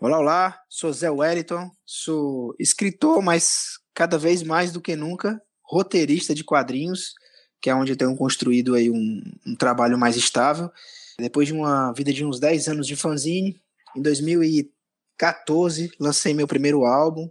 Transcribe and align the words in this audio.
Olá, 0.00 0.18
olá, 0.18 0.60
sou 0.68 0.92
Zé 0.92 1.08
Wellington, 1.08 1.70
sou 1.86 2.54
escritor, 2.58 3.22
mas 3.22 3.78
cada 3.94 4.18
vez 4.18 4.42
mais 4.42 4.72
do 4.72 4.80
que 4.80 4.96
nunca, 4.96 5.40
roteirista 5.62 6.34
de 6.34 6.42
quadrinhos, 6.42 7.14
que 7.62 7.70
é 7.70 7.74
onde 7.74 7.92
eu 7.92 7.96
tenho 7.96 8.14
construído 8.16 8.74
aí 8.74 8.90
um, 8.90 9.22
um 9.46 9.54
trabalho 9.54 9.96
mais 9.96 10.16
estável. 10.16 10.68
Depois 11.16 11.46
de 11.46 11.54
uma 11.54 11.92
vida 11.92 12.12
de 12.12 12.24
uns 12.24 12.40
10 12.40 12.68
anos 12.68 12.88
de 12.88 12.96
fanzine, 12.96 13.56
em 13.96 14.02
2014 14.02 15.92
lancei 16.00 16.34
meu 16.34 16.48
primeiro 16.48 16.84
álbum, 16.84 17.30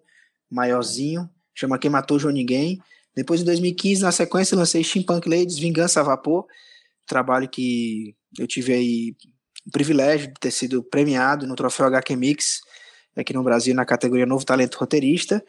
maiorzinho, 0.50 1.30
chama 1.54 1.78
Quem 1.78 1.92
Matou 1.92 2.18
João 2.18 2.34
Ninguém. 2.34 2.82
Depois, 3.14 3.42
em 3.42 3.46
2015, 3.46 4.02
na 4.02 4.12
sequência, 4.12 4.58
lancei 4.58 4.84
Steampunk 4.84 5.28
Ladies, 5.28 5.60
Vingança 5.60 6.00
a 6.00 6.04
Vapor, 6.04 6.48
trabalho 7.06 7.50
que 7.50 8.16
eu 8.40 8.48
tive 8.48 8.74
aí 8.74 9.16
o 9.66 9.72
privilégio 9.72 10.28
de 10.28 10.34
ter 10.40 10.52
sido 10.52 10.84
premiado 10.84 11.48
no 11.48 11.56
troféu 11.56 11.86
HQ 11.88 12.16
Mix 12.16 12.62
aqui 13.16 13.34
no 13.34 13.44
Brasil 13.44 13.74
na 13.76 13.86
categoria 13.86 14.26
Novo 14.26 14.46
Talento 14.46 14.78
Roteirista. 14.78 15.44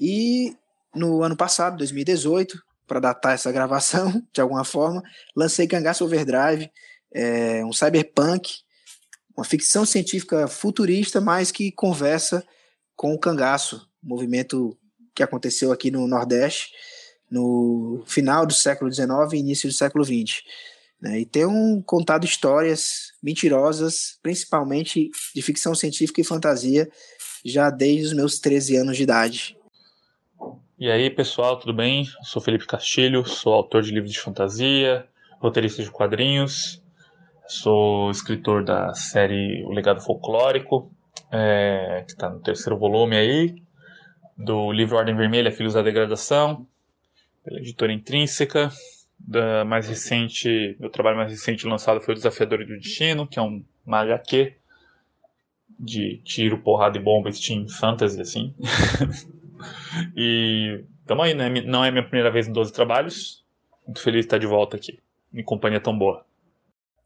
E 0.00 0.56
no 0.94 1.22
ano 1.22 1.36
passado, 1.36 1.76
2018, 1.78 2.60
para 2.86 3.00
datar 3.00 3.34
essa 3.34 3.50
gravação 3.52 4.22
de 4.32 4.40
alguma 4.40 4.64
forma, 4.64 5.02
lancei 5.36 5.66
Cangaço 5.66 6.04
Overdrive, 6.04 6.70
é, 7.12 7.64
um 7.64 7.72
cyberpunk, 7.72 8.50
uma 9.36 9.44
ficção 9.44 9.84
científica 9.84 10.46
futurista, 10.46 11.20
mas 11.20 11.50
que 11.50 11.72
conversa 11.72 12.44
com 12.94 13.14
o 13.14 13.18
cangaço, 13.18 13.88
movimento 14.02 14.76
que 15.14 15.22
aconteceu 15.22 15.72
aqui 15.72 15.90
no 15.90 16.06
Nordeste 16.06 16.70
no 17.30 18.02
final 18.06 18.44
do 18.44 18.52
século 18.52 18.92
XIX 18.92 19.08
e 19.32 19.36
início 19.36 19.68
do 19.68 19.74
século 19.74 20.04
XX. 20.04 20.42
Né? 21.00 21.20
E 21.20 21.24
tenho 21.24 21.82
contado 21.86 22.24
histórias 22.24 23.09
mentirosas, 23.22 24.18
principalmente 24.22 25.10
de 25.34 25.42
ficção 25.42 25.74
científica 25.74 26.20
e 26.20 26.24
fantasia, 26.24 26.88
já 27.44 27.70
desde 27.70 28.06
os 28.06 28.12
meus 28.12 28.38
13 28.38 28.76
anos 28.76 28.96
de 28.96 29.02
idade. 29.02 29.56
E 30.78 30.90
aí, 30.90 31.10
pessoal, 31.10 31.58
tudo 31.58 31.74
bem? 31.74 32.06
Eu 32.18 32.24
sou 32.24 32.40
Felipe 32.40 32.66
Castilho, 32.66 33.26
sou 33.26 33.52
autor 33.52 33.82
de 33.82 33.90
livros 33.92 34.12
de 34.12 34.18
fantasia, 34.18 35.06
roteirista 35.38 35.82
de 35.82 35.90
quadrinhos, 35.90 36.82
sou 37.46 38.10
escritor 38.10 38.64
da 38.64 38.94
série 38.94 39.62
O 39.64 39.72
Legado 39.72 40.00
Folclórico, 40.00 40.90
é, 41.30 42.02
que 42.06 42.12
está 42.12 42.30
no 42.30 42.40
terceiro 42.40 42.78
volume 42.78 43.16
aí, 43.16 43.62
do 44.36 44.72
livro 44.72 44.96
Ordem 44.96 45.14
Vermelha, 45.14 45.52
Filhos 45.52 45.74
da 45.74 45.82
Degradação, 45.82 46.66
pela 47.44 47.58
editora 47.60 47.92
Intrínseca, 47.92 48.70
da 49.26 49.64
mais 49.64 49.88
recente, 49.88 50.76
meu 50.80 50.90
trabalho 50.90 51.16
mais 51.16 51.30
recente 51.30 51.66
lançado 51.66 52.00
foi 52.00 52.14
o 52.14 52.16
Desafiador 52.16 52.64
do 52.64 52.78
Destino, 52.78 53.26
que 53.26 53.38
é 53.38 53.42
um, 53.42 53.64
HQ 53.86 54.54
de 55.78 56.18
tiro, 56.24 56.58
porrada 56.58 56.98
e 56.98 57.00
bomba, 57.00 57.32
Steam 57.32 57.68
Fantasy, 57.68 58.20
assim. 58.20 58.54
e 60.16 60.84
tamo 61.06 61.22
aí, 61.22 61.34
né? 61.34 61.48
Não 61.62 61.84
é 61.84 61.90
minha 61.90 62.02
primeira 62.02 62.30
vez 62.30 62.48
em 62.48 62.52
12 62.52 62.72
trabalhos. 62.72 63.44
Muito 63.86 64.02
feliz 64.02 64.20
de 64.20 64.26
estar 64.26 64.38
de 64.38 64.46
volta 64.46 64.76
aqui, 64.76 64.98
em 65.32 65.42
companhia 65.42 65.80
tão 65.80 65.96
boa. 65.96 66.24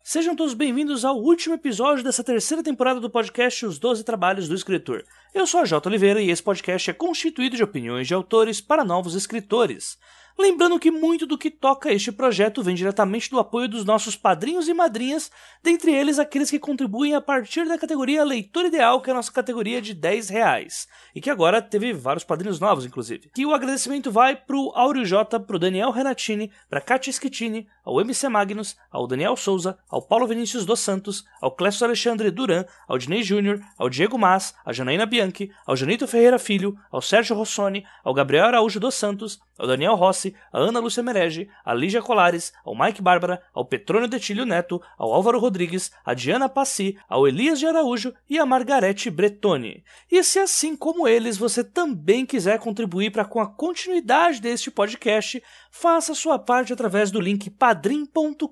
Sejam 0.03 0.37
todos 0.37 0.53
bem-vindos 0.53 1.03
ao 1.03 1.17
último 1.17 1.55
episódio 1.55 2.05
dessa 2.05 2.23
terceira 2.23 2.62
temporada 2.62 3.01
do 3.01 3.09
podcast 3.09 3.65
Os 3.65 3.78
Doze 3.78 4.05
Trabalhos 4.05 4.47
do 4.47 4.55
Escritor. 4.55 5.03
Eu 5.34 5.47
sou 5.47 5.61
a 5.61 5.65
Jota 5.65 5.89
Oliveira 5.89 6.21
e 6.21 6.28
esse 6.28 6.43
podcast 6.43 6.91
é 6.91 6.93
constituído 6.93 7.56
de 7.56 7.62
opiniões 7.62 8.06
de 8.06 8.12
autores 8.12 8.61
para 8.61 8.84
novos 8.84 9.15
escritores. 9.15 9.99
Lembrando 10.37 10.81
que 10.81 10.91
muito 10.91 11.27
do 11.27 11.39
que 11.39 11.49
toca 11.49 11.93
este 11.93 12.11
projeto 12.11 12.61
vem 12.61 12.75
diretamente 12.75 13.31
do 13.31 13.39
apoio 13.39 13.69
dos 13.69 13.85
nossos 13.85 14.17
padrinhos 14.17 14.69
e 14.69 14.75
madrinhas, 14.75 15.31
dentre 15.63 15.93
eles 15.93 16.19
aqueles 16.19 16.51
que 16.51 16.59
contribuem 16.59 17.15
a 17.15 17.21
partir 17.21 17.67
da 17.69 17.79
categoria 17.79 18.25
Leitor 18.25 18.65
Ideal, 18.65 19.01
que 19.01 19.11
é 19.11 19.12
a 19.12 19.17
nossa 19.17 19.31
categoria 19.31 19.81
de 19.81 19.95
10 19.95 20.29
reais. 20.31 20.89
E 21.15 21.21
que 21.21 21.31
agora 21.31 21.62
teve 21.62 21.93
vários 21.93 22.25
padrinhos 22.25 22.59
novos, 22.59 22.85
inclusive. 22.85 23.31
Que 23.33 23.47
o 23.47 23.55
agradecimento 23.55 24.11
vai 24.11 24.35
pro 24.35 24.73
Áureo 24.75 25.05
J, 25.05 25.39
pro 25.39 25.59
Daniel 25.59 25.93
Renatini, 25.93 26.50
pra 26.69 26.81
Katia 26.81 27.12
Schettini, 27.12 27.69
ao 27.84 28.00
MC 28.00 28.28
Magnus, 28.28 28.77
ao 28.91 29.06
Daniel 29.06 29.37
Souza, 29.37 29.78
ao 29.89 30.03
Paulo 30.03 30.27
Vinícius 30.27 30.65
dos 30.65 30.81
Santos, 30.81 31.25
ao 31.41 31.50
Clécio 31.50 31.84
Alexandre 31.84 32.31
Duran, 32.31 32.65
ao 32.89 32.99
Dinei 32.99 33.23
Júnior, 33.23 33.61
ao 33.78 33.91
Diego 33.91 34.19
Mas, 34.19 34.55
à 34.65 34.73
Janaína 34.73 35.06
Bianchi, 35.06 35.50
ao 35.67 35.77
Janito 35.77 36.09
Ferreira 36.09 36.39
Filho, 36.39 36.77
ao 36.91 37.03
Sérgio 37.03 37.37
Rossoni, 37.37 37.84
ao 38.03 38.15
Gabriel 38.15 38.47
Araújo 38.47 38.81
dos 38.81 38.94
Santos, 38.94 39.39
ao 39.59 39.67
Daniel 39.67 39.94
Rossi, 39.94 40.24
a 40.53 40.59
Ana 40.59 40.79
Lúcia 40.79 41.03
Merege, 41.03 41.49
a 41.65 41.75
Lígia 41.75 42.01
Colares, 42.01 42.53
ao 42.65 42.79
Mike 42.79 43.03
Bárbara, 43.03 43.43
ao 43.53 43.65
Petrônio 43.65 44.07
Detilho 44.07 44.47
Neto, 44.47 44.81
ao 44.97 45.12
Álvaro 45.12 45.41
Rodrigues, 45.41 45.91
a 46.05 46.15
Diana 46.15 46.49
Passi, 46.49 46.97
ao 47.09 47.27
Elias 47.27 47.59
de 47.59 47.67
Araújo 47.67 48.15
e 48.31 48.39
a 48.39 48.47
Margarete 48.47 49.11
Bretoni. 49.11 49.83
E 50.11 50.23
se 50.23 50.39
assim 50.39 50.77
como 50.77 51.09
eles 51.09 51.37
você 51.37 51.65
também 51.65 52.25
quiser 52.25 52.59
contribuir 52.59 53.11
para 53.11 53.25
com 53.25 53.41
a 53.41 53.47
continuidade 53.47 54.41
deste 54.41 54.71
podcast, 54.71 55.43
faça 55.71 56.15
sua 56.15 56.39
parte 56.39 56.73
através 56.73 57.11
do 57.11 57.21
link 57.21 57.51
padrim.com.br 57.51 58.49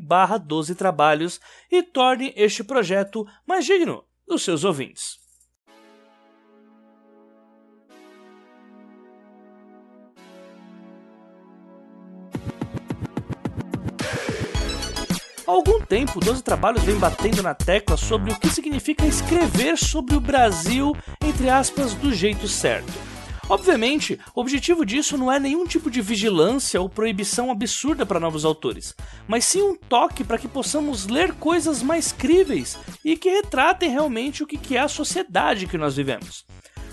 barra 0.00 0.38
12 0.38 0.74
trabalhos 0.74 1.40
e 1.70 1.82
torne 1.82 2.32
este 2.36 2.64
projeto 2.64 3.26
mais 3.46 3.64
digno 3.66 4.04
dos 4.26 4.42
seus 4.42 4.64
ouvintes. 4.64 5.27
Há 15.48 15.50
algum 15.50 15.80
tempo, 15.80 16.20
12 16.20 16.42
Trabalhos 16.42 16.82
vem 16.82 16.96
batendo 16.96 17.42
na 17.42 17.54
tecla 17.54 17.96
sobre 17.96 18.30
o 18.30 18.38
que 18.38 18.50
significa 18.50 19.06
escrever 19.06 19.78
sobre 19.78 20.14
o 20.14 20.20
Brasil, 20.20 20.94
entre 21.24 21.48
aspas, 21.48 21.94
do 21.94 22.12
jeito 22.12 22.46
certo. 22.46 22.92
Obviamente, 23.48 24.20
o 24.34 24.42
objetivo 24.42 24.84
disso 24.84 25.16
não 25.16 25.32
é 25.32 25.40
nenhum 25.40 25.66
tipo 25.66 25.90
de 25.90 26.02
vigilância 26.02 26.78
ou 26.78 26.86
proibição 26.86 27.50
absurda 27.50 28.04
para 28.04 28.20
novos 28.20 28.44
autores, 28.44 28.94
mas 29.26 29.46
sim 29.46 29.62
um 29.62 29.74
toque 29.74 30.22
para 30.22 30.36
que 30.36 30.46
possamos 30.46 31.06
ler 31.06 31.32
coisas 31.32 31.82
mais 31.82 32.12
críveis 32.12 32.78
e 33.02 33.16
que 33.16 33.30
retratem 33.30 33.88
realmente 33.88 34.42
o 34.42 34.46
que 34.46 34.76
é 34.76 34.80
a 34.80 34.86
sociedade 34.86 35.66
que 35.66 35.78
nós 35.78 35.96
vivemos. 35.96 36.44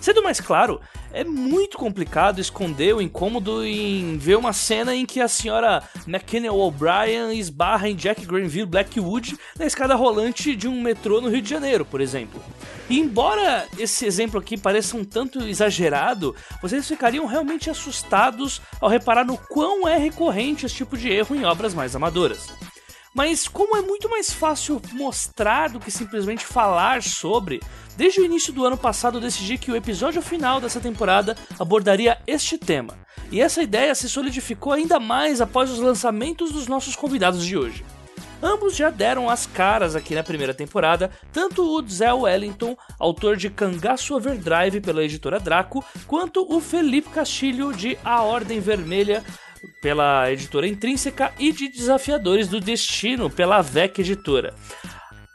Sendo 0.05 0.21
mais 0.21 0.39
claro, 0.39 0.79
é 1.11 1.23
muito 1.23 1.79
complicado 1.79 2.39
esconder 2.39 2.93
o 2.93 3.01
incômodo 3.01 3.65
em 3.65 4.19
ver 4.19 4.37
uma 4.37 4.53
cena 4.53 4.93
em 4.93 5.03
que 5.03 5.19
a 5.19 5.27
senhora 5.27 5.81
McKinney 6.05 6.47
O'Brien 6.47 7.35
esbarra 7.35 7.89
em 7.89 7.95
Jack 7.95 8.23
Granville 8.23 8.67
Blackwood 8.67 9.35
na 9.57 9.65
escada 9.65 9.95
rolante 9.95 10.55
de 10.55 10.67
um 10.67 10.79
metrô 10.79 11.19
no 11.21 11.29
Rio 11.29 11.41
de 11.41 11.49
Janeiro, 11.49 11.83
por 11.83 12.01
exemplo. 12.01 12.39
E 12.87 12.99
embora 12.99 13.65
esse 13.79 14.05
exemplo 14.05 14.39
aqui 14.39 14.55
pareça 14.55 14.95
um 14.95 15.03
tanto 15.03 15.41
exagerado, 15.41 16.35
vocês 16.61 16.87
ficariam 16.87 17.25
realmente 17.25 17.71
assustados 17.71 18.61
ao 18.79 18.87
reparar 18.87 19.25
no 19.25 19.39
quão 19.39 19.87
é 19.87 19.97
recorrente 19.97 20.67
esse 20.67 20.75
tipo 20.75 20.95
de 20.95 21.09
erro 21.09 21.35
em 21.35 21.45
obras 21.45 21.73
mais 21.73 21.95
amadoras. 21.95 22.47
Mas 23.15 23.47
como 23.47 23.77
é 23.77 23.81
muito 23.81 24.09
mais 24.09 24.29
fácil 24.29 24.81
mostrar 24.91 25.69
do 25.69 25.79
que 25.79 25.89
simplesmente 25.89 26.45
falar 26.45 27.01
sobre, 27.01 27.61
desde 27.95 28.19
o 28.19 28.25
início 28.25 28.51
do 28.51 28.65
ano 28.65 28.75
passado 28.75 29.17
eu 29.17 29.21
decidi 29.21 29.57
que 29.57 29.71
o 29.71 29.75
episódio 29.75 30.21
final 30.21 30.59
dessa 30.59 30.81
temporada 30.81 31.37
abordaria 31.57 32.17
este 32.27 32.57
tema. 32.57 32.93
E 33.31 33.39
essa 33.39 33.63
ideia 33.63 33.95
se 33.95 34.09
solidificou 34.09 34.73
ainda 34.73 34.99
mais 34.99 35.39
após 35.39 35.71
os 35.71 35.79
lançamentos 35.79 36.51
dos 36.51 36.67
nossos 36.67 36.93
convidados 36.93 37.45
de 37.45 37.57
hoje. 37.57 37.85
Ambos 38.43 38.75
já 38.75 38.89
deram 38.89 39.29
as 39.29 39.45
caras 39.45 39.95
aqui 39.95 40.13
na 40.13 40.21
primeira 40.21 40.53
temporada, 40.53 41.09
tanto 41.31 41.63
o 41.63 41.87
Zé 41.87 42.11
Wellington, 42.11 42.77
autor 42.99 43.37
de 43.37 43.49
Cangaço 43.49 44.13
Overdrive 44.13 44.81
pela 44.81 45.03
editora 45.03 45.39
Draco, 45.39 45.83
quanto 46.05 46.45
o 46.53 46.59
Felipe 46.59 47.09
Castilho 47.09 47.71
de 47.73 47.97
A 48.03 48.23
Ordem 48.23 48.59
Vermelha 48.59 49.23
pela 49.81 50.31
editora 50.31 50.67
Intrínseca 50.67 51.33
e 51.39 51.51
de 51.51 51.67
Desafiadores 51.67 52.47
do 52.47 52.59
Destino 52.59 53.29
pela 53.29 53.61
VEC 53.61 53.99
Editora. 53.99 54.53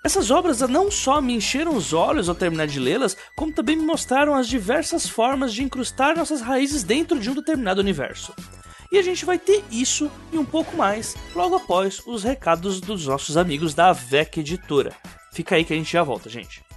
Essas 0.02 0.30
obras 0.30 0.60
não 0.60 0.90
só 0.90 1.20
me 1.20 1.34
encheram 1.34 1.76
os 1.76 1.92
olhos 1.92 2.28
ao 2.28 2.34
terminar 2.34 2.66
de 2.66 2.80
lê-las, 2.80 3.16
como 3.36 3.52
também 3.52 3.76
me 3.76 3.84
mostraram 3.84 4.34
as 4.34 4.48
diversas 4.48 5.06
formas 5.06 5.52
de 5.52 5.62
incrustar 5.62 6.16
nossas 6.16 6.40
raízes 6.40 6.82
dentro 6.82 7.18
de 7.20 7.28
um 7.28 7.34
determinado 7.34 7.80
universo. 7.80 8.34
E 8.90 8.98
a 8.98 9.02
gente 9.02 9.24
vai 9.24 9.38
ter 9.38 9.62
isso 9.70 10.10
e 10.32 10.38
um 10.38 10.44
pouco 10.44 10.76
mais 10.76 11.14
logo 11.34 11.54
após 11.54 12.00
os 12.06 12.24
recados 12.24 12.80
dos 12.80 13.06
nossos 13.06 13.36
amigos 13.36 13.74
da 13.74 13.92
VEC 13.92 14.40
Editora. 14.40 14.92
Fica 15.32 15.54
aí 15.54 15.64
que 15.64 15.72
a 15.72 15.76
gente 15.76 15.92
já 15.92 16.02
volta, 16.02 16.28
gente. 16.28 16.69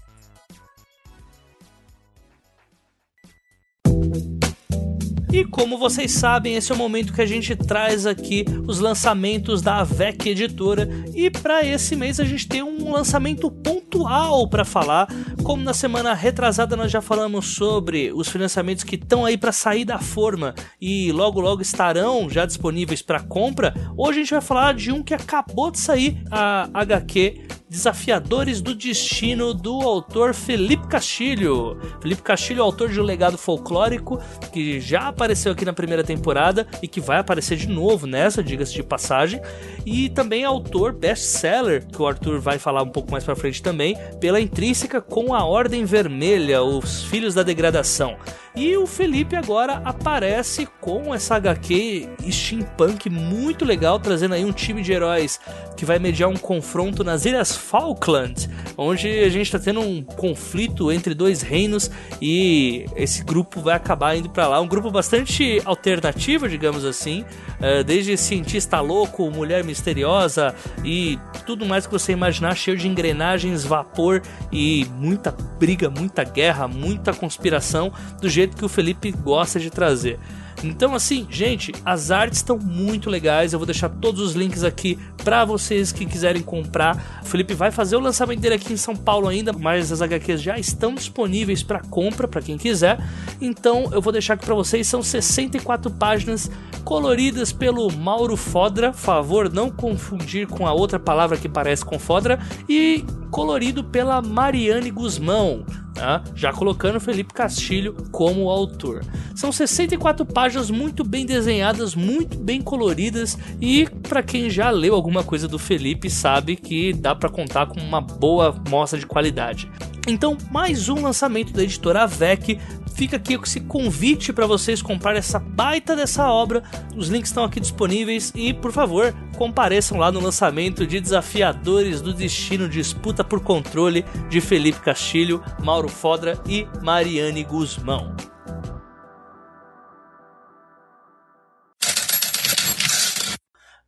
E 5.33 5.43
como 5.43 5.79
vocês 5.79 6.11
sabem, 6.11 6.53
esse 6.53 6.71
é 6.71 6.75
o 6.75 6.77
momento 6.77 7.11
que 7.11 7.19
a 7.19 7.25
gente 7.25 7.55
traz 7.55 8.05
aqui 8.05 8.45
os 8.67 8.79
lançamentos 8.79 9.63
da 9.63 9.77
AVEC 9.77 10.29
Editora. 10.29 10.87
E 11.11 11.27
para 11.31 11.65
esse 11.65 11.95
mês 11.95 12.19
a 12.19 12.23
gente 12.23 12.47
tem 12.47 12.61
um 12.61 12.91
lançamento 12.91 13.49
pontual 13.49 14.47
para 14.47 14.63
falar. 14.63 15.07
Como 15.41 15.63
na 15.63 15.73
semana 15.73 16.13
retrasada 16.13 16.75
nós 16.75 16.91
já 16.91 17.01
falamos 17.01 17.55
sobre 17.55 18.13
os 18.13 18.29
financiamentos 18.29 18.83
que 18.83 18.93
estão 18.93 19.25
aí 19.25 19.35
para 19.35 19.51
sair 19.51 19.85
da 19.85 19.97
forma 19.97 20.53
e 20.79 21.11
logo 21.11 21.41
logo 21.41 21.63
estarão 21.63 22.29
já 22.29 22.45
disponíveis 22.45 23.01
para 23.01 23.19
compra, 23.19 23.73
hoje 23.97 24.19
a 24.19 24.21
gente 24.21 24.31
vai 24.33 24.41
falar 24.41 24.75
de 24.75 24.91
um 24.91 25.01
que 25.01 25.15
acabou 25.15 25.71
de 25.71 25.79
sair, 25.79 26.21
a 26.29 26.69
HQ 26.75 27.41
Desafiadores 27.73 28.61
do 28.61 28.75
Destino, 28.75 29.51
do 29.51 29.81
autor 29.81 30.35
Felipe 30.35 30.87
Castilho. 30.87 31.75
Felipe 31.99 32.21
Castilho 32.21 32.59
é 32.59 32.61
autor 32.61 32.91
de 32.91 33.01
um 33.01 33.03
legado 33.03 33.35
folclórico 33.35 34.21
que 34.51 34.79
já 34.79 35.07
apareceu 35.07 35.51
aqui 35.51 35.65
na 35.65 35.73
primeira 35.73 36.03
temporada 36.03 36.67
e 36.83 36.87
que 36.87 37.01
vai 37.01 37.17
aparecer 37.17 37.57
de 37.57 37.67
novo 37.67 38.05
nessa, 38.05 38.43
diga-se 38.43 38.75
de 38.75 38.83
passagem. 38.83 39.41
E 39.87 40.07
também 40.09 40.43
é 40.43 40.45
autor 40.45 40.93
best-seller, 40.93 41.83
que 41.87 41.99
o 41.99 42.05
Arthur 42.05 42.39
vai 42.39 42.59
falar 42.59 42.83
um 42.83 42.89
pouco 42.89 43.11
mais 43.11 43.23
pra 43.23 43.35
frente 43.35 43.63
também, 43.63 43.97
pela 44.21 44.39
intrínseca 44.39 45.01
com 45.01 45.33
a 45.33 45.43
Ordem 45.43 45.83
Vermelha, 45.83 46.61
Os 46.61 47.05
Filhos 47.05 47.33
da 47.33 47.41
Degradação. 47.41 48.15
E 48.55 48.77
o 48.77 48.85
Felipe 48.85 49.35
agora 49.35 49.81
aparece 49.83 50.67
com 50.79 51.13
essa 51.13 51.35
HQ 51.35 52.07
steampunk 52.29 53.09
muito 53.09 53.65
legal, 53.65 53.99
trazendo 53.99 54.35
aí 54.35 54.45
um 54.45 54.51
time 54.51 54.83
de 54.83 54.93
heróis 54.93 55.39
que 55.75 55.85
vai 55.85 55.97
mediar 55.97 56.29
um 56.29 56.37
confronto 56.37 57.03
nas 57.03 57.25
Ilhas 57.25 57.55
Falkland, 57.55 58.47
onde 58.77 59.07
a 59.07 59.29
gente 59.29 59.47
está 59.47 59.57
tendo 59.57 59.79
um 59.79 60.03
conflito 60.03 60.91
entre 60.91 61.15
dois 61.15 61.41
reinos 61.41 61.89
e 62.21 62.85
esse 62.95 63.23
grupo 63.23 63.59
vai 63.59 63.75
acabar 63.75 64.15
indo 64.15 64.29
para 64.29 64.47
lá. 64.47 64.61
Um 64.61 64.67
grupo 64.67 64.91
bastante 64.91 65.59
alternativo, 65.65 66.47
digamos 66.47 66.85
assim, 66.85 67.25
eh, 67.59 67.83
desde 67.83 68.15
cientista 68.17 68.79
louco, 68.81 69.31
mulher 69.31 69.63
misteriosa 69.63 70.53
e 70.83 71.17
tudo 71.45 71.65
mais 71.65 71.87
que 71.87 71.91
você 71.91 72.11
imaginar, 72.11 72.55
cheio 72.55 72.77
de 72.77 72.87
engrenagens, 72.87 73.63
vapor 73.63 74.21
e 74.51 74.85
muita 74.99 75.31
briga, 75.31 75.89
muita 75.89 76.23
guerra, 76.23 76.67
muita 76.67 77.13
conspiração, 77.13 77.91
do 78.21 78.29
jeito 78.29 78.42
que 78.49 78.65
o 78.65 78.69
Felipe 78.69 79.11
gosta 79.11 79.59
de 79.59 79.69
trazer. 79.69 80.19
Então, 80.63 80.95
assim, 80.95 81.27
gente, 81.29 81.71
as 81.85 82.11
artes 82.11 82.39
estão 82.39 82.57
muito 82.57 83.09
legais. 83.09 83.53
Eu 83.53 83.59
vou 83.59 83.65
deixar 83.65 83.89
todos 83.89 84.21
os 84.21 84.33
links 84.33 84.63
aqui 84.63 84.97
para 85.23 85.43
vocês 85.45 85.91
que 85.91 86.05
quiserem 86.05 86.41
comprar. 86.41 87.21
O 87.23 87.25
Felipe 87.25 87.53
vai 87.53 87.71
fazer 87.71 87.95
o 87.95 87.99
lançamento 87.99 88.39
dele 88.39 88.55
aqui 88.55 88.73
em 88.73 88.77
São 88.77 88.95
Paulo 88.95 89.27
ainda, 89.27 89.51
mas 89.53 89.91
as 89.91 90.01
HQs 90.01 90.41
já 90.41 90.57
estão 90.57 90.95
disponíveis 90.95 91.63
para 91.63 91.79
compra 91.81 92.27
para 92.27 92.41
quem 92.41 92.57
quiser. 92.57 92.99
Então, 93.41 93.89
eu 93.91 94.01
vou 94.01 94.13
deixar 94.13 94.35
aqui 94.35 94.45
para 94.45 94.55
vocês. 94.55 94.87
São 94.87 95.01
64 95.01 95.91
páginas 95.91 96.49
coloridas 96.83 97.51
pelo 97.51 97.91
Mauro 97.91 98.37
Fodra. 98.37 98.93
Favor 98.93 99.51
não 99.51 99.69
confundir 99.69 100.47
com 100.47 100.67
a 100.67 100.73
outra 100.73 100.99
palavra 100.99 101.37
que 101.37 101.49
parece 101.49 101.83
com 101.83 101.99
Fodra. 101.99 102.39
E 102.69 103.03
colorido 103.29 103.83
pela 103.83 104.21
Mariane 104.21 104.91
Guzmão 104.91 105.65
tá? 105.93 106.23
já 106.35 106.51
colocando 106.51 106.99
Felipe 106.99 107.33
Castilho 107.33 107.95
como 108.11 108.49
autor. 108.49 109.01
São 109.35 109.51
64 109.51 110.25
páginas 110.25 110.52
muito 110.69 111.03
bem 111.03 111.25
desenhadas, 111.25 111.95
muito 111.95 112.37
bem 112.37 112.61
coloridas 112.61 113.37
e 113.61 113.87
para 114.07 114.23
quem 114.23 114.49
já 114.49 114.69
leu 114.69 114.95
alguma 114.95 115.23
coisa 115.23 115.47
do 115.47 115.59
Felipe 115.59 116.09
sabe 116.09 116.55
que 116.55 116.93
dá 116.93 117.15
para 117.15 117.29
contar 117.29 117.67
com 117.67 117.79
uma 117.79 118.01
boa 118.01 118.55
mostra 118.69 118.99
de 118.99 119.05
qualidade. 119.05 119.69
Então, 120.07 120.37
mais 120.51 120.89
um 120.89 121.01
lançamento 121.01 121.53
da 121.53 121.63
editora 121.63 122.03
AVEC 122.03 122.59
fica 122.93 123.17
aqui 123.17 123.35
esse 123.35 123.59
convite 123.61 124.33
para 124.33 124.45
vocês 124.45 124.81
comprar 124.81 125.15
essa 125.15 125.39
baita 125.39 125.95
dessa 125.95 126.29
obra. 126.29 126.61
Os 126.95 127.07
links 127.07 127.29
estão 127.29 127.43
aqui 127.43 127.59
disponíveis 127.59 128.31
e, 128.35 128.53
por 128.53 128.71
favor, 128.71 129.13
compareçam 129.37 129.97
lá 129.97 130.11
no 130.11 130.19
lançamento 130.19 130.85
de 130.85 130.99
Desafiadores 130.99 132.01
do 132.01 132.13
Destino 132.13 132.67
Disputa 132.67 133.23
por 133.23 133.41
Controle 133.41 134.05
de 134.29 134.41
Felipe 134.41 134.79
Castilho, 134.79 135.41
Mauro 135.63 135.89
Fodra 135.89 136.37
e 136.47 136.67
Mariane 136.81 137.43
Guzmão. 137.43 138.32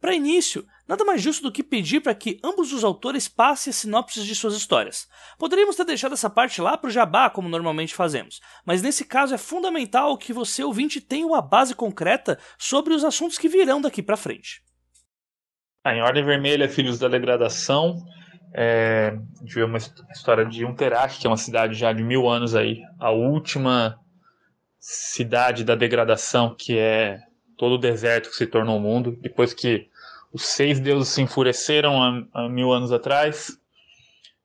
Para 0.06 0.14
início, 0.14 0.68
nada 0.88 1.04
mais 1.04 1.20
justo 1.20 1.42
do 1.42 1.52
que 1.52 1.64
pedir 1.64 2.00
para 2.00 2.14
que 2.14 2.40
ambos 2.44 2.72
os 2.72 2.84
autores 2.84 3.28
passem 3.28 3.72
as 3.72 3.78
sinopses 3.78 4.24
de 4.24 4.36
suas 4.36 4.54
histórias. 4.54 5.08
Poderíamos 5.40 5.76
ter 5.76 5.84
deixado 5.84 6.14
essa 6.14 6.30
parte 6.30 6.62
lá 6.62 6.78
para 6.78 6.90
o 6.90 6.92
jabá, 6.92 7.28
como 7.28 7.50
normalmente 7.50 7.96
fazemos, 7.96 8.40
mas 8.64 8.84
nesse 8.84 9.04
caso 9.04 9.34
é 9.34 9.38
fundamental 9.40 10.16
que 10.16 10.32
você, 10.32 10.64
ouvinte, 10.64 11.02
tenha 11.02 11.26
uma 11.26 11.42
base 11.42 11.74
concreta 11.74 12.38
sobre 12.56 12.94
os 12.94 13.04
assuntos 13.04 13.40
que 13.40 13.50
virão 13.50 13.82
daqui 13.82 14.04
para 14.04 14.16
frente. 14.16 14.62
Ah, 15.84 15.96
em 15.96 16.04
Ordem 16.04 16.24
Vermelha, 16.24 16.70
Filhos 16.70 17.00
da 17.00 17.08
Degradação, 17.08 17.98
é, 18.54 19.18
a 19.40 19.42
gente 19.42 19.56
vê 19.56 19.64
uma 19.64 19.80
história 19.80 20.46
de 20.46 20.64
Unterach, 20.66 21.18
que 21.18 21.26
é 21.26 21.30
uma 21.32 21.36
cidade 21.36 21.74
já 21.74 21.92
de 21.92 22.04
mil 22.04 22.30
anos 22.30 22.54
aí, 22.54 22.84
a 23.00 23.10
última 23.10 24.00
cidade 24.80 25.64
da 25.64 25.74
degradação, 25.74 26.54
que 26.56 26.78
é 26.78 27.22
todo 27.58 27.74
o 27.74 27.80
deserto 27.80 28.30
que 28.30 28.36
se 28.36 28.46
tornou 28.46 28.78
o 28.78 28.82
mundo, 28.82 29.18
depois 29.20 29.54
que 29.54 29.90
os 30.36 30.48
seis 30.48 30.82
deuses 30.82 31.08
se 31.08 31.22
enfureceram 31.22 32.04
há, 32.04 32.26
há 32.34 32.50
mil 32.50 32.74
anos 32.74 32.92
atrás, 32.92 33.58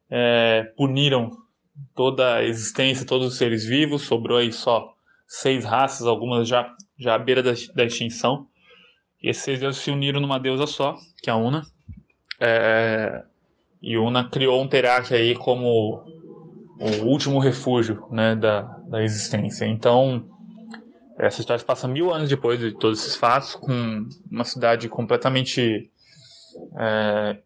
é, 0.08 0.72
puniram 0.76 1.32
toda 1.96 2.36
a 2.36 2.44
existência, 2.44 3.04
todos 3.04 3.26
os 3.26 3.36
seres 3.36 3.64
vivos, 3.64 4.02
sobrou 4.02 4.38
aí 4.38 4.52
só 4.52 4.94
seis 5.26 5.64
raças, 5.64 6.06
algumas 6.06 6.46
já, 6.46 6.72
já 6.96 7.16
à 7.16 7.18
beira 7.18 7.42
da, 7.42 7.50
da 7.74 7.84
extinção. 7.84 8.46
E 9.20 9.30
esses 9.30 9.42
seis 9.42 9.58
deuses 9.58 9.82
se 9.82 9.90
uniram 9.90 10.20
numa 10.20 10.38
deusa 10.38 10.64
só, 10.64 10.96
que 11.20 11.28
é 11.28 11.32
a 11.32 11.36
Una. 11.36 11.66
É, 12.38 13.24
e 13.82 13.98
Una 13.98 14.30
criou 14.30 14.62
um 14.62 14.68
Teraki 14.68 15.12
aí 15.12 15.34
como 15.34 16.04
o 16.78 17.04
último 17.04 17.40
refúgio 17.40 18.06
né, 18.12 18.36
da, 18.36 18.62
da 18.88 19.02
existência. 19.02 19.64
Então, 19.64 20.24
essa 21.20 21.40
história 21.40 21.58
se 21.58 21.64
passa 21.64 21.86
mil 21.86 22.12
anos 22.12 22.28
depois 22.28 22.58
de 22.58 22.72
todos 22.72 23.00
esses 23.00 23.16
fatos, 23.16 23.54
com 23.54 24.08
uma 24.30 24.44
cidade 24.44 24.88
completamente 24.88 25.90
é, 26.78 27.38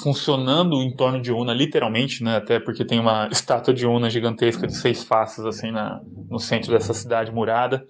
funcionando 0.00 0.82
em 0.82 0.94
torno 0.94 1.20
de 1.20 1.32
Una, 1.32 1.52
literalmente, 1.52 2.22
né? 2.22 2.36
Até 2.36 2.60
porque 2.60 2.84
tem 2.84 3.00
uma 3.00 3.28
estátua 3.32 3.74
de 3.74 3.86
Una 3.86 4.08
gigantesca 4.08 4.66
de 4.66 4.76
seis 4.76 5.02
faces 5.02 5.44
assim 5.44 5.70
na, 5.70 6.00
no 6.28 6.38
centro 6.38 6.70
dessa 6.70 6.94
cidade 6.94 7.32
murada. 7.32 7.84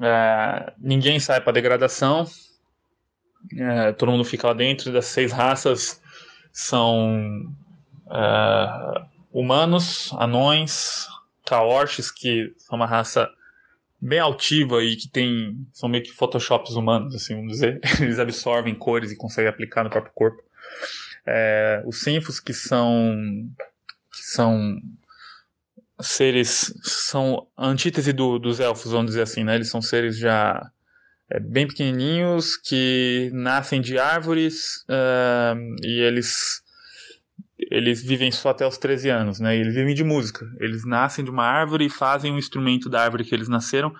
É, 0.00 0.72
ninguém 0.78 1.18
sai 1.18 1.40
para 1.40 1.52
degradação. 1.52 2.26
É, 3.56 3.92
todo 3.92 4.12
mundo 4.12 4.24
fica 4.24 4.48
lá 4.48 4.52
dentro. 4.52 4.92
Das 4.92 5.06
seis 5.06 5.32
raças 5.32 6.00
são 6.52 7.54
é, 8.10 9.02
humanos, 9.32 10.12
anões, 10.18 11.06
caorches, 11.46 12.10
que 12.10 12.52
são 12.58 12.76
uma 12.76 12.86
raça 12.86 13.30
bem 14.02 14.18
altiva 14.18 14.82
e 14.82 14.96
que 14.96 15.08
tem 15.08 15.64
são 15.72 15.88
meio 15.88 16.02
que 16.02 16.10
photoshops 16.10 16.74
humanos, 16.74 17.14
assim, 17.14 17.36
vamos 17.36 17.52
dizer. 17.52 17.80
Eles 18.02 18.18
absorvem 18.18 18.74
cores 18.74 19.12
e 19.12 19.16
conseguem 19.16 19.48
aplicar 19.48 19.84
no 19.84 19.90
próprio 19.90 20.12
corpo. 20.12 20.42
É, 21.24 21.80
os 21.86 22.00
sinfos 22.00 22.40
que 22.40 22.52
são 22.52 23.14
que 24.12 24.22
são 24.24 24.76
seres 26.00 26.74
são 26.82 27.46
a 27.56 27.68
antítese 27.68 28.12
do, 28.12 28.40
dos 28.40 28.58
elfos, 28.58 28.90
vamos 28.90 29.12
dizer 29.12 29.22
assim, 29.22 29.44
né? 29.44 29.54
Eles 29.54 29.70
são 29.70 29.80
seres 29.80 30.18
já 30.18 30.68
é, 31.30 31.38
bem 31.38 31.68
pequenininhos 31.68 32.56
que 32.56 33.30
nascem 33.32 33.80
de 33.80 33.98
árvores 33.98 34.84
uh, 34.88 35.56
e 35.84 36.00
eles 36.00 36.61
eles 37.72 38.02
vivem 38.02 38.30
só 38.30 38.50
até 38.50 38.66
os 38.66 38.76
13 38.76 39.08
anos, 39.08 39.40
né? 39.40 39.56
Eles 39.56 39.74
vivem 39.74 39.94
de 39.94 40.04
música. 40.04 40.46
Eles 40.60 40.84
nascem 40.84 41.24
de 41.24 41.30
uma 41.30 41.44
árvore 41.44 41.86
e 41.86 41.90
fazem 41.90 42.30
um 42.30 42.36
instrumento 42.36 42.90
da 42.90 43.02
árvore 43.02 43.24
que 43.24 43.34
eles 43.34 43.48
nasceram, 43.48 43.94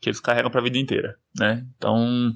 que 0.00 0.08
eles 0.08 0.20
carregam 0.20 0.50
para 0.50 0.60
a 0.60 0.64
vida 0.64 0.78
inteira, 0.78 1.18
né? 1.38 1.66
Então, 1.76 2.34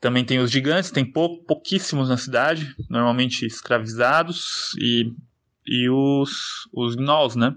também 0.00 0.24
tem 0.24 0.40
os 0.40 0.50
gigantes, 0.50 0.90
tem 0.90 1.04
pou, 1.04 1.44
pouquíssimos 1.44 2.08
na 2.08 2.16
cidade, 2.16 2.74
normalmente 2.90 3.46
escravizados, 3.46 4.74
e, 4.80 5.14
e 5.64 5.88
os, 5.88 6.68
os 6.72 6.96
gnolls, 6.96 7.38
né? 7.38 7.54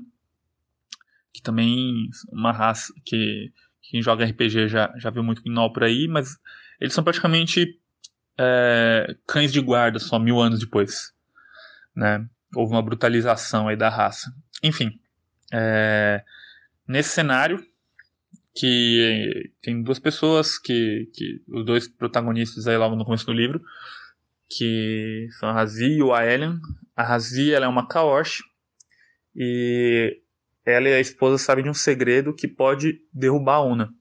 Que 1.33 1.41
também 1.41 2.07
uma 2.31 2.51
raça 2.51 2.93
que 3.03 3.51
quem 3.81 3.99
joga 4.03 4.25
RPG 4.25 4.67
já, 4.67 4.93
já 4.97 5.09
viu 5.09 5.23
muito 5.23 5.41
gnoll 5.41 5.73
por 5.73 5.83
aí, 5.83 6.07
mas 6.07 6.37
eles 6.79 6.93
são 6.93 7.03
praticamente 7.03 7.79
é, 8.37 9.15
cães 9.25 9.51
de 9.51 9.59
guarda 9.59 9.97
só 9.97 10.19
mil 10.19 10.39
anos 10.39 10.59
depois, 10.59 11.11
né? 11.95 12.29
Houve 12.55 12.73
uma 12.73 12.81
brutalização 12.81 13.67
aí 13.67 13.75
da 13.75 13.89
raça. 13.89 14.33
Enfim, 14.63 14.99
é, 15.53 16.23
nesse 16.87 17.09
cenário 17.09 17.63
que 18.55 19.51
tem 19.61 19.81
duas 19.81 19.99
pessoas 19.99 20.57
que, 20.57 21.09
que 21.13 21.41
os 21.47 21.65
dois 21.65 21.87
protagonistas 21.87 22.67
aí 22.67 22.77
logo 22.77 22.95
no 22.95 23.05
começo 23.05 23.25
do 23.25 23.33
livro 23.33 23.61
que 24.49 25.27
são 25.39 25.49
a 25.49 25.53
Razi 25.53 25.85
e 25.85 26.03
o 26.03 26.13
Aelian. 26.13 26.59
A 26.95 27.03
Razi 27.03 27.53
ela 27.53 27.65
é 27.65 27.67
uma 27.69 27.87
Kaosh 27.87 28.41
e 29.35 30.21
ela 30.65 30.89
e 30.89 30.93
a 30.93 30.99
esposa 30.99 31.37
sabem 31.37 31.63
de 31.63 31.69
um 31.69 31.73
segredo 31.73 32.33
que 32.33 32.47
pode 32.47 32.99
derrubar 33.13 33.57
a 33.57 33.63
Una. 33.63 33.93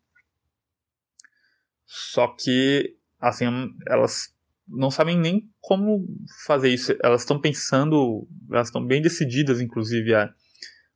Só 1.84 2.28
que 2.28 2.96
assim 3.20 3.46
elas 3.86 4.34
não 4.68 4.90
sabem 4.90 5.18
nem 5.18 5.48
como 5.60 6.06
fazer 6.46 6.68
isso. 6.68 6.94
Elas 7.02 7.22
estão 7.22 7.40
pensando, 7.40 8.28
elas 8.50 8.68
estão 8.68 8.84
bem 8.84 9.00
decididas, 9.00 9.60
inclusive, 9.60 10.14
a, 10.14 10.32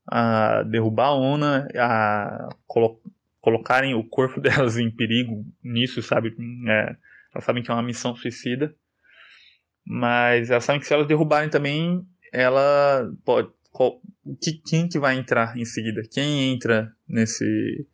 a 0.07 0.63
derrubar 0.65 1.09
a 1.09 1.15
ONA, 1.15 1.69
a 1.77 2.49
colo 2.67 3.01
colocarem 3.41 3.95
o 3.95 4.05
corpo 4.05 4.41
delas 4.43 4.79
em 4.79 4.91
perigo 4.91 5.45
nisso, 5.63 6.03
sabe? 6.03 6.35
É, 6.69 6.97
elas 7.35 7.45
sabem 7.45 7.63
que 7.63 7.71
é 7.71 7.75
uma 7.75 7.83
missão 7.83 8.15
suicida, 8.15 8.75
mas 9.85 10.51
elas 10.51 10.65
sabem 10.65 10.81
que 10.81 10.87
se 10.87 10.95
elas 10.95 11.09
derrubarem 11.09 11.51
também, 11.51 12.07
ela 12.33 13.11
pode. 13.25 13.51
Qual, 13.71 14.03
que, 14.41 14.53
quem 14.53 14.87
que 14.87 14.99
vai 14.99 15.17
entrar 15.17 15.57
em 15.57 15.65
seguida? 15.65 16.03
Quem 16.11 16.53
entra 16.53 16.93
nesse. 17.09 17.87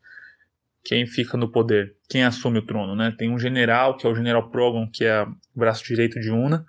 Quem 0.88 1.06
fica 1.06 1.36
no 1.36 1.52
poder? 1.52 1.94
Quem 2.08 2.24
assume 2.24 2.60
o 2.60 2.64
trono, 2.64 2.96
né? 2.96 3.14
Tem 3.18 3.30
um 3.30 3.38
general, 3.38 3.94
que 3.98 4.06
é 4.06 4.10
o 4.10 4.14
general 4.14 4.48
Progon, 4.48 4.88
que 4.90 5.04
é 5.04 5.22
o 5.22 5.36
braço 5.54 5.84
direito 5.84 6.18
de 6.18 6.30
Una. 6.30 6.64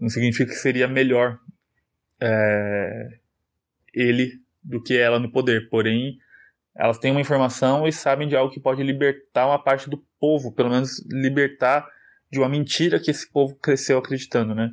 Não 0.00 0.08
significa 0.08 0.50
que 0.50 0.58
seria 0.58 0.88
melhor 0.88 1.38
é, 2.18 3.18
ele 3.92 4.40
do 4.62 4.82
que 4.82 4.96
ela 4.96 5.18
no 5.18 5.30
poder. 5.30 5.68
Porém, 5.68 6.16
elas 6.74 6.96
têm 6.96 7.10
uma 7.10 7.20
informação 7.20 7.86
e 7.86 7.92
sabem 7.92 8.26
de 8.26 8.34
algo 8.34 8.50
que 8.50 8.58
pode 8.58 8.82
libertar 8.82 9.46
uma 9.46 9.62
parte 9.62 9.90
do 9.90 10.02
povo, 10.18 10.50
pelo 10.50 10.70
menos 10.70 11.04
libertar 11.06 11.86
de 12.32 12.38
uma 12.38 12.48
mentira 12.48 12.98
que 12.98 13.10
esse 13.10 13.30
povo 13.30 13.56
cresceu 13.56 13.98
acreditando, 13.98 14.54
né? 14.54 14.72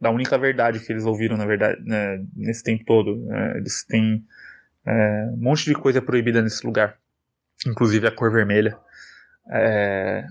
Da 0.00 0.10
única 0.10 0.36
verdade 0.36 0.80
que 0.80 0.92
eles 0.92 1.04
ouviram, 1.04 1.36
na 1.36 1.46
verdade, 1.46 1.80
né, 1.84 2.20
nesse 2.34 2.64
tempo 2.64 2.84
todo. 2.84 3.14
Né? 3.26 3.58
Eles 3.58 3.84
têm 3.84 4.24
é, 4.84 5.28
um 5.34 5.36
monte 5.36 5.66
de 5.66 5.74
coisa 5.74 6.02
proibida 6.02 6.42
nesse 6.42 6.66
lugar, 6.66 6.98
inclusive 7.66 8.06
a 8.06 8.10
cor 8.10 8.30
vermelha. 8.30 8.78
É, 9.50 10.26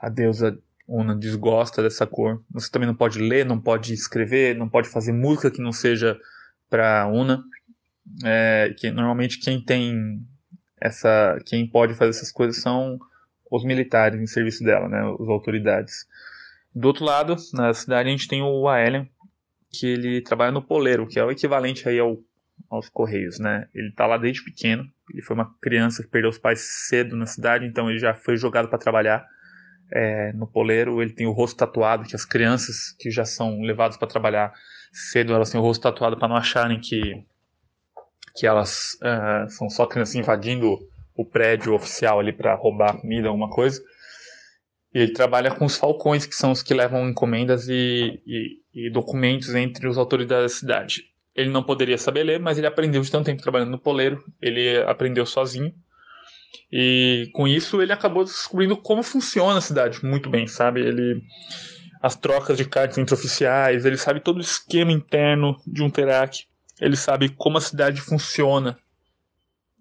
a 0.00 0.08
deusa 0.08 0.58
Una 0.88 1.16
desgosta 1.16 1.82
dessa 1.82 2.06
cor. 2.06 2.44
Você 2.50 2.70
também 2.70 2.86
não 2.86 2.94
pode 2.94 3.18
ler, 3.18 3.44
não 3.44 3.60
pode 3.60 3.92
escrever, 3.92 4.54
não 4.54 4.68
pode 4.68 4.88
fazer 4.88 5.12
música 5.12 5.50
que 5.50 5.60
não 5.60 5.72
seja 5.72 6.16
para 6.70 7.08
Una 7.08 7.42
é, 8.24 8.74
que 8.76 8.90
normalmente 8.90 9.38
quem 9.38 9.60
tem 9.60 10.20
essa, 10.80 11.38
quem 11.44 11.66
pode 11.66 11.94
fazer 11.94 12.10
essas 12.10 12.30
coisas 12.30 12.60
são 12.62 12.98
os 13.50 13.64
militares 13.64 14.20
em 14.20 14.26
serviço 14.26 14.62
dela, 14.64 14.88
né, 14.88 15.00
as 15.20 15.28
autoridades. 15.28 16.06
Do 16.74 16.88
outro 16.88 17.04
lado, 17.04 17.36
na 17.52 17.72
cidade 17.72 18.08
a 18.08 18.12
gente 18.12 18.28
tem 18.28 18.42
o 18.42 18.68
Aelian, 18.68 19.08
que 19.70 19.86
ele 19.86 20.20
trabalha 20.20 20.52
no 20.52 20.62
poleiro, 20.62 21.06
que 21.06 21.18
é 21.18 21.24
o 21.24 21.30
equivalente 21.30 21.88
aí 21.88 21.98
ao, 21.98 22.18
aos 22.70 22.88
correios, 22.88 23.38
né? 23.38 23.68
Ele 23.74 23.92
tá 23.92 24.06
lá 24.06 24.16
desde 24.16 24.42
pequeno. 24.42 24.84
Ele 25.12 25.22
foi 25.22 25.34
uma 25.34 25.54
criança 25.60 26.02
que 26.02 26.08
perdeu 26.08 26.30
os 26.30 26.38
pais 26.38 26.60
cedo 26.88 27.16
na 27.16 27.26
cidade, 27.26 27.66
então 27.66 27.88
ele 27.88 27.98
já 27.98 28.14
foi 28.14 28.36
jogado 28.36 28.68
para 28.68 28.78
trabalhar 28.78 29.26
é, 29.92 30.32
no 30.32 30.46
poleiro. 30.46 31.00
Ele 31.00 31.12
tem 31.12 31.26
o 31.26 31.32
rosto 31.32 31.56
tatuado, 31.56 32.04
que 32.04 32.16
as 32.16 32.24
crianças 32.24 32.92
que 32.98 33.10
já 33.10 33.24
são 33.24 33.60
levadas 33.60 33.96
para 33.96 34.08
trabalhar 34.08 34.52
cedo, 34.92 35.32
elas 35.32 35.50
têm 35.50 35.60
o 35.60 35.64
rosto 35.64 35.82
tatuado 35.82 36.16
para 36.18 36.28
não 36.28 36.36
acharem 36.36 36.80
que 36.80 37.24
que 38.36 38.46
elas 38.46 38.98
uh, 39.02 39.48
são 39.48 39.70
só 39.70 39.86
crianças 39.86 40.14
invadindo 40.14 40.78
o 41.16 41.24
prédio 41.24 41.72
oficial 41.72 42.20
ali 42.20 42.32
para 42.32 42.54
roubar 42.54 43.00
comida, 43.00 43.28
alguma 43.28 43.48
coisa. 43.48 43.82
E 44.94 44.98
ele 44.98 45.12
trabalha 45.12 45.50
com 45.50 45.64
os 45.64 45.76
falcões, 45.76 46.26
que 46.26 46.34
são 46.34 46.52
os 46.52 46.62
que 46.62 46.74
levam 46.74 47.08
encomendas 47.08 47.66
e, 47.68 48.22
e, 48.26 48.88
e 48.88 48.90
documentos 48.90 49.54
entre 49.54 49.88
as 49.88 49.96
autoridades 49.96 50.52
da 50.52 50.58
cidade. 50.58 51.04
Ele 51.36 51.50
não 51.50 51.62
poderia 51.62 51.98
saber 51.98 52.24
ler, 52.24 52.40
mas 52.40 52.56
ele 52.56 52.66
aprendeu 52.66 53.02
de 53.02 53.10
tanto 53.10 53.26
tempo 53.26 53.42
trabalhando 53.42 53.70
no 53.70 53.78
poleiro, 53.78 54.24
ele 54.40 54.78
aprendeu 54.82 55.26
sozinho. 55.26 55.72
E 56.72 57.28
com 57.34 57.46
isso 57.46 57.82
ele 57.82 57.92
acabou 57.92 58.24
descobrindo 58.24 58.76
como 58.76 59.02
funciona 59.02 59.58
a 59.58 59.60
cidade 59.60 60.04
muito 60.04 60.30
bem, 60.30 60.46
sabe? 60.46 60.80
Ele 60.80 61.22
as 62.02 62.14
trocas 62.14 62.56
de 62.56 62.64
cartas 62.64 62.98
entre 62.98 63.14
oficiais, 63.14 63.84
ele 63.84 63.96
sabe 63.96 64.20
todo 64.20 64.36
o 64.36 64.40
esquema 64.40 64.92
interno 64.92 65.56
de 65.66 65.82
um 65.82 65.90
Terak 65.90 66.46
ele 66.80 66.96
sabe 66.96 67.30
como 67.30 67.58
a 67.58 67.60
cidade 67.60 68.00
funciona. 68.00 68.78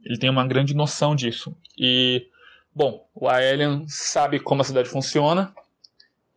Ele 0.04 0.18
tem 0.18 0.30
uma 0.30 0.48
grande 0.48 0.74
noção 0.74 1.16
disso. 1.16 1.56
E, 1.78 2.28
bom, 2.74 3.08
o 3.14 3.28
Aelian 3.28 3.84
sabe 3.88 4.40
como 4.40 4.62
a 4.62 4.66
cidade 4.66 4.88
funciona. 4.88 5.54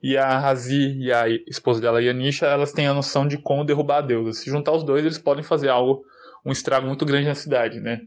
E 0.03 0.17
a 0.17 0.39
Razi 0.39 0.97
e 0.99 1.13
a 1.13 1.29
esposa 1.29 1.81
dela, 1.81 2.03
Yanisha, 2.03 2.47
elas 2.47 2.73
têm 2.73 2.87
a 2.87 2.95
noção 2.95 3.27
de 3.27 3.37
como 3.37 3.65
derrubar 3.65 3.99
a 3.99 4.03
deusa. 4.03 4.33
Se 4.33 4.49
juntar 4.49 4.73
os 4.73 4.85
dois, 4.85 5.05
eles 5.05 5.19
podem 5.19 5.43
fazer 5.43 5.69
algo, 5.69 6.05
um 6.45 6.53
estrago 6.53 6.87
muito 6.87 7.05
grande 7.05 7.27
na 7.27 7.35
cidade, 7.35 7.81
né? 7.81 8.03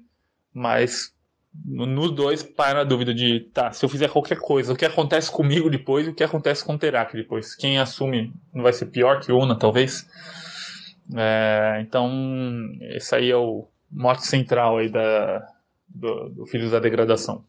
Mas 0.53 1.13
nos 1.65 2.11
dois 2.11 2.41
para 2.41 2.81
a 2.81 2.83
dúvida 2.85 3.13
de, 3.13 3.41
tá, 3.53 3.71
se 3.71 3.83
eu 3.83 3.89
fizer 3.89 4.09
qualquer 4.09 4.39
coisa, 4.39 4.71
o 4.71 4.75
que 4.75 4.85
acontece 4.85 5.29
comigo 5.29 5.69
depois 5.69 6.07
e 6.07 6.09
o 6.09 6.15
que 6.15 6.23
acontece 6.23 6.63
com 6.63 6.75
o 6.75 6.77
Terak 6.77 7.13
depois? 7.13 7.55
Quem 7.55 7.77
assume 7.77 8.33
não 8.53 8.63
vai 8.63 8.71
ser 8.71 8.85
pior 8.85 9.19
que 9.19 9.31
Una, 9.33 9.57
talvez? 9.57 10.07
É, 11.13 11.79
então, 11.81 12.09
esse 12.95 13.13
aí 13.13 13.29
é 13.29 13.35
o 13.35 13.67
mote 13.91 14.25
central 14.25 14.77
aí 14.77 14.89
da, 14.89 15.45
do, 15.89 16.29
do 16.29 16.45
Filhos 16.45 16.71
da 16.71 16.79
Degradação. 16.79 17.43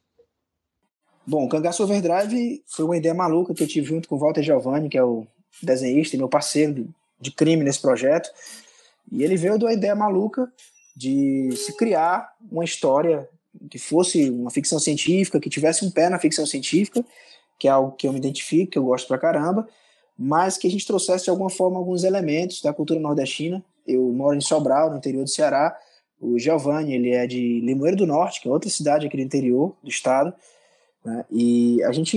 Bom, 1.25 1.49
Cangaço 1.49 1.85
Overdrive 1.85 2.63
foi 2.67 2.85
uma 2.85 2.97
ideia 2.97 3.15
maluca 3.15 3.55
que 3.55 3.63
eu 3.63 3.69
tive 3.69 3.87
junto 3.87 4.09
com 4.09 4.17
o 4.17 4.19
Walter 4.19 4.43
Giovanni, 4.43 4.89
que 4.89 4.99
é 4.99 5.05
o 5.05 5.27
desenhista 5.63 6.17
e 6.17 6.19
meu 6.19 6.29
parceiro 6.29 6.75
de, 6.75 6.89
de 7.21 7.31
crime 7.31 7.63
nesse 7.63 7.81
projeto. 7.81 8.29
E 9.11 9.23
ele 9.23 9.37
veio 9.37 9.59
da 9.59 9.73
ideia 9.73 9.95
maluca 9.95 10.51
de 10.97 11.51
se 11.57 11.77
criar 11.77 12.33
uma 12.51 12.65
história 12.65 13.29
que 13.71 13.79
fosse 13.79 14.31
uma 14.31 14.51
ficção 14.51 14.79
científica, 14.79 15.39
que 15.39 15.49
tivesse 15.49 15.85
um 15.85 15.91
pé 15.91 16.09
na 16.09 16.19
ficção 16.19 16.45
científica, 16.45 17.05
que 17.59 17.69
é 17.69 17.71
algo 17.71 17.93
que 17.93 18.09
eu 18.09 18.13
me 18.13 18.19
identifico, 18.19 18.73
que 18.73 18.79
eu 18.79 18.85
gosto 18.85 19.07
pra 19.07 19.19
caramba, 19.19 19.69
mas 20.19 20.59
que 20.59 20.67
a 20.67 20.71
gente 20.71 20.87
trouxesse 20.87 21.25
de 21.25 21.31
alguma 21.31 21.51
forma 21.51 21.79
alguns 21.79 22.03
elementos 22.03 22.61
da 22.61 22.73
cultura 22.73 22.99
nordestina. 22.99 23.63
Eu 23.87 24.03
moro 24.13 24.37
em 24.37 24.41
Sobral, 24.41 24.91
no 24.91 24.97
interior 24.97 25.23
do 25.23 25.31
Ceará. 25.31 25.77
O 26.21 26.39
Giovanni, 26.39 26.95
ele 26.95 27.11
é 27.11 27.27
de 27.27 27.61
Limoeiro 27.61 27.97
do 27.97 28.07
Norte, 28.07 28.41
que 28.41 28.49
é 28.49 28.51
outra 28.51 28.71
cidade 28.71 29.07
aqui 29.07 29.17
no 29.17 29.23
interior 29.23 29.75
do 29.83 29.89
estado. 29.89 30.33
Né? 31.05 31.25
E 31.31 31.83
a 31.85 31.93
gente, 31.93 32.17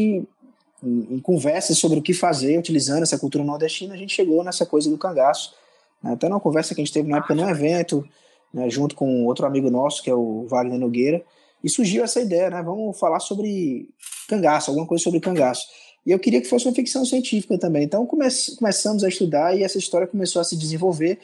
em, 0.84 1.08
em 1.12 1.20
conversas 1.20 1.78
sobre 1.78 2.00
o 2.00 2.02
que 2.02 2.14
fazer 2.14 2.58
utilizando 2.58 3.04
essa 3.04 3.18
cultura 3.18 3.44
nordestina, 3.44 3.94
a 3.94 3.98
gente 3.98 4.14
chegou 4.14 4.44
nessa 4.44 4.66
coisa 4.66 4.90
do 4.90 4.98
cangaço. 4.98 5.54
Né? 6.02 6.14
Até 6.14 6.30
numa 6.30 6.40
conversa 6.40 6.74
que 6.74 6.82
a 6.82 6.84
gente 6.86 6.94
teve 6.94 7.10
na 7.10 7.18
época 7.18 7.36
num 7.36 7.50
evento, 7.50 8.08
né, 8.54 8.70
junto 8.70 8.96
com 8.96 9.26
outro 9.26 9.46
amigo 9.46 9.70
nosso, 9.70 10.02
que 10.02 10.10
é 10.10 10.16
o 10.16 10.46
Wagner 10.48 10.80
Nogueira, 10.80 11.24
e 11.64 11.70
surgiu 11.70 12.04
essa 12.04 12.22
ideia, 12.22 12.50
né? 12.50 12.62
Vamos 12.62 12.98
falar 13.00 13.20
sobre 13.20 13.90
cangaço, 14.30 14.70
alguma 14.70 14.86
coisa 14.86 15.04
sobre 15.04 15.20
cangaço. 15.20 15.68
E 16.06 16.12
eu 16.12 16.20
queria 16.20 16.40
que 16.40 16.48
fosse 16.48 16.68
uma 16.68 16.76
ficção 16.76 17.04
científica 17.04 17.58
também. 17.58 17.84
Então 17.84 18.06
come 18.06 18.28
começamos 18.58 19.04
a 19.04 19.10
estudar 19.10 19.58
e 19.58 19.64
essa 19.64 19.80
história 19.80 20.06
começou 20.06 20.40
a 20.40 20.46
se 20.46 20.56
desenvolver. 20.56 21.20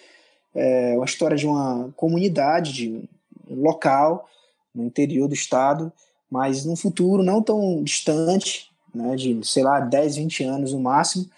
É 0.55 0.95
uma 0.95 1.05
história 1.05 1.37
de 1.37 1.45
uma 1.45 1.93
comunidade, 1.95 2.73
de 2.73 3.09
um 3.47 3.61
local 3.61 4.27
no 4.73 4.83
interior 4.83 5.27
do 5.27 5.35
estado, 5.35 5.93
mas 6.31 6.63
num 6.63 6.77
futuro 6.77 7.21
não 7.21 7.43
tão 7.43 7.83
distante, 7.83 8.71
né, 8.95 9.17
de, 9.17 9.45
sei 9.45 9.63
lá, 9.63 9.81
10, 9.81 10.15
20 10.15 10.43
anos 10.45 10.73
no 10.73 10.79
máximo. 10.79 11.29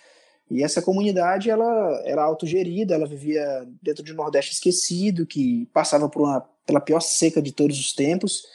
E 0.51 0.63
essa 0.63 0.83
comunidade, 0.83 1.49
ela 1.49 2.01
era 2.05 2.23
autogerida, 2.23 2.93
ela 2.93 3.07
vivia 3.07 3.67
dentro 3.81 4.03
de 4.03 4.13
um 4.13 4.15
Nordeste 4.15 4.53
esquecido, 4.53 5.25
que 5.25 5.67
passava 5.73 6.07
por 6.07 6.21
uma, 6.21 6.41
pela 6.65 6.79
pior 6.79 6.99
seca 6.99 7.41
de 7.41 7.51
todos 7.51 7.79
os 7.79 7.91
tempos. 7.93 8.45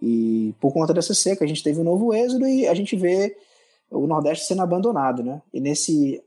E 0.00 0.54
por 0.58 0.72
conta 0.72 0.94
dessa 0.94 1.12
seca, 1.12 1.44
a 1.44 1.48
gente 1.48 1.62
teve 1.62 1.80
um 1.80 1.84
novo 1.84 2.14
êxodo 2.14 2.46
e 2.46 2.66
a 2.66 2.72
gente 2.72 2.96
vê 2.96 3.36
o 3.90 4.06
Nordeste 4.06 4.46
sendo 4.46 4.62
abandonado, 4.62 5.22
né? 5.22 5.42
E 5.52 5.60
nesse 5.60 6.22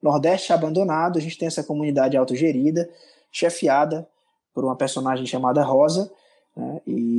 Nordeste 0.00 0.52
abandonado, 0.52 1.18
a 1.18 1.20
gente 1.20 1.36
tem 1.36 1.48
essa 1.48 1.64
comunidade 1.64 2.16
autogerida, 2.16 2.88
chefiada 3.32 4.06
por 4.54 4.64
uma 4.64 4.76
personagem 4.76 5.26
chamada 5.26 5.62
Rosa, 5.62 6.10
né? 6.56 6.80
e 6.86 7.11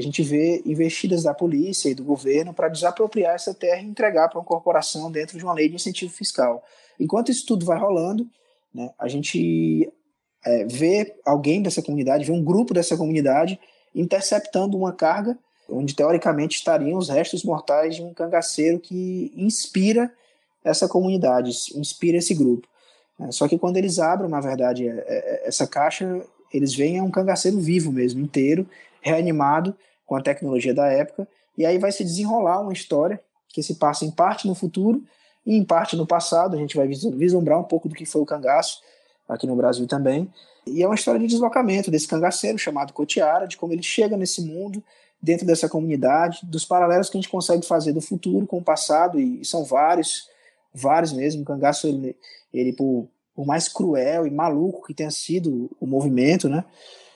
a 0.00 0.02
gente 0.02 0.22
vê 0.22 0.62
investidas 0.64 1.22
da 1.22 1.34
polícia 1.34 1.88
e 1.88 1.94
do 1.94 2.02
governo 2.02 2.52
para 2.52 2.68
desapropriar 2.68 3.34
essa 3.34 3.54
terra 3.54 3.82
e 3.82 3.86
entregar 3.86 4.28
para 4.28 4.38
uma 4.38 4.44
corporação 4.44 5.10
dentro 5.10 5.38
de 5.38 5.44
uma 5.44 5.52
lei 5.52 5.68
de 5.68 5.76
incentivo 5.76 6.12
fiscal. 6.12 6.64
Enquanto 6.98 7.30
isso 7.30 7.46
tudo 7.46 7.64
vai 7.66 7.78
rolando, 7.78 8.26
né, 8.74 8.90
a 8.98 9.06
gente 9.08 9.92
é, 10.44 10.64
vê 10.64 11.14
alguém 11.24 11.62
dessa 11.62 11.82
comunidade, 11.82 12.24
vê 12.24 12.32
um 12.32 12.42
grupo 12.42 12.74
dessa 12.74 12.96
comunidade 12.96 13.60
interceptando 13.94 14.76
uma 14.76 14.92
carga 14.92 15.38
onde 15.68 15.94
teoricamente 15.94 16.56
estariam 16.56 16.98
os 16.98 17.08
restos 17.08 17.44
mortais 17.44 17.96
de 17.96 18.02
um 18.02 18.12
cangaceiro 18.12 18.80
que 18.80 19.32
inspira 19.36 20.12
essa 20.64 20.88
comunidade, 20.88 21.50
inspira 21.74 22.18
esse 22.18 22.34
grupo. 22.34 22.66
É, 23.20 23.30
só 23.30 23.46
que 23.46 23.58
quando 23.58 23.76
eles 23.76 23.98
abrem, 23.98 24.30
na 24.30 24.40
verdade, 24.40 24.88
é, 24.88 25.04
é, 25.06 25.42
essa 25.46 25.66
caixa, 25.66 26.22
eles 26.52 26.74
veem 26.74 27.00
um 27.00 27.10
cangaceiro 27.10 27.58
vivo 27.58 27.92
mesmo, 27.92 28.20
inteiro, 28.20 28.68
reanimado 29.00 29.74
com 30.10 30.16
a 30.16 30.20
tecnologia 30.20 30.74
da 30.74 30.88
época, 30.88 31.28
e 31.56 31.64
aí 31.64 31.78
vai 31.78 31.92
se 31.92 32.02
desenrolar 32.02 32.60
uma 32.60 32.72
história 32.72 33.20
que 33.48 33.62
se 33.62 33.76
passa 33.76 34.04
em 34.04 34.10
parte 34.10 34.44
no 34.44 34.56
futuro 34.56 35.04
e 35.46 35.54
em 35.54 35.62
parte 35.62 35.94
no 35.94 36.04
passado. 36.04 36.56
A 36.56 36.58
gente 36.58 36.76
vai 36.76 36.88
vislumbrar 36.88 37.60
um 37.60 37.62
pouco 37.62 37.88
do 37.88 37.94
que 37.94 38.04
foi 38.04 38.20
o 38.20 38.26
cangaço 38.26 38.82
aqui 39.28 39.46
no 39.46 39.54
Brasil 39.54 39.86
também. 39.86 40.28
E 40.66 40.82
é 40.82 40.86
uma 40.86 40.96
história 40.96 41.20
de 41.20 41.28
deslocamento 41.28 41.92
desse 41.92 42.08
cangaceiro 42.08 42.58
chamado 42.58 42.92
Cotiara, 42.92 43.46
de 43.46 43.56
como 43.56 43.72
ele 43.72 43.84
chega 43.84 44.16
nesse 44.16 44.42
mundo, 44.42 44.82
dentro 45.22 45.46
dessa 45.46 45.68
comunidade, 45.68 46.40
dos 46.42 46.64
paralelos 46.64 47.08
que 47.08 47.16
a 47.16 47.20
gente 47.20 47.30
consegue 47.30 47.64
fazer 47.64 47.92
do 47.92 48.00
futuro 48.00 48.48
com 48.48 48.58
o 48.58 48.64
passado, 48.64 49.20
e 49.20 49.44
são 49.44 49.62
vários, 49.62 50.28
vários 50.74 51.12
mesmo. 51.12 51.42
O 51.42 51.44
cangaço, 51.44 51.86
ele, 51.86 52.16
ele 52.52 52.72
por, 52.72 53.06
por 53.32 53.46
mais 53.46 53.68
cruel 53.68 54.26
e 54.26 54.30
maluco 54.30 54.88
que 54.88 54.92
tenha 54.92 55.12
sido 55.12 55.70
o 55.78 55.86
movimento, 55.86 56.48
né? 56.48 56.64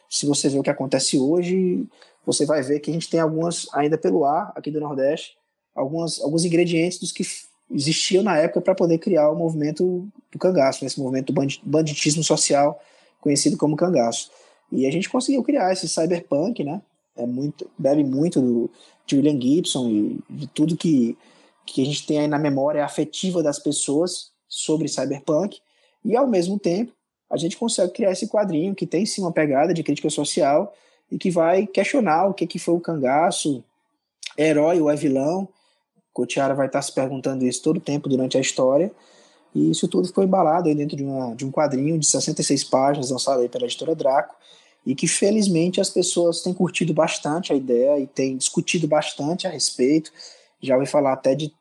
Se 0.09 0.27
você 0.27 0.49
vê 0.49 0.57
o 0.61 0.63
que 0.63 0.71
acontece 0.71 1.19
hoje, 1.19 1.89
você 2.27 2.47
vai 2.47 2.63
ver 2.63 2.81
que 2.81 2.91
a 2.91 2.95
gente 2.95 3.09
tem 3.09 3.21
algumas, 3.21 3.67
ainda 3.73 3.99
pelo 3.99 4.25
ar, 4.25 4.53
aqui 4.55 4.71
do 4.71 4.81
Nordeste, 4.81 5.37
algumas, 5.75 6.21
alguns 6.21 6.45
ingredientes 6.45 6.99
dos 6.99 7.13
que 7.13 7.25
existiam 7.71 8.23
na 8.23 8.37
época 8.37 8.61
para 8.61 8.75
poder 8.75 8.99
criar 8.99 9.31
o 9.31 9.37
movimento 9.37 10.09
do 10.31 10.39
cangaço, 10.39 10.83
né, 10.83 10.87
esse 10.87 11.01
movimento 11.01 11.33
do 11.33 11.47
banditismo 11.63 12.23
social 12.23 12.81
conhecido 13.21 13.57
como 13.57 13.77
cangaço. 13.77 14.31
E 14.71 14.87
a 14.87 14.91
gente 14.91 15.09
conseguiu 15.09 15.43
criar 15.43 15.73
esse 15.73 15.89
cyberpunk, 15.89 16.63
né? 16.63 16.83
É 17.17 17.25
muito, 17.27 17.71
bebe 17.79 18.03
muito 18.03 18.41
do, 18.41 18.71
de 19.07 19.17
William 19.17 19.41
Gibson 19.41 19.89
e 19.89 20.19
de 20.29 20.47
tudo 20.49 20.77
que, 20.77 21.17
que 21.65 21.81
a 21.81 21.85
gente 21.85 22.07
tem 22.07 22.19
aí 22.19 22.29
na 22.29 22.39
memória 22.39 22.85
afetiva 22.85 23.43
das 23.43 23.59
pessoas 23.59 24.33
sobre 24.49 24.89
cyberpunk. 24.89 25.61
E 26.05 26.17
ao 26.17 26.27
mesmo 26.27 26.59
tempo, 26.59 26.93
a 27.31 27.37
gente 27.37 27.57
consegue 27.57 27.93
criar 27.93 28.13
esse 28.13 28.29
quadrinho 28.29 28.75
que 28.75 28.87
tem 28.87 29.07
sim 29.07 29.23
uma 29.23 29.33
pegada 29.33 29.73
de 29.73 29.83
crítica 29.83 30.11
social 30.11 30.75
e 31.11 31.19
que 31.19 31.31
vai 31.31 31.67
questionar 31.67 32.27
o 32.27 32.35
que, 32.35 32.47
que 32.47 32.59
foi 32.59 32.75
o 32.75 32.81
cangaço, 32.81 33.63
herói 34.37 34.81
ou 34.81 34.91
é 34.91 34.97
vilão. 34.97 35.49
Cotiara 36.13 36.55
vai 36.55 36.67
estar 36.67 36.83
se 36.83 36.93
perguntando 36.93 37.45
isso 37.45 37.63
todo 37.63 37.79
o 37.79 37.81
tempo 37.81 38.09
durante 38.09 38.37
a 38.37 38.41
história. 38.41 38.91
E 39.55 39.71
isso 39.71 39.87
tudo 39.87 40.09
ficou 40.09 40.25
embalado 40.25 40.69
aí 40.69 40.75
dentro 40.75 40.97
de, 40.97 41.05
uma, 41.05 41.35
de 41.35 41.45
um 41.45 41.51
quadrinho 41.51 41.99
de 41.99 42.07
66 42.07 42.65
páginas, 42.65 43.11
lançado 43.11 43.41
aí 43.41 43.49
pela 43.49 43.65
editora 43.65 43.95
Draco, 43.95 44.35
e 44.85 44.95
que 44.95 45.07
felizmente 45.07 45.81
as 45.81 45.89
pessoas 45.89 46.43
têm 46.43 46.53
curtido 46.53 46.93
bastante 46.93 47.53
a 47.53 47.57
ideia 47.57 47.99
e 47.99 48.07
têm 48.07 48.37
discutido 48.37 48.89
bastante 48.89 49.47
a 49.47 49.51
respeito. 49.51 50.13
Já 50.61 50.75
ouvi 50.75 50.87
falar 50.87 51.13
até 51.13 51.35
de, 51.35 51.53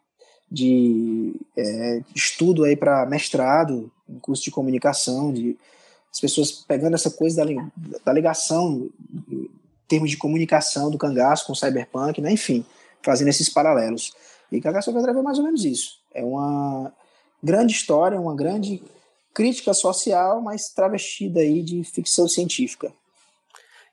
de 0.52 1.36
é, 1.56 2.02
estudo 2.16 2.64
aí 2.64 2.76
para 2.76 3.06
mestrado, 3.06 3.92
em 4.10 4.20
curso 4.20 4.44
de 4.44 4.52
comunicação, 4.52 5.32
de 5.32 5.56
as 6.14 6.20
pessoas 6.20 6.52
pegando 6.52 6.94
essa 6.94 7.10
coisa 7.10 7.44
da, 7.44 7.52
da 8.06 8.14
ligação 8.14 8.90
em 9.30 9.50
termos 9.88 10.12
de 10.12 10.18
comunicação 10.18 10.92
do 10.92 10.98
cangaço 10.98 11.48
com 11.48 11.54
o 11.54 11.56
cyberpunk, 11.56 12.22
né? 12.22 12.32
enfim, 12.32 12.64
fazendo 13.02 13.30
esses 13.30 13.50
paralelos. 13.50 14.14
E 14.52 14.62
Cangaço 14.62 14.92
Overdrive 14.92 15.18
é 15.18 15.22
mais 15.24 15.40
ou 15.40 15.44
menos 15.44 15.66
isso. 15.66 16.00
É 16.14 16.24
uma 16.24 16.94
grande 17.42 17.74
história, 17.74 18.20
uma 18.20 18.36
grande 18.36 18.84
crítica 19.34 19.74
social, 19.74 20.40
mas 20.42 20.70
travestida 20.70 21.40
aí 21.40 21.64
de 21.64 21.84
ficção 21.84 22.28
científica. 22.28 22.94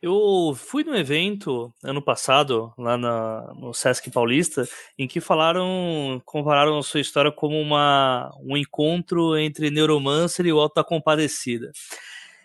Eu 0.02 0.54
fui 0.56 0.82
num 0.82 0.94
evento 0.94 1.74
ano 1.84 2.00
passado, 2.00 2.72
lá 2.78 2.96
na, 2.96 3.52
no 3.54 3.74
Sesc 3.74 4.10
Paulista, 4.10 4.66
em 4.98 5.06
que 5.06 5.20
falaram, 5.20 6.22
compararam 6.24 6.78
a 6.78 6.82
sua 6.82 7.00
história 7.00 7.30
como 7.30 7.60
uma, 7.60 8.30
um 8.42 8.56
encontro 8.56 9.36
entre 9.36 9.70
Neuromancer 9.70 10.46
e 10.46 10.52
o 10.52 10.58
Alto 10.58 10.76
da 10.76 10.84
Compadecida. 10.84 11.70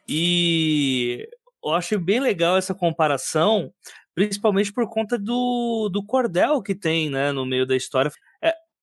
E 0.08 1.30
eu 1.64 1.72
achei 1.72 1.98
bem 1.98 2.20
legal 2.20 2.58
essa 2.58 2.76
comparação, 2.76 3.72
principalmente 4.14 4.74
por 4.74 4.90
conta 4.90 5.18
do, 5.18 5.88
do 5.90 6.06
cordel 6.06 6.62
que 6.62 6.76
tem 6.76 7.10
né, 7.10 7.32
no 7.32 7.46
meio 7.46 7.66
da 7.66 7.76
história. 7.76 8.12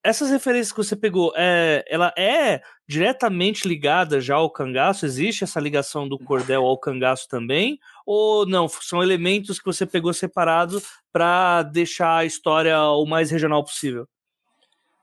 Essas 0.05 0.31
referências 0.31 0.73
que 0.73 0.79
você 0.79 0.97
pegou, 0.97 1.33
é, 1.37 1.85
ela 1.89 2.13
é 2.19 2.61
diretamente 2.89 3.69
ligada 3.69 4.21
já 4.21 4.35
ao 4.35 4.51
cangaço? 4.51 5.07
Existe 5.07 5.45
essa 5.45 5.61
ligação 5.61 6.09
do 6.09 6.19
cordel 6.19 6.65
ao 6.65 6.77
cangaço 6.77 7.29
também? 7.29 7.79
Ou 8.05 8.45
não? 8.45 8.69
São 8.69 9.01
elementos 9.01 9.61
que 9.61 9.65
você 9.65 9.87
pegou 9.87 10.13
separado 10.13 10.83
para 11.13 11.63
deixar 11.63 12.17
a 12.17 12.25
história 12.25 12.81
o 12.83 13.07
mais 13.07 13.31
regional 13.31 13.63
possível? 13.65 14.09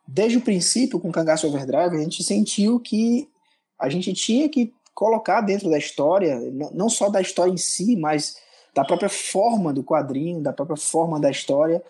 Desde 0.05 0.37
o 0.37 0.41
princípio, 0.41 0.99
com 0.99 1.09
o 1.09 1.11
Cangaço 1.13 1.47
Overdrive, 1.47 1.95
a 1.95 1.99
gente 1.99 2.23
sentiu 2.23 2.79
que 2.79 3.29
a 3.77 3.87
gente 3.87 4.11
tinha 4.11 4.49
que 4.49 4.73
colocar 4.93 5.39
dentro 5.39 5.69
da 5.69 5.77
história, 5.77 6.37
não 6.73 6.89
só 6.89 7.09
da 7.09 7.21
história 7.21 7.51
em 7.51 7.57
si, 7.57 7.95
mas 7.95 8.35
da 8.75 8.83
própria 8.83 9.07
forma 9.07 9.71
do 9.71 9.83
quadrinho, 9.83 10.41
da 10.41 10.51
própria 10.51 10.75
forma 10.75 11.19
da 11.19 11.29
história, 11.29 11.81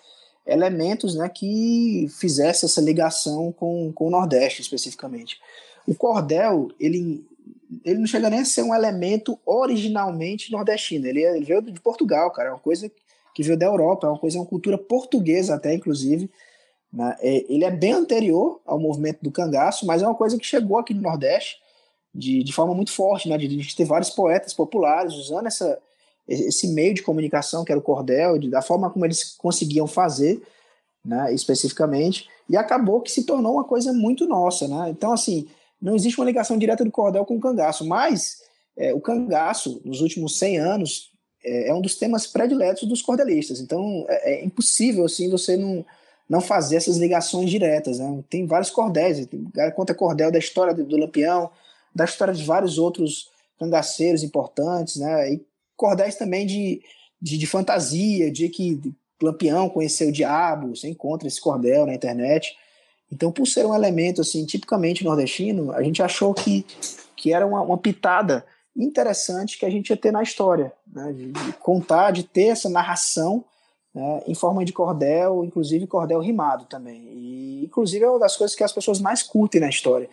elementos 0.50 1.15
né, 1.15 1.29
que 1.29 2.08
fizesse 2.20 2.65
essa 2.65 2.82
ligação 2.82 3.51
com, 3.51 3.91
com 3.94 4.08
o 4.08 4.10
Nordeste 4.10 4.62
especificamente. 4.62 5.39
O 5.88 5.96
cordel, 5.96 6.70
ele, 6.79 7.25
ele 7.86 8.00
não 8.00 8.08
chega 8.08 8.29
nem 8.29 8.39
a 8.39 8.46
ser 8.46 8.63
um 8.63 8.74
elemento 8.74 9.39
originalmente 9.46 10.51
nordestino, 10.51 11.08
ele, 11.08 11.24
ele 11.24 11.46
veio 11.46 11.62
de 11.62 11.79
Portugal, 11.79 12.32
cara, 12.32 12.50
é 12.50 12.51
uma 12.51 12.60
coisa 12.60 12.91
que 13.34 13.44
veio 13.44 13.58
da 13.58 13.65
Europa, 13.65 14.08
é 14.08 14.10
uma 14.10 14.20
coisa, 14.20 14.38
é 14.38 14.41
uma 14.41 14.48
cultura 14.48 14.77
portuguesa 14.77 15.55
até, 15.55 15.74
inclusive, 15.74 16.29
né? 16.92 17.16
é, 17.22 17.46
ele 17.48 17.64
é 17.64 17.72
bem 17.72 17.94
anterior 17.94 18.59
ao 18.66 18.79
movimento 18.79 19.20
do 19.22 19.31
cangaço, 19.31 19.85
mas 19.85 20.01
é 20.01 20.05
uma 20.05 20.16
coisa 20.16 20.38
que 20.38 20.46
chegou 20.46 20.77
aqui 20.77 20.94
no 20.94 21.01
Nordeste, 21.01 21.57
de, 22.14 22.44
de 22.44 22.51
forma 22.51 22.74
muito 22.74 22.92
forte, 22.92 23.29
né? 23.29 23.38
De, 23.38 23.48
de 23.48 23.75
ter 23.75 23.85
vários 23.85 24.09
poetas 24.09 24.53
populares 24.53 25.14
usando 25.14 25.46
essa, 25.46 25.79
esse 26.29 26.68
meio 26.68 26.94
de 26.94 27.01
comunicação 27.01 27.65
que 27.65 27.72
era 27.72 27.79
o 27.79 27.83
cordel, 27.83 28.37
de, 28.37 28.50
da 28.50 28.61
forma 28.61 28.89
como 28.89 29.05
eles 29.05 29.35
conseguiam 29.37 29.87
fazer, 29.87 30.42
né? 31.03 31.33
Especificamente, 31.33 32.29
e 32.48 32.55
acabou 32.55 33.01
que 33.01 33.11
se 33.11 33.24
tornou 33.24 33.53
uma 33.53 33.63
coisa 33.63 33.92
muito 33.92 34.27
nossa, 34.27 34.68
né? 34.68 34.89
Então, 34.89 35.11
assim, 35.11 35.48
não 35.81 35.96
existe 35.96 36.20
uma 36.20 36.25
ligação 36.25 36.57
direta 36.57 36.85
do 36.85 36.92
cordel 36.92 37.25
com 37.25 37.35
o 37.35 37.39
cangaço, 37.39 37.85
mas 37.85 38.42
é, 38.77 38.94
o 38.94 39.01
cangaço, 39.01 39.81
nos 39.83 40.01
últimos 40.01 40.37
100 40.37 40.57
anos, 40.57 41.11
é, 41.44 41.70
é, 41.70 41.74
um 41.74 41.81
dos 41.81 41.96
temas 41.96 42.27
prediletos 42.27 42.87
dos 42.87 43.01
cordelistas. 43.01 43.59
Então, 43.59 44.05
é, 44.07 44.33
é 44.33 44.46
impossível, 44.46 45.05
assim, 45.05 45.29
você 45.29 45.57
não 45.57 45.85
não 46.29 46.39
fazer 46.39 46.75
essas 46.75 46.98
ligações 46.98 47.50
diretas. 47.50 47.98
Né? 47.98 48.24
Tem 48.29 48.46
vários 48.46 48.70
cordéis, 48.70 49.25
tem, 49.25 49.44
conta 49.75 49.96
cordel 49.96 50.31
da 50.31 50.37
história 50.37 50.75
do, 50.75 50.85
do 50.85 50.96
Lampião, 50.96 51.50
da 51.94 52.05
história 52.05 52.31
de 52.31 52.44
vários 52.44 52.77
outros 52.77 53.31
cangaceiros 53.57 54.24
importantes, 54.24 54.98
né? 54.98 55.33
E 55.33 55.42
cordéis 55.79 56.15
também 56.15 56.46
de, 56.46 56.81
de, 57.22 57.37
de 57.37 57.48
fantasia, 57.48 58.29
de 58.29 58.50
que 58.50 58.94
Lampião 59.22 59.70
conheceu 59.70 60.09
o 60.09 60.11
diabo, 60.11 60.75
você 60.75 60.89
encontra 60.89 61.27
esse 61.27 61.39
cordel 61.39 61.85
na 61.85 61.94
internet. 61.94 62.55
Então, 63.09 63.31
por 63.31 63.48
ser 63.48 63.65
um 63.65 63.74
elemento 63.74 64.20
assim 64.20 64.46
tipicamente 64.46 65.05
nordestino, 65.05 65.72
a 65.72 65.81
gente 65.81 66.03
achou 66.03 66.33
que, 66.33 66.65
que 67.15 67.33
era 67.33 67.48
uma, 67.48 67.61
uma 67.61 67.77
pitada 67.77 68.46
interessante 68.75 69.57
que 69.57 69.65
a 69.65 69.70
gente 69.70 69.89
ia 69.89 69.98
ter 69.98 70.11
na 70.11 70.22
história, 70.22 70.72
né? 70.85 71.13
de, 71.13 71.31
de 71.31 71.53
contar, 71.53 72.11
de 72.11 72.24
ter 72.24 72.50
essa 72.50 72.70
narração 72.70 73.44
né? 73.96 74.22
em 74.27 74.35
forma 74.35 74.63
de 74.65 74.74
cordel, 74.74 75.44
inclusive 75.46 75.87
cordel 75.87 76.20
rimado 76.20 76.65
também. 76.65 77.01
E, 77.13 77.63
inclusive, 77.65 78.03
é 78.03 78.09
uma 78.09 78.20
das 78.20 78.35
coisas 78.35 78.55
que 78.55 78.63
as 78.63 78.74
pessoas 78.74 79.00
mais 79.00 79.24
curtem 79.24 79.61
na 79.61 79.70
história. 79.70 80.09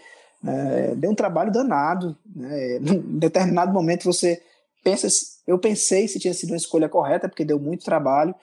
É, 0.47 0.95
deu 0.95 1.11
um 1.11 1.15
trabalho 1.15 1.53
danado. 1.53 2.17
Né? 2.35 2.77
Em 2.77 3.19
determinado 3.19 3.73
momento 3.73 4.05
você 4.05 4.41
pensa, 4.83 5.09
eu 5.47 5.59
pensei 5.59 6.09
se 6.09 6.19
tinha 6.19 6.35
sido 6.35 6.51
uma 6.51 6.57
escolha 6.57 6.89
correta, 6.89 7.29
porque 7.29 7.45
deu 7.45 7.59
muito 7.59 7.85
trabalho, 7.85 8.35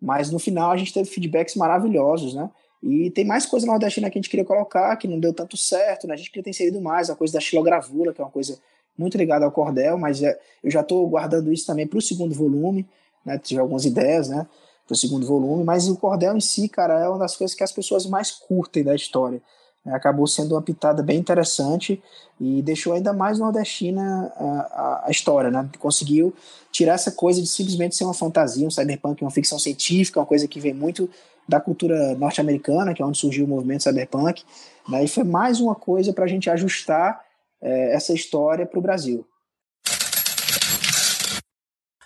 mas 0.00 0.30
no 0.30 0.38
final 0.38 0.70
a 0.70 0.76
gente 0.76 0.92
teve 0.92 1.08
feedbacks 1.08 1.54
maravilhosos, 1.54 2.34
né? 2.34 2.50
E 2.82 3.10
tem 3.10 3.24
mais 3.24 3.46
coisa 3.46 3.64
nordestina 3.64 4.10
que 4.10 4.18
a 4.18 4.20
gente 4.20 4.28
queria 4.28 4.44
colocar, 4.44 4.96
que 4.96 5.06
não 5.06 5.20
deu 5.20 5.32
tanto 5.32 5.56
certo, 5.56 6.06
né? 6.06 6.14
A 6.14 6.16
gente 6.16 6.30
queria 6.30 6.42
ter 6.42 6.50
inserido 6.50 6.80
mais, 6.80 7.08
a 7.08 7.14
coisa 7.14 7.32
da 7.34 7.40
xilogravura, 7.40 8.12
que 8.12 8.20
é 8.20 8.24
uma 8.24 8.30
coisa 8.30 8.58
muito 8.98 9.16
ligada 9.16 9.44
ao 9.44 9.52
cordel, 9.52 9.96
mas 9.96 10.22
é, 10.22 10.38
eu 10.62 10.70
já 10.70 10.80
estou 10.80 11.08
guardando 11.08 11.52
isso 11.52 11.66
também 11.66 11.86
para 11.86 11.98
o 11.98 12.02
segundo 12.02 12.34
volume, 12.34 12.86
né? 13.24 13.38
Tive 13.38 13.60
algumas 13.60 13.84
ideias, 13.84 14.28
né? 14.28 14.46
Para 14.84 14.94
o 14.94 14.96
segundo 14.96 15.24
volume, 15.24 15.62
mas 15.62 15.88
o 15.88 15.96
cordel 15.96 16.36
em 16.36 16.40
si, 16.40 16.68
cara, 16.68 16.98
é 16.98 17.08
uma 17.08 17.18
das 17.18 17.36
coisas 17.36 17.54
que 17.54 17.62
as 17.62 17.70
pessoas 17.70 18.04
mais 18.04 18.32
curtem 18.32 18.82
da 18.82 18.94
história. 18.94 19.40
Né, 19.84 19.94
acabou 19.94 20.26
sendo 20.26 20.54
uma 20.54 20.62
pitada 20.62 21.02
bem 21.02 21.18
interessante 21.18 22.00
e 22.40 22.62
deixou 22.62 22.92
ainda 22.92 23.12
mais 23.12 23.38
nordestina 23.38 24.32
a, 24.36 24.44
a, 24.44 25.02
a, 25.06 25.10
história, 25.10 25.50
né? 25.50 25.68
Conseguiu 25.78 26.34
tirar 26.70 26.94
essa 26.94 27.10
coisa 27.10 27.40
de 27.40 27.48
simplesmente 27.48 27.96
ser 27.96 28.04
uma 28.04 28.14
fantasia, 28.14 28.66
um 28.66 28.70
cyberpunk, 28.70 29.22
uma 29.22 29.30
ficção 29.30 29.58
científica, 29.58 30.20
uma 30.20 30.26
coisa 30.26 30.46
que 30.46 30.60
vem 30.60 30.72
muito 30.72 31.10
da 31.48 31.60
cultura 31.60 32.14
norte-americana, 32.14 32.94
que 32.94 33.02
é 33.02 33.04
onde 33.04 33.18
surgiu 33.18 33.44
o 33.44 33.48
movimento 33.48 33.82
cyberpunk, 33.82 34.44
né? 34.88 35.04
E 35.04 35.08
foi 35.08 35.24
mais 35.24 35.60
uma 35.60 35.74
coisa 35.74 36.12
para 36.12 36.24
a 36.24 36.28
gente 36.28 36.48
ajustar 36.48 37.20
é, 37.60 37.94
essa 37.94 38.12
história 38.12 38.66
para 38.66 38.78
o 38.78 38.82
Brasil. 38.82 39.26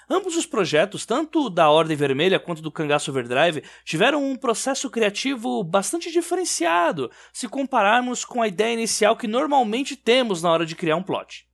Ambos 0.09 0.37
os 0.37 0.47
projetos, 0.47 1.05
tanto 1.05 1.51
da 1.51 1.69
Ordem 1.69 1.97
Vermelha 1.97 2.39
quanto 2.39 2.63
do 2.63 2.71
Cangaço 2.71 3.11
Overdrive, 3.11 3.65
tiveram 3.85 4.25
um 4.25 4.37
processo 4.37 4.89
criativo 4.89 5.65
bastante 5.65 6.13
diferenciado 6.13 7.11
se 7.33 7.49
compararmos 7.49 8.25
com 8.25 8.41
a 8.41 8.47
ideia 8.47 8.73
inicial 8.73 9.17
que 9.17 9.27
normalmente 9.27 9.97
temos 9.97 10.43
na 10.43 10.51
hora 10.51 10.65
de 10.65 10.77
criar 10.77 10.97
um 10.97 11.03
plot. 11.03 11.49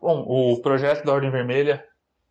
Bom, 0.00 0.24
o 0.26 0.60
projeto 0.60 1.04
da 1.04 1.12
Ordem 1.12 1.30
Vermelha 1.30 1.84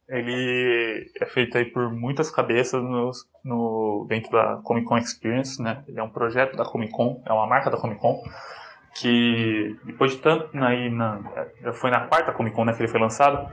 ele 0.08 1.10
é 1.20 1.26
feito 1.26 1.58
aí 1.58 1.66
por 1.66 1.90
muitas 1.92 2.30
cabeças 2.30 2.84
no, 2.84 3.12
no, 3.44 4.06
dentro 4.08 4.32
da 4.32 4.58
Comic 4.64 4.86
Con 4.86 4.98
Experience, 4.98 5.62
né? 5.62 5.84
Ele 5.88 6.00
é 6.00 6.04
um 6.04 6.10
projeto 6.10 6.58
da 6.58 6.66
Comic 6.66 6.92
Con, 6.92 7.24
é 7.26 7.32
uma 7.32 7.48
marca 7.48 7.72
da 7.72 7.78
Comic 7.78 8.02
Con, 8.02 8.22
que 8.96 9.76
depois 9.86 10.12
de 10.12 10.18
tanto 10.18 10.56
aí 10.58 10.90
na, 10.90 11.22
já 11.62 11.74
foi 11.74 11.90
na 11.90 12.02
quarta 12.02 12.34
Comic 12.34 12.56
Con 12.56 12.66
né, 12.66 12.74
que 12.74 12.82
ele 12.82 12.92
foi 12.92 13.00
lançado, 13.00 13.50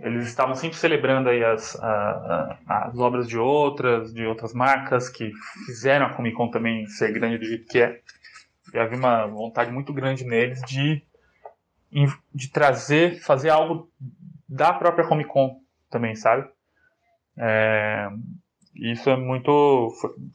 eles 0.00 0.26
estavam 0.26 0.54
sempre 0.54 0.76
celebrando 0.76 1.28
aí 1.28 1.44
as, 1.44 1.76
a, 1.80 2.58
a, 2.66 2.88
as 2.88 2.98
obras 2.98 3.28
de 3.28 3.38
outras, 3.38 4.12
de 4.12 4.26
outras 4.26 4.52
marcas 4.52 5.08
que 5.08 5.32
fizeram 5.66 6.06
a 6.06 6.14
Comic 6.14 6.36
Con 6.36 6.50
também 6.50 6.86
ser 6.86 7.12
grande 7.12 7.38
do 7.38 7.44
jeito 7.44 7.66
que 7.66 7.80
é. 7.80 8.00
E 8.72 8.78
havia 8.78 8.98
uma 8.98 9.26
vontade 9.26 9.70
muito 9.70 9.92
grande 9.92 10.24
neles 10.24 10.60
de, 10.62 11.02
de 12.34 12.48
trazer, 12.48 13.20
fazer 13.20 13.50
algo 13.50 13.88
da 14.48 14.72
própria 14.72 15.06
Comic 15.06 15.28
Con 15.30 15.60
também, 15.88 16.16
sabe? 16.16 16.48
É, 17.36 18.08
isso 18.74 19.08
é 19.08 19.16
muito. 19.16 19.92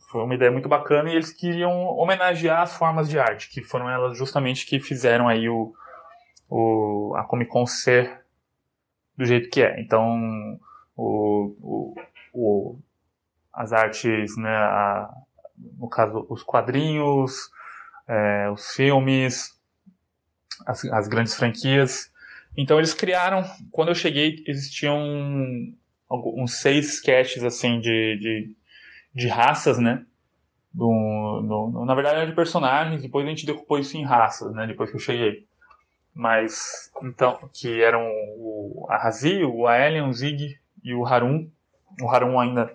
Foi 0.10 0.24
uma 0.24 0.36
ideia 0.36 0.52
muito 0.52 0.70
bacana 0.70 1.10
e 1.10 1.16
eles 1.16 1.32
queriam 1.32 1.72
homenagear 1.98 2.62
as 2.62 2.76
formas 2.76 3.10
de 3.10 3.20
arte, 3.20 3.50
que 3.50 3.62
foram 3.62 3.90
elas 3.90 4.18
justamente 4.18 4.66
que 4.66 4.80
fizeram 4.80 5.28
aí 5.28 5.50
o, 5.50 5.74
o, 6.50 7.14
a 7.18 7.24
Comic 7.24 7.52
Con 7.52 7.66
ser 7.66 8.24
do 9.20 9.26
jeito 9.26 9.50
que 9.50 9.62
é. 9.62 9.82
Então, 9.82 10.58
o, 10.96 11.54
o, 11.62 11.96
o 12.34 12.80
as 13.54 13.74
artes, 13.74 14.38
né, 14.38 14.56
a, 14.56 15.14
no 15.78 15.90
caso, 15.90 16.26
os 16.30 16.42
quadrinhos, 16.42 17.50
é, 18.08 18.50
os 18.50 18.72
filmes, 18.72 19.60
as, 20.66 20.86
as 20.86 21.10
grandes 21.10 21.36
franquias. 21.36 22.10
Então, 22.56 22.78
eles 22.78 22.94
criaram. 22.94 23.44
Quando 23.72 23.90
eu 23.90 23.96
cheguei, 23.96 24.42
existiam 24.48 24.98
uns 26.10 26.62
seis 26.62 26.94
sketches 26.94 27.44
assim 27.44 27.82
de, 27.82 28.18
de, 28.22 28.56
de 29.14 29.28
raças, 29.28 29.78
né? 29.78 30.06
Do, 30.74 31.72
do, 31.74 31.84
na 31.84 31.94
verdade 31.94 32.20
era 32.20 32.28
de 32.28 32.36
personagens, 32.36 33.02
depois 33.02 33.26
a 33.26 33.30
gente 33.30 33.46
decupou 33.46 33.80
isso 33.80 33.98
em 33.98 34.06
raças, 34.06 34.54
né? 34.54 34.66
Depois 34.66 34.90
que 34.90 34.96
eu 34.96 35.02
cheguei. 35.02 35.46
Mas, 36.20 36.92
então, 37.02 37.40
que 37.54 37.82
eram 37.82 38.06
o, 38.36 38.86
a 38.90 38.98
Razi, 38.98 39.42
o 39.42 39.66
Aelian, 39.66 40.08
o 40.08 40.14
Zig 40.14 40.60
e 40.84 40.94
o 40.94 41.06
Harun. 41.06 41.50
O 42.02 42.10
Harun 42.10 42.38
ainda 42.38 42.70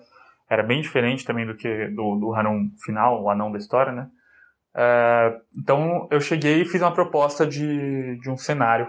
era 0.49 0.63
bem 0.63 0.81
diferente 0.81 1.23
também 1.23 1.45
do 1.45 1.55
que 1.55 1.89
do, 1.89 2.15
do 2.15 2.33
Harun 2.33 2.71
final, 2.83 3.21
o 3.21 3.29
anão 3.29 3.51
da 3.51 3.59
história, 3.59 3.91
né? 3.91 4.09
Uh, 4.73 5.41
então 5.55 6.07
eu 6.09 6.19
cheguei 6.19 6.63
e 6.63 6.65
fiz 6.65 6.81
uma 6.81 6.91
proposta 6.91 7.45
de, 7.45 8.19
de 8.19 8.31
um 8.31 8.35
cenário. 8.35 8.87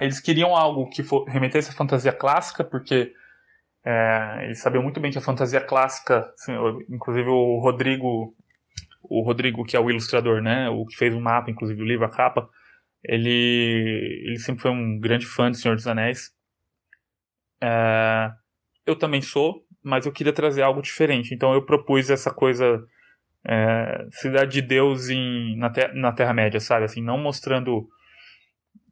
Eles 0.00 0.20
queriam 0.20 0.54
algo 0.54 0.88
que 0.88 1.02
for, 1.02 1.24
remetesse 1.24 1.70
à 1.70 1.72
fantasia 1.72 2.12
clássica, 2.12 2.62
porque 2.62 3.12
é, 3.84 4.44
eles 4.44 4.60
sabiam 4.60 4.84
muito 4.84 5.00
bem 5.00 5.10
que 5.10 5.18
a 5.18 5.20
fantasia 5.20 5.60
clássica, 5.60 6.32
assim, 6.38 6.52
inclusive 6.88 7.28
o 7.28 7.58
Rodrigo, 7.58 8.36
o 9.02 9.20
Rodrigo 9.22 9.64
que 9.64 9.76
é 9.76 9.80
o 9.80 9.90
ilustrador, 9.90 10.40
né, 10.40 10.70
o 10.70 10.86
que 10.86 10.96
fez 10.96 11.12
o 11.12 11.20
mapa, 11.20 11.50
inclusive 11.50 11.82
o 11.82 11.84
livro, 11.84 12.06
a 12.06 12.08
capa, 12.08 12.48
ele, 13.04 14.22
ele 14.24 14.38
sempre 14.38 14.62
foi 14.62 14.70
um 14.70 14.98
grande 14.98 15.26
fã 15.26 15.50
de 15.50 15.58
Senhor 15.58 15.74
dos 15.74 15.86
Anéis. 15.86 16.32
É, 17.62 18.30
eu 18.86 18.96
também 18.96 19.20
sou, 19.20 19.66
mas 19.82 20.06
eu 20.06 20.12
queria 20.12 20.32
trazer 20.32 20.62
algo 20.62 20.82
diferente. 20.82 21.34
Então 21.34 21.52
eu 21.52 21.64
propus 21.64 22.10
essa 22.10 22.32
coisa 22.32 22.84
é, 23.44 24.06
Cidade 24.12 24.52
de 24.52 24.62
Deus 24.62 25.08
em, 25.08 25.56
na, 25.56 25.72
na 25.94 26.12
Terra-média, 26.12 26.60
sabe? 26.60 26.84
Assim, 26.84 27.02
não 27.02 27.18
mostrando. 27.18 27.88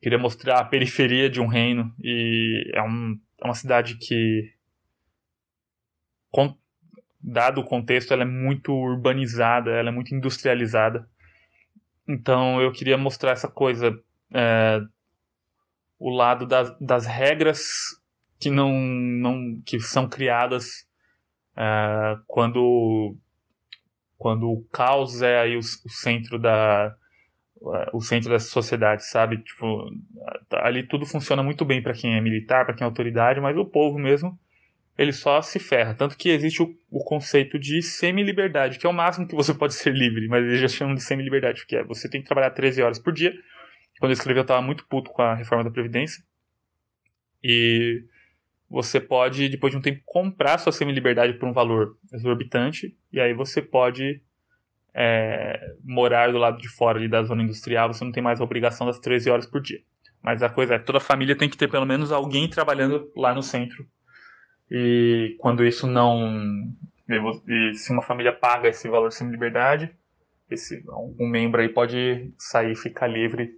Queria 0.02 0.18
mostrar 0.18 0.60
a 0.60 0.64
periferia 0.64 1.28
de 1.28 1.40
um 1.40 1.46
reino. 1.46 1.94
E 2.02 2.70
é, 2.74 2.82
um, 2.82 3.18
é 3.42 3.44
uma 3.44 3.54
cidade 3.54 3.96
que 3.96 4.52
dado 7.22 7.60
o 7.60 7.64
contexto, 7.64 8.12
ela 8.12 8.22
é 8.22 8.26
muito 8.26 8.72
urbanizada, 8.72 9.70
ela 9.70 9.90
é 9.90 9.92
muito 9.92 10.14
industrializada. 10.14 11.06
Então 12.10 12.60
eu 12.60 12.72
queria 12.72 12.98
mostrar 12.98 13.30
essa 13.30 13.46
coisa, 13.46 13.96
é, 14.34 14.80
o 15.96 16.10
lado 16.10 16.44
das, 16.44 16.76
das 16.80 17.06
regras 17.06 17.60
que 18.40 18.50
não, 18.50 18.72
não 18.72 19.62
que 19.64 19.78
são 19.78 20.08
criadas 20.08 20.88
é, 21.56 22.16
quando 22.26 23.16
quando 24.18 24.50
o 24.50 24.64
caos 24.72 25.22
é 25.22 25.40
aí 25.40 25.56
o, 25.56 25.60
o 25.60 25.88
centro 25.88 26.36
da 26.36 26.94
o 27.92 28.00
centro 28.00 28.30
da 28.30 28.38
sociedade, 28.38 29.04
sabe? 29.04 29.36
Tipo, 29.42 29.90
ali 30.62 30.82
tudo 30.82 31.04
funciona 31.04 31.42
muito 31.42 31.64
bem 31.64 31.82
para 31.82 31.92
quem 31.92 32.16
é 32.16 32.20
militar, 32.20 32.64
para 32.64 32.74
quem 32.74 32.84
é 32.84 32.88
autoridade, 32.88 33.38
mas 33.38 33.56
o 33.56 33.66
povo 33.66 33.98
mesmo 33.98 34.38
ele 35.00 35.14
só 35.14 35.40
se 35.40 35.58
ferra. 35.58 35.94
Tanto 35.94 36.14
que 36.14 36.28
existe 36.28 36.62
o, 36.62 36.76
o 36.90 37.02
conceito 37.02 37.58
de 37.58 37.80
semi-liberdade, 37.80 38.78
que 38.78 38.86
é 38.86 38.90
o 38.90 38.92
máximo 38.92 39.26
que 39.26 39.34
você 39.34 39.54
pode 39.56 39.72
ser 39.72 39.94
livre, 39.94 40.28
mas 40.28 40.44
eles 40.44 40.60
já 40.60 40.68
chamam 40.68 40.94
de 40.94 41.02
semi-liberdade, 41.02 41.64
que 41.66 41.74
é 41.74 41.82
você 41.82 42.06
tem 42.06 42.20
que 42.20 42.26
trabalhar 42.26 42.50
13 42.50 42.82
horas 42.82 42.98
por 42.98 43.10
dia. 43.10 43.32
Quando 43.98 44.10
eu 44.10 44.14
escrevi, 44.14 44.38
eu 44.38 44.42
estava 44.42 44.60
muito 44.60 44.86
puto 44.86 45.10
com 45.10 45.22
a 45.22 45.34
reforma 45.34 45.64
da 45.64 45.70
Previdência. 45.70 46.22
E 47.42 48.04
você 48.68 49.00
pode, 49.00 49.48
depois 49.48 49.72
de 49.72 49.78
um 49.78 49.80
tempo, 49.80 50.02
comprar 50.04 50.58
sua 50.58 50.70
semi-liberdade 50.70 51.32
por 51.38 51.48
um 51.48 51.52
valor 51.54 51.96
exorbitante, 52.12 52.94
e 53.10 53.18
aí 53.18 53.32
você 53.32 53.62
pode 53.62 54.20
é, 54.94 55.76
morar 55.82 56.30
do 56.30 56.36
lado 56.36 56.58
de 56.58 56.68
fora 56.68 56.98
ali 56.98 57.08
da 57.08 57.22
zona 57.22 57.42
industrial, 57.42 57.90
você 57.90 58.04
não 58.04 58.12
tem 58.12 58.22
mais 58.22 58.38
a 58.38 58.44
obrigação 58.44 58.86
das 58.86 58.98
13 58.98 59.30
horas 59.30 59.46
por 59.46 59.62
dia. 59.62 59.80
Mas 60.22 60.42
a 60.42 60.50
coisa 60.50 60.74
é, 60.74 60.78
toda 60.78 61.00
família 61.00 61.34
tem 61.34 61.48
que 61.48 61.56
ter 61.56 61.70
pelo 61.70 61.86
menos 61.86 62.12
alguém 62.12 62.50
trabalhando 62.50 63.10
lá 63.16 63.32
no 63.34 63.42
centro 63.42 63.88
e 64.70 65.36
quando 65.38 65.64
isso 65.64 65.86
não. 65.86 66.72
E 67.48 67.74
se 67.74 67.90
uma 67.92 68.02
família 68.02 68.32
paga 68.32 68.68
esse 68.68 68.88
valor 68.88 69.10
sem 69.10 69.28
liberdade, 69.28 69.92
esse, 70.48 70.84
algum 70.88 71.26
membro 71.26 71.60
aí 71.60 71.68
pode 71.68 72.32
sair 72.38 72.72
e 72.72 72.76
ficar 72.76 73.08
livre 73.08 73.50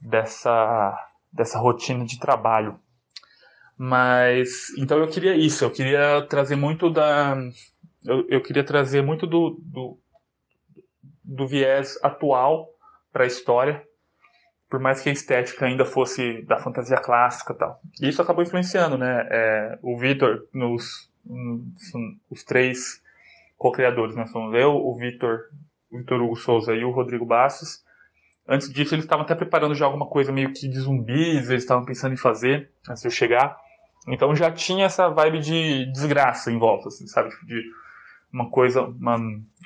dessa, 0.00 1.08
dessa 1.32 1.58
rotina 1.58 2.04
de 2.04 2.18
trabalho. 2.18 2.80
Mas. 3.78 4.70
Então 4.76 4.98
eu 4.98 5.08
queria 5.08 5.36
isso, 5.36 5.64
eu 5.64 5.70
queria 5.70 6.26
trazer 6.28 6.56
muito 6.56 6.90
da. 6.90 7.36
Eu, 8.04 8.26
eu 8.28 8.42
queria 8.42 8.64
trazer 8.64 9.02
muito 9.02 9.26
do, 9.26 9.60
do, 9.62 9.98
do 11.22 11.46
viés 11.46 11.98
atual 12.02 12.68
para 13.12 13.24
a 13.24 13.26
história 13.26 13.86
por 14.70 14.78
mais 14.78 15.00
que 15.00 15.08
a 15.08 15.12
estética 15.12 15.66
ainda 15.66 15.84
fosse 15.84 16.42
da 16.42 16.58
fantasia 16.60 16.96
clássica 16.96 17.52
e 17.52 17.56
tal. 17.56 17.80
E 18.00 18.08
isso 18.08 18.22
acabou 18.22 18.44
influenciando, 18.44 18.96
né? 18.96 19.26
É, 19.28 19.78
o 19.82 19.98
Vitor, 19.98 20.46
nos, 20.54 21.10
nos, 21.26 21.92
os 22.30 22.44
três 22.44 23.02
co-criadores, 23.58 24.14
né? 24.14 24.26
Somos 24.26 24.54
eu, 24.54 24.70
o 24.70 24.96
Vitor, 24.96 25.40
o 25.90 25.98
Vitor 25.98 26.22
Hugo 26.22 26.36
Souza 26.36 26.72
e 26.72 26.84
o 26.84 26.92
Rodrigo 26.92 27.26
Bastos. 27.26 27.84
Antes 28.46 28.72
disso, 28.72 28.94
eles 28.94 29.04
estavam 29.04 29.24
até 29.24 29.34
preparando 29.34 29.74
já 29.74 29.86
alguma 29.86 30.06
coisa 30.06 30.30
meio 30.30 30.52
que 30.52 30.68
de 30.68 30.78
zumbis, 30.78 31.50
eles 31.50 31.64
estavam 31.64 31.84
pensando 31.84 32.14
em 32.14 32.16
fazer, 32.16 32.70
antes 32.88 33.02
de 33.02 33.08
eu 33.08 33.12
chegar. 33.12 33.56
Então 34.06 34.34
já 34.36 34.52
tinha 34.52 34.86
essa 34.86 35.08
vibe 35.08 35.40
de 35.40 35.92
desgraça 35.92 36.50
em 36.50 36.58
volta, 36.58 36.88
assim, 36.88 37.06
sabe? 37.08 37.30
Tipo, 37.30 37.46
de 37.46 37.62
uma 38.32 38.48
coisa, 38.48 38.82
uma 38.82 39.18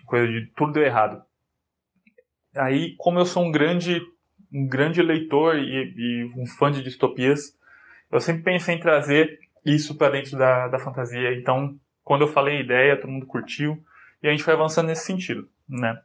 coisa 0.06 0.26
de 0.26 0.46
tudo 0.56 0.72
deu 0.72 0.82
errado. 0.82 1.22
Aí, 2.56 2.94
como 2.96 3.18
eu 3.18 3.26
sou 3.26 3.44
um 3.44 3.52
grande 3.52 4.00
um 4.54 4.68
grande 4.68 5.02
leitor 5.02 5.58
e, 5.58 5.92
e, 5.96 6.32
um 6.36 6.46
fã 6.46 6.70
de 6.70 6.80
distopias, 6.80 7.58
eu 8.10 8.20
sempre 8.20 8.44
pensei 8.44 8.76
em 8.76 8.80
trazer 8.80 9.40
isso 9.66 9.96
para 9.96 10.12
dentro 10.12 10.38
da, 10.38 10.68
da 10.68 10.78
fantasia. 10.78 11.36
Então, 11.36 11.76
quando 12.04 12.20
eu 12.22 12.28
falei 12.28 12.58
a 12.58 12.60
ideia, 12.60 12.96
todo 12.96 13.10
mundo 13.10 13.26
curtiu 13.26 13.82
e 14.22 14.28
a 14.28 14.30
gente 14.30 14.44
foi 14.44 14.54
avançando 14.54 14.86
nesse 14.86 15.04
sentido, 15.04 15.48
né? 15.68 16.00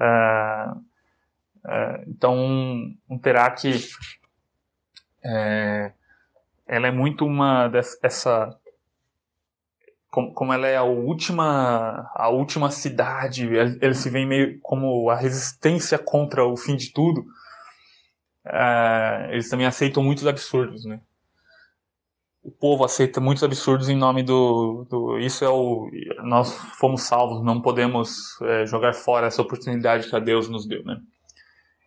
Uh, 0.00 0.78
uh, 0.78 2.04
então, 2.06 2.34
um, 2.34 2.96
um 3.10 3.18
Terak, 3.18 3.70
é, 5.22 5.92
ela 6.66 6.86
é 6.86 6.90
muito 6.90 7.26
uma 7.26 7.68
dessa 7.68 8.56
como, 10.10 10.32
como 10.32 10.52
ela 10.52 10.66
é 10.66 10.76
a 10.76 10.82
última 10.82 12.10
a 12.14 12.30
última 12.30 12.70
cidade, 12.70 13.46
ele 13.46 13.94
se 13.94 14.08
vê 14.08 14.24
meio 14.24 14.58
como 14.60 15.10
a 15.10 15.16
resistência 15.16 15.98
contra 15.98 16.44
o 16.44 16.56
fim 16.56 16.76
de 16.76 16.92
tudo 16.92 17.26
uh, 18.50 19.30
eles 19.30 19.48
também 19.48 19.66
aceitam 19.66 20.02
muitos 20.02 20.26
absurdos, 20.26 20.84
né? 20.84 21.00
O 22.42 22.50
povo 22.50 22.84
aceita 22.84 23.20
muitos 23.20 23.44
absurdos 23.44 23.88
em 23.88 23.96
nome 23.96 24.22
do, 24.22 24.86
do 24.88 25.18
isso 25.18 25.44
é 25.44 25.48
o 25.48 25.90
nós 26.22 26.54
fomos 26.78 27.02
salvos, 27.02 27.44
não 27.44 27.60
podemos 27.60 28.40
é, 28.42 28.64
jogar 28.64 28.94
fora 28.94 29.26
essa 29.26 29.42
oportunidade 29.42 30.08
que 30.08 30.16
a 30.16 30.18
Deus 30.18 30.48
nos 30.48 30.66
deu, 30.66 30.82
né? 30.84 30.98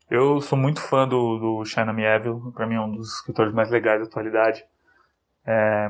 Eu 0.09 0.41
sou 0.41 0.57
muito 0.57 0.79
fã 0.79 1.07
do, 1.07 1.63
do 1.63 1.93
Mieville, 1.93 2.51
para 2.53 2.67
mim 2.67 2.75
é 2.75 2.81
um 2.81 2.95
dos 2.95 3.15
escritores 3.15 3.51
mais 3.51 3.71
legais 3.71 4.01
da 4.01 4.05
atualidade. 4.05 4.63
É, 5.45 5.89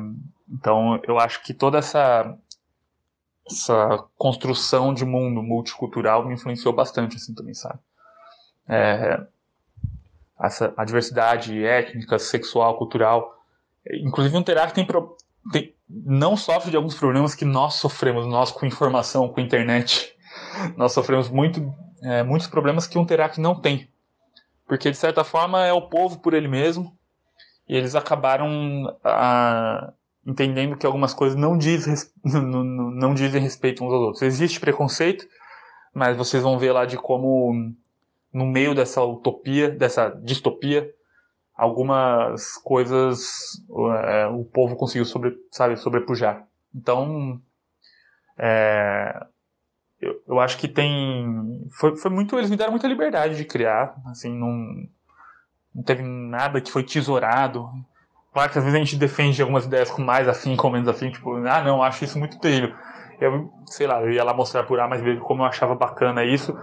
então 0.49 0.99
eu 1.05 1.19
acho 1.19 1.43
que 1.43 1.53
toda 1.53 1.77
essa 1.77 2.37
essa 3.45 4.05
construção 4.17 4.93
de 4.93 5.03
mundo 5.03 5.43
multicultural 5.43 6.25
me 6.25 6.33
influenciou 6.33 6.73
bastante 6.73 7.17
assim 7.17 7.33
também, 7.33 7.53
sabe? 7.53 7.79
É, 8.67 9.27
essa 10.39 10.73
a 10.75 10.83
diversidade 10.83 11.63
étnica, 11.63 12.19
sexual, 12.19 12.77
cultural. 12.77 13.37
Inclusive 14.01 14.37
um 14.37 14.43
Terak 14.43 14.73
tem, 14.73 14.87
tem, 15.51 15.73
não 15.89 16.35
sofre 16.35 16.71
de 16.71 16.77
alguns 16.77 16.95
problemas 16.95 17.35
que 17.35 17.45
nós 17.45 17.75
sofremos, 17.75 18.25
nós 18.25 18.51
com 18.51 18.65
informação, 18.65 19.27
com 19.29 19.41
internet. 19.41 20.11
Nós 20.75 20.93
sofremos 20.93 21.29
muito, 21.29 21.73
é, 22.01 22.23
muitos 22.23 22.47
problemas 22.47 22.87
que 22.87 22.97
um 22.97 23.05
Terak 23.05 23.39
não 23.39 23.53
tem. 23.53 23.87
Porque 24.67 24.89
de 24.89 24.97
certa 24.97 25.23
forma 25.23 25.63
é 25.63 25.71
o 25.71 25.83
povo 25.83 26.19
por 26.19 26.33
ele 26.33 26.47
mesmo. 26.47 26.97
E 27.67 27.75
eles 27.75 27.95
acabaram 27.95 28.97
a, 29.03 29.93
entendendo 30.25 30.75
que 30.77 30.85
algumas 30.85 31.13
coisas 31.13 31.37
não, 31.37 31.57
diz, 31.57 32.11
não, 32.23 32.63
não 32.63 33.13
dizem 33.13 33.41
respeito 33.41 33.83
uns 33.83 33.93
aos 33.93 34.01
outros. 34.01 34.21
Existe 34.21 34.59
preconceito, 34.59 35.27
mas 35.93 36.17
vocês 36.17 36.41
vão 36.41 36.57
ver 36.57 36.71
lá 36.71 36.85
de 36.85 36.97
como 36.97 37.73
no 38.33 38.45
meio 38.45 38.73
dessa 38.73 39.03
utopia, 39.03 39.69
dessa 39.69 40.09
distopia, 40.09 40.89
algumas 41.55 42.57
coisas 42.57 43.61
é, 44.05 44.27
o 44.27 44.43
povo 44.43 44.75
conseguiu 44.75 45.05
sobre, 45.05 45.35
sabe, 45.51 45.77
sobrepujar. 45.77 46.45
Então, 46.75 47.39
É, 48.37 49.27
eu, 50.01 50.21
eu 50.27 50.39
acho 50.39 50.57
que 50.57 50.67
tem. 50.67 51.67
Foi, 51.71 51.95
foi 51.95 52.11
muito. 52.11 52.37
Eles 52.37 52.49
me 52.49 52.57
deram 52.57 52.71
muita 52.71 52.87
liberdade 52.87 53.37
de 53.37 53.45
criar. 53.45 53.95
Assim, 54.07 54.37
não, 54.37 54.87
não 55.73 55.83
teve 55.83 56.01
nada 56.03 56.59
que 56.59 56.71
foi 56.71 56.83
tesourado. 56.83 57.69
Claro 58.33 58.51
que 58.51 58.57
às 58.57 58.63
vezes 58.63 58.79
a 58.79 58.83
gente 58.83 58.97
defende 58.97 59.41
algumas 59.41 59.65
ideias 59.65 59.91
com 59.91 60.01
mais 60.01 60.27
afim, 60.27 60.55
com 60.55 60.69
menos 60.69 60.87
afim, 60.87 61.11
tipo, 61.11 61.35
ah, 61.35 61.63
não, 61.63 61.83
acho 61.83 62.03
isso 62.03 62.17
muito 62.17 62.39
terrível. 62.39 62.75
Eu, 63.21 63.53
sei 63.73 63.87
lá, 63.87 64.01
eu 64.01 64.11
ia 64.11 64.23
lá 64.23 64.33
mostrar 64.33 64.63
por 64.63 64.79
A 64.79 64.87
mais 64.87 65.01
B 65.01 65.17
como 65.17 65.41
eu 65.41 65.47
achava 65.47 65.73
bacana 65.73 66.23
isso, 66.23 66.55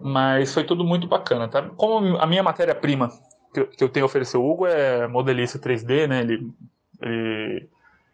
mas 0.00 0.54
foi 0.54 0.64
tudo 0.64 0.84
muito 0.84 1.08
bacana, 1.08 1.48
tá? 1.48 1.62
Como 1.76 2.16
a 2.18 2.26
minha 2.26 2.42
matéria-prima 2.42 3.10
que, 3.52 3.64
que 3.64 3.84
eu 3.84 3.88
tenho 3.88 4.04
a 4.04 4.06
oferecer, 4.06 4.36
o 4.36 4.48
Hugo 4.48 4.66
é 4.66 5.06
modelista 5.08 5.58
3D, 5.58 6.06
né? 6.06 6.20
Ele, 6.20 6.52
ele, 7.00 7.68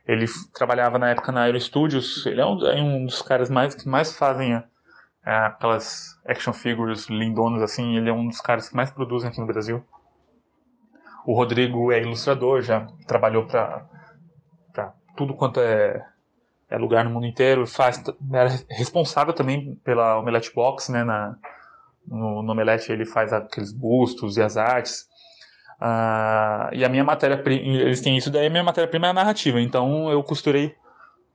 ele 0.07 0.27
trabalhava 0.55 0.99
na 0.99 1.11
época 1.11 1.31
na 1.31 1.43
Aero 1.43 1.61
Studios, 1.61 2.25
ele 2.27 2.41
é 2.41 2.47
um, 2.47 2.67
é 2.67 2.83
um 2.83 3.05
dos 3.05 3.21
caras 3.21 3.51
mais, 3.51 3.75
que 3.75 3.87
mais 3.87 4.17
fazem 4.17 4.55
é, 4.55 4.65
aquelas 5.25 6.19
action 6.27 6.53
figures 6.53 7.07
lindonas 7.09 7.63
assim, 7.63 7.97
ele 7.97 8.09
é 8.09 8.13
um 8.13 8.29
dos 8.29 8.41
caras 8.41 8.69
que 8.69 8.77
mais 8.77 8.91
produzem 8.91 9.29
aqui 9.29 9.41
no 9.41 9.47
Brasil. 9.47 9.85
O 11.27 11.35
Rodrigo 11.35 11.93
é 11.93 12.01
ilustrador, 12.01 12.63
já 12.63 12.87
trabalhou 13.07 13.47
para 13.47 13.87
tudo 15.15 15.35
quanto 15.35 15.61
é, 15.61 16.03
é, 16.71 16.77
lugar 16.77 17.05
no 17.05 17.11
mundo 17.11 17.27
inteiro. 17.27 17.67
Faz, 17.67 18.03
é 18.33 18.75
responsável 18.75 19.33
também 19.33 19.75
pela 19.85 20.19
Omelette 20.19 20.53
Box, 20.55 20.91
né? 20.91 21.05
Na, 21.05 21.37
no, 22.07 22.43
no 22.43 22.53
Omelette 22.53 22.91
ele 22.91 23.05
faz 23.05 23.33
aqueles 23.33 23.73
bustos 23.73 24.37
e 24.37 24.43
as 24.43 24.57
artes. 24.57 25.09
Uh, 25.81 26.75
e 26.75 26.85
a 26.85 26.89
minha 26.89 27.05
matéria-prima, 27.05 27.63
eles 27.63 28.01
têm 28.01 28.17
isso 28.17 28.31
daí, 28.31 28.47
a 28.47 28.51
minha 28.51 28.65
matéria-prima 28.65 29.07
é 29.07 29.11
a 29.11 29.15
narrativa. 29.15 29.61
Então 29.61 30.11
eu 30.11 30.23
costurei 30.23 30.75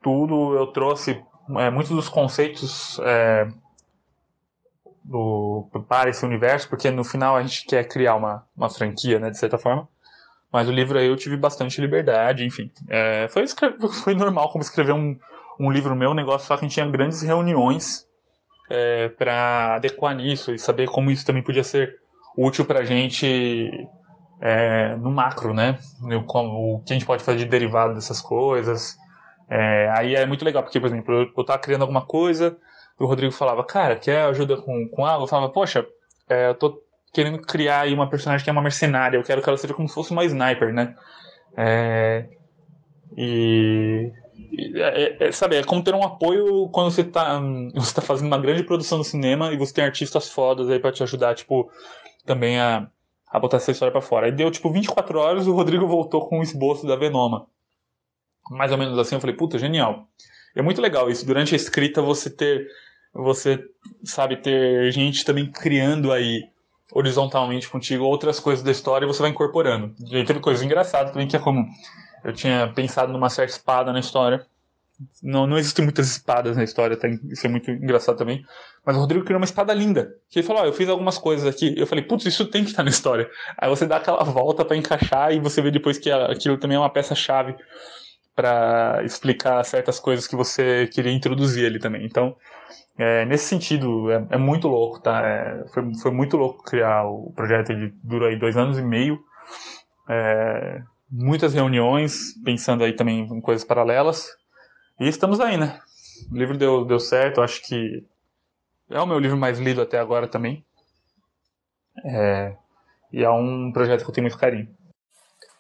tudo, 0.02 0.54
eu 0.56 0.68
trouxe 0.68 1.24
é, 1.58 1.70
muitos 1.70 1.92
dos 1.92 2.10
conceitos 2.10 3.00
é, 3.04 3.48
do, 5.04 5.68
para 5.88 6.10
esse 6.10 6.26
universo, 6.26 6.70
porque 6.70 6.92
no 6.92 7.04
final 7.04 7.36
a 7.36 7.42
gente 7.42 7.66
quer 7.66 7.88
criar 7.88 8.16
uma, 8.16 8.46
uma 8.56 8.70
franquia, 8.70 9.20
né, 9.20 9.30
de 9.30 9.38
certa 9.38 9.58
forma. 9.58 9.88
Mas 10.54 10.70
o 10.70 10.72
livro 10.72 11.00
aí 11.00 11.08
eu 11.08 11.18
tive 11.18 11.36
bastante 11.36 11.82
liberdade, 11.82 12.46
enfim. 12.46 12.70
É, 12.88 13.28
foi, 13.30 13.46
foi 14.04 14.14
normal 14.14 14.52
como 14.52 14.62
escrever 14.62 14.94
um, 14.94 15.18
um 15.60 15.72
livro 15.72 15.96
meu, 15.96 16.12
um 16.12 16.14
negócio 16.14 16.48
só 16.48 16.56
que 16.56 16.64
a 16.64 16.68
gente 16.68 16.76
tinha 16.76 16.86
grandes 16.86 17.24
reuniões 17.24 18.08
é, 18.70 19.10
para 19.10 19.76
adequar 19.76 20.16
nisso 20.16 20.54
e 20.54 20.60
saber 20.60 20.88
como 20.88 21.10
isso 21.10 21.26
também 21.26 21.42
podia 21.42 21.64
ser 21.64 21.96
útil 22.38 22.66
para 22.66 22.82
a 22.82 22.84
gente 22.86 23.72
é, 24.40 24.96
no 24.98 25.10
macro, 25.10 25.56
né? 25.56 25.80
O, 26.04 26.80
que 26.86 26.94
a 26.94 26.96
gente 26.96 27.06
pode 27.06 27.24
fazer 27.24 27.40
de 27.40 27.46
derivado 27.46 27.96
dessas 27.96 28.22
coisas. 28.22 28.96
É, 29.50 29.92
aí 29.98 30.16
é 30.16 30.26
muito 30.26 30.46
legal, 30.46 30.62
porque, 30.62 30.80
por 30.80 30.88
exemplo, 30.88 31.14
eu, 31.16 31.32
eu 31.36 31.44
tava 31.44 31.60
criando 31.60 31.82
alguma 31.82 32.06
coisa, 32.06 32.56
o 33.00 33.08
Rodrigo 33.08 33.34
falava, 33.34 33.64
cara, 33.64 33.96
quer 33.96 34.26
ajuda 34.26 34.58
com, 34.58 34.88
com 34.88 35.06
água? 35.06 35.24
Eu 35.24 35.28
falava, 35.28 35.52
poxa, 35.52 35.86
é, 36.30 36.50
eu 36.50 36.56
tô 36.56 36.83
querendo 37.14 37.40
criar 37.40 37.82
aí 37.82 37.94
uma 37.94 38.10
personagem 38.10 38.44
que 38.44 38.50
é 38.50 38.54
uma 38.54 38.62
mercenária, 38.62 39.18
eu 39.18 39.24
quero 39.24 39.42
que 39.42 39.48
ela 39.48 39.58
seja 39.58 39.74
como 39.74 39.88
se 39.88 39.94
fosse 39.94 40.12
uma 40.12 40.26
sniper, 40.26 40.74
né? 40.74 40.96
É, 41.56 42.26
e, 43.16 44.12
é, 44.76 45.28
é, 45.28 45.32
sabe, 45.32 45.56
é 45.56 45.64
como 45.64 45.84
ter 45.84 45.94
um 45.94 46.04
apoio 46.04 46.68
quando 46.70 46.90
você 46.90 47.04
tá, 47.04 47.40
você 47.76 47.94
tá 47.94 48.02
fazendo 48.02 48.28
uma 48.28 48.40
grande 48.40 48.64
produção 48.64 48.98
no 48.98 49.04
cinema 49.04 49.54
e 49.54 49.58
você 49.58 49.74
tem 49.74 49.86
artistas 49.86 50.30
fodas 50.30 50.70
aí 50.70 50.80
para 50.80 50.92
te 50.92 51.04
ajudar, 51.04 51.36
tipo, 51.36 51.70
também 52.26 52.60
a, 52.60 52.90
a 53.28 53.40
botar 53.40 53.58
essa 53.58 53.72
história 53.72 53.92
para 53.92 54.02
fora. 54.02 54.26
Aí 54.26 54.32
deu, 54.32 54.50
tipo, 54.50 54.72
24 54.72 55.20
horas 55.20 55.48
o 55.48 55.54
Rodrigo 55.54 55.88
voltou 55.88 56.28
com 56.28 56.40
o 56.40 56.44
esboço 56.44 56.88
da 56.88 56.96
Venoma. 56.96 57.46
Mais 58.50 58.72
ou 58.72 58.78
menos 58.78 58.98
assim, 58.98 59.16
eu 59.16 59.22
falei, 59.22 59.36
puta, 59.36 59.60
genial. 59.60 60.08
É 60.56 60.62
muito 60.62 60.82
legal 60.82 61.10
isso, 61.10 61.26
durante 61.26 61.54
a 61.54 61.58
escrita 61.58 62.02
você 62.02 62.30
ter 62.30 62.68
você 63.14 63.64
sabe 64.04 64.38
ter 64.38 64.92
gente 64.92 65.24
também 65.24 65.52
criando 65.52 66.12
aí 66.12 66.50
horizontalmente 66.94 67.70
contigo 67.70 68.04
outras 68.04 68.40
coisas 68.40 68.64
da 68.64 68.72
história 68.72 69.06
e 69.06 69.08
você 69.08 69.22
vai 69.22 69.32
incorporando. 69.32 69.94
E 70.12 70.24
teve 70.24 70.40
coisas 70.40 70.64
engraçadas 70.64 71.12
também 71.12 71.28
que 71.28 71.36
é 71.36 71.40
como 71.40 71.66
eu 72.24 72.32
tinha 72.34 72.72
pensado 72.74 73.12
numa 73.12 73.30
certa 73.30 73.52
espada 73.52 73.92
na 73.92 74.00
história. 74.00 74.46
Não, 75.22 75.48
não 75.48 75.58
existem 75.58 75.84
muitas 75.84 76.08
espadas 76.08 76.56
na 76.56 76.64
história, 76.64 76.96
tá? 76.96 77.08
isso 77.08 77.46
é 77.46 77.50
muito 77.50 77.70
engraçado 77.72 78.16
também. 78.16 78.46
Mas 78.86 78.96
o 78.96 79.00
Rodrigo 79.00 79.26
criou 79.26 79.40
uma 79.40 79.46
espada 79.46 79.74
linda. 79.74 80.14
Que 80.30 80.40
ele 80.40 80.48
falou: 80.48 80.62
oh, 80.62 80.66
eu 80.66 80.74
fiz 80.74 80.88
algumas 80.88 81.18
coisas 81.18 81.48
aqui. 81.48 81.74
Eu 81.76 81.88
falei: 81.88 82.04
Putz, 82.04 82.26
isso 82.26 82.46
tem 82.46 82.64
que 82.64 82.70
estar 82.70 82.84
na 82.84 82.90
história. 82.90 83.30
Aí 83.58 83.68
você 83.70 83.86
dá 83.86 83.98
aquela 83.98 84.24
volta 84.24 84.64
para 84.64 84.78
encaixar 84.78 85.34
e 85.34 85.40
você 85.40 85.62
vê 85.62 85.72
depois 85.72 85.98
que 85.98 86.12
aquilo 86.12 86.58
também 86.58 86.78
é 86.78 86.80
uma 86.80 86.92
peça-chave 86.92 87.56
para 88.36 89.02
explicar 89.04 89.64
certas 89.64 90.00
coisas 90.00 90.28
que 90.28 90.36
você 90.36 90.88
queria 90.88 91.12
introduzir 91.12 91.66
ali 91.66 91.80
também. 91.80 92.06
Então, 92.06 92.36
é, 92.98 93.26
nesse 93.26 93.46
sentido, 93.46 94.12
é, 94.12 94.28
é, 94.32 94.38
muito 94.38 94.68
louco, 94.68 95.00
tá? 95.00 95.22
É, 95.22 95.66
foi, 95.74 95.96
foi 95.96 96.12
muito 96.12 96.38
louco 96.38 96.64
criar 96.64 97.06
o 97.06 97.32
projeto, 97.36 97.72
ele 97.72 97.94
dura 98.04 98.28
aí 98.28 98.38
dois 98.38 98.56
anos 98.56 98.78
e 98.78 98.82
meio. 98.82 99.20
É, 100.08 100.82
muitas 101.10 101.54
reuniões, 101.54 102.34
pensando 102.44 102.84
aí 102.84 102.94
também 102.94 103.22
em 103.22 103.42
coisas 103.42 103.64
paralelas. 103.64 104.28
E 105.00 105.08
estamos 105.08 105.40
aí, 105.40 105.58
né? 105.58 105.80
O 106.32 106.36
livro 106.36 106.58
deu, 106.58 106.86
deu 106.86 107.00
certo, 107.00 107.42
acho 107.42 107.62
que 107.64 108.06
é 108.90 109.00
o 109.00 109.08
meu 109.08 109.18
livro 109.18 109.38
mais 109.38 109.60
lido 109.60 109.82
até 109.82 109.98
agora 109.98 110.28
também. 110.28 110.64
É, 112.06 112.56
e 113.12 113.24
é 113.24 113.30
um 113.30 113.72
projeto 113.72 114.04
que 114.04 114.10
eu 114.10 114.14
tenho 114.14 114.26
muito 114.26 114.40
carinho. 114.40 114.68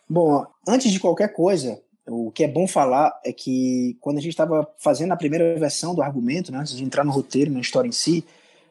Bom, 0.07 0.45
antes 0.67 0.91
de 0.91 0.99
qualquer 0.99 1.33
coisa, 1.33 1.81
o 2.07 2.31
que 2.31 2.43
é 2.43 2.47
bom 2.47 2.67
falar 2.67 3.17
é 3.25 3.31
que 3.31 3.97
quando 4.01 4.17
a 4.17 4.21
gente 4.21 4.31
estava 4.31 4.67
fazendo 4.77 5.13
a 5.13 5.17
primeira 5.17 5.57
versão 5.57 5.95
do 5.95 6.01
argumento, 6.01 6.51
né, 6.51 6.59
antes 6.59 6.75
de 6.75 6.83
entrar 6.83 7.03
no 7.03 7.11
roteiro, 7.11 7.51
na 7.51 7.61
história 7.61 7.87
em 7.87 7.93
si, 7.93 8.25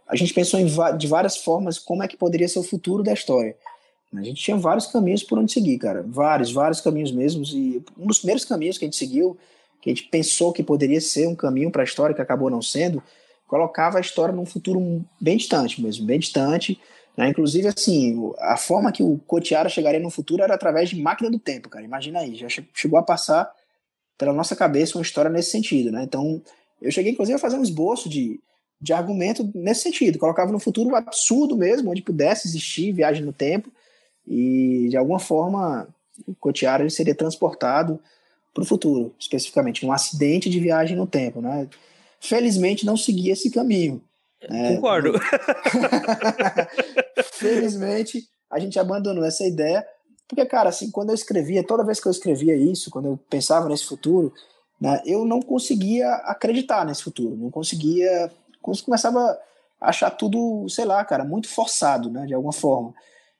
a 0.07 0.16
gente 0.16 0.35
pensou 0.35 0.61
de 0.99 1.07
várias 1.07 1.38
formas 1.38 1.79
como 1.79 2.03
é 2.03 2.09
que 2.09 2.16
poderia 2.16 2.49
ser 2.49 2.59
o 2.59 2.62
futuro 2.62 3.03
da 3.03 3.12
história. 3.12 3.57
A 4.14 4.23
gente 4.23 4.42
tinha 4.42 4.57
vários 4.59 4.87
caminhos 4.87 5.23
por 5.23 5.38
onde 5.38 5.53
seguir, 5.53 5.79
cara. 5.79 6.05
Vários, 6.07 6.53
vários 6.53 6.83
caminhos 6.83 7.11
mesmo. 7.11 7.42
E 7.45 7.83
um 7.99 8.07
dos 8.07 8.18
primeiros 8.18 8.45
caminhos 8.45 8.77
que 8.77 8.85
a 8.85 8.87
gente 8.87 8.97
seguiu, 8.97 9.38
que 9.81 9.88
a 9.88 9.95
gente 9.95 10.09
pensou 10.09 10.53
que 10.53 10.62
poderia 10.62 11.01
ser 11.01 11.27
um 11.27 11.35
caminho 11.35 11.71
para 11.71 11.83
a 11.83 11.85
história, 11.85 12.14
que 12.14 12.21
acabou 12.21 12.51
não 12.51 12.61
sendo, 12.61 13.03
colocava 13.49 13.97
a 13.97 14.01
história 14.03 14.35
num 14.35 14.45
futuro 14.45 15.03
bem 15.18 15.38
distante 15.38 15.81
mesmo, 15.83 16.05
bem 16.05 16.18
distante, 16.18 16.79
né? 17.16 17.29
Inclusive, 17.29 17.68
assim, 17.68 18.33
a 18.38 18.57
forma 18.57 18.92
que 18.92 19.03
o 19.03 19.18
Cotiara 19.27 19.68
chegaria 19.68 20.01
no 20.01 20.11
futuro 20.11 20.42
era 20.42 20.55
através 20.55 20.90
de 20.90 21.01
máquina 21.01 21.31
do 21.31 21.38
tempo, 21.38 21.68
cara. 21.68 21.85
Imagina 21.85 22.20
aí, 22.20 22.35
já 22.35 22.48
chegou 22.48 22.98
a 22.98 23.03
passar 23.03 23.51
pela 24.16 24.33
nossa 24.33 24.57
cabeça 24.57 24.96
uma 24.96 25.03
história 25.03 25.31
nesse 25.31 25.51
sentido, 25.51 25.90
né? 25.90 26.03
Então, 26.03 26.42
eu 26.81 26.90
cheguei, 26.90 27.12
inclusive, 27.12 27.37
a 27.37 27.40
fazer 27.40 27.57
um 27.57 27.62
esboço 27.62 28.09
de, 28.09 28.40
de 28.81 28.92
argumento 28.92 29.51
nesse 29.55 29.83
sentido. 29.83 30.18
Colocava 30.18 30.53
no 30.53 30.59
futuro 30.59 30.94
absurdo 30.94 31.57
mesmo, 31.57 31.90
onde 31.90 32.03
pudesse 32.03 32.48
existir 32.48 32.92
viagem 32.92 33.25
no 33.25 33.33
tempo 33.33 33.70
e, 34.27 34.88
de 34.88 34.96
alguma 34.96 35.18
forma, 35.18 35.88
o 36.27 36.35
Cotiara 36.35 36.88
seria 36.88 37.14
transportado 37.14 38.01
para 38.55 38.62
o 38.62 38.66
futuro, 38.66 39.14
especificamente, 39.18 39.85
um 39.85 39.92
acidente 39.92 40.51
de 40.51 40.61
viagem 40.61 40.96
no 40.96 41.07
tempo, 41.07 41.40
né? 41.40 41.68
Felizmente, 42.20 42.87
não 42.87 42.96
seguia 42.96 43.33
esse 43.33 43.51
caminho. 43.51 44.03
É, 44.50 44.74
Concordo. 44.74 45.12
Felizmente, 47.33 48.24
a 48.50 48.59
gente 48.59 48.78
abandonou 48.78 49.24
essa 49.24 49.44
ideia, 49.44 49.87
porque, 50.28 50.44
cara, 50.46 50.68
assim, 50.68 50.90
quando 50.90 51.11
eu 51.11 51.14
escrevia, 51.14 51.64
toda 51.64 51.85
vez 51.85 52.00
que 52.00 52.07
eu 52.07 52.12
escrevia 52.12 52.57
isso, 52.57 52.90
quando 52.90 53.07
eu 53.07 53.18
pensava 53.28 53.68
nesse 53.68 53.85
futuro, 53.85 54.33
né, 54.81 55.00
eu 55.05 55.24
não 55.24 55.40
conseguia 55.40 56.09
acreditar 56.24 56.85
nesse 56.85 57.02
futuro, 57.02 57.37
não 57.37 57.50
conseguia, 57.50 58.31
começava 58.61 59.38
a 59.81 59.90
achar 59.90 60.11
tudo, 60.11 60.66
sei 60.68 60.85
lá, 60.85 61.05
cara, 61.05 61.24
muito 61.24 61.48
forçado, 61.48 62.11
né, 62.11 62.26
de 62.26 62.35
alguma 62.35 62.52
forma. 62.52 62.94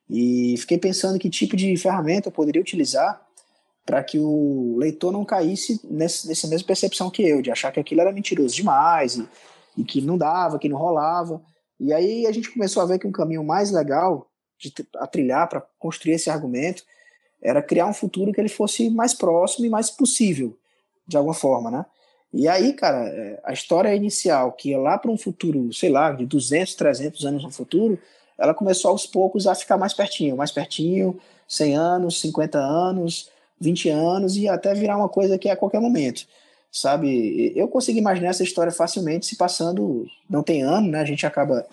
E 0.08 0.54
fiquei 0.58 0.78
pensando 0.78 1.18
que 1.18 1.30
tipo 1.30 1.56
de 1.56 1.76
ferramenta 1.76 2.28
eu 2.28 2.32
poderia 2.32 2.60
utilizar 2.60 3.20
para 3.84 4.02
que 4.04 4.18
o 4.18 4.76
leitor 4.78 5.12
não 5.12 5.24
caísse 5.24 5.80
nesse, 5.84 6.28
nessa 6.28 6.46
mesma 6.46 6.66
percepção 6.66 7.10
que 7.10 7.22
eu, 7.22 7.42
de 7.42 7.50
achar 7.50 7.72
que 7.72 7.80
aquilo 7.80 8.00
era 8.00 8.12
mentiroso 8.12 8.54
demais 8.54 9.16
e, 9.16 9.26
e 9.76 9.85
que 9.85 10.00
não 10.00 10.18
dava, 10.18 10.58
que 10.58 10.68
não 10.68 10.76
rolava. 10.76 11.42
E 11.78 11.92
aí 11.92 12.26
a 12.26 12.32
gente 12.32 12.50
começou 12.50 12.82
a 12.82 12.87
ver 12.87 12.98
que 12.98 13.06
um 13.06 13.12
caminho 13.12 13.44
mais 13.44 13.70
legal 13.70 14.28
de 14.58 14.72
a 14.96 15.06
trilhar 15.06 15.48
para 15.48 15.62
construir 15.78 16.14
esse 16.14 16.30
argumento 16.30 16.85
era 17.42 17.61
criar 17.61 17.87
um 17.87 17.94
futuro 17.94 18.32
que 18.32 18.40
ele 18.40 18.48
fosse 18.48 18.88
mais 18.90 19.12
próximo 19.12 19.66
e 19.66 19.68
mais 19.68 19.90
possível, 19.90 20.56
de 21.06 21.16
alguma 21.16 21.35
forma, 21.35 21.70
né? 21.70 21.85
E 22.32 22.48
aí, 22.48 22.72
cara, 22.72 23.08
é, 23.08 23.40
a 23.44 23.52
história 23.52 23.94
inicial, 23.94 24.52
que 24.52 24.70
ia 24.70 24.78
lá 24.78 24.96
para 24.96 25.11
um 25.11 25.18
futuro, 25.18 25.72
sei 25.72 25.90
lá, 25.90 26.12
de 26.12 26.24
200, 26.24 26.74
300 26.76 27.26
anos 27.26 27.42
no 27.42 27.50
futuro, 27.50 27.98
ela 28.38 28.54
começou 28.54 28.90
aos 28.90 29.06
poucos 29.06 29.46
a 29.46 29.54
ficar 29.54 29.76
mais 29.76 29.92
pertinho, 29.92 30.37
mais 30.37 30.50
pertinho, 30.50 31.18
100 31.48 31.76
anos, 31.76 32.20
50 32.20 32.58
anos, 32.58 33.28
20 33.61 33.88
anos 33.90 34.37
e 34.37 34.48
até 34.48 34.72
virar 34.72 34.96
uma 34.96 35.08
coisa 35.08 35.37
que 35.37 35.48
é 35.48 35.52
a 35.52 35.56
qualquer 35.56 35.80
momento 35.80 36.26
sabe? 36.72 37.52
Eu 37.54 37.68
consigo 37.68 37.98
imaginar 37.98 38.30
essa 38.30 38.42
história 38.42 38.72
facilmente 38.72 39.26
se 39.26 39.37
passando, 39.37 40.06
não 40.28 40.42
tem 40.42 40.62
ano, 40.62 40.88
né? 40.88 41.00
A 41.00 41.04
gente 41.04 41.26
acaba 41.26 41.66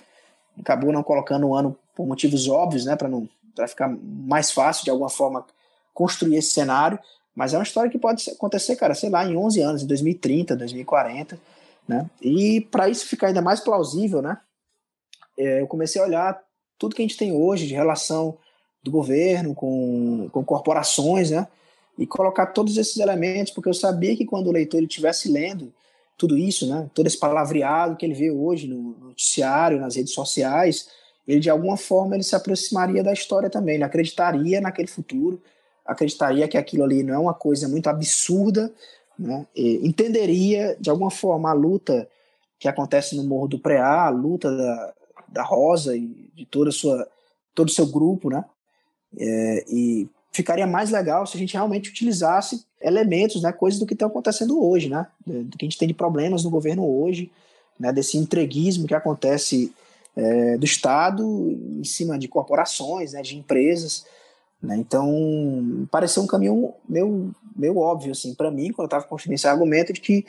acabou 0.60 0.92
não 0.92 1.02
colocando 1.02 1.48
o 1.48 1.56
ano 1.56 1.78
por 1.96 2.06
motivos 2.06 2.50
óbvios, 2.50 2.86
né, 2.86 2.96
para 2.96 3.08
não 3.08 3.30
para 3.56 3.68
ficar 3.68 3.90
mais 3.90 4.52
fácil 4.52 4.84
de 4.84 4.90
alguma 4.90 5.10
forma 5.10 5.46
construir 5.94 6.38
esse 6.38 6.52
cenário, 6.52 7.00
mas 7.36 7.54
é 7.54 7.58
uma 7.58 7.64
história 7.64 7.90
que 7.90 7.98
pode 7.98 8.30
acontecer, 8.30 8.76
cara, 8.76 8.94
sei 8.94 9.10
lá, 9.10 9.26
em 9.26 9.36
11 9.36 9.62
anos, 9.62 9.84
em 9.84 9.88
2030, 9.88 10.56
2040. 10.56 11.40
Né? 11.88 12.10
E 12.22 12.62
para 12.72 12.88
isso 12.88 13.06
ficar 13.06 13.28
ainda 13.28 13.42
mais 13.42 13.60
plausível, 13.60 14.22
né, 14.22 14.38
é, 15.38 15.62
eu 15.62 15.68
comecei 15.68 16.02
a 16.02 16.06
olhar 16.06 16.42
tudo 16.78 16.96
que 16.96 17.02
a 17.02 17.06
gente 17.06 17.18
tem 17.18 17.34
hoje 17.34 17.68
de 17.68 17.74
relação 17.74 18.38
do 18.82 18.92
governo 18.92 19.54
com, 19.54 20.30
com 20.32 20.44
corporações, 20.44 21.32
né, 21.32 21.48
e 22.00 22.08
colocar 22.08 22.48
todos 22.48 22.78
esses 22.78 22.98
elementos, 22.98 23.52
porque 23.52 23.68
eu 23.68 23.74
sabia 23.74 24.16
que 24.16 24.26
quando 24.26 24.48
o 24.48 24.54
leitor 24.54 24.82
estivesse 24.82 25.30
lendo 25.30 25.74
tudo 26.18 26.38
isso, 26.38 26.66
né, 26.66 26.90
todo 26.94 27.08
esse 27.08 27.20
palavreado 27.20 27.98
que 27.98 28.06
ele 28.06 28.14
vê 28.14 28.32
hoje 28.32 28.68
no 28.68 28.98
noticiário, 29.00 29.80
nas 29.80 29.98
redes 29.98 30.14
sociais, 30.14 30.90
ele 31.28 31.42
de 31.42 31.50
alguma 31.50 31.76
forma 31.76 32.16
ele 32.16 32.24
se 32.24 32.36
aproximaria 32.36 33.04
da 33.04 33.12
história 33.12 33.50
também, 33.50 33.76
ele 33.76 33.84
acreditaria 33.84 34.62
naquele 34.62 34.88
futuro, 34.88 35.42
acreditaria 35.86 36.48
que 36.48 36.58
aquilo 36.58 36.86
ali 36.86 37.04
não 37.04 37.14
é 37.14 37.20
uma 37.20 37.34
coisa 37.34 37.68
muito 37.68 37.88
absurda, 37.88 38.74
né? 39.18 39.46
entenderia 39.56 40.78
de 40.80 40.90
alguma 40.90 41.12
forma 41.12 41.50
a 41.50 41.54
luta 41.54 42.08
que 42.58 42.70
acontece 42.70 43.14
no 43.16 43.26
Morro 43.26 43.50
do 43.50 43.60
Preá, 43.60 44.06
a 44.06 44.10
luta 44.10 44.56
da, 44.56 44.94
da 45.28 45.44
Rosa 45.44 45.98
e 45.98 46.32
de 46.34 46.46
toda 46.46 46.72
sua, 46.72 47.06
todo 47.54 47.68
o 47.68 47.72
seu 47.72 47.88
grupo, 47.88 48.30
né? 48.30 48.46
É, 49.18 49.66
e 49.68 50.08
ficaria 50.32 50.68
mais 50.68 50.92
legal 50.92 51.26
se 51.26 51.36
a 51.36 51.40
gente 51.40 51.54
realmente 51.54 51.90
utilizasse 51.90 52.66
elementos, 52.82 53.42
né, 53.42 53.52
coisas 53.52 53.80
do 53.80 53.86
que 53.86 53.94
está 53.94 54.06
acontecendo 54.06 54.64
hoje, 54.64 54.90
né, 54.90 55.08
do 55.26 55.58
que 55.58 55.66
a 55.66 55.70
gente 55.70 55.78
tem 55.78 55.88
de 55.88 55.94
problemas 55.94 56.44
no 56.44 56.50
governo 56.50 56.86
hoje, 56.86 57.32
né, 57.80 57.92
desse 57.92 58.18
entreguismo 58.18 58.88
que 58.88 58.94
acontece 58.94 59.74
é, 60.16 60.58
do 60.58 60.66
Estado 60.66 61.24
em 61.80 61.84
cima 61.84 62.18
de 62.18 62.28
corporações, 62.28 63.14
né, 63.14 63.22
de 63.22 63.38
empresas, 63.38 64.06
né? 64.62 64.76
Então, 64.76 65.88
pareceu 65.90 66.22
um 66.22 66.28
caminho 66.28 66.74
meio, 66.88 67.34
meio 67.56 67.78
óbvio 67.78 68.12
assim, 68.12 68.34
para 68.34 68.52
mim, 68.52 68.72
quando 68.72 68.86
eu 68.86 68.86
estava 68.86 69.06
construindo 69.06 69.36
esse 69.36 69.48
argumento, 69.48 69.94
de 69.94 70.02
que 70.02 70.26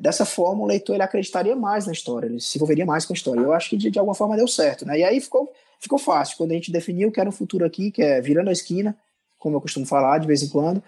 dessa 0.00 0.24
forma 0.24 0.62
o 0.62 0.66
leitor 0.66 0.94
ele 0.94 1.02
acreditaria 1.02 1.54
mais 1.54 1.86
na 1.86 1.92
história, 1.92 2.26
ele 2.26 2.40
se 2.40 2.58
envolveria 2.58 2.86
mais 2.86 3.04
com 3.04 3.12
a 3.12 3.16
história. 3.16 3.40
Eu 3.40 3.52
acho 3.52 3.70
que 3.70 3.76
de, 3.76 3.90
de 3.90 3.98
alguma 3.98 4.14
forma 4.14 4.36
deu 4.36 4.48
certo. 4.48 4.86
Né? 4.86 5.00
E 5.00 5.04
aí 5.04 5.20
ficou, 5.20 5.52
ficou 5.78 5.98
fácil. 5.98 6.36
Quando 6.36 6.52
a 6.52 6.54
gente 6.54 6.72
definiu 6.72 7.12
que 7.12 7.20
era 7.20 7.28
um 7.28 7.32
futuro 7.32 7.64
aqui, 7.64 7.90
que 7.90 8.02
é 8.02 8.20
virando 8.20 8.48
a 8.48 8.52
esquina, 8.52 8.96
como 9.38 9.56
eu 9.56 9.60
costumo 9.60 9.86
falar 9.86 10.18
de 10.18 10.26
vez 10.26 10.42
em 10.42 10.48
quando, 10.48 10.82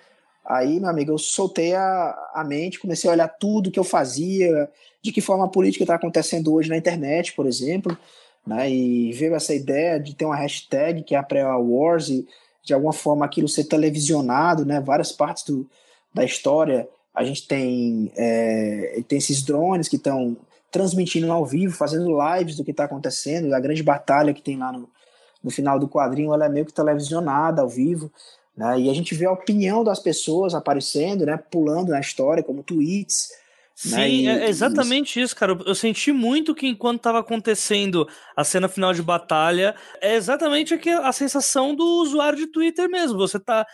aí, 0.45 0.81
meu 0.81 0.89
amigo, 0.89 1.13
eu 1.13 1.19
soltei 1.19 1.75
a, 1.75 2.15
a 2.35 2.45
mente, 2.45 2.81
comecei 2.81 3.09
a 3.09 3.13
olhar 3.13 3.29
tudo 3.29 3.71
que 3.71 3.79
eu 3.79 3.85
fazia, 3.85 4.69
de 5.03 5.13
que 5.13 5.21
forma 5.21 5.45
a 5.45 5.49
política 5.49 5.85
está 5.85 5.95
acontecendo 5.95 6.53
hoje 6.53 6.69
na 6.69 6.77
internet, 6.77 7.33
por 7.35 7.47
exemplo, 7.47 7.97
né? 8.47 8.71
e 8.71 9.13
veio 9.13 9.35
essa 9.35 9.55
ideia 9.55 10.01
de 10.01 10.15
ter 10.15 10.25
uma 10.25 10.37
hashtag 10.37 11.03
que 11.03 11.15
é 11.15 11.19
a 11.19 11.23
pré-wars, 11.23 12.09
e 12.09 12.27
de 12.65 12.75
alguma 12.75 12.93
forma 12.93 13.25
aquilo 13.25 13.49
ser 13.49 13.65
televisionado, 13.65 14.65
né? 14.65 14.79
Várias 14.81 15.11
partes 15.11 15.43
do, 15.45 15.69
da 16.13 16.23
história 16.25 16.87
a 17.15 17.25
gente 17.25 17.49
tem 17.49 18.13
é, 18.17 19.03
tem 19.09 19.19
esses 19.19 19.43
drones 19.43 19.89
que 19.89 19.97
estão 19.97 20.37
transmitindo 20.71 21.33
ao 21.33 21.47
vivo, 21.47 21.75
fazendo 21.75 22.17
lives 22.37 22.57
do 22.57 22.65
que 22.65 22.71
está 22.71 22.85
acontecendo, 22.85 23.55
a 23.55 23.61
grande 23.61 23.83
batalha 23.83 24.35
que 24.35 24.43
tem 24.43 24.57
lá 24.59 24.71
no, 24.71 24.89
no 25.49 25.51
final 25.51 25.79
do 25.79 25.89
quadrinho, 25.89 26.35
ela 26.35 26.45
é 26.45 26.49
meio 26.49 26.67
que 26.67 26.75
televisionada 26.75 27.63
ao 27.63 27.69
vivo, 27.69 28.13
né? 28.55 28.79
E 28.79 28.91
a 28.91 28.93
gente 28.93 29.15
vê 29.15 29.25
a 29.25 29.33
opinião 29.33 29.83
das 29.83 29.99
pessoas 29.99 30.55
aparecendo, 30.55 31.25
né? 31.25 31.39
Pulando 31.51 31.89
na 31.89 32.01
história, 32.01 32.43
como 32.43 32.63
tweets, 32.63 33.31
Sim, 33.75 33.97
né? 33.97 34.11
e, 34.11 34.29
é 34.29 34.49
exatamente 34.49 35.19
isso, 35.19 35.35
cara. 35.35 35.57
Eu 35.65 35.75
senti 35.75 36.13
muito 36.13 36.55
que 36.55 36.67
enquanto 36.67 36.99
estava 36.99 37.21
acontecendo 37.21 38.07
a 38.37 38.45
cena 38.45 38.69
final 38.69 38.93
de 38.93 39.01
batalha, 39.03 39.75
é 40.03 40.17
exatamente 40.17 40.79
a 41.03 41.13
sensação 41.13 41.75
do 41.75 41.85
usuário 42.03 42.37
de 42.37 42.49
Twitter 42.49 42.91
mesmo. 42.91 43.17
Você 43.17 43.39
tá 43.41 43.65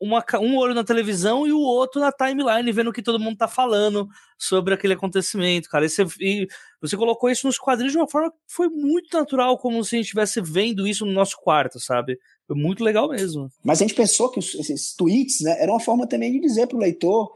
uma, 0.00 0.24
um 0.40 0.56
olho 0.56 0.74
na 0.74 0.82
televisão 0.82 1.46
e 1.46 1.52
o 1.52 1.58
outro 1.58 2.00
na 2.00 2.10
timeline, 2.10 2.72
vendo 2.72 2.90
o 2.90 2.92
que 2.92 3.02
todo 3.02 3.20
mundo 3.20 3.36
tá 3.36 3.46
falando 3.46 4.08
sobre 4.38 4.74
aquele 4.74 4.94
acontecimento, 4.94 5.68
cara. 5.68 5.84
E 5.84 5.88
você, 5.88 6.04
e 6.20 6.46
você 6.86 6.98
colocou 6.98 7.30
isso 7.30 7.46
nos 7.46 7.58
quadrinhos 7.58 7.92
de 7.92 7.98
uma 7.98 8.06
forma 8.06 8.30
que 8.30 8.36
foi 8.46 8.68
muito 8.68 9.16
natural, 9.16 9.56
como 9.56 9.82
se 9.82 9.94
a 9.94 9.98
gente 9.98 10.04
estivesse 10.04 10.38
vendo 10.42 10.86
isso 10.86 11.06
no 11.06 11.12
nosso 11.12 11.38
quarto, 11.40 11.80
sabe? 11.80 12.18
Foi 12.46 12.54
muito 12.54 12.84
legal 12.84 13.08
mesmo. 13.08 13.50
Mas 13.62 13.80
a 13.80 13.84
gente 13.84 13.94
pensou 13.94 14.28
que 14.28 14.38
esses 14.38 14.94
tweets, 14.94 15.40
né, 15.40 15.56
era 15.62 15.72
uma 15.72 15.80
forma 15.80 16.06
também 16.06 16.30
de 16.32 16.40
dizer 16.40 16.66
pro 16.66 16.76
leitor 16.76 17.34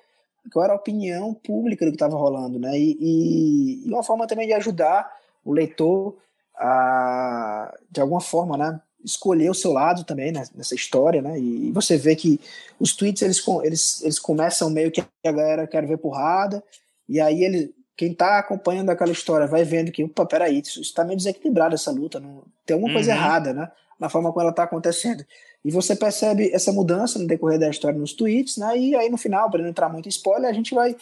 qual 0.53 0.65
era 0.65 0.75
a 0.75 0.77
opinião 0.77 1.33
pública 1.33 1.85
do 1.87 1.91
que 1.91 1.97
estava 1.97 2.17
rolando, 2.17 2.59
né? 2.59 2.79
E, 2.79 3.83
e, 3.87 3.91
uma 3.91 4.03
forma 4.03 4.27
também 4.27 4.47
de 4.47 4.53
ajudar 4.53 5.11
o 5.43 5.53
leitor 5.53 6.17
a, 6.55 7.75
de 7.91 8.01
alguma 8.01 8.21
forma, 8.21 8.57
né? 8.57 8.81
Escolher 9.03 9.51
o 9.51 9.55
seu 9.55 9.73
lado 9.73 10.05
também 10.05 10.31
né, 10.31 10.45
nessa 10.55 10.75
história, 10.75 11.23
né? 11.23 11.39
E 11.41 11.73
você 11.73 11.97
vê 11.97 12.15
que 12.15 12.39
os 12.79 12.95
tweets 12.95 13.23
eles, 13.23 13.43
eles, 13.63 14.03
eles 14.03 14.19
começam 14.19 14.69
meio 14.69 14.91
que 14.91 15.01
a 15.01 15.07
galera 15.25 15.67
quer 15.67 15.87
ver 15.87 15.99
porrada, 15.99 16.63
e 17.09 17.21
aí 17.21 17.43
ele, 17.43 17.75
quem 17.99 18.13
está 18.13 18.39
acompanhando 18.39 18.91
aquela 18.91 19.11
história 19.11 19.49
vai 19.49 19.65
vendo 19.65 19.91
que, 19.91 20.05
opa, 20.05 20.25
peraí, 20.25 20.61
isso 20.61 20.81
está 20.81 21.03
meio 21.03 21.17
desequilibrado 21.17 21.75
essa 21.75 21.91
luta, 21.91 22.21
não, 22.21 22.45
tem 22.65 22.75
alguma 22.75 22.93
coisa 22.93 23.11
uhum. 23.11 23.17
errada, 23.17 23.53
né? 23.53 23.69
Na 23.99 24.09
forma 24.09 24.31
como 24.31 24.41
ela 24.41 24.51
está 24.51 24.63
acontecendo. 24.63 25.27
E 25.65 25.73
você 25.73 25.97
percebe 25.97 26.49
essa 26.55 26.71
mudança 26.71 27.19
no 27.19 27.27
decorrer 27.27 27.59
da 27.59 27.69
história 27.69 27.99
nos 27.99 28.13
tweets, 28.13 28.57
né? 28.57 28.79
E 28.79 28.95
aí 28.95 29.11
no 29.11 29.19
final, 29.19 29.51
para 29.51 29.63
não 29.63 29.69
entrar 29.69 29.89
muito 29.89 30.07
em 30.07 30.11
spoiler, 30.11 30.49
a 30.49 30.53
gente 30.53 30.73
vai, 30.73 30.95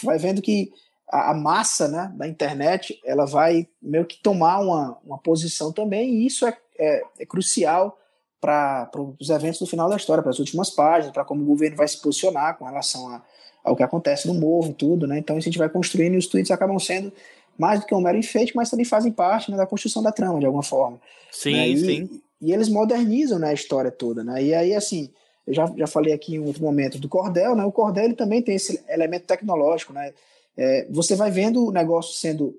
vai 0.00 0.16
vendo 0.16 0.40
que 0.40 0.72
a, 1.10 1.32
a, 1.32 1.34
massa 1.34 1.88
né, 1.88 2.12
da 2.14 2.28
internet 2.28 3.00
ela 3.04 3.26
vai 3.26 3.66
meio 3.82 4.04
que 4.04 4.22
tomar 4.22 4.60
uma, 4.60 4.96
uma 5.04 5.18
posição 5.18 5.72
também, 5.72 6.14
e 6.14 6.26
isso 6.26 6.46
é, 6.46 6.56
é, 6.78 7.02
é 7.18 7.26
crucial 7.26 7.98
para 8.40 8.88
os 9.18 9.28
eventos 9.28 9.58
do 9.58 9.66
final 9.66 9.88
da 9.88 9.96
história, 9.96 10.22
para 10.22 10.30
as 10.30 10.38
últimas 10.38 10.70
páginas, 10.70 11.12
para 11.12 11.24
como 11.24 11.42
o 11.42 11.46
governo 11.46 11.76
vai 11.76 11.88
se 11.88 12.00
posicionar 12.00 12.56
com 12.56 12.64
relação 12.64 13.08
a, 13.08 13.22
ao 13.64 13.74
que 13.74 13.82
acontece 13.82 14.28
no 14.28 14.34
morro 14.34 14.70
e 14.70 14.74
tudo, 14.74 15.06
né? 15.06 15.18
Então 15.18 15.36
a 15.36 15.40
gente 15.40 15.56
vai 15.56 15.68
construindo 15.68 16.14
e 16.14 16.18
os 16.18 16.26
tweets 16.26 16.50
acabam 16.50 16.78
sendo 16.78 17.10
mais 17.56 17.80
do 17.80 17.86
que 17.86 17.94
um 17.94 18.00
mero 18.00 18.18
enfeite, 18.18 18.54
mas 18.54 18.68
também 18.68 18.84
fazem 18.84 19.10
parte 19.10 19.50
né, 19.50 19.56
da 19.56 19.66
construção 19.66 20.02
da 20.02 20.12
trama, 20.12 20.38
de 20.38 20.46
alguma 20.46 20.62
forma. 20.62 21.00
Sim, 21.32 21.52
né? 21.52 21.68
e, 21.68 21.78
sim. 21.78 22.20
E 22.40 22.52
eles 22.52 22.68
modernizam 22.68 23.38
né, 23.38 23.48
a 23.48 23.54
história 23.54 23.90
toda, 23.90 24.22
né? 24.22 24.42
E 24.42 24.54
aí, 24.54 24.74
assim, 24.74 25.08
eu 25.46 25.54
já, 25.54 25.72
já 25.76 25.86
falei 25.86 26.12
aqui 26.12 26.34
em 26.34 26.40
outro 26.40 26.62
momento 26.62 26.98
do 26.98 27.08
cordel, 27.08 27.54
né? 27.54 27.64
O 27.64 27.72
cordel 27.72 28.04
ele 28.04 28.14
também 28.14 28.42
tem 28.42 28.56
esse 28.56 28.82
elemento 28.88 29.26
tecnológico, 29.26 29.92
né? 29.92 30.12
É, 30.56 30.86
você 30.90 31.16
vai 31.16 31.30
vendo 31.30 31.66
o 31.66 31.72
negócio 31.72 32.14
sendo, 32.14 32.54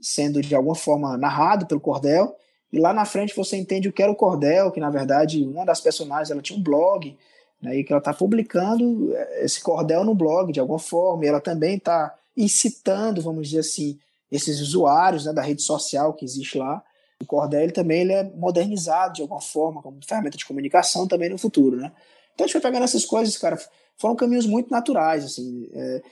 sendo 0.00 0.40
de 0.40 0.54
alguma 0.54 0.74
forma 0.74 1.16
narrado 1.16 1.66
pelo 1.66 1.80
cordel, 1.80 2.36
e 2.72 2.78
lá 2.78 2.92
na 2.92 3.04
frente 3.04 3.34
você 3.34 3.56
entende 3.56 3.88
o 3.88 3.92
que 3.92 4.02
era 4.02 4.12
o 4.12 4.16
cordel, 4.16 4.70
que 4.70 4.80
na 4.80 4.90
verdade 4.90 5.42
uma 5.44 5.64
das 5.64 5.80
personagens 5.80 6.30
ela 6.30 6.42
tinha 6.42 6.58
um 6.58 6.62
blog, 6.62 7.16
né, 7.62 7.76
e 7.76 7.84
que 7.84 7.92
ela 7.92 8.00
está 8.00 8.12
publicando 8.12 9.14
é, 9.14 9.44
esse 9.44 9.60
cordel 9.62 10.04
no 10.04 10.14
blog 10.14 10.52
de 10.52 10.60
alguma 10.60 10.78
forma, 10.78 11.24
e 11.24 11.28
ela 11.28 11.40
também 11.40 11.76
está 11.76 12.14
incitando, 12.36 13.22
vamos 13.22 13.48
dizer 13.48 13.60
assim, 13.60 13.98
esses 14.30 14.60
usuários 14.60 15.26
né, 15.26 15.32
da 15.32 15.42
rede 15.42 15.62
social 15.62 16.14
que 16.14 16.24
existe 16.24 16.58
lá, 16.58 16.82
o 17.20 17.26
Cordel 17.26 17.72
também 17.72 18.00
ele 18.00 18.12
é 18.12 18.24
modernizado 18.34 19.14
de 19.14 19.22
alguma 19.22 19.40
forma, 19.40 19.80
como 19.80 20.04
ferramenta 20.04 20.36
de 20.36 20.44
comunicação 20.44 21.06
também 21.06 21.28
no 21.28 21.38
futuro, 21.38 21.76
né? 21.76 21.92
Então 22.34 22.44
a 22.44 22.46
gente 22.48 22.54
vai 22.54 22.62
pegando 22.62 22.82
essas 22.82 23.04
coisas, 23.04 23.36
cara, 23.36 23.56
foram 23.96 24.16
caminhos 24.16 24.46
muito 24.46 24.70
naturais, 24.70 25.24
assim. 25.24 25.68
É, 25.72 26.02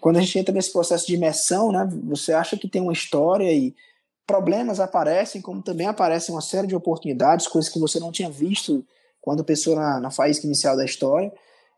quando 0.00 0.18
a 0.18 0.20
gente 0.20 0.38
entra 0.38 0.52
nesse 0.52 0.70
processo 0.70 1.06
de 1.06 1.14
imersão, 1.14 1.72
né, 1.72 1.88
você 2.04 2.32
acha 2.32 2.56
que 2.56 2.68
tem 2.68 2.82
uma 2.82 2.92
história 2.92 3.50
e 3.50 3.74
problemas 4.26 4.78
aparecem, 4.78 5.40
como 5.40 5.62
também 5.62 5.86
aparecem 5.86 6.34
uma 6.34 6.42
série 6.42 6.66
de 6.66 6.76
oportunidades, 6.76 7.46
coisas 7.46 7.72
que 7.72 7.78
você 7.78 7.98
não 7.98 8.12
tinha 8.12 8.28
visto 8.28 8.84
quando 9.28 9.44
pensou 9.44 9.76
na, 9.76 10.00
na 10.00 10.10
faísca 10.10 10.46
inicial 10.46 10.74
da 10.74 10.86
história, 10.86 11.30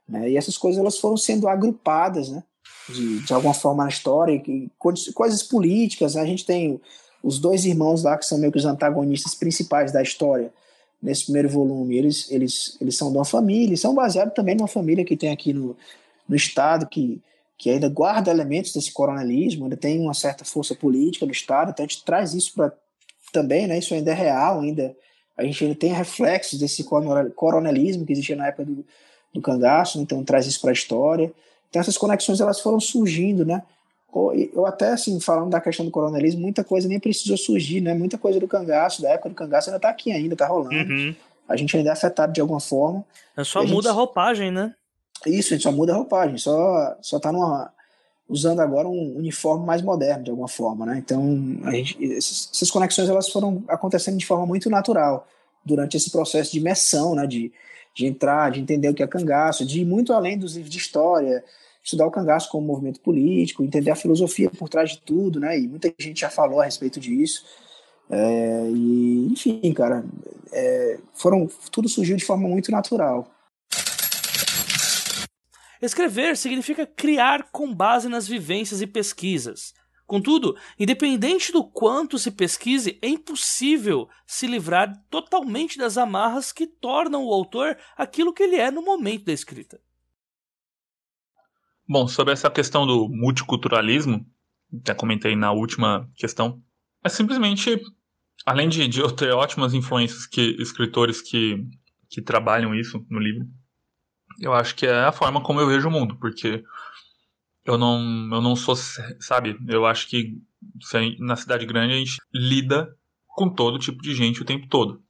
né? 0.08 0.30
E 0.30 0.36
essas 0.36 0.56
coisas 0.56 0.80
elas 0.80 0.98
foram 0.98 1.16
sendo 1.16 1.48
agrupadas, 1.48 2.28
né? 2.28 2.44
De, 2.88 3.24
de 3.24 3.32
alguma 3.32 3.52
forma 3.52 3.82
na 3.82 3.88
história, 3.88 4.40
e, 4.46 4.70
coisas 4.78 5.42
políticas, 5.42 6.14
né? 6.14 6.22
a 6.22 6.24
gente 6.24 6.46
tem 6.46 6.80
os 7.24 7.40
dois 7.40 7.64
irmãos 7.64 8.04
lá, 8.04 8.16
que 8.16 8.24
são 8.24 8.38
meio 8.38 8.52
que 8.52 8.58
os 8.58 8.64
antagonistas 8.64 9.34
principais 9.34 9.90
da 9.90 10.00
história, 10.00 10.52
nesse 11.02 11.24
primeiro 11.24 11.48
volume, 11.48 11.96
eles, 11.96 12.30
eles, 12.30 12.76
eles 12.80 12.96
são 12.96 13.10
de 13.10 13.18
uma 13.18 13.24
família, 13.24 13.76
são 13.76 13.96
baseados 13.96 14.32
também 14.32 14.54
numa 14.54 14.68
família 14.68 15.04
que 15.04 15.16
tem 15.16 15.32
aqui 15.32 15.52
no, 15.52 15.76
no 16.28 16.36
Estado, 16.36 16.86
que, 16.86 17.20
que 17.58 17.68
ainda 17.68 17.88
guarda 17.88 18.30
elementos 18.30 18.72
desse 18.72 18.92
coronelismo, 18.92 19.64
ainda 19.64 19.76
tem 19.76 19.98
uma 19.98 20.14
certa 20.14 20.44
força 20.44 20.72
política 20.72 21.26
no 21.26 21.32
Estado, 21.32 21.72
então 21.72 21.84
a 21.84 21.88
gente 21.88 22.04
traz 22.04 22.32
isso 22.32 22.54
para 22.54 22.72
também, 23.32 23.66
né, 23.66 23.76
isso 23.76 23.92
ainda 23.92 24.12
é 24.12 24.14
real, 24.14 24.60
ainda 24.60 24.96
a 25.40 25.44
gente 25.44 25.64
ainda 25.64 25.76
tem 25.76 25.92
reflexos 25.92 26.58
desse 26.58 26.84
coronelismo 27.34 28.04
que 28.04 28.12
existia 28.12 28.36
na 28.36 28.48
época 28.48 28.64
do, 28.64 28.84
do 29.32 29.40
cangaço, 29.40 30.00
então 30.00 30.22
traz 30.22 30.46
isso 30.46 30.60
para 30.60 30.70
a 30.70 30.72
história. 30.72 31.32
Então 31.68 31.80
essas 31.80 31.96
conexões 31.96 32.40
elas 32.40 32.60
foram 32.60 32.78
surgindo, 32.78 33.44
né? 33.44 33.62
eu 34.52 34.66
até 34.66 34.88
assim, 34.88 35.20
falando 35.20 35.50
da 35.50 35.60
questão 35.60 35.86
do 35.86 35.90
coronelismo, 35.92 36.40
muita 36.40 36.64
coisa 36.64 36.88
nem 36.88 36.98
precisou 36.98 37.36
surgir, 37.36 37.80
né? 37.80 37.94
Muita 37.94 38.18
coisa 38.18 38.40
do 38.40 38.48
cangaço, 38.48 39.00
da 39.00 39.10
época 39.10 39.28
do 39.28 39.34
cangaço 39.36 39.70
ainda 39.70 39.78
tá 39.78 39.88
aqui 39.88 40.10
ainda, 40.10 40.34
tá 40.34 40.48
rolando. 40.48 40.92
Uhum. 40.92 41.14
A 41.48 41.56
gente 41.56 41.76
ainda 41.76 41.90
é 41.90 41.92
afetado 41.92 42.32
de 42.32 42.40
alguma 42.40 42.58
forma. 42.58 43.04
Só 43.44 43.60
muda 43.60 43.72
a, 43.72 43.74
gente... 43.74 43.88
a 43.88 43.92
roupagem, 43.92 44.50
né? 44.50 44.74
Isso, 45.24 45.54
a 45.54 45.56
gente 45.56 45.62
só 45.62 45.70
muda 45.70 45.92
a 45.92 45.96
roupagem, 45.96 46.38
só, 46.38 46.96
só 47.00 47.20
tá 47.20 47.30
numa, 47.30 47.72
usando 48.30 48.60
agora 48.60 48.88
um 48.88 49.16
uniforme 49.16 49.66
mais 49.66 49.82
moderno, 49.82 50.22
de 50.22 50.30
alguma 50.30 50.48
forma, 50.48 50.86
né? 50.86 50.98
Então, 50.98 51.58
a 51.64 51.72
gente, 51.72 51.98
essas 52.14 52.70
conexões 52.70 53.08
elas 53.08 53.28
foram 53.28 53.64
acontecendo 53.66 54.16
de 54.16 54.24
forma 54.24 54.46
muito 54.46 54.70
natural 54.70 55.26
durante 55.64 55.96
esse 55.96 56.10
processo 56.10 56.52
de 56.52 56.58
imersão, 56.58 57.16
né? 57.16 57.26
De, 57.26 57.52
de 57.92 58.06
entrar, 58.06 58.52
de 58.52 58.60
entender 58.60 58.88
o 58.88 58.94
que 58.94 59.02
é 59.02 59.06
cangaço, 59.06 59.66
de 59.66 59.80
ir 59.80 59.84
muito 59.84 60.12
além 60.12 60.38
dos 60.38 60.54
livros 60.54 60.70
de 60.70 60.78
história, 60.78 61.44
estudar 61.82 62.06
o 62.06 62.10
cangaço 62.10 62.48
como 62.50 62.66
movimento 62.66 63.00
político, 63.00 63.64
entender 63.64 63.90
a 63.90 63.96
filosofia 63.96 64.48
por 64.48 64.68
trás 64.68 64.90
de 64.90 65.00
tudo, 65.00 65.40
né? 65.40 65.58
E 65.58 65.66
muita 65.66 65.92
gente 65.98 66.20
já 66.20 66.30
falou 66.30 66.60
a 66.60 66.64
respeito 66.64 67.00
disso. 67.00 67.44
É, 68.08 68.70
e, 68.72 69.28
enfim, 69.32 69.72
cara, 69.72 70.04
é, 70.52 70.98
foram, 71.14 71.48
tudo 71.72 71.88
surgiu 71.88 72.16
de 72.16 72.24
forma 72.24 72.48
muito 72.48 72.70
natural. 72.70 73.28
Escrever 75.80 76.36
significa 76.36 76.86
criar 76.86 77.50
com 77.50 77.74
base 77.74 78.08
nas 78.08 78.28
vivências 78.28 78.82
e 78.82 78.86
pesquisas. 78.86 79.72
Contudo, 80.06 80.56
independente 80.78 81.52
do 81.52 81.64
quanto 81.64 82.18
se 82.18 82.32
pesquise, 82.32 82.98
é 83.00 83.08
impossível 83.08 84.08
se 84.26 84.46
livrar 84.46 84.92
totalmente 85.08 85.78
das 85.78 85.96
amarras 85.96 86.50
que 86.52 86.66
tornam 86.66 87.24
o 87.24 87.32
autor 87.32 87.78
aquilo 87.96 88.32
que 88.32 88.42
ele 88.42 88.56
é 88.56 88.70
no 88.72 88.82
momento 88.82 89.26
da 89.26 89.32
escrita. 89.32 89.80
Bom, 91.88 92.08
sobre 92.08 92.32
essa 92.32 92.50
questão 92.50 92.86
do 92.86 93.08
multiculturalismo, 93.08 94.26
até 94.80 94.94
comentei 94.94 95.34
na 95.36 95.52
última 95.52 96.10
questão, 96.16 96.60
é 97.04 97.08
simplesmente, 97.08 97.80
além 98.44 98.68
de, 98.68 98.86
de 98.88 99.00
eu 99.00 99.10
ter 99.10 99.32
ótimas 99.32 99.74
influências 99.74 100.26
que 100.26 100.56
escritores 100.60 101.22
que, 101.22 101.64
que 102.08 102.20
trabalham 102.20 102.74
isso 102.74 103.04
no 103.08 103.18
livro, 103.18 103.46
eu 104.40 104.52
acho 104.54 104.74
que 104.74 104.86
é 104.86 105.04
a 105.04 105.12
forma 105.12 105.42
como 105.42 105.60
eu 105.60 105.66
vejo 105.66 105.88
o 105.88 105.90
mundo, 105.90 106.16
porque 106.16 106.64
eu 107.64 107.76
não, 107.76 107.98
eu 108.32 108.40
não 108.40 108.56
sou, 108.56 108.74
sabe, 108.74 109.58
eu 109.68 109.86
acho 109.86 110.08
que 110.08 110.38
na 111.18 111.36
cidade 111.36 111.66
grande 111.66 111.92
a 111.92 111.96
gente 111.96 112.18
lida 112.32 112.96
com 113.28 113.48
todo 113.48 113.78
tipo 113.78 114.02
de 114.02 114.14
gente 114.14 114.42
o 114.42 114.44
tempo 114.44 114.66
todo. 114.66 115.02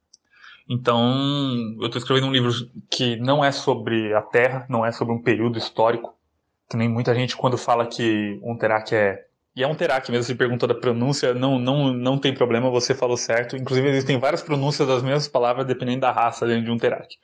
Então, 0.69 1.75
eu 1.79 1.87
estou 1.87 1.99
escrevendo 1.99 2.27
um 2.27 2.31
livro 2.31 2.51
que 2.89 3.15
não 3.17 3.43
é 3.43 3.51
sobre 3.51 4.13
a 4.13 4.21
Terra, 4.21 4.65
não 4.69 4.85
é 4.85 4.91
sobre 4.91 5.13
um 5.13 5.21
período 5.21 5.57
histórico, 5.57 6.15
que 6.69 6.77
nem 6.77 6.87
muita 6.87 7.15
gente 7.15 7.35
quando 7.35 7.57
fala 7.57 7.85
que 7.85 8.39
um 8.43 8.57
Terak 8.57 8.93
é 8.93 9.27
e 9.53 9.63
é 9.63 9.67
um 9.67 9.75
Terak 9.75 10.09
mesmo, 10.09 10.23
se 10.23 10.35
perguntou 10.35 10.67
da 10.67 10.73
pronúncia, 10.73 11.33
não, 11.33 11.59
não, 11.59 11.91
não 11.91 12.17
tem 12.17 12.33
problema, 12.33 12.69
você 12.69 12.95
falou 12.95 13.17
certo. 13.17 13.57
Inclusive, 13.57 13.89
existem 13.89 14.17
várias 14.17 14.41
pronúncias 14.41 14.87
das 14.87 15.03
mesmas 15.03 15.27
palavras 15.27 15.65
dependendo 15.65 16.01
da 16.01 16.11
raça 16.11 16.47
dentro 16.47 16.63
de 16.63 16.71
um 16.71 16.77
Terak. 16.77 17.17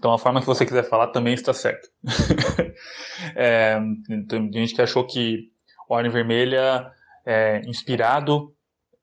Então 0.00 0.14
a 0.14 0.18
forma 0.18 0.40
que 0.40 0.46
você 0.46 0.64
quiser 0.64 0.88
falar 0.88 1.08
também 1.08 1.34
está 1.34 1.52
certa. 1.52 1.86
é, 3.36 3.78
tem 4.26 4.50
gente 4.50 4.74
que 4.74 4.80
achou 4.80 5.06
que 5.06 5.50
Ordem 5.86 6.10
Vermelha 6.10 6.90
é 7.26 7.60
inspirado 7.66 8.54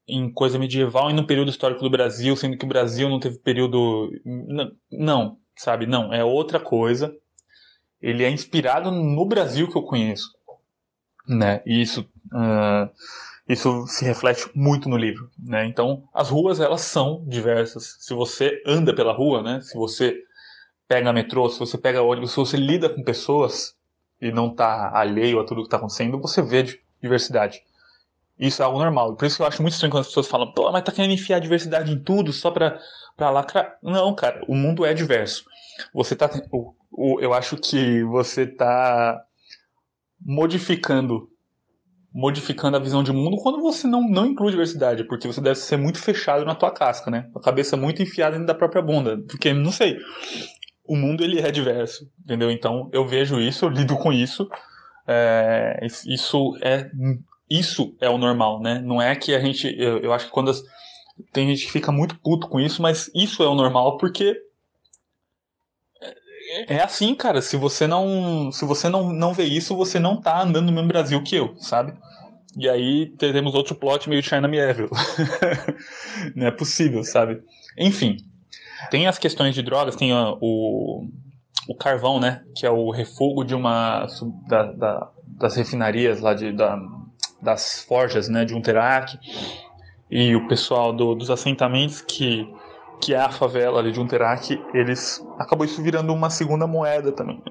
em 0.07 0.33
coisa 0.33 0.57
medieval 0.57 1.11
e 1.11 1.13
no 1.13 1.27
período 1.27 1.51
histórico 1.51 1.83
do 1.83 1.89
Brasil, 1.91 2.35
sendo 2.35 2.57
que 2.57 2.65
o 2.65 2.67
Brasil 2.67 3.07
não 3.09 3.19
teve 3.19 3.37
período. 3.37 4.09
Não, 4.25 4.71
não 4.91 5.37
sabe? 5.55 5.85
Não, 5.85 6.11
é 6.11 6.23
outra 6.23 6.59
coisa. 6.59 7.13
Ele 8.01 8.23
é 8.23 8.31
inspirado 8.31 8.89
no 8.89 9.25
Brasil 9.25 9.69
que 9.69 9.77
eu 9.77 9.83
conheço. 9.83 10.27
Né? 11.27 11.61
E 11.63 11.79
isso, 11.79 12.01
uh, 12.33 12.89
isso 13.47 13.85
se 13.85 14.03
reflete 14.03 14.49
muito 14.55 14.89
no 14.89 14.97
livro. 14.97 15.29
Né? 15.37 15.67
Então, 15.67 16.07
as 16.11 16.29
ruas 16.29 16.59
elas 16.59 16.81
são 16.81 17.23
diversas. 17.27 17.97
Se 17.99 18.15
você 18.15 18.63
anda 18.65 18.95
pela 18.95 19.13
rua, 19.13 19.43
né? 19.43 19.61
se 19.61 19.75
você 19.75 20.23
pega 20.87 21.13
metrô, 21.13 21.49
se 21.49 21.59
você 21.59 21.77
pega 21.77 22.01
ônibus, 22.01 22.31
se 22.31 22.37
você 22.37 22.57
lida 22.57 22.89
com 22.89 23.03
pessoas 23.03 23.75
e 24.21 24.31
não 24.31 24.49
está 24.49 24.91
alheio 24.97 25.39
a 25.39 25.45
tudo 25.45 25.61
que 25.61 25.67
está 25.67 25.77
acontecendo, 25.77 26.19
você 26.19 26.41
vê 26.41 26.79
diversidade. 27.01 27.61
Isso 28.39 28.61
é 28.61 28.65
algo 28.65 28.77
normal. 28.77 29.15
Por 29.15 29.25
isso 29.25 29.37
que 29.37 29.41
eu 29.41 29.47
acho 29.47 29.61
muito 29.61 29.73
estranho 29.73 29.91
quando 29.91 30.01
as 30.01 30.07
pessoas 30.07 30.27
falam, 30.27 30.51
pô, 30.53 30.71
mas 30.71 30.83
tá 30.83 30.91
querendo 30.91 31.13
enfiar 31.13 31.39
diversidade 31.39 31.91
em 31.91 31.99
tudo 31.99 32.31
só 32.31 32.51
pra, 32.51 32.79
pra 33.15 33.29
lacrar. 33.29 33.77
Não, 33.81 34.13
cara, 34.13 34.43
o 34.47 34.55
mundo 34.55 34.85
é 34.85 34.93
diverso. 34.93 35.45
Você 35.93 36.15
tá. 36.15 36.29
O, 36.51 36.73
o, 36.91 37.19
eu 37.19 37.33
acho 37.33 37.57
que 37.57 38.03
você 38.03 38.45
tá 38.45 39.23
modificando 40.23 41.29
modificando 42.13 42.75
a 42.75 42.79
visão 42.79 43.03
de 43.03 43.11
mundo 43.11 43.37
quando 43.37 43.61
você 43.61 43.85
não, 43.85 44.01
não 44.01 44.25
inclui 44.25 44.49
diversidade, 44.49 45.03
porque 45.03 45.27
você 45.27 45.39
deve 45.39 45.59
ser 45.59 45.77
muito 45.77 45.99
fechado 45.99 46.43
na 46.45 46.55
tua 46.55 46.71
casca, 46.71 47.11
né? 47.11 47.29
A 47.35 47.39
cabeça 47.39 47.77
muito 47.77 48.01
enfiada 48.01 48.31
dentro 48.31 48.47
da 48.47 48.55
própria 48.55 48.81
bunda. 48.81 49.23
Porque, 49.27 49.53
não 49.53 49.71
sei, 49.71 49.99
o 50.87 50.95
mundo 50.95 51.23
ele 51.23 51.39
é 51.39 51.51
diverso, 51.51 52.09
entendeu? 52.23 52.51
Então 52.51 52.89
eu 52.93 53.07
vejo 53.07 53.39
isso, 53.39 53.65
eu 53.65 53.69
lido 53.69 53.95
com 53.97 54.11
isso. 54.11 54.49
É, 55.07 55.79
isso 56.05 56.57
é 56.61 56.89
isso 57.49 57.95
é 58.01 58.09
o 58.09 58.17
normal, 58.17 58.61
né? 58.61 58.79
Não 58.79 59.01
é 59.01 59.15
que 59.15 59.33
a 59.33 59.39
gente, 59.39 59.73
eu, 59.77 59.99
eu 59.99 60.13
acho 60.13 60.25
que 60.25 60.31
quando 60.31 60.51
as, 60.51 60.61
tem 61.31 61.47
gente 61.47 61.65
que 61.65 61.71
fica 61.71 61.91
muito 61.91 62.19
puto 62.19 62.47
com 62.47 62.59
isso, 62.59 62.81
mas 62.81 63.09
isso 63.15 63.41
é 63.41 63.47
o 63.47 63.55
normal 63.55 63.97
porque 63.97 64.35
é, 66.49 66.75
é 66.75 66.83
assim, 66.83 67.13
cara. 67.15 67.41
Se 67.41 67.57
você 67.57 67.87
não, 67.87 68.51
se 68.51 68.65
você 68.65 68.89
não, 68.89 69.11
não 69.13 69.33
vê 69.33 69.43
isso, 69.43 69.75
você 69.75 69.99
não 69.99 70.19
tá 70.19 70.41
andando 70.41 70.67
no 70.67 70.71
mesmo 70.71 70.87
Brasil 70.87 71.21
que 71.23 71.35
eu, 71.35 71.55
sabe? 71.57 71.93
E 72.55 72.67
aí 72.67 73.07
teremos 73.17 73.53
outro 73.53 73.75
plot 73.75 74.09
meio 74.09 74.23
China 74.23 74.47
Me 74.47 74.57
Evil. 74.57 74.89
não 76.35 76.47
é 76.47 76.51
possível, 76.51 77.03
sabe? 77.03 77.41
Enfim, 77.77 78.17
tem 78.89 79.07
as 79.07 79.17
questões 79.17 79.53
de 79.55 79.61
drogas, 79.61 79.95
tem 79.95 80.13
o, 80.13 81.07
o 81.67 81.75
carvão, 81.75 82.19
né? 82.19 82.43
Que 82.55 82.65
é 82.65 82.71
o 82.71 82.89
refugo 82.91 83.43
de 83.43 83.55
uma. 83.55 84.07
Da, 84.47 84.63
da, 84.71 85.11
das 85.27 85.55
refinarias 85.55 86.19
lá 86.19 86.33
de, 86.33 86.51
da, 86.51 86.79
das 87.41 87.83
forjas, 87.83 88.27
né? 88.29 88.45
De 88.45 88.53
um 88.53 88.61
terac. 88.61 89.17
E 90.09 90.35
o 90.35 90.47
pessoal 90.47 90.93
do, 90.93 91.15
dos 91.15 91.29
assentamentos 91.29 92.01
que 92.01 92.47
que 93.01 93.13
é 93.13 93.19
a 93.19 93.29
favela 93.29 93.79
ali 93.79 93.91
de 93.91 94.07
terac, 94.07 94.59
eles 94.73 95.23
acabou 95.37 95.65
isso 95.65 95.81
virando 95.81 96.13
uma 96.13 96.29
segunda 96.29 96.65
moeda 96.65 97.11
também. 97.11 97.41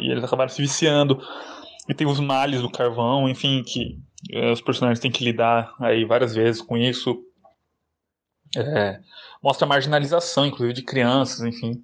E 0.00 0.10
eles 0.10 0.24
acabaram 0.24 0.48
se 0.48 0.62
viciando. 0.62 1.20
E 1.88 1.94
tem 1.94 2.06
os 2.06 2.20
males 2.20 2.60
do 2.60 2.70
carvão, 2.70 3.28
enfim, 3.28 3.62
que 3.62 3.98
eh, 4.30 4.52
os 4.52 4.60
personagens 4.60 5.00
têm 5.00 5.10
que 5.10 5.24
lidar 5.24 5.74
aí 5.80 6.04
várias 6.04 6.34
vezes 6.34 6.60
com 6.60 6.76
isso. 6.76 7.18
É, 8.56 9.00
mostra 9.42 9.66
a 9.66 9.68
marginalização, 9.68 10.46
inclusive, 10.46 10.72
de 10.72 10.82
crianças, 10.82 11.40
enfim. 11.40 11.82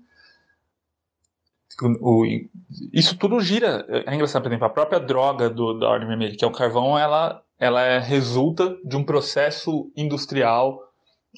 O, 2.01 2.25
isso 2.93 3.17
tudo 3.17 3.41
gira. 3.41 3.85
É 3.89 4.15
engraçado, 4.15 4.43
por 4.43 4.49
exemplo, 4.49 4.67
a 4.67 4.71
própria 4.71 5.01
droga 5.01 5.51
do, 5.51 5.79
da 5.79 5.89
Ordem 5.89 6.09
Vermelha, 6.09 6.37
que 6.37 6.45
é 6.45 6.49
o 6.49 6.53
carvão, 6.53 6.97
ela, 6.99 7.43
ela 7.59 7.83
é, 7.83 7.99
resulta 7.99 8.77
de 8.85 8.97
um 8.97 9.05
processo 9.05 9.91
industrial 9.97 10.81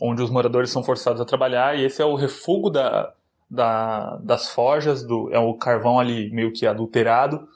onde 0.01 0.23
os 0.23 0.31
moradores 0.31 0.71
são 0.71 0.85
forçados 0.85 1.21
a 1.21 1.25
trabalhar, 1.25 1.79
e 1.79 1.85
esse 1.85 2.03
é 2.03 2.05
o 2.05 2.17
refúgio 2.17 2.69
da, 2.69 3.14
da, 3.49 4.17
das 4.17 4.49
forjas, 4.49 5.03
do, 5.03 5.33
é 5.33 5.39
o 5.39 5.55
carvão 5.55 5.99
ali 5.99 6.31
meio 6.31 6.53
que 6.53 6.67
adulterado, 6.67 7.49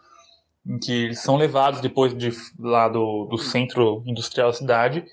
em 0.67 0.79
que 0.79 1.05
eles 1.05 1.21
são 1.21 1.37
levados 1.37 1.81
depois 1.81 2.17
de 2.17 2.31
lá 2.59 2.89
do, 2.89 3.27
do 3.27 3.39
centro 3.39 4.03
industrial 4.07 4.51
da 4.51 4.57
cidade 4.57 5.05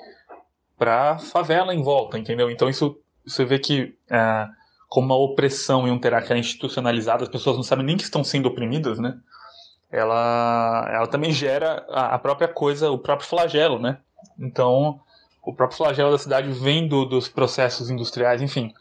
para 0.77 1.17
favela 1.17 1.73
em 1.73 1.81
volta, 1.81 2.17
entendeu? 2.17 2.49
Então 2.49 2.69
isso 2.69 2.97
você 3.27 3.45
vê 3.45 3.59
que 3.59 3.95
é, 4.09 4.47
como 4.87 5.13
a 5.13 5.17
opressão 5.17 5.87
em 5.87 5.91
um 5.91 5.99
terá 5.99 6.21
que 6.21 6.31
é 6.31 6.37
institucionalizada, 6.37 7.23
as 7.23 7.29
pessoas 7.29 7.57
não 7.57 7.63
sabem 7.63 7.85
nem 7.85 7.97
que 7.97 8.03
estão 8.03 8.23
sendo 8.23 8.47
oprimidas, 8.47 8.99
né? 8.99 9.17
Ela, 9.91 10.89
ela 10.93 11.07
também 11.07 11.31
gera 11.31 11.85
a, 11.89 12.15
a 12.15 12.19
própria 12.19 12.47
coisa, 12.47 12.91
o 12.91 12.97
próprio 12.97 13.27
flagelo, 13.27 13.79
né? 13.79 13.99
Então, 14.39 14.99
o 15.43 15.53
próprio 15.53 15.77
flagelo 15.77 16.11
da 16.11 16.17
cidade 16.17 16.51
vem 16.51 16.87
do, 16.87 17.05
dos 17.05 17.27
processos 17.27 17.89
industriais, 17.89 18.41
enfim. 18.41 18.73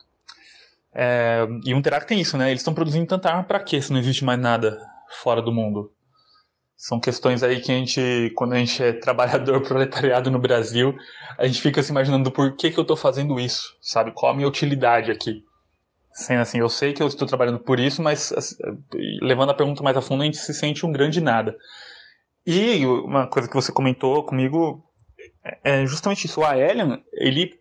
É, 0.95 1.47
e 1.65 1.75
um 1.75 1.83
Terak 1.83 2.07
tem 2.07 2.21
isso, 2.21 2.37
né? 2.37 2.49
Eles 2.49 2.61
estão 2.61 2.75
produzindo 2.75 3.07
tanta 3.07 3.29
arma 3.29 3.45
para 3.45 3.61
quê 3.61 3.81
se 3.81 3.93
não 3.93 4.01
existe 4.01 4.25
mais 4.25 4.41
nada 4.41 4.81
fora 5.23 5.43
do 5.43 5.53
mundo? 5.53 5.93
São 6.77 7.01
questões 7.01 7.43
aí 7.43 7.61
que 7.61 7.73
a 7.73 7.75
gente, 7.75 8.33
quando 8.37 8.53
a 8.53 8.59
gente 8.59 8.83
é 8.83 8.93
trabalhador 8.93 9.63
proletariado 9.67 10.31
no 10.31 10.39
Brasil, 10.39 10.95
a 11.39 11.47
gente 11.47 11.61
fica 11.63 11.83
se 11.83 11.91
imaginando 11.91 12.31
por 12.31 12.55
que, 12.55 12.71
que 12.71 12.79
eu 12.79 12.83
estou 12.83 12.97
fazendo 12.97 13.41
isso, 13.41 13.75
sabe? 13.81 14.13
Qual 14.13 14.31
a 14.31 14.35
minha 14.35 14.47
utilidade 14.47 15.11
aqui? 15.11 15.43
Sendo 16.13 16.41
assim, 16.41 16.59
eu 16.59 16.69
sei 16.69 16.93
que 16.93 17.03
eu 17.03 17.07
estou 17.07 17.27
trabalhando 17.27 17.59
por 17.59 17.81
isso, 17.81 18.03
mas 18.03 18.33
levando 19.21 19.51
a 19.51 19.55
pergunta 19.55 19.83
mais 19.83 19.97
a 19.97 20.03
fundo, 20.03 20.23
a 20.23 20.27
gente 20.27 20.39
se 20.39 20.53
sente 20.53 20.85
um 20.85 20.93
grande 20.93 21.21
nada. 21.21 21.57
E 22.47 22.85
uma 22.87 23.27
coisa 23.27 23.49
que 23.49 23.55
você 23.55 23.73
comentou 23.73 24.25
comigo 24.25 24.85
é 25.65 25.85
justamente 25.87 26.27
isso. 26.27 26.41
O 26.41 26.45
Aelian, 26.45 27.01
ele 27.13 27.59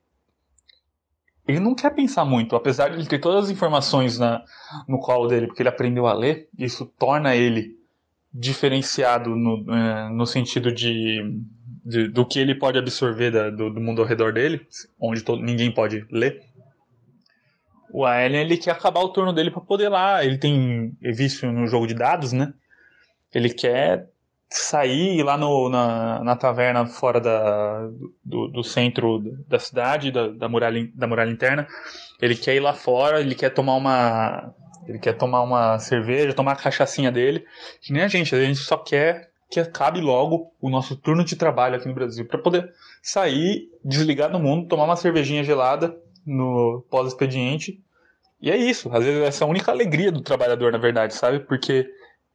ele 1.47 1.59
não 1.59 1.75
quer 1.75 1.93
pensar 1.93 2.25
muito, 2.25 2.55
apesar 2.55 2.89
de 2.89 2.95
ele 2.95 3.07
ter 3.07 3.19
todas 3.19 3.45
as 3.45 3.51
informações 3.51 4.17
na, 4.17 4.43
no 4.87 4.99
colo 4.99 5.27
dele, 5.27 5.47
porque 5.47 5.61
ele 5.61 5.69
aprendeu 5.69 6.07
a 6.07 6.13
ler, 6.13 6.49
isso 6.57 6.85
torna 6.97 7.35
ele 7.35 7.75
diferenciado 8.37 9.33
no, 9.33 9.73
é, 9.73 10.09
no 10.09 10.25
sentido 10.25 10.69
de, 10.71 11.41
de, 11.85 12.09
do 12.09 12.25
que 12.25 12.37
ele 12.37 12.53
pode 12.53 12.77
absorver 12.77 13.31
da, 13.31 13.49
do, 13.49 13.69
do, 13.69 13.79
mundo 13.79 14.01
ao 14.01 14.07
redor 14.07 14.33
dele, 14.33 14.67
onde 14.99 15.21
todo, 15.21 15.41
ninguém 15.41 15.71
pode 15.71 16.05
ler. 16.11 16.43
O 17.93 18.05
Aelian 18.05 18.41
ele 18.41 18.57
quer 18.57 18.71
acabar 18.71 18.99
o 18.99 19.09
turno 19.09 19.31
dele 19.31 19.49
para 19.49 19.61
poder 19.61 19.87
lá. 19.87 20.25
Ele 20.25 20.37
tem 20.37 20.97
vício 21.01 21.49
no 21.49 21.65
jogo 21.65 21.87
de 21.87 21.93
dados, 21.93 22.33
né? 22.33 22.53
Ele 23.33 23.49
quer 23.49 24.09
sair 24.49 25.23
lá 25.23 25.37
no, 25.37 25.69
na, 25.69 26.21
na 26.21 26.35
taverna 26.35 26.85
fora 26.85 27.21
da, 27.21 27.87
do, 28.23 28.49
do 28.49 28.63
centro 28.63 29.21
da 29.47 29.59
cidade, 29.59 30.11
da, 30.11 30.27
da, 30.27 30.49
muralha, 30.49 30.89
da 30.93 31.07
muralha 31.07 31.31
interna. 31.31 31.65
Ele 32.21 32.35
quer 32.35 32.55
ir 32.55 32.59
lá 32.59 32.73
fora, 32.73 33.21
ele 33.21 33.33
quer 33.33 33.51
tomar 33.51 33.75
uma 33.75 34.53
Ele 34.87 34.99
quer 34.99 35.13
tomar 35.13 35.41
uma 35.41 35.79
cerveja, 35.79 36.33
tomar 36.33 36.53
a 36.53 36.55
cachaçinha 36.55 37.11
dele, 37.11 37.45
que 37.81 37.91
nem 37.91 38.03
a 38.03 38.07
gente, 38.07 38.33
a 38.35 38.43
gente 38.43 38.59
só 38.59 38.77
quer 38.77 39.31
que 39.49 39.59
acabe 39.59 40.01
logo 40.01 40.51
o 40.59 40.69
nosso 40.69 40.95
turno 40.95 41.23
de 41.23 41.35
trabalho 41.35 41.75
aqui 41.75 41.87
no 41.87 41.93
Brasil 41.93 42.25
para 42.25 42.39
poder 42.39 42.71
sair, 43.01 43.69
desligar 43.83 44.31
do 44.31 44.39
mundo, 44.39 44.67
tomar 44.67 44.85
uma 44.85 44.95
cervejinha 44.95 45.43
gelada 45.43 45.95
no 46.25 46.83
pós-expediente. 46.89 47.81
E 48.41 48.51
é 48.51 48.57
isso, 48.57 48.91
às 48.93 49.03
vezes 49.03 49.21
essa 49.21 49.43
é 49.43 49.47
a 49.47 49.49
única 49.49 49.71
alegria 49.71 50.11
do 50.11 50.21
trabalhador, 50.21 50.71
na 50.71 50.77
verdade, 50.77 51.13
sabe? 51.13 51.39
Porque 51.39 51.87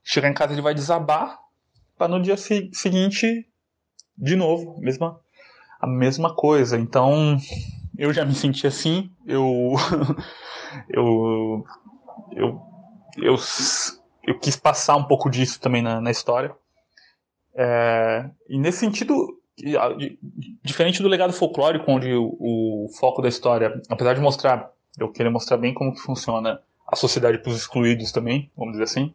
chegar 0.02 0.28
em 0.28 0.34
casa 0.34 0.52
ele 0.52 0.62
vai 0.62 0.74
desabar 0.74 1.38
para 1.98 2.08
no 2.08 2.22
dia 2.22 2.36
seguinte 2.36 3.46
de 4.16 4.36
novo, 4.36 4.78
mesma 4.80 5.20
a 5.80 5.86
mesma 5.86 6.34
coisa. 6.34 6.78
Então, 6.78 7.38
eu 7.96 8.12
já 8.12 8.24
me 8.24 8.34
senti 8.34 8.66
assim, 8.66 9.10
eu 9.26 9.74
eu 10.88 11.64
eu 12.32 12.70
eu, 13.16 13.36
eu 14.26 14.38
quis 14.38 14.56
passar 14.56 14.96
um 14.96 15.04
pouco 15.04 15.30
disso 15.30 15.60
também 15.60 15.82
na, 15.82 16.00
na 16.00 16.10
história. 16.10 16.54
É, 17.54 18.28
e 18.48 18.58
nesse 18.58 18.78
sentido, 18.78 19.38
diferente 20.62 21.02
do 21.02 21.08
legado 21.08 21.32
folclórico, 21.32 21.90
onde 21.90 22.12
o, 22.12 22.36
o, 22.38 22.88
foco 22.98 23.20
da 23.20 23.28
história, 23.28 23.80
apesar 23.88 24.14
de 24.14 24.20
mostrar, 24.20 24.70
eu 24.98 25.10
queria 25.10 25.30
mostrar 25.30 25.56
bem 25.56 25.74
como 25.74 25.92
que 25.92 26.00
funciona 26.00 26.60
a 26.86 26.96
sociedade 26.96 27.38
para 27.38 27.50
os 27.50 27.56
excluídos 27.56 28.12
também, 28.12 28.50
vamos 28.56 28.72
dizer 28.72 28.84
assim. 28.84 29.12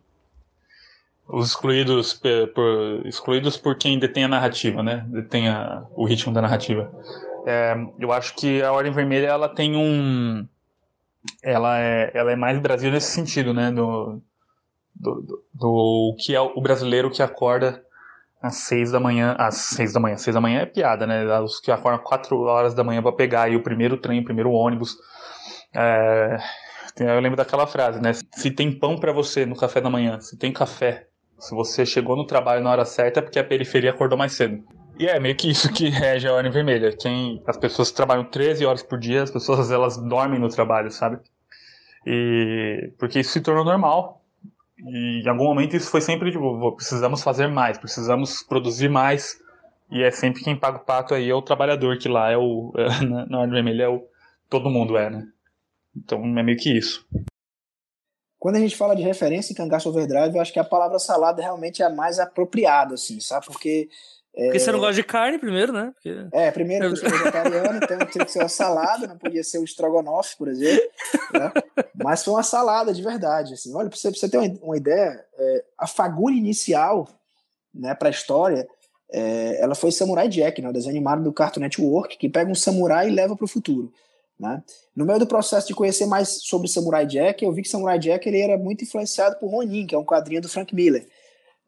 Os 1.28 1.50
excluídos 1.50 2.14
por, 2.14 3.06
excluídos 3.06 3.58
por 3.58 3.76
quem 3.78 3.98
detém 3.98 4.26
a 4.26 4.28
narrativa, 4.28 4.84
né? 4.84 5.06
Detém 5.10 5.50
a, 5.50 5.84
o 5.96 6.06
ritmo 6.06 6.32
da 6.32 6.42
narrativa. 6.42 6.92
É, 7.48 7.76
eu 8.00 8.12
acho 8.12 8.36
que 8.36 8.62
a 8.62 8.72
Ordem 8.72 8.92
Vermelha 8.92 9.28
ela 9.28 9.50
tem 9.50 9.76
um, 9.76 10.48
ela 11.44 11.80
é, 11.80 12.12
ela 12.14 12.32
é 12.32 12.36
mais 12.36 12.60
Brasil 12.60 12.92
nesse 12.92 13.12
sentido, 13.12 13.54
né? 13.54 13.72
Do, 13.72 14.22
do, 14.94 15.22
do, 15.22 15.44
do 15.54 16.16
que 16.20 16.36
é 16.36 16.42
o 16.42 16.62
brasileiro 16.62 17.12
que 17.12 17.22
acorda 17.22 17.84
às 18.42 18.56
seis 18.56 18.92
da 18.92 19.00
manhã. 19.00 19.36
Às 19.38 19.56
seis 19.56 19.94
da 19.94 20.00
manhã. 20.00 20.18
Seis 20.18 20.34
da 20.34 20.42
manhã 20.42 20.62
é 20.62 20.66
piada, 20.66 21.06
né? 21.06 21.40
Os 21.40 21.60
que 21.60 21.72
acordam 21.72 22.04
quatro 22.04 22.40
horas 22.42 22.74
da 22.74 22.84
manhã 22.84 23.02
para 23.02 23.12
pegar 23.12 23.44
aí 23.44 23.56
o 23.56 23.64
primeiro 23.64 23.98
trem, 23.98 24.20
o 24.20 24.26
primeiro 24.26 24.52
ônibus. 24.52 24.98
É, 25.74 26.38
eu 27.00 27.20
lembro 27.20 27.36
daquela 27.36 27.68
frase, 27.68 28.02
né? 28.02 28.12
Se 28.14 28.52
tem 28.52 28.72
pão 28.72 28.98
para 28.98 29.12
você 29.12 29.46
no 29.46 29.56
café 29.56 29.82
da 29.82 29.90
manhã, 29.90 30.20
se 30.20 30.38
tem 30.38 30.52
café, 30.52 31.08
se 31.38 31.54
você 31.54 31.86
chegou 31.86 32.16
no 32.16 32.26
trabalho 32.26 32.64
na 32.64 32.72
hora 32.72 32.86
certa 32.86 33.20
é 33.20 33.24
porque 33.24 33.40
a 33.40 33.44
periferia 33.44 33.90
acordou 33.90 34.18
mais 34.18 34.34
cedo. 34.34 34.64
E 34.98 35.08
é 35.08 35.20
meio 35.20 35.36
que 35.36 35.50
isso 35.50 35.72
que 35.72 35.90
rege 35.90 36.28
a 36.28 36.34
Ordem 36.34 36.52
Vermelha. 36.52 36.96
Quem, 36.96 37.42
as 37.46 37.58
pessoas 37.58 37.92
trabalham 37.92 38.24
13 38.24 38.66
horas 38.66 38.84
por 38.84 38.98
dia, 38.98 39.24
as 39.24 39.32
pessoas 39.32 39.72
elas 39.72 39.98
dormem 39.98 40.40
no 40.40 40.50
trabalho, 40.50 40.92
sabe? 40.92 41.20
E 42.06 42.92
porque 42.98 43.20
isso 43.20 43.32
se 43.32 43.42
tornou 43.42 43.66
normal. 43.66 44.24
E 44.78 45.22
em 45.24 45.28
algum 45.28 45.46
momento 45.46 45.76
isso 45.76 45.90
foi 45.90 46.02
sempre 46.02 46.32
tipo, 46.32 46.72
precisamos 46.74 47.24
fazer 47.24 47.48
mais, 47.48 47.78
precisamos 47.78 48.44
produzir 48.44 48.90
mais. 48.90 49.42
E 49.92 50.02
é 50.02 50.12
sempre 50.12 50.44
quem 50.44 50.56
paga 50.56 50.78
o 50.78 50.86
pato 50.86 51.14
aí 51.14 51.30
é 51.30 51.36
o 51.36 51.42
trabalhador, 51.42 51.98
que 51.98 52.08
lá 52.08 52.32
é 52.32 52.38
o. 52.38 52.74
É, 52.78 53.06
na 53.06 53.40
Ordem 53.40 53.56
Vermelha 53.56 53.84
é 53.84 53.90
o. 53.90 54.04
Todo 54.50 54.70
mundo 54.70 54.98
é, 54.98 55.10
né? 55.10 55.28
Então 55.96 56.24
é 56.38 56.44
meio 56.44 56.58
que 56.58 56.72
isso. 56.78 57.06
Quando 58.40 58.58
a 58.58 58.60
gente 58.60 58.76
fala 58.76 58.96
de 58.96 59.02
referência 59.02 59.54
em 59.54 59.56
Cangaço 59.56 59.90
Overdrive, 59.90 60.36
eu 60.36 60.42
acho 60.42 60.54
que 60.54 60.60
a 60.60 60.64
palavra 60.64 61.00
salada 61.00 61.42
realmente 61.42 61.82
é 61.82 61.86
a 61.86 61.90
mais 61.90 62.20
apropriada, 62.20 62.96
assim, 62.96 63.20
sabe? 63.20 63.46
Porque 63.48 63.90
porque 64.36 64.58
é... 64.58 64.60
você 64.60 64.72
não 64.72 64.80
gosta 64.80 64.96
de 64.96 65.04
carne 65.04 65.40
primeiro, 65.40 65.72
né? 65.72 65.94
Porque... 65.94 66.28
É, 66.34 66.52
primeiro 66.52 66.88
eu 66.88 66.96
sou 66.98 67.10
vegetariano, 67.10 67.80
então 67.82 67.98
tinha 68.08 68.26
que 68.26 68.32
ser 68.32 68.40
uma 68.40 68.50
salada, 68.50 69.08
não 69.08 69.18
podia 69.18 69.44
ser 69.44 69.60
o 69.60 69.64
estrogonofe, 69.64 70.36
por 70.38 70.50
exemplo. 70.50 70.84
Né? 71.34 71.52
Mas 71.96 72.24
foi 72.24 72.34
uma 72.34 72.44
salada 72.44 72.94
de 72.94 73.02
verdade. 73.02 73.54
Assim. 73.54 73.74
Olha, 73.74 73.90
para 73.90 73.98
você, 73.98 74.12
pra 74.12 74.20
você 74.20 74.28
ter 74.28 74.38
uma, 74.38 74.60
uma 74.62 74.78
ideia, 74.78 75.26
é, 75.38 75.64
a 75.78 75.88
fagulha 75.88 76.36
inicial 76.36 77.08
né, 77.74 77.96
para 77.96 78.10
a 78.10 78.12
história, 78.12 78.68
é, 79.10 79.62
ela 79.62 79.74
foi 79.74 79.92
Samurai 79.92 80.28
Jack, 80.28 80.62
né, 80.62 80.70
o 80.70 80.74
desenho 80.74 80.92
animado 80.92 81.24
do 81.24 81.32
Cartoon 81.32 81.62
Network, 81.62 82.18
que 82.18 82.28
pega 82.28 82.52
um 82.52 82.56
samurai 82.56 83.08
e 83.08 83.14
leva 83.14 83.38
para 83.38 83.46
o 83.46 83.50
futuro. 83.50 83.94
Né? 84.40 84.62
No 84.96 85.06
meio 85.06 85.20
do 85.20 85.28
processo 85.28 85.68
de 85.68 85.74
conhecer 85.74 86.06
mais 86.06 86.42
sobre 86.44 86.68
Samurai 86.68 87.06
Jack, 87.06 87.44
eu 87.44 87.52
vi 87.52 87.62
que 87.62 87.70
Samurai 87.70 87.98
Jack 87.98 88.28
ele 88.28 88.42
era 88.42 88.58
muito 88.58 88.84
influenciado 88.84 89.38
por 89.40 89.50
Ronin, 89.50 89.88
que 89.88 89.96
é 89.96 89.98
um 89.98 90.06
quadrinho 90.06 90.42
do 90.42 90.50
Frank 90.50 90.76
Miller 90.76 91.08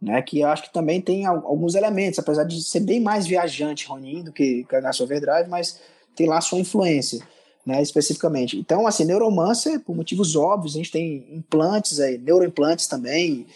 né, 0.02 0.22
que 0.22 0.40
eu 0.40 0.48
acho 0.48 0.64
que 0.64 0.74
também 0.74 1.02
tem 1.02 1.26
alguns 1.26 1.76
elementos, 1.76 2.20
apesar 2.20 2.44
de 2.44 2.62
ser 2.64 2.82
bem 2.82 3.00
mais 3.00 3.26
viajante 3.26 3.88
Ronin 3.88 4.24
do 4.24 4.32
que 4.32 4.64
Cangaço 4.66 5.04
Overdrive, 5.04 5.50
mas 5.50 5.80
tem 6.16 6.28
lá 6.28 6.40
sua 6.40 6.60
influência, 6.60 7.20
né, 7.66 7.82
especificamente. 7.82 8.58
Então, 8.58 8.86
assim, 8.86 9.06
Neuromancer, 9.06 9.80
por 9.80 9.96
motivos 9.96 10.36
óbvios, 10.36 10.76
a 10.76 10.78
gente 10.78 10.92
tem 10.92 11.26
implantes 11.32 12.00
aí, 12.00 12.18
neuroimplantes 12.18 12.88
também, 12.88 13.48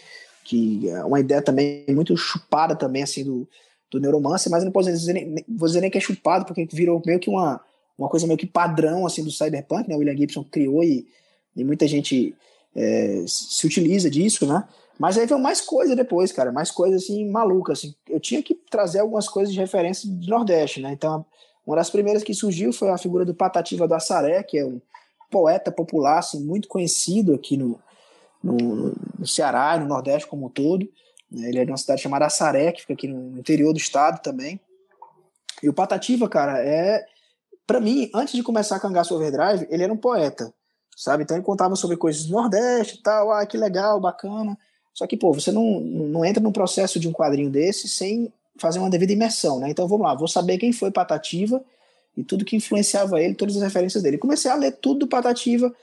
que 0.44 0.88
é 0.88 1.04
uma 1.04 1.20
ideia 1.20 1.40
também 1.40 1.84
muito 1.88 2.16
chupada 2.16 2.74
também, 2.74 3.04
assim, 3.04 3.24
do, 3.24 3.48
do 3.90 4.00
Neuromancer, 4.00 4.50
mas 4.50 4.62
eu 4.62 4.66
não 4.66 4.72
posso 4.72 4.90
dizer 4.90 5.44
vou 5.48 5.68
dizer 5.68 5.80
nem 5.80 5.90
que 5.90 5.98
é 5.98 6.00
chupado, 6.00 6.44
porque 6.44 6.66
virou 6.72 7.00
meio 7.06 7.20
que 7.20 7.30
uma, 7.30 7.60
uma 7.98 8.08
coisa 8.08 8.26
meio 8.26 8.38
que 8.38 8.46
padrão, 8.46 9.06
assim, 9.06 9.22
do 9.22 9.30
Cyberpunk, 9.30 9.88
né, 9.88 9.94
o 9.94 9.98
William 9.98 10.16
Gibson 10.16 10.44
criou 10.44 10.82
e, 10.82 11.06
e 11.54 11.64
muita 11.64 11.86
gente 11.86 12.34
é, 12.74 13.24
se 13.26 13.66
utiliza 13.66 14.10
disso, 14.10 14.46
né, 14.46 14.66
mas 14.98 15.18
aí 15.18 15.26
veio 15.26 15.40
mais 15.40 15.60
coisa 15.60 15.96
depois, 15.96 16.32
cara, 16.32 16.52
mais 16.52 16.70
coisa 16.70 16.96
assim 16.96 17.28
maluca, 17.28 17.72
assim. 17.72 17.94
Eu 18.08 18.20
tinha 18.20 18.42
que 18.42 18.54
trazer 18.54 19.00
algumas 19.00 19.28
coisas 19.28 19.52
de 19.52 19.58
referência 19.58 20.08
do 20.08 20.26
Nordeste, 20.28 20.80
né? 20.80 20.92
Então, 20.92 21.24
uma 21.66 21.76
das 21.76 21.90
primeiras 21.90 22.22
que 22.22 22.34
surgiu 22.34 22.72
foi 22.72 22.90
a 22.90 22.98
figura 22.98 23.24
do 23.24 23.34
Patativa 23.34 23.88
do 23.88 23.94
Assaré, 23.94 24.42
que 24.42 24.58
é 24.58 24.64
um 24.64 24.80
poeta 25.30 25.72
popular, 25.72 26.18
assim, 26.18 26.44
muito 26.44 26.68
conhecido 26.68 27.34
aqui 27.34 27.56
no, 27.56 27.80
no, 28.42 28.94
no 29.18 29.26
Ceará 29.26 29.76
e 29.76 29.80
no 29.80 29.86
Nordeste 29.86 30.28
como 30.28 30.46
um 30.46 30.50
todo. 30.50 30.88
Né? 31.30 31.48
Ele 31.48 31.58
é 31.58 31.64
de 31.64 31.70
uma 31.70 31.76
cidade 31.76 32.02
chamada 32.02 32.26
Assaré, 32.26 32.70
que 32.70 32.82
fica 32.82 32.92
aqui 32.92 33.08
no 33.08 33.38
interior 33.38 33.72
do 33.72 33.78
estado 33.78 34.20
também. 34.22 34.60
E 35.62 35.68
o 35.68 35.72
Patativa, 35.72 36.28
cara, 36.28 36.58
é. 36.64 37.04
Para 37.66 37.80
mim, 37.80 38.10
antes 38.14 38.34
de 38.34 38.42
começar 38.42 38.76
a 38.76 38.80
Cangaço 38.80 39.14
Overdrive, 39.14 39.66
ele 39.70 39.82
era 39.82 39.92
um 39.92 39.96
poeta, 39.96 40.52
sabe? 40.96 41.22
Então 41.22 41.36
ele 41.36 41.44
contava 41.44 41.76
sobre 41.76 41.96
coisas 41.96 42.26
do 42.26 42.32
Nordeste 42.32 42.96
e 42.96 43.02
tal, 43.02 43.32
ah, 43.32 43.44
que 43.46 43.56
legal, 43.56 44.00
bacana. 44.00 44.58
Só 44.92 45.06
que, 45.06 45.16
pô, 45.16 45.32
você 45.32 45.50
não, 45.50 45.80
não 45.80 46.24
entra 46.24 46.42
no 46.42 46.52
processo 46.52 47.00
de 47.00 47.08
um 47.08 47.12
quadrinho 47.12 47.50
desse 47.50 47.88
sem 47.88 48.32
fazer 48.56 48.78
uma 48.78 48.90
devida 48.90 49.12
imersão, 49.12 49.58
né? 49.58 49.70
Então 49.70 49.88
vamos 49.88 50.06
lá, 50.06 50.14
vou 50.14 50.28
saber 50.28 50.58
quem 50.58 50.72
foi 50.72 50.90
Patativa 50.90 51.62
e 52.16 52.22
tudo 52.22 52.44
que 52.44 52.56
influenciava 52.56 53.20
ele, 53.20 53.34
todas 53.34 53.56
as 53.56 53.62
referências 53.62 54.02
dele. 54.02 54.18
Comecei 54.18 54.50
a 54.50 54.54
ler 54.54 54.72
tudo 54.72 55.00
do 55.00 55.08
Patativa, 55.08 55.74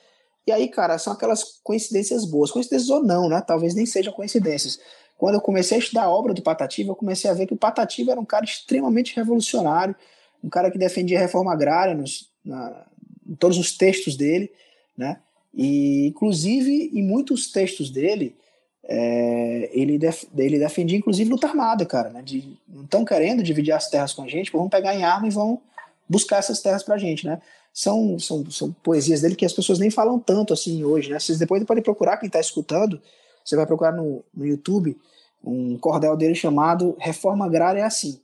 e 0.45 0.51
aí, 0.51 0.67
cara, 0.67 0.97
são 0.97 1.13
aquelas 1.13 1.59
coincidências 1.63 2.25
boas, 2.25 2.49
coincidências 2.49 2.89
ou 2.89 3.03
não, 3.03 3.29
né? 3.29 3.41
Talvez 3.45 3.75
nem 3.75 3.85
sejam 3.85 4.11
coincidências. 4.11 4.79
Quando 5.17 5.35
eu 5.35 5.41
comecei 5.41 5.77
a 5.77 5.79
estudar 5.79 6.03
a 6.03 6.09
obra 6.09 6.33
do 6.33 6.41
Patativa, 6.41 6.91
eu 6.91 6.95
comecei 6.95 7.29
a 7.29 7.33
ver 7.33 7.45
que 7.45 7.53
o 7.53 7.57
Patativa 7.57 8.11
era 8.11 8.19
um 8.19 8.25
cara 8.25 8.45
extremamente 8.45 9.15
revolucionário, 9.15 9.95
um 10.43 10.49
cara 10.49 10.71
que 10.71 10.77
defendia 10.77 11.17
a 11.17 11.21
reforma 11.21 11.51
agrária 11.51 11.93
nos, 11.93 12.29
na, 12.43 12.85
em 13.27 13.35
todos 13.35 13.57
os 13.57 13.75
textos 13.75 14.15
dele, 14.15 14.51
né? 14.97 15.19
E, 15.53 16.07
inclusive, 16.07 16.91
em 16.93 17.03
muitos 17.03 17.51
textos 17.51 17.89
dele, 17.89 18.35
é, 18.83 19.69
ele, 19.73 19.97
def, 19.97 20.23
ele 20.37 20.57
defendia 20.57 20.97
inclusive 20.97 21.29
luta 21.29 21.47
armada, 21.47 21.85
cara, 21.85 22.09
né? 22.09 22.21
De, 22.21 22.57
não 22.67 22.83
estão 22.83 23.05
querendo 23.05 23.43
dividir 23.43 23.71
as 23.71 23.89
terras 23.89 24.13
com 24.13 24.23
a 24.23 24.27
gente, 24.27 24.51
vão 24.51 24.69
pegar 24.69 24.95
em 24.95 25.03
arma 25.03 25.27
e 25.27 25.31
vão 25.31 25.61
buscar 26.07 26.37
essas 26.37 26.61
terras 26.61 26.83
pra 26.83 26.97
gente, 26.97 27.25
né? 27.25 27.41
São, 27.71 28.17
são, 28.17 28.49
são 28.49 28.71
poesias 28.83 29.21
dele 29.21 29.35
que 29.35 29.45
as 29.45 29.53
pessoas 29.53 29.77
nem 29.77 29.91
falam 29.91 30.19
tanto 30.19 30.53
assim 30.53 30.83
hoje, 30.83 31.11
né? 31.11 31.19
Vocês 31.19 31.37
depois 31.37 31.63
podem 31.63 31.83
procurar, 31.83 32.17
quem 32.17 32.27
está 32.27 32.39
escutando, 32.39 32.99
você 33.43 33.55
vai 33.55 33.65
procurar 33.65 33.91
no, 33.91 34.23
no 34.33 34.45
YouTube 34.45 34.97
um 35.43 35.77
cordel 35.77 36.17
dele 36.17 36.35
chamado 36.35 36.95
Reforma 36.99 37.45
Agrária 37.45 37.81
é 37.81 37.83
Assim. 37.83 38.19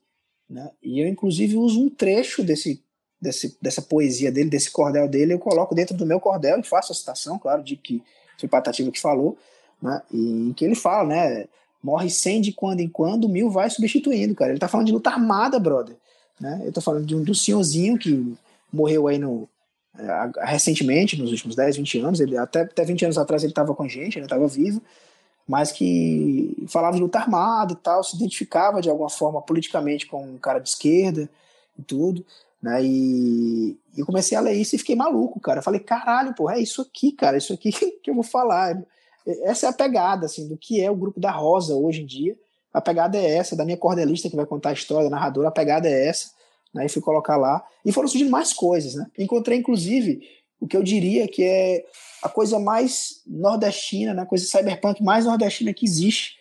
Né? 0.49 0.69
E 0.81 0.99
eu, 0.99 1.07
inclusive, 1.07 1.57
uso 1.57 1.81
um 1.81 1.89
trecho 1.89 2.43
desse, 2.43 2.83
desse, 3.19 3.57
dessa 3.61 3.81
poesia 3.81 4.31
dele, 4.31 4.49
desse 4.49 4.71
cordel 4.71 5.07
dele, 5.07 5.33
eu 5.33 5.39
coloco 5.39 5.73
dentro 5.73 5.95
do 5.95 6.05
meu 6.05 6.19
cordel 6.19 6.59
e 6.59 6.63
faço 6.63 6.91
a 6.91 6.95
citação, 6.95 7.39
claro, 7.39 7.63
de 7.63 7.75
que 7.75 8.03
foi 8.39 8.49
Patativa 8.49 8.91
que 8.91 8.99
falou, 8.99 9.37
né? 9.81 10.01
E 10.11 10.53
que 10.55 10.65
ele 10.65 10.75
fala, 10.75 11.07
né? 11.07 11.45
Morre 11.81 12.09
100 12.09 12.41
de 12.41 12.51
quando 12.51 12.79
em 12.79 12.89
quando, 12.89 13.29
mil 13.29 13.49
vai 13.49 13.69
substituindo, 13.69 14.33
cara. 14.33 14.51
Ele 14.51 14.59
tá 14.59 14.67
falando 14.67 14.87
de 14.87 14.93
luta 14.93 15.11
armada, 15.11 15.59
brother. 15.59 15.95
Né? 16.39 16.63
Eu 16.65 16.71
tô 16.71 16.81
falando 16.81 17.05
de 17.05 17.15
um, 17.15 17.23
do 17.23 17.35
senhorzinho 17.35 17.97
que 17.97 18.35
morreu 18.73 19.07
aí 19.07 19.17
no, 19.19 19.47
é, 19.97 20.45
recentemente, 20.45 21.19
nos 21.19 21.31
últimos 21.31 21.55
10, 21.55 21.77
20 21.77 21.99
anos. 21.99 22.19
Ele, 22.19 22.37
até, 22.37 22.61
até 22.61 22.83
20 22.83 23.05
anos 23.05 23.17
atrás 23.17 23.43
ele 23.43 23.53
tava 23.53 23.73
com 23.75 23.83
a 23.83 23.87
gente, 23.87 24.17
ele 24.17 24.27
tava 24.27 24.47
vivo, 24.47 24.81
mas 25.47 25.71
que 25.71 26.65
falava 26.67 26.95
de 26.95 27.01
luta 27.01 27.19
armada 27.19 27.73
e 27.73 27.75
tal, 27.75 28.03
se 28.03 28.15
identificava 28.15 28.81
de 28.81 28.89
alguma 28.89 29.09
forma 29.09 29.41
politicamente 29.41 30.07
com 30.07 30.23
um 30.23 30.37
cara 30.37 30.59
de 30.59 30.69
esquerda 30.69 31.29
e 31.77 31.83
tudo. 31.83 32.25
Né? 32.61 32.83
E, 32.83 33.77
eu 33.95 34.05
comecei 34.05 34.37
a 34.37 34.41
ler 34.41 34.53
isso 34.53 34.75
e 34.75 34.79
fiquei 34.79 34.95
maluco, 34.95 35.39
cara. 35.39 35.59
Eu 35.59 35.63
falei, 35.63 35.79
caralho, 35.79 36.33
pô, 36.33 36.49
é 36.49 36.59
isso 36.59 36.81
aqui, 36.81 37.11
cara, 37.11 37.37
isso 37.37 37.53
aqui 37.53 37.71
que 38.01 38.09
eu 38.09 38.15
vou 38.15 38.23
falar 38.23 38.81
essa 39.25 39.65
é 39.65 39.69
a 39.69 39.73
pegada 39.73 40.25
assim 40.25 40.47
do 40.47 40.57
que 40.57 40.81
é 40.81 40.89
o 40.89 40.95
grupo 40.95 41.19
da 41.19 41.31
Rosa 41.31 41.75
hoje 41.75 42.01
em 42.01 42.05
dia. 42.05 42.37
A 42.73 42.81
pegada 42.81 43.17
é 43.17 43.37
essa, 43.37 43.55
da 43.55 43.65
minha 43.65 43.77
cordelista 43.77 44.29
que 44.29 44.35
vai 44.35 44.45
contar 44.45 44.69
a 44.69 44.73
história, 44.73 45.09
da 45.09 45.15
narradora, 45.15 45.47
a 45.47 45.51
pegada 45.51 45.87
é 45.87 46.07
essa, 46.07 46.31
né? 46.73 46.85
E 46.85 46.89
fui 46.89 47.01
colocar 47.01 47.37
lá. 47.37 47.65
E 47.85 47.91
foram 47.91 48.07
surgindo 48.07 48.29
mais 48.29 48.53
coisas, 48.53 48.95
né? 48.95 49.07
Encontrei, 49.17 49.57
inclusive, 49.57 50.21
o 50.59 50.67
que 50.67 50.75
eu 50.75 50.83
diria 50.83 51.27
que 51.27 51.43
é 51.43 51.85
a 52.25 52.29
coisa 52.29 52.57
mais 52.57 53.21
nordestina, 53.27 54.11
né, 54.11 54.23
a 54.23 54.25
coisa 54.25 54.45
cyberpunk 54.45 55.03
mais 55.03 55.25
nordestina 55.25 55.71
que 55.71 55.85
existe, 55.85 56.39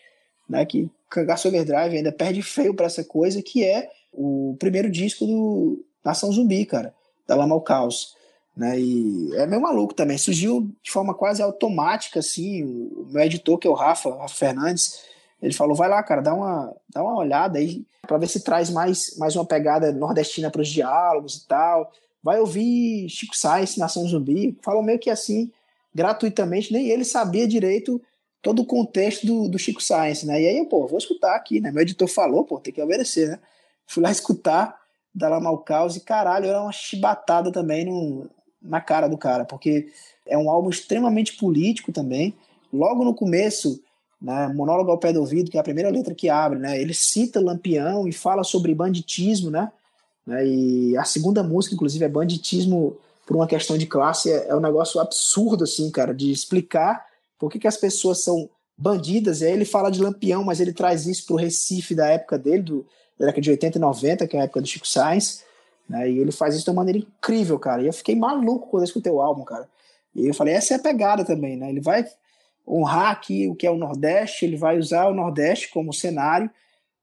né, 0.49 0.65
que 0.65 0.89
Cangaço 1.11 1.47
Overdrive 1.47 1.95
ainda 1.95 2.11
perde 2.11 2.41
feio 2.41 2.73
para 2.73 2.87
essa 2.87 3.03
coisa, 3.03 3.39
que 3.39 3.63
é 3.63 3.87
o 4.11 4.55
primeiro 4.57 4.89
disco 4.89 5.27
do 5.27 5.85
Nação 6.03 6.31
Zumbi, 6.31 6.65
cara, 6.65 6.91
da 7.27 7.35
Lama 7.35 7.53
ao 7.53 7.61
Caos. 7.61 8.15
Né, 8.57 8.79
e 8.79 9.35
é 9.35 9.45
meio 9.45 9.61
maluco 9.61 9.93
também. 9.93 10.17
Surgiu 10.17 10.71
de 10.81 10.89
forma 10.89 11.13
quase 11.13 11.41
automática, 11.43 12.19
assim. 12.19 12.63
O 12.63 13.05
meu 13.11 13.21
editor, 13.21 13.59
que 13.59 13.67
é 13.67 13.69
o 13.69 13.73
Rafa, 13.73 14.09
Rafa 14.09 14.33
Fernandes, 14.33 15.03
ele 15.41 15.53
falou: 15.53 15.75
vai 15.75 15.89
lá, 15.89 16.01
cara, 16.01 16.21
dá 16.21 16.33
uma, 16.33 16.73
dá 16.89 17.03
uma 17.03 17.17
olhada 17.17 17.59
aí 17.59 17.85
para 18.07 18.17
ver 18.17 18.27
se 18.27 18.43
traz 18.43 18.69
mais, 18.69 19.17
mais 19.17 19.35
uma 19.35 19.45
pegada 19.45 19.91
nordestina 19.91 20.49
para 20.49 20.61
os 20.61 20.69
diálogos 20.69 21.35
e 21.35 21.47
tal. 21.47 21.91
Vai 22.23 22.39
ouvir 22.39 23.09
Chico 23.09 23.37
Sainz, 23.37 23.75
Nação 23.75 24.07
Zumbi. 24.07 24.57
Falou 24.63 24.81
meio 24.81 24.99
que 24.99 25.09
assim, 25.09 25.51
gratuitamente, 25.95 26.73
nem 26.73 26.89
ele 26.89 27.05
sabia 27.05 27.47
direito 27.47 28.01
todo 28.41 28.61
o 28.61 28.65
contexto 28.65 29.25
do, 29.25 29.47
do 29.47 29.57
Chico 29.57 29.81
Sainz, 29.81 30.23
né? 30.23 30.41
E 30.41 30.47
aí, 30.47 30.65
pô, 30.65 30.85
vou 30.85 30.97
escutar 30.97 31.35
aqui, 31.35 31.61
né? 31.61 31.71
Meu 31.71 31.81
editor 31.81 32.07
falou, 32.07 32.43
pô, 32.43 32.59
tem 32.59 32.73
que 32.73 32.81
obedecer, 32.81 33.29
né? 33.29 33.39
Fui 33.87 34.03
lá 34.03 34.11
escutar 34.13 34.77
da 35.13 35.29
Lama 35.29 35.57
Caos 35.63 35.95
e 35.95 36.01
caralho, 36.01 36.45
era 36.45 36.61
uma 36.61 36.73
chibatada 36.73 37.49
também 37.49 37.85
no, 37.85 38.29
na 38.61 38.81
cara 38.81 39.07
do 39.07 39.17
cara, 39.17 39.45
porque 39.45 39.87
é 40.27 40.37
um 40.37 40.49
álbum 40.49 40.69
extremamente 40.69 41.37
político 41.37 41.93
também. 41.93 42.35
Logo 42.73 43.05
no 43.05 43.15
começo, 43.15 43.81
né, 44.21 44.47
Monólogo 44.49 44.91
ao 44.91 44.97
pé 44.97 45.13
do 45.13 45.21
ouvido, 45.21 45.49
que 45.49 45.55
é 45.55 45.61
a 45.61 45.63
primeira 45.63 45.89
letra 45.89 46.13
que 46.13 46.27
abre, 46.27 46.59
né, 46.59 46.79
ele 46.79 46.93
cita 46.93 47.39
Lampião 47.39 48.05
e 48.05 48.11
fala 48.11 48.43
sobre 48.43 48.75
banditismo, 48.75 49.49
né, 49.49 49.71
né, 50.27 50.45
e 50.45 50.97
a 50.97 51.05
segunda 51.05 51.41
música, 51.41 51.73
inclusive, 51.73 52.03
é 52.03 52.09
banditismo 52.09 52.97
por 53.25 53.35
uma 53.35 53.47
questão 53.47 53.77
de 53.77 53.85
classe, 53.85 54.31
é, 54.31 54.47
é 54.49 54.55
um 54.55 54.59
negócio 54.59 54.99
absurdo, 54.99 55.63
assim, 55.63 55.89
cara, 55.89 56.13
de 56.13 56.31
explicar 56.31 57.05
por 57.39 57.51
que, 57.51 57.59
que 57.59 57.67
as 57.67 57.77
pessoas 57.77 58.23
são 58.23 58.49
bandidas, 58.77 59.41
e 59.41 59.45
aí 59.45 59.53
ele 59.53 59.65
fala 59.65 59.89
de 59.89 60.01
Lampião, 60.01 60.43
mas 60.43 60.59
ele 60.59 60.73
traz 60.73 61.05
isso 61.05 61.25
pro 61.25 61.35
Recife 61.35 61.95
da 61.95 62.07
época 62.07 62.37
dele, 62.37 62.61
do, 62.61 62.85
da 63.17 63.27
década 63.27 63.41
de 63.41 63.51
80 63.51 63.77
e 63.77 63.81
90, 63.81 64.27
que 64.27 64.37
é 64.37 64.41
a 64.41 64.43
época 64.43 64.61
do 64.61 64.67
Chico 64.67 64.87
Sainz, 64.87 65.43
né? 65.87 66.09
E 66.09 66.19
ele 66.19 66.31
faz 66.31 66.55
isso 66.55 66.65
de 66.65 66.69
uma 66.69 66.77
maneira 66.77 66.99
incrível, 66.99 67.57
cara. 67.57 67.81
E 67.81 67.87
eu 67.87 67.93
fiquei 67.93 68.15
maluco 68.15 68.69
quando 68.69 68.83
eu 68.83 68.87
escutei 68.87 69.11
o 69.11 69.21
álbum, 69.21 69.43
cara. 69.43 69.67
E 70.13 70.27
eu 70.27 70.33
falei, 70.33 70.53
essa 70.53 70.73
é 70.73 70.77
a 70.77 70.81
pegada 70.81 71.23
também, 71.23 71.55
né? 71.55 71.69
Ele 71.69 71.81
vai 71.81 72.05
honrar 72.67 73.11
aqui 73.11 73.47
o 73.47 73.55
que 73.55 73.67
é 73.67 73.71
o 73.71 73.77
Nordeste, 73.77 74.45
ele 74.45 74.57
vai 74.57 74.77
usar 74.77 75.07
o 75.07 75.13
Nordeste 75.13 75.69
como 75.71 75.93
cenário, 75.93 76.49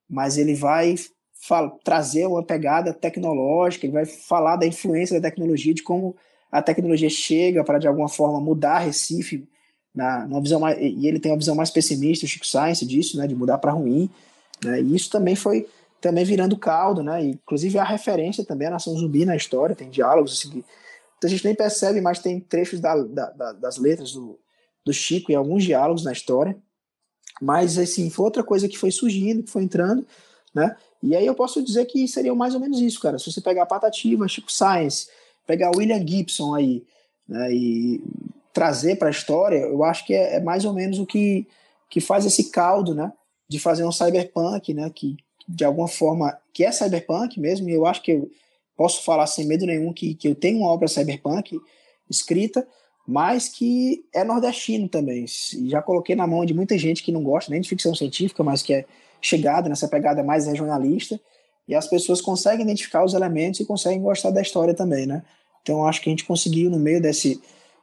mas 0.09 0.37
ele 0.37 0.55
vai 0.55 0.97
fala, 1.43 1.77
trazer 1.83 2.27
uma 2.27 2.43
pegada 2.43 2.95
tecnológica, 2.95 3.85
ele 3.85 3.93
vai 3.93 4.07
falar 4.07 4.55
da 4.57 4.67
influência 4.67 5.21
da 5.21 5.29
tecnologia, 5.29 5.75
de 5.75 5.83
como 5.83 6.15
a 6.51 6.63
tecnologia 6.63 7.11
chega 7.11 7.65
para 7.65 7.79
de 7.79 7.89
alguma 7.89 8.09
forma 8.09 8.41
mudar 8.41 8.79
Recife, 8.79 9.49
na, 9.93 10.25
numa 10.27 10.41
visão 10.41 10.61
mais, 10.61 10.79
e 10.81 11.07
ele 11.07 11.19
tem 11.19 11.33
uma 11.33 11.39
visão 11.39 11.57
mais 11.57 11.69
pessimista, 11.69 12.25
o 12.25 12.29
Chico 12.29 12.47
Science 12.47 12.87
disso, 12.87 13.19
né, 13.19 13.27
de 13.27 13.35
mudar 13.35 13.59
para 13.59 13.73
ruim, 13.73 14.09
né, 14.65 14.81
e 14.81 14.95
isso 14.95 15.11
também 15.11 15.35
foi 15.35 15.67
também 16.01 16.25
virando 16.25 16.57
caldo, 16.57 17.01
né? 17.01 17.25
Inclusive 17.25 17.79
a 17.79 17.85
referência 17.85 18.45
também 18.45 18.67
à 18.67 18.73
Nação 18.73 18.93
Zumbi 18.97 19.25
na 19.25 19.37
história, 19.37 19.77
tem 19.77 19.89
diálogos 19.89 20.33
assim, 20.33 20.65
que 21.21 21.27
a 21.27 21.29
gente 21.29 21.45
nem 21.45 21.55
percebe, 21.55 22.01
mas 22.01 22.19
tem 22.19 22.41
trechos 22.41 22.81
da, 22.81 22.97
da, 22.97 23.53
das 23.53 23.79
letras 23.79 24.13
do, 24.13 24.37
do 24.85 24.93
Chico 24.93 25.31
e 25.31 25.35
alguns 25.37 25.63
diálogos 25.63 26.03
na 26.03 26.11
história. 26.11 26.57
Mas, 27.41 27.79
assim, 27.79 28.11
foi 28.11 28.25
outra 28.25 28.43
coisa 28.43 28.69
que 28.69 28.77
foi 28.77 28.91
surgindo, 28.91 29.45
que 29.45 29.51
foi 29.51 29.63
entrando, 29.63 30.05
né? 30.53 30.77
E 31.03 31.17
aí 31.17 31.27
eu 31.27 31.35
posso 31.35 31.63
dizer 31.63 31.87
que 31.87 32.07
seria 32.07 32.35
mais 32.35 32.55
ou 32.55 32.61
menos 32.61 32.81
isso, 32.81 33.01
cara. 33.01 33.19
Se 33.19 33.31
você 33.31 33.41
pegar 33.41 33.67
Patativa, 33.67 34.29
Chico 34.29 34.53
Science, 34.53 35.09
pegar 35.47 35.73
William 35.77 36.07
Gibson 36.07 36.55
aí, 36.55 36.85
né, 37.29 37.53
e 37.53 38.03
trazer 38.53 38.97
para 38.97 39.09
a 39.09 39.11
história, 39.11 39.57
eu 39.57 39.83
acho 39.83 40.07
que 40.07 40.15
é, 40.15 40.37
é, 40.37 40.41
mais 40.41 40.65
ou 40.65 40.73
menos 40.73 40.99
o 40.99 41.07
que, 41.07 41.47
que 41.89 42.01
faz 42.01 42.25
esse 42.25 42.51
caldo, 42.51 42.95
né? 42.95 43.13
De 43.49 43.59
fazer 43.59 43.85
um 43.85 43.93
cyberpunk, 43.93 44.75
né? 44.75 44.91
Que, 44.95 45.17
de 45.49 45.65
alguma 45.65 45.89
forma, 45.89 46.39
que 46.53 46.65
é 46.65 46.71
cyberpunk 46.71 47.41
mesmo, 47.41 47.69
e 47.69 47.73
eu 47.73 47.87
acho 47.87 48.03
que 48.03 48.13
eu 48.13 48.31
posso 48.77 49.03
falar 49.03 49.27
sem 49.27 49.47
medo 49.47 49.67
nenhum 49.67 49.93
que, 49.93 50.15
que 50.15 50.29
eu 50.29 50.35
tenho 50.35 50.59
uma 50.59 50.69
obra 50.69 50.87
cyberpunk 50.87 51.59
escrita, 52.09 52.67
mas 53.07 53.49
que 53.49 54.05
é 54.15 54.23
nordestino 54.23 54.89
também. 54.89 55.25
Já 55.67 55.83
coloquei 55.83 56.15
na 56.15 56.27
mão 56.27 56.45
de 56.45 56.55
muita 56.55 56.79
gente 56.79 57.03
que 57.03 57.11
não 57.11 57.23
gosta 57.23 57.51
nem 57.51 57.61
de 57.61 57.69
ficção 57.69 57.95
científica, 57.95 58.45
mas 58.45 58.63
que 58.63 58.75
é 58.75 58.85
chegada 59.23 59.69
nessa 59.69 59.89
pegada 59.89 60.23
mais 60.23 60.47
regionalista, 60.47 61.19
e 61.67 61.75
as 61.75 61.87
pessoas 61.87 62.21
conseguem 62.21 62.65
identificar 62.65 63.05
os 63.05 63.15
elementos 63.15 63.61
e 63.61 63.65
conseguem 63.65 64.03
gostar 64.03 64.31
da 64.31 64.43
história 64.43 64.75
também, 64.75 65.07
né? 65.07 65.23
Então 65.63 65.87
acho 65.87 66.03
que 66.03 66.11
a 66.11 66.13
gente 66.13 66.25
conseguiu, 66.25 66.69
no 66.69 66.79
meio 66.79 67.01
desse, 67.01 67.41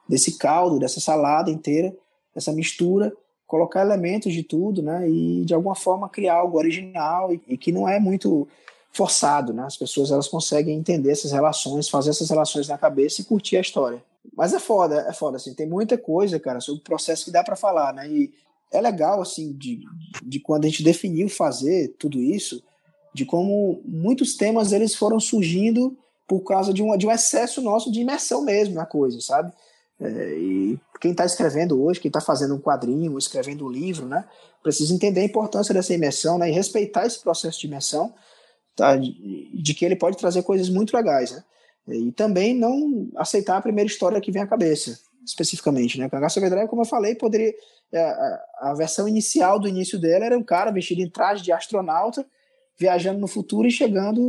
desse 0.08 0.38
caldo, 0.38 0.78
dessa 0.78 1.00
salada 1.00 1.50
inteira, 1.50 1.96
essa 2.36 2.52
mistura, 2.52 3.12
colocar 3.48 3.82
elementos 3.82 4.34
de 4.34 4.44
tudo, 4.44 4.84
né? 4.84 5.10
E 5.10 5.46
de 5.46 5.54
alguma 5.54 5.76
forma 5.76 6.10
criar 6.10 6.36
algo 6.36 6.58
original 6.58 7.34
e, 7.34 7.42
e, 7.48 7.58
que 7.58 7.72
não 7.72 7.88
é 7.88 8.00
muito 8.00 8.48
forçado, 8.92 9.54
né? 9.54 9.64
As 9.64 9.78
pessoas 9.78 10.12
elas 10.12 10.28
conseguem 10.28 10.78
entender 10.78 11.12
essas 11.12 11.32
relações, 11.32 11.90
fazer 11.90 12.10
essas 12.10 12.30
relações 12.30 12.68
na 12.68 12.78
cabeça 12.78 13.22
e 13.22 13.26
curtir 13.26 13.58
a 13.58 13.62
história. 13.62 14.04
Mas 14.36 14.54
é 14.54 14.60
foda, 14.60 15.06
é 15.08 15.14
foda 15.14 15.38
assim, 15.38 15.54
tem 15.54 15.68
muita 15.68 15.98
coisa, 15.98 16.40
cara, 16.40 16.60
sobre 16.60 16.82
o 16.82 16.84
processo 16.84 17.26
que 17.26 17.32
dá 17.32 17.44
para 17.44 17.56
falar, 17.56 17.94
né? 17.94 18.08
E 18.08 18.34
é 18.72 18.82
legal 18.82 19.22
assim 19.22 19.54
de, 19.54 19.82
de 20.24 20.40
quando 20.40 20.66
a 20.66 20.68
gente 20.68 20.84
definiu 20.84 21.28
fazer 21.30 21.96
tudo 21.98 22.22
isso, 22.22 22.64
de 23.14 23.26
como 23.26 23.82
muitos 23.84 24.36
temas 24.36 24.72
eles 24.72 24.96
foram 24.96 25.20
surgindo 25.20 25.98
por 26.28 26.42
causa 26.42 26.72
de 26.72 26.84
um, 26.84 26.96
de 26.96 27.08
um 27.08 27.12
excesso 27.12 27.62
nosso 27.62 27.92
de 27.92 28.02
imersão 28.02 28.44
mesmo 28.44 28.76
na 28.76 28.86
coisa, 28.86 29.20
sabe? 29.20 29.52
É, 30.00 30.38
e 30.38 30.80
quem 31.02 31.12
está 31.12 31.26
escrevendo 31.26 31.82
hoje, 31.82 32.00
quem 32.00 32.10
está 32.10 32.22
fazendo 32.22 32.56
um 32.56 32.60
quadrinho, 32.60 33.18
escrevendo 33.18 33.66
um 33.66 33.70
livro, 33.70 34.06
né, 34.06 34.26
precisa 34.62 34.94
entender 34.94 35.22
a 35.22 35.26
importância 35.26 35.74
dessa 35.74 35.94
imersão 35.94 36.38
né, 36.38 36.50
e 36.50 36.54
respeitar 36.54 37.06
esse 37.06 37.20
processo 37.20 37.60
de 37.60 37.68
imersão, 37.68 38.14
tá, 38.76 38.96
de, 38.96 39.52
de 39.54 39.74
que 39.74 39.84
ele 39.84 39.96
pode 39.96 40.18
trazer 40.18 40.44
coisas 40.44 40.70
muito 40.70 40.96
legais. 40.96 41.32
Né, 41.32 41.44
e 41.98 42.12
também 42.12 42.54
não 42.54 43.10
aceitar 43.18 43.58
a 43.58 43.62
primeira 43.62 43.90
história 43.90 44.22
que 44.22 44.32
vem 44.32 44.42
à 44.42 44.48
cabeça, 44.48 45.00
especificamente. 45.26 46.00
Né, 46.00 46.10
Cangaço 46.10 46.40
Overdrive, 46.40 46.68
como 46.68 46.82
eu 46.82 46.86
falei, 46.86 47.16
poderia. 47.16 47.54
É, 47.92 48.00
a, 48.02 48.46
a 48.62 48.74
versão 48.76 49.08
inicial 49.08 49.60
do 49.60 49.68
início 49.68 50.00
dela 50.00 50.26
era 50.26 50.38
um 50.38 50.44
cara 50.44 50.72
vestido 50.72 51.02
em 51.02 51.10
traje 51.10 51.44
de 51.44 51.52
astronauta, 51.52 52.26
viajando 52.78 53.20
no 53.20 53.28
futuro 53.28 53.68
e 53.68 53.72
chegando 53.72 54.22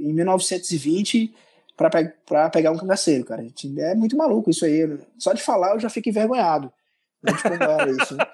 em 0.00 0.12
1920 0.12 1.34
para 1.76 1.90
pe 1.90 2.12
pegar 2.52 2.70
um 2.70 2.78
cangaceiro, 2.78 3.24
cara. 3.24 3.46
É 3.78 3.94
muito 3.94 4.16
maluco 4.16 4.50
isso 4.50 4.64
aí. 4.64 4.98
Só 5.18 5.32
de 5.32 5.42
falar 5.42 5.74
eu 5.74 5.80
já 5.80 5.88
fico 5.88 6.08
envergonhado 6.08 6.72
era 7.24 7.90
isso. 7.90 8.16
Né? 8.16 8.24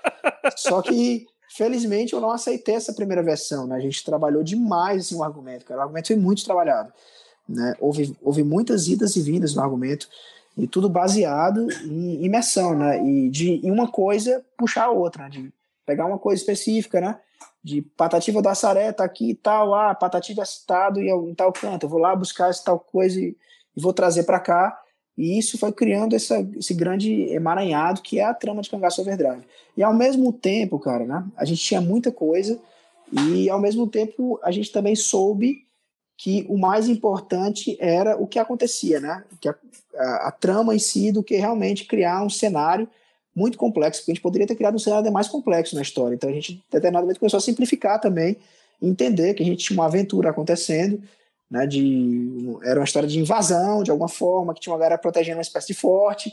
Só 0.56 0.82
que, 0.82 1.26
felizmente, 1.56 2.12
eu 2.12 2.20
não 2.20 2.30
aceitei 2.30 2.74
essa 2.74 2.92
primeira 2.92 3.22
versão. 3.22 3.66
Né? 3.66 3.76
A 3.76 3.80
gente 3.80 4.04
trabalhou 4.04 4.42
demais 4.42 5.06
assim, 5.06 5.16
o 5.16 5.22
argumento, 5.22 5.64
cara. 5.64 5.80
O 5.80 5.82
argumento 5.82 6.08
foi 6.08 6.16
muito 6.16 6.44
trabalhado. 6.44 6.92
Né? 7.48 7.74
Houve, 7.80 8.16
houve 8.22 8.42
muitas 8.42 8.88
idas 8.88 9.16
e 9.16 9.22
vindas 9.22 9.54
no 9.54 9.62
argumento, 9.62 10.08
e 10.56 10.66
tudo 10.66 10.88
baseado 10.88 11.66
em 11.84 12.24
imersão, 12.24 12.74
né? 12.74 13.04
E 13.04 13.28
de 13.28 13.60
uma 13.64 13.88
coisa 13.88 14.44
puxar 14.56 14.84
a 14.84 14.90
outra, 14.90 15.24
né? 15.24 15.30
de 15.30 15.52
pegar 15.84 16.06
uma 16.06 16.18
coisa 16.18 16.40
específica, 16.40 17.00
né? 17.00 17.18
de 17.64 17.80
Patativa 17.80 18.42
do 18.42 18.48
Assaré 18.48 18.92
tá 18.92 19.04
aqui 19.04 19.30
e 19.30 19.34
tal, 19.34 19.74
ah, 19.74 19.94
Patativa 19.94 20.42
é 20.42 20.44
citado 20.44 21.00
em 21.00 21.34
tal 21.34 21.50
canto, 21.50 21.86
eu 21.86 21.88
vou 21.88 21.98
lá 21.98 22.14
buscar 22.14 22.50
essa 22.50 22.62
tal 22.62 22.78
coisa 22.78 23.18
e, 23.18 23.34
e 23.74 23.80
vou 23.80 23.94
trazer 23.94 24.24
para 24.24 24.38
cá, 24.38 24.78
e 25.16 25.38
isso 25.38 25.56
foi 25.56 25.72
criando 25.72 26.14
essa, 26.14 26.46
esse 26.58 26.74
grande 26.74 27.22
emaranhado 27.32 28.02
que 28.02 28.18
é 28.18 28.24
a 28.24 28.34
trama 28.34 28.60
de 28.60 28.68
Cangaço 28.68 29.00
Overdrive. 29.00 29.44
E 29.76 29.82
ao 29.82 29.94
mesmo 29.94 30.30
tempo, 30.32 30.78
cara, 30.78 31.06
né, 31.06 31.24
a 31.36 31.44
gente 31.46 31.62
tinha 31.62 31.80
muita 31.80 32.12
coisa, 32.12 32.60
e 33.10 33.48
ao 33.48 33.60
mesmo 33.60 33.86
tempo 33.86 34.38
a 34.42 34.50
gente 34.50 34.70
também 34.70 34.94
soube 34.94 35.63
que 36.16 36.46
o 36.48 36.56
mais 36.56 36.88
importante 36.88 37.76
era 37.80 38.16
o 38.16 38.26
que 38.26 38.38
acontecia, 38.38 39.00
né, 39.00 39.24
que 39.40 39.48
a, 39.48 39.54
a, 39.96 40.28
a 40.28 40.30
trama 40.30 40.74
em 40.74 40.78
si 40.78 41.10
do 41.10 41.22
que 41.22 41.36
realmente 41.36 41.86
criar 41.86 42.22
um 42.22 42.30
cenário 42.30 42.88
muito 43.34 43.58
complexo, 43.58 44.00
porque 44.00 44.12
a 44.12 44.14
gente 44.14 44.22
poderia 44.22 44.46
ter 44.46 44.54
criado 44.54 44.76
um 44.76 44.78
cenário 44.78 45.12
mais 45.12 45.26
complexo 45.26 45.74
na 45.74 45.82
história. 45.82 46.14
Então 46.14 46.30
a 46.30 46.32
gente, 46.32 46.62
momento, 46.92 47.18
começou 47.18 47.38
a 47.38 47.40
simplificar 47.40 48.00
também, 48.00 48.36
entender 48.80 49.34
que 49.34 49.42
a 49.42 49.46
gente 49.46 49.64
tinha 49.64 49.76
uma 49.76 49.86
aventura 49.86 50.30
acontecendo, 50.30 51.02
né, 51.50 51.66
de, 51.66 52.56
era 52.64 52.78
uma 52.78 52.84
história 52.84 53.08
de 53.08 53.18
invasão, 53.18 53.82
de 53.82 53.90
alguma 53.90 54.08
forma, 54.08 54.54
que 54.54 54.60
tinha 54.60 54.72
uma 54.72 54.78
galera 54.78 54.98
protegendo 54.98 55.38
uma 55.38 55.42
espécie 55.42 55.68
de 55.68 55.74
forte, 55.74 56.32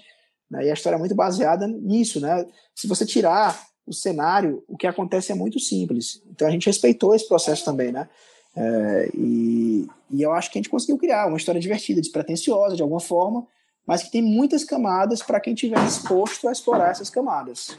né, 0.49 0.65
e 0.65 0.69
a 0.69 0.73
história 0.73 0.95
é 0.95 0.99
muito 0.99 1.15
baseada 1.15 1.67
nisso. 1.67 2.19
Né? 2.19 2.45
Se 2.75 2.87
você 2.87 3.05
tirar 3.05 3.59
o 3.85 3.93
cenário, 3.93 4.63
o 4.67 4.77
que 4.77 4.85
acontece 4.85 5.31
é 5.31 5.35
muito 5.35 5.59
simples. 5.59 6.21
Então 6.29 6.47
a 6.47 6.51
gente 6.51 6.67
respeitou 6.67 7.15
esse 7.15 7.27
processo 7.27 7.65
também, 7.65 7.91
né? 7.91 8.07
É, 8.55 9.09
e, 9.13 9.87
e 10.09 10.21
eu 10.21 10.33
acho 10.33 10.51
que 10.51 10.57
a 10.57 10.61
gente 10.61 10.69
conseguiu 10.69 10.97
criar 10.97 11.27
uma 11.27 11.37
história 11.37 11.61
divertida, 11.61 12.01
despretensiosa, 12.01 12.75
de 12.75 12.81
alguma 12.81 12.99
forma, 12.99 13.47
mas 13.85 14.03
que 14.03 14.11
tem 14.11 14.21
muitas 14.21 14.63
camadas 14.63 15.21
para 15.23 15.39
quem 15.39 15.53
estiver 15.53 15.83
disposto 15.83 16.47
a 16.47 16.51
explorar 16.51 16.91
essas 16.91 17.09
camadas. 17.09 17.77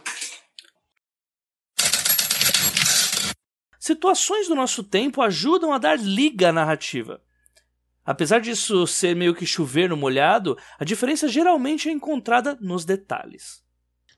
Situações 3.78 4.48
do 4.48 4.54
nosso 4.54 4.84
tempo 4.84 5.20
ajudam 5.22 5.72
a 5.72 5.78
dar 5.78 5.98
liga 5.98 6.50
à 6.50 6.52
narrativa. 6.52 7.20
Apesar 8.04 8.40
disso 8.40 8.86
ser 8.86 9.14
meio 9.14 9.34
que 9.34 9.46
chover 9.46 9.88
no 9.88 9.96
molhado, 9.96 10.56
a 10.78 10.84
diferença 10.84 11.28
geralmente 11.28 11.88
é 11.88 11.92
encontrada 11.92 12.56
nos 12.60 12.84
detalhes. 12.84 13.62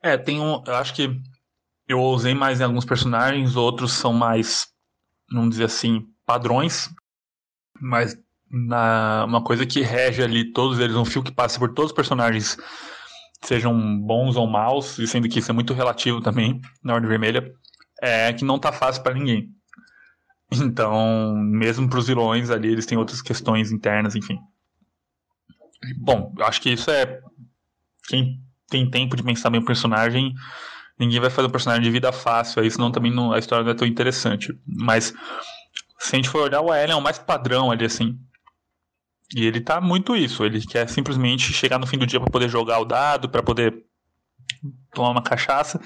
É, 0.02 0.16
tem 0.16 0.40
um. 0.40 0.62
Eu 0.66 0.74
acho 0.74 0.94
que 0.94 1.20
eu 1.88 2.00
usei 2.00 2.34
mais 2.34 2.60
em 2.60 2.64
alguns 2.64 2.84
personagens, 2.84 3.56
outros 3.56 3.92
são 3.92 4.12
mais, 4.12 4.68
vamos 5.30 5.50
dizer 5.50 5.64
assim, 5.64 6.06
padrões. 6.26 6.90
Mas 7.80 8.16
na, 8.50 9.24
uma 9.26 9.42
coisa 9.42 9.66
que 9.66 9.80
rege 9.80 10.22
ali 10.22 10.52
todos 10.52 10.78
eles, 10.78 10.96
um 10.96 11.04
fio 11.04 11.22
que 11.22 11.32
passa 11.32 11.58
por 11.58 11.72
todos 11.72 11.90
os 11.90 11.96
personagens, 11.96 12.56
sejam 13.42 14.00
bons 14.00 14.36
ou 14.36 14.46
maus, 14.46 14.98
e 14.98 15.06
sendo 15.06 15.28
que 15.28 15.38
isso 15.38 15.50
é 15.50 15.54
muito 15.54 15.74
relativo 15.74 16.20
também 16.20 16.60
na 16.82 16.94
Ordem 16.94 17.08
Vermelha, 17.08 17.52
é 18.00 18.32
que 18.32 18.44
não 18.44 18.58
tá 18.58 18.72
fácil 18.72 19.02
para 19.02 19.14
ninguém. 19.14 19.50
Então, 20.52 21.34
mesmo 21.36 21.88
para 21.88 21.98
os 21.98 22.06
vilões 22.06 22.50
ali, 22.50 22.68
eles 22.68 22.86
têm 22.86 22.98
outras 22.98 23.20
questões 23.20 23.72
internas, 23.72 24.14
enfim. 24.14 24.38
Bom, 25.98 26.32
eu 26.38 26.46
acho 26.46 26.60
que 26.60 26.70
isso 26.70 26.90
é. 26.90 27.20
Quem 28.06 28.40
tem 28.68 28.88
tempo 28.88 29.16
de 29.16 29.22
pensar 29.22 29.50
bem 29.50 29.60
o 29.60 29.64
personagem, 29.64 30.34
ninguém 30.98 31.20
vai 31.20 31.30
fazer 31.30 31.48
um 31.48 31.50
personagem 31.50 31.82
de 31.82 31.90
vida 31.90 32.12
fácil, 32.12 32.62
aí 32.62 32.70
senão 32.70 32.92
também 32.92 33.12
não, 33.12 33.32
a 33.32 33.38
história 33.38 33.64
não 33.64 33.72
é 33.72 33.74
tão 33.74 33.86
interessante. 33.86 34.52
Mas, 34.66 35.12
se 36.04 36.14
a 36.14 36.16
gente 36.16 36.28
for 36.28 36.42
olhar, 36.42 36.60
o 36.60 36.72
Ellen 36.72 36.92
é 36.92 36.96
o 36.96 37.00
mais 37.00 37.18
padrão 37.18 37.70
ali, 37.70 37.86
assim. 37.86 38.18
E 39.34 39.46
ele 39.46 39.58
tá 39.58 39.80
muito 39.80 40.14
isso, 40.14 40.44
ele 40.44 40.60
quer 40.60 40.86
simplesmente 40.86 41.50
chegar 41.50 41.78
no 41.78 41.86
fim 41.86 41.96
do 41.96 42.06
dia 42.06 42.20
para 42.20 42.30
poder 42.30 42.48
jogar 42.48 42.78
o 42.78 42.84
dado, 42.84 43.26
para 43.26 43.42
poder 43.42 43.74
tomar 44.92 45.10
uma 45.10 45.22
cachaça. 45.22 45.80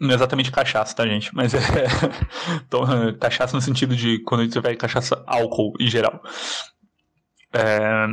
Não 0.00 0.12
é 0.12 0.14
exatamente 0.14 0.50
cachaça, 0.50 0.96
tá, 0.96 1.06
gente? 1.06 1.34
Mas 1.34 1.52
é. 1.52 1.60
cachaça 3.20 3.54
no 3.54 3.60
sentido 3.60 3.94
de 3.94 4.18
quando 4.20 4.44
gente 4.44 4.58
vai 4.60 4.74
cachaça 4.74 5.22
álcool 5.26 5.74
em 5.78 5.88
geral. 5.88 6.22
É, 7.52 8.06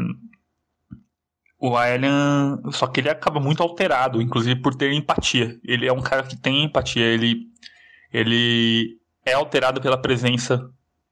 o 1.58 1.78
Aelian. 1.78 2.60
Só 2.72 2.88
que 2.88 3.00
ele 3.00 3.10
acaba 3.10 3.40
muito 3.40 3.64
alterado, 3.64 4.22
inclusive 4.22 4.62
por 4.62 4.76
ter 4.76 4.92
empatia. 4.92 5.58
Ele 5.64 5.88
é 5.88 5.94
um 5.94 6.02
cara 6.02 6.24
que 6.24 6.36
tem 6.36 6.66
empatia. 6.66 7.06
Ele, 7.06 7.44
ele 8.12 9.00
é 9.26 9.32
alterado 9.32 9.80
pela 9.80 9.98
presença 9.98 10.70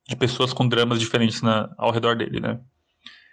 de 0.08 0.16
pessoas 0.16 0.54
com 0.54 0.68
dramas 0.68 0.99
diferentes 0.99 1.41
na, 1.41 1.70
ao 1.78 1.91
redor 1.91 2.16
dele, 2.16 2.39
né? 2.39 2.60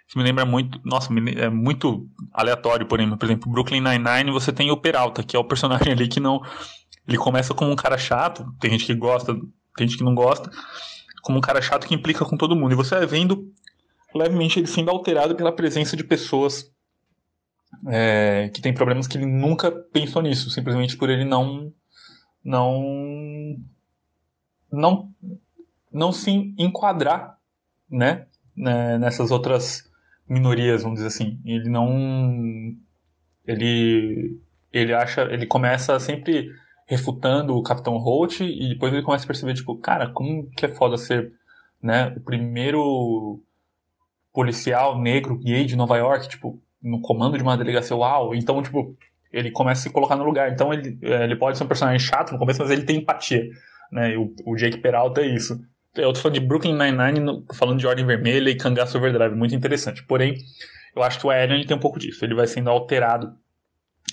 Isso 0.07 0.17
me 0.17 0.23
lembra 0.23 0.45
muito. 0.45 0.79
Nossa, 0.83 1.09
é 1.37 1.49
muito 1.49 2.07
aleatório, 2.33 2.85
porém. 2.85 3.09
Por 3.15 3.25
exemplo, 3.25 3.51
Brooklyn 3.51 3.81
Nine-Nine 3.81 4.31
você 4.31 4.51
tem 4.51 4.69
o 4.69 4.77
Peralta, 4.77 5.23
que 5.23 5.35
é 5.35 5.39
o 5.39 5.43
personagem 5.43 5.91
ali 5.93 6.07
que 6.07 6.19
não 6.19 6.41
ele 7.07 7.17
começa 7.17 7.53
como 7.53 7.71
um 7.71 7.75
cara 7.75 7.97
chato, 7.97 8.45
tem 8.59 8.71
gente 8.71 8.85
que 8.85 8.93
gosta, 8.93 9.33
tem 9.75 9.87
gente 9.87 9.97
que 9.97 10.03
não 10.03 10.13
gosta, 10.13 10.49
como 11.21 11.37
um 11.37 11.41
cara 11.41 11.61
chato 11.61 11.87
que 11.87 11.95
implica 11.95 12.25
com 12.25 12.37
todo 12.37 12.55
mundo. 12.55 12.73
E 12.73 12.75
você 12.75 12.95
vai 12.95 13.05
vendo 13.05 13.51
levemente 14.13 14.59
ele 14.59 14.67
sendo 14.67 14.91
alterado 14.91 15.35
pela 15.35 15.51
presença 15.51 15.95
de 15.95 16.03
pessoas 16.03 16.71
é, 17.87 18.49
que 18.53 18.61
têm 18.61 18.73
problemas 18.73 19.07
que 19.07 19.17
ele 19.17 19.25
nunca 19.25 19.71
pensou 19.71 20.21
nisso, 20.21 20.49
simplesmente 20.49 20.97
por 20.97 21.09
ele 21.09 21.25
não 21.25 21.71
não 22.43 23.55
não 24.71 25.11
não 25.91 26.11
se 26.11 26.31
enquadrar, 26.57 27.37
né, 27.89 28.27
né 28.55 28.97
nessas 28.97 29.31
outras 29.31 29.89
minorias, 30.27 30.83
vamos 30.83 30.97
dizer 30.97 31.07
assim. 31.07 31.39
Ele 31.45 31.69
não 31.69 32.75
ele 33.45 34.39
ele 34.71 34.93
acha, 34.93 35.23
ele 35.23 35.45
começa 35.45 35.99
sempre 35.99 36.49
refutando 36.87 37.55
o 37.55 37.63
Capitão 37.63 37.97
Holt 37.97 38.41
e 38.41 38.69
depois 38.69 38.93
ele 38.93 39.03
começa 39.03 39.23
a 39.23 39.27
perceber, 39.27 39.53
tipo, 39.53 39.77
cara, 39.77 40.09
como 40.09 40.49
que 40.51 40.65
é 40.65 40.69
foda 40.69 40.97
ser, 40.97 41.31
né, 41.81 42.13
o 42.17 42.21
primeiro 42.21 43.41
policial 44.33 44.99
negro 44.99 45.37
gay 45.37 45.65
de 45.65 45.75
Nova 45.75 45.97
York, 45.97 46.27
tipo, 46.27 46.61
no 46.81 47.01
comando 47.01 47.37
de 47.37 47.43
uma 47.43 47.57
delegacia, 47.57 47.95
uau, 47.95 48.33
então, 48.35 48.61
tipo, 48.61 48.95
ele 49.31 49.51
começa 49.51 49.81
a 49.81 49.83
se 49.83 49.89
colocar 49.89 50.15
no 50.15 50.23
lugar, 50.23 50.51
então 50.51 50.73
ele, 50.73 50.97
é, 51.01 51.23
ele 51.23 51.35
pode 51.35 51.57
ser 51.57 51.63
um 51.63 51.67
personagem 51.67 51.99
chato 51.99 52.31
no 52.33 52.39
começo, 52.39 52.59
mas 52.61 52.71
ele 52.71 52.83
tem 52.83 52.97
empatia, 52.97 53.49
né, 53.91 54.11
e 54.11 54.17
o, 54.17 54.33
o 54.45 54.55
Jake 54.55 54.77
Peralta 54.77 55.21
é 55.21 55.27
isso. 55.27 55.59
Eu 55.95 56.13
tô 56.13 56.19
falando 56.19 56.39
de 56.39 56.45
Brooklyn 56.45 56.77
Nine-Nine, 56.77 57.45
falando 57.53 57.79
de 57.79 57.85
Ordem 57.85 58.05
Vermelha 58.05 58.49
e 58.49 58.55
Cangaço 58.55 58.97
Overdrive, 58.97 59.35
muito 59.35 59.53
interessante, 59.53 60.03
porém, 60.03 60.37
eu 60.95 61.03
acho 61.03 61.19
que 61.19 61.27
o 61.27 61.29
Alien 61.29 61.65
tem 61.65 61.75
um 61.75 61.79
pouco 61.79 61.99
disso, 61.99 62.23
ele 62.23 62.33
vai 62.33 62.47
sendo 62.47 62.69
alterado, 62.69 63.35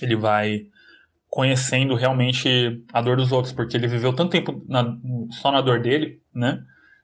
ele 0.01 0.15
vai 0.15 0.67
conhecendo 1.29 1.95
realmente 1.95 2.83
a 2.91 3.01
dor 3.01 3.17
dos 3.17 3.31
outros, 3.31 3.53
porque 3.53 3.77
ele 3.77 3.87
viveu 3.87 4.13
tanto 4.13 4.31
tempo 4.31 4.63
na, 4.67 4.97
só 5.41 5.51
na 5.51 5.61
dor 5.61 5.81
dele, 5.81 6.21
né? 6.33 6.63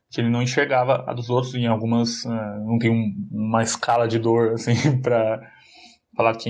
Que 0.09 0.19
ele 0.19 0.30
não 0.30 0.41
enxergava 0.41 1.03
a 1.07 1.13
dos 1.13 1.30
outros 1.30 1.53
em 1.53 1.67
algumas. 1.67 2.26
Uh, 2.26 2.65
não 2.65 2.80
tem 2.80 2.89
um, 2.89 3.13
uma 3.32 3.61
escala 3.61 4.07
de 4.07 4.17
dor, 4.17 4.53
assim, 4.55 4.99
pra 5.01 5.41
falar 6.15 6.36
que 6.36 6.49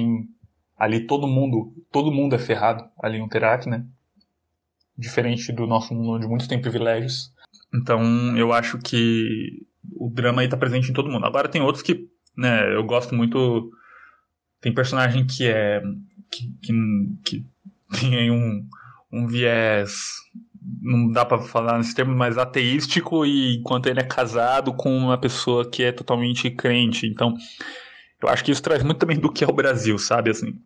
ali 0.78 1.06
todo 1.06 1.28
mundo, 1.28 1.74
todo 1.92 2.12
mundo 2.12 2.36
é 2.36 2.40
ferrado 2.40 2.90
ali 3.02 3.20
no 3.20 3.28
Terak, 3.28 3.68
né? 3.68 3.86
Diferente 4.98 5.52
do 5.52 5.68
nosso 5.68 5.94
mundo 5.94 6.12
onde 6.12 6.28
muitos 6.28 6.48
têm 6.48 6.62
privilégios. 6.62 7.34
Então 7.74 8.38
eu 8.38 8.54
acho 8.54 8.78
que 8.80 9.66
o 9.94 10.10
drama 10.10 10.42
aí 10.42 10.48
tá 10.48 10.58
presente 10.58 10.90
em 10.90 10.94
todo 10.94 11.10
mundo. 11.10 11.26
Agora 11.26 11.48
tem 11.48 11.62
outros 11.62 11.84
que, 11.84 12.08
né, 12.38 12.74
eu 12.74 12.84
gosto 12.84 13.14
muito. 13.14 13.72
Tem 14.62 14.74
personagem 14.74 15.26
que 15.26 15.48
é. 15.48 15.82
que, 16.32 16.52
que, 16.62 16.74
que 17.24 17.46
tem 18.00 18.16
aí 18.16 18.32
um, 18.32 18.68
um 19.12 19.28
viés, 19.28 19.94
não 20.82 21.12
dá 21.12 21.24
para 21.24 21.40
falar 21.40 21.78
nesse 21.78 21.94
termo, 21.94 22.16
mas 22.16 22.38
ateístico, 22.38 23.26
e 23.26 23.58
enquanto 23.58 23.88
ele 23.88 24.00
é 24.00 24.04
casado 24.04 24.74
com 24.74 24.96
uma 24.96 25.18
pessoa 25.18 25.70
que 25.70 25.84
é 25.84 25.92
totalmente 25.92 26.50
crente. 26.50 27.08
Então, 27.08 27.36
eu 28.22 28.30
acho 28.30 28.44
que 28.44 28.52
isso 28.52 28.64
traz 28.64 28.84
muito 28.84 28.98
também 28.98 29.20
do 29.20 29.32
que 29.32 29.44
é 29.44 29.48
o 29.48 29.54
Brasil, 29.54 29.98
sabe? 29.98 30.32
Assim, 30.32 30.60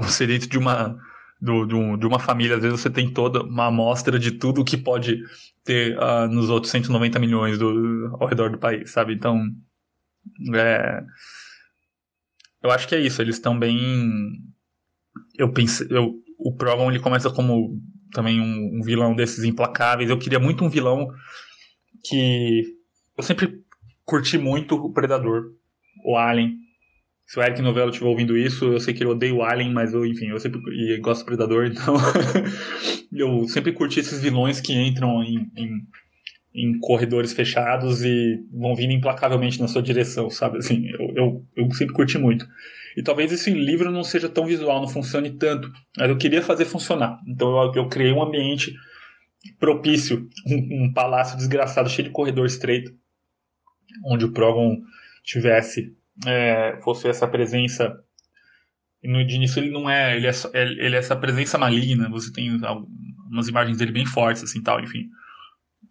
você 0.00 0.26
dentro 0.26 0.48
de 0.48 0.58
uma. 0.58 0.96
Do, 1.40 1.64
do, 1.64 1.96
de 1.96 2.04
uma 2.04 2.18
família, 2.18 2.56
às 2.56 2.62
vezes 2.62 2.80
você 2.80 2.90
tem 2.90 3.12
toda 3.12 3.44
uma 3.44 3.66
amostra 3.66 4.18
de 4.18 4.32
tudo 4.32 4.64
que 4.64 4.76
pode 4.76 5.22
ter 5.68 5.98
uh, 5.98 6.26
nos 6.28 6.48
outros 6.48 6.70
190 6.72 7.18
milhões 7.18 7.58
do, 7.58 8.16
ao 8.18 8.26
redor 8.26 8.50
do 8.50 8.58
país, 8.58 8.90
sabe? 8.90 9.12
Então, 9.12 9.38
é, 10.54 11.02
eu 12.62 12.70
acho 12.70 12.88
que 12.88 12.94
é 12.94 13.00
isso. 13.00 13.20
Eles 13.20 13.36
estão 13.36 13.58
bem 13.58 13.76
eu 15.36 15.52
pensei, 15.52 15.86
eu, 15.90 16.14
o 16.38 16.54
Progon 16.54 16.90
ele 16.90 17.00
começa 17.00 17.30
como 17.30 17.80
também 18.12 18.40
um, 18.40 18.78
um, 18.78 18.82
vilão 18.82 19.14
desses 19.14 19.44
implacáveis. 19.44 20.10
Eu 20.10 20.18
queria 20.18 20.40
muito 20.40 20.64
um 20.64 20.68
vilão 20.68 21.08
que 22.04 22.64
eu 23.16 23.22
sempre 23.22 23.62
curti 24.04 24.38
muito 24.38 24.74
o 24.74 24.92
Predador, 24.92 25.52
o 26.04 26.16
Alien. 26.16 26.56
Se 27.28 27.38
o 27.38 27.42
Eric 27.42 27.60
Novello 27.60 27.90
estiver 27.90 28.08
ouvindo 28.08 28.38
isso, 28.38 28.64
eu 28.64 28.80
sei 28.80 28.94
que 28.94 29.02
ele 29.02 29.10
odeia 29.10 29.34
o 29.34 29.42
Alien, 29.42 29.70
mas 29.70 29.92
eu, 29.92 30.06
enfim, 30.06 30.28
eu 30.28 30.40
sempre 30.40 30.62
e 30.72 30.96
gosto 30.98 31.20
do 31.20 31.26
Predador, 31.26 31.66
então 31.70 31.94
eu 33.12 33.46
sempre 33.46 33.70
curti 33.72 34.00
esses 34.00 34.18
vilões 34.18 34.62
que 34.62 34.72
entram 34.72 35.22
em, 35.22 35.46
em, 35.54 35.86
em, 36.54 36.78
corredores 36.78 37.34
fechados 37.34 38.02
e 38.02 38.42
vão 38.50 38.74
vindo 38.74 38.94
implacavelmente 38.94 39.60
na 39.60 39.68
sua 39.68 39.82
direção, 39.82 40.30
sabe? 40.30 40.56
Assim, 40.56 40.88
eu, 40.88 41.12
eu, 41.14 41.46
eu 41.54 41.70
sempre 41.72 41.94
curti 41.94 42.16
muito. 42.16 42.48
E 42.96 43.02
talvez 43.02 43.30
esse 43.30 43.50
livro 43.50 43.90
não 43.90 44.02
seja 44.02 44.30
tão 44.30 44.46
visual, 44.46 44.80
não 44.80 44.88
funcione 44.88 45.30
tanto, 45.32 45.70
mas 45.98 46.08
eu 46.08 46.16
queria 46.16 46.40
fazer 46.40 46.64
funcionar. 46.64 47.20
Então 47.28 47.62
eu, 47.62 47.74
eu 47.74 47.88
criei 47.90 48.10
um 48.10 48.22
ambiente 48.22 48.74
propício, 49.60 50.26
um, 50.46 50.84
um, 50.84 50.92
palácio 50.94 51.36
desgraçado 51.36 51.90
cheio 51.90 52.08
de 52.08 52.14
corredor 52.14 52.46
estreito, 52.46 52.90
onde 54.06 54.24
o 54.24 54.32
Progon 54.32 54.78
tivesse 55.22 55.94
é, 56.26 56.78
fosse 56.82 57.08
essa 57.08 57.26
presença. 57.26 57.94
No 59.02 59.24
de 59.24 59.36
início 59.36 59.60
ele 59.60 59.70
não 59.70 59.88
é, 59.88 60.16
ele 60.16 60.26
é, 60.26 60.32
ele 60.54 60.96
é 60.96 60.98
essa 60.98 61.16
presença 61.16 61.56
maligna. 61.56 62.08
Você 62.10 62.32
tem 62.32 62.50
umas 63.30 63.48
imagens 63.48 63.78
dele 63.78 63.92
bem 63.92 64.06
fortes, 64.06 64.42
assim, 64.42 64.62
tal, 64.62 64.80
enfim. 64.80 65.08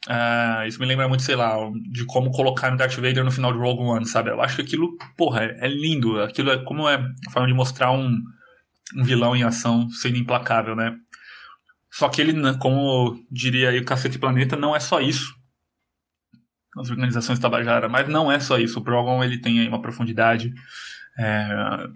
Uh, 0.06 0.68
isso 0.68 0.80
me 0.80 0.86
lembra 0.86 1.08
muito, 1.08 1.24
sei 1.24 1.36
lá, 1.36 1.56
de 1.92 2.06
como 2.06 2.32
colocar 2.32 2.70
Darth 2.76 2.96
Vader 2.96 3.24
no 3.24 3.32
final 3.32 3.52
de 3.52 3.60
Rogue 3.60 3.84
One, 3.84 4.06
sabe? 4.06 4.30
Eu 4.30 4.42
acho 4.42 4.58
que 4.58 4.62
aquilo, 4.62 4.96
porra, 5.18 5.44
é, 5.44 5.58
é 5.62 5.68
lindo. 5.68 6.22
Aquilo 6.22 6.52
é 6.52 6.64
como 6.64 6.88
é 6.88 6.96
a 6.96 7.32
forma 7.32 7.48
de 7.48 7.54
mostrar 7.54 7.92
um, 7.92 8.18
um 8.96 9.04
vilão 9.04 9.36
em 9.36 9.44
ação 9.44 9.90
sendo 9.90 10.18
implacável, 10.18 10.76
né? 10.76 10.96
Só 11.92 12.10
que 12.10 12.22
ele, 12.22 12.34
né, 12.34 12.56
como 12.60 13.18
diria 13.32 13.70
aí 13.70 13.80
o 13.80 13.86
Cacete 13.86 14.20
Planeta, 14.20 14.56
não 14.56 14.76
é 14.76 14.80
só 14.80 15.02
isso. 15.02 15.34
As 16.80 16.90
organizações 16.90 17.40
Tabajara, 17.40 17.90
mas 17.90 18.08
não 18.08 18.32
é 18.32 18.40
só 18.40 18.58
isso. 18.58 18.80
O 18.80 18.84
Progon 18.84 19.24
ele 19.24 19.40
tem 19.40 19.60
aí 19.60 19.68
uma 19.68 19.82
profundidade 19.82 20.54
é, 21.18 21.88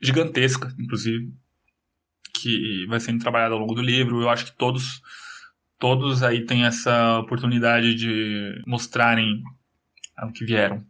gigantesca, 0.00 0.74
inclusive, 0.78 1.32
que 2.34 2.86
vai 2.88 3.00
sendo 3.00 3.20
trabalhada 3.20 3.54
ao 3.54 3.60
longo 3.60 3.74
do 3.74 3.82
livro. 3.82 4.20
Eu 4.20 4.28
acho 4.28 4.46
que 4.46 4.56
todos 4.56 5.00
todos 5.78 6.22
aí 6.22 6.44
têm 6.44 6.64
essa 6.64 7.18
oportunidade 7.18 7.94
de 7.94 8.62
mostrarem 8.66 9.42
o 10.22 10.32
que 10.32 10.44
vieram. 10.44 10.84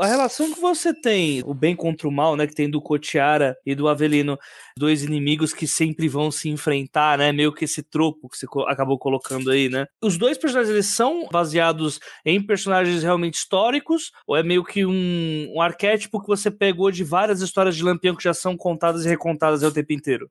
A 0.00 0.06
relação 0.06 0.52
que 0.52 0.60
você 0.60 0.92
tem, 0.92 1.42
o 1.44 1.54
bem 1.54 1.76
contra 1.76 2.08
o 2.08 2.12
mal, 2.12 2.36
né, 2.36 2.46
que 2.46 2.54
tem 2.54 2.68
do 2.68 2.80
Cotiara 2.80 3.56
e 3.64 3.74
do 3.74 3.88
Avelino, 3.88 4.38
dois 4.76 5.02
inimigos 5.02 5.52
que 5.52 5.66
sempre 5.66 6.08
vão 6.08 6.30
se 6.30 6.48
enfrentar, 6.48 7.18
né, 7.18 7.32
meio 7.32 7.52
que 7.52 7.64
esse 7.64 7.82
tropo 7.82 8.28
que 8.28 8.36
você 8.36 8.46
acabou 8.66 8.98
colocando 8.98 9.50
aí, 9.50 9.68
né? 9.68 9.86
Os 10.02 10.16
dois 10.16 10.36
personagens, 10.38 10.72
eles 10.72 10.86
são 10.86 11.28
baseados 11.30 12.00
em 12.24 12.44
personagens 12.44 13.02
realmente 13.02 13.34
históricos, 13.34 14.10
ou 14.26 14.36
é 14.36 14.42
meio 14.42 14.64
que 14.64 14.84
um, 14.84 15.52
um 15.54 15.60
arquétipo 15.60 16.20
que 16.20 16.28
você 16.28 16.50
pegou 16.50 16.90
de 16.90 17.04
várias 17.04 17.40
histórias 17.40 17.76
de 17.76 17.82
Lampião 17.82 18.16
que 18.16 18.24
já 18.24 18.34
são 18.34 18.56
contadas 18.56 19.04
e 19.04 19.08
recontadas 19.08 19.62
o 19.62 19.72
tempo 19.72 19.92
inteiro? 19.92 20.30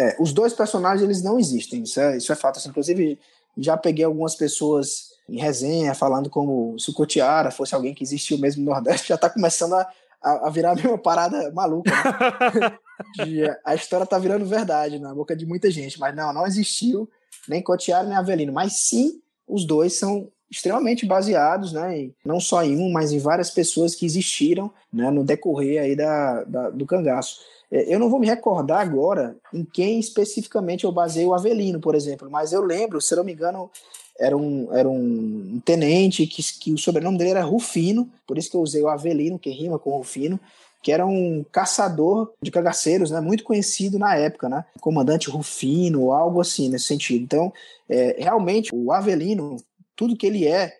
É, 0.00 0.16
os 0.20 0.32
dois 0.32 0.52
personagens, 0.52 1.02
eles 1.02 1.22
não 1.22 1.38
existem, 1.38 1.82
isso 1.82 2.00
é, 2.00 2.16
isso 2.16 2.32
é 2.32 2.36
fato. 2.36 2.58
Assim, 2.58 2.68
inclusive, 2.68 3.18
já 3.56 3.76
peguei 3.76 4.04
algumas 4.04 4.36
pessoas 4.36 5.17
em 5.28 5.38
resenha 5.38 5.94
falando 5.94 6.30
como 6.30 6.78
se 6.78 6.90
o 6.90 6.94
Cotiara 6.94 7.50
fosse 7.50 7.74
alguém 7.74 7.94
que 7.94 8.02
existiu 8.02 8.38
mesmo 8.38 8.64
no 8.64 8.70
Nordeste, 8.70 9.08
já 9.08 9.14
está 9.14 9.28
começando 9.28 9.74
a, 9.74 9.86
a, 10.22 10.50
virar 10.50 10.74
meio 10.74 10.90
uma 10.90 10.98
parada 10.98 11.52
maluca. 11.52 11.90
Né? 11.90 12.78
de, 13.24 13.44
a 13.64 13.74
história 13.74 14.04
está 14.04 14.18
virando 14.18 14.46
verdade 14.46 14.98
na 14.98 15.14
boca 15.14 15.36
de 15.36 15.46
muita 15.46 15.70
gente, 15.70 16.00
mas 16.00 16.14
não, 16.14 16.32
não 16.32 16.46
existiu 16.46 17.08
nem 17.48 17.62
Cotiara 17.62 18.06
nem 18.06 18.16
Avelino, 18.16 18.52
mas 18.52 18.80
sim 18.80 19.20
os 19.46 19.64
dois 19.64 19.94
são 19.98 20.28
extremamente 20.50 21.04
baseados, 21.04 21.72
né, 21.72 21.98
em, 21.98 22.14
não 22.24 22.40
só 22.40 22.62
em 22.64 22.76
um, 22.78 22.90
mas 22.90 23.12
em 23.12 23.18
várias 23.18 23.50
pessoas 23.50 23.94
que 23.94 24.06
existiram 24.06 24.70
né, 24.92 25.10
no 25.10 25.22
decorrer 25.22 25.82
aí 25.82 25.94
da, 25.94 26.44
da 26.44 26.70
do 26.70 26.86
cangaço. 26.86 27.40
É, 27.70 27.94
eu 27.94 27.98
não 27.98 28.08
vou 28.08 28.18
me 28.18 28.26
recordar 28.26 28.80
agora 28.80 29.36
em 29.52 29.64
quem 29.64 30.00
especificamente 30.00 30.84
eu 30.84 30.92
basei 30.92 31.26
o 31.26 31.34
Avelino, 31.34 31.80
por 31.80 31.94
exemplo, 31.94 32.30
mas 32.30 32.52
eu 32.52 32.62
lembro, 32.62 33.00
se 33.00 33.14
não 33.14 33.24
me 33.24 33.32
engano, 33.32 33.70
era 34.18 34.36
um, 34.36 34.68
era 34.74 34.88
um 34.88 35.60
tenente 35.64 36.26
que, 36.26 36.42
que 36.58 36.72
o 36.72 36.78
sobrenome 36.78 37.16
dele 37.16 37.30
era 37.30 37.44
Rufino, 37.44 38.10
por 38.26 38.36
isso 38.36 38.50
que 38.50 38.56
eu 38.56 38.60
usei 38.60 38.82
o 38.82 38.88
Avelino, 38.88 39.38
que 39.38 39.50
rima 39.50 39.78
com 39.78 39.96
Rufino, 39.96 40.40
que 40.82 40.92
era 40.92 41.06
um 41.06 41.44
caçador 41.50 42.32
de 42.42 42.50
cagaceiros, 42.50 43.10
né, 43.10 43.20
muito 43.20 43.44
conhecido 43.44 43.98
na 43.98 44.16
época, 44.16 44.48
né, 44.48 44.64
comandante 44.80 45.30
Rufino, 45.30 46.12
algo 46.12 46.40
assim 46.40 46.68
nesse 46.68 46.86
sentido. 46.86 47.22
Então, 47.22 47.52
é, 47.88 48.16
realmente, 48.18 48.70
o 48.74 48.92
Avelino, 48.92 49.56
tudo 49.94 50.16
que 50.16 50.26
ele 50.26 50.46
é, 50.46 50.76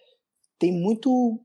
tem 0.59 0.73
muito 0.73 1.41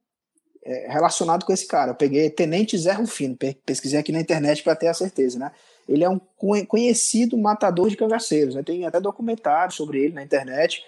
é, 0.66 0.88
relacionado 0.92 1.46
com 1.46 1.54
esse 1.54 1.68
cara. 1.68 1.92
Eu 1.92 1.96
peguei 1.96 2.30
Tenente 2.30 2.78
Zé 2.78 2.94
Rufino, 2.94 3.38
pesquisei 3.66 4.00
aqui 4.00 4.12
na 4.12 4.20
internet 4.20 4.64
para 4.64 4.76
ter 4.76 4.88
a 4.88 4.94
certeza, 4.94 5.38
né? 5.38 5.52
Ele 5.88 6.04
é 6.04 6.10
um 6.10 6.20
conhecido 6.66 7.38
matador 7.38 7.90
de 7.90 7.98
cangaceiros, 7.98 8.56
né? 8.56 8.64
Tem 8.64 8.86
até 8.86 9.00
documentário 9.02 9.74
sobre 9.74 10.00
ele 10.00 10.14
na 10.14 10.24
internet, 10.24 10.84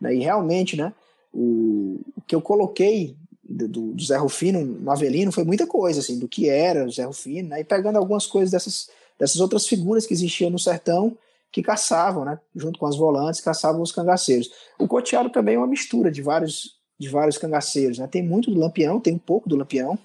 né? 0.00 0.14
E 0.14 0.20
realmente, 0.20 0.76
né? 0.76 0.92
O, 1.32 2.00
o 2.16 2.22
que 2.26 2.34
eu 2.34 2.40
coloquei 2.40 3.16
do, 3.42 3.68
do, 3.68 4.02
Zé 4.02 4.16
Rufino 4.16 4.64
no 4.64 4.90
Avelino 4.90 5.30
foi 5.30 5.44
muita 5.44 5.66
coisa, 5.66 6.00
assim, 6.00 6.18
do 6.18 6.28
que 6.28 6.48
era 6.48 6.84
o 6.84 6.90
Zé 6.90 7.04
Rufino, 7.04 7.50
né? 7.50 7.60
E 7.60 7.64
pegando 7.64 7.96
algumas 7.96 8.26
coisas 8.26 8.50
dessas, 8.50 8.88
dessas 9.18 9.40
outras 9.40 9.66
figuras 9.66 10.06
que 10.06 10.14
existiam 10.14 10.50
no 10.50 10.58
sertão 10.58 11.16
que 11.52 11.62
caçavam, 11.62 12.24
né? 12.24 12.38
Junto 12.54 12.78
com 12.78 12.86
as 12.86 12.96
volantes, 12.96 13.40
caçavam 13.40 13.80
os 13.80 13.92
cangaceiros. 13.92 14.50
O 14.78 14.86
Coteado 14.86 15.30
também 15.30 15.54
é 15.54 15.58
uma 15.58 15.66
mistura 15.66 16.10
de 16.10 16.22
vários 16.22 16.76
de 16.98 17.08
vários 17.10 17.36
cangaceiros, 17.36 17.98
né? 17.98 18.06
Tem 18.06 18.22
muito 18.22 18.50
do 18.50 18.58
Lampião, 18.58 18.98
tem 18.98 19.14
um 19.14 19.18
pouco 19.18 19.48
do 19.48 19.56
Lampião, 19.56 19.98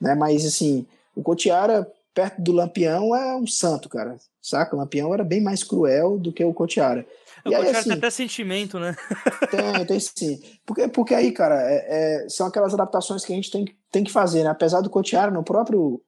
né? 0.00 0.14
Mas 0.14 0.46
assim, 0.46 0.86
o 1.14 1.22
Cotiara 1.22 1.90
perto 2.14 2.40
do 2.40 2.52
Lampião 2.52 3.14
é 3.14 3.36
um 3.36 3.46
santo, 3.46 3.88
cara. 3.88 4.16
Saca? 4.40 4.74
O 4.74 4.78
Lampião 4.78 5.12
era 5.14 5.24
bem 5.24 5.40
mais 5.40 5.62
cruel 5.62 6.18
do 6.18 6.32
que 6.32 6.44
o 6.44 6.54
Cotiara. 6.54 7.06
O 7.44 7.50
e 7.50 7.54
Cotiara 7.54 7.78
assim, 7.78 7.88
tem 7.90 7.98
até 7.98 8.10
sentimento, 8.10 8.78
né? 8.78 8.96
tem, 9.50 9.86
tem 9.86 10.00
sim. 10.00 10.40
Porque, 10.64 10.88
porque 10.88 11.14
aí, 11.14 11.32
cara, 11.32 11.60
é, 11.60 12.24
é, 12.24 12.28
são 12.28 12.46
aquelas 12.46 12.72
adaptações 12.72 13.24
que 13.24 13.32
a 13.32 13.36
gente 13.36 13.50
tem, 13.50 13.64
tem 13.90 14.04
que 14.04 14.12
fazer, 14.12 14.44
né? 14.44 14.50
Apesar 14.50 14.80
do 14.80 14.90
Cotiara, 14.90 15.30
no 15.30 15.42
próprio 15.42 16.00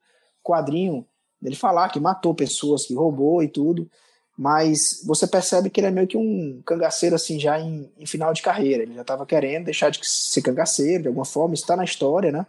quadrinho, 0.43 1.05
ele 1.43 1.55
falar 1.55 1.89
que 1.89 1.99
matou 1.99 2.33
pessoas, 2.33 2.85
que 2.85 2.93
roubou 2.93 3.43
e 3.43 3.47
tudo, 3.47 3.89
mas 4.37 5.01
você 5.05 5.27
percebe 5.27 5.69
que 5.69 5.79
ele 5.79 5.87
é 5.87 5.91
meio 5.91 6.07
que 6.07 6.17
um 6.17 6.61
cangaceiro 6.65 7.15
assim 7.15 7.39
já 7.39 7.59
em, 7.59 7.89
em 7.97 8.05
final 8.05 8.33
de 8.33 8.41
carreira. 8.41 8.83
Ele 8.83 8.93
já 8.93 9.01
estava 9.01 9.25
querendo 9.25 9.65
deixar 9.65 9.89
de 9.89 9.99
ser 10.03 10.41
cangaceiro 10.41 11.03
de 11.03 11.07
alguma 11.07 11.25
forma, 11.25 11.53
está 11.53 11.75
na 11.75 11.83
história, 11.83 12.31
né? 12.31 12.45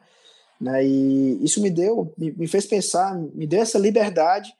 né? 0.61 0.85
E 0.85 1.45
isso 1.45 1.61
me 1.61 1.71
deu, 1.71 2.13
me, 2.17 2.33
me 2.33 2.47
fez 2.49 2.67
pensar, 2.67 3.15
me 3.15 3.47
deu 3.47 3.63
essa 3.63 3.79
liberdade 3.79 4.55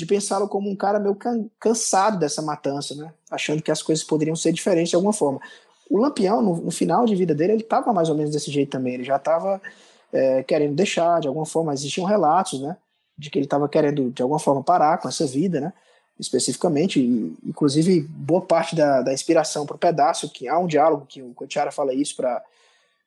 de 0.00 0.06
pensá-lo 0.06 0.48
como 0.48 0.70
um 0.70 0.74
cara 0.74 0.98
meio 0.98 1.14
can, 1.14 1.44
cansado 1.60 2.18
dessa 2.18 2.40
matança, 2.40 2.94
né? 2.94 3.12
Achando 3.30 3.62
que 3.62 3.70
as 3.70 3.82
coisas 3.82 4.02
poderiam 4.02 4.34
ser 4.34 4.52
diferentes 4.52 4.90
de 4.90 4.96
alguma 4.96 5.12
forma. 5.12 5.40
O 5.90 5.98
Lampião, 5.98 6.40
no, 6.40 6.56
no 6.56 6.70
final 6.70 7.04
de 7.04 7.14
vida 7.14 7.34
dele, 7.34 7.52
ele 7.52 7.62
estava 7.62 7.92
mais 7.92 8.08
ou 8.08 8.16
menos 8.16 8.32
desse 8.32 8.50
jeito 8.50 8.70
também. 8.70 8.94
Ele 8.94 9.04
já 9.04 9.16
estava 9.16 9.60
é, 10.10 10.42
querendo 10.42 10.74
deixar 10.74 11.20
de 11.20 11.28
alguma 11.28 11.44
forma. 11.44 11.74
Existiam 11.74 12.06
relatos, 12.06 12.60
né? 12.62 12.76
De 13.18 13.28
que 13.28 13.38
ele 13.38 13.44
estava 13.44 13.68
querendo 13.68 14.10
de 14.10 14.22
alguma 14.22 14.38
forma 14.38 14.62
parar 14.62 14.98
com 14.98 15.08
essa 15.08 15.26
vida, 15.26 15.60
né? 15.60 15.72
especificamente, 16.18 17.00
e, 17.00 17.34
inclusive 17.46 18.02
boa 18.02 18.42
parte 18.42 18.76
da, 18.76 19.00
da 19.00 19.12
inspiração 19.12 19.64
para 19.64 19.76
o 19.76 19.78
pedaço, 19.78 20.30
que 20.30 20.46
há 20.46 20.58
um 20.58 20.66
diálogo 20.66 21.06
que 21.06 21.22
o 21.22 21.32
Cotiara 21.32 21.72
fala 21.72 21.94
isso 21.94 22.14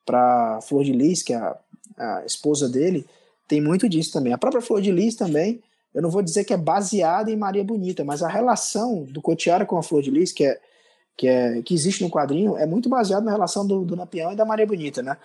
para 0.05 0.59
Flor 0.61 0.83
de 0.83 0.91
Lis, 0.91 1.21
que 1.21 1.31
é 1.31 1.37
a, 1.37 1.57
a, 1.97 2.25
esposa 2.25 2.67
dele, 2.67 3.05
tem 3.47 3.61
muito 3.61 3.87
disso 3.87 4.11
também. 4.11 4.33
A 4.33 4.37
própria 4.37 4.61
Flor 4.63 4.81
de 4.81 4.91
Lis 4.91 5.15
também, 5.15 5.61
eu 5.93 6.01
não 6.01 6.09
vou 6.09 6.21
dizer 6.21 6.43
que 6.43 6.53
é 6.53 6.57
baseada 6.57 7.29
em 7.31 7.37
Maria 7.37 7.63
Bonita, 7.63 8.03
mas 8.03 8.23
a 8.23 8.27
relação 8.27 9.03
do 9.03 9.21
Cotiara 9.21 9.65
com 9.65 9.77
a 9.77 9.83
Flor 9.83 10.01
de 10.01 10.11
Lis, 10.11 10.31
que 10.31 10.45
é 10.45 10.59
que, 11.15 11.27
é, 11.27 11.61
que 11.61 11.73
existe 11.73 12.03
no 12.03 12.09
quadrinho, 12.09 12.57
é 12.57 12.65
muito 12.65 12.89
baseado 12.89 13.23
na 13.23 13.31
relação 13.31 13.65
do, 13.65 13.85
do 13.85 13.95
Lampião 13.95 14.33
e 14.33 14.35
da 14.35 14.45
Maria 14.45 14.65
Bonita, 14.65 15.03
né? 15.03 15.15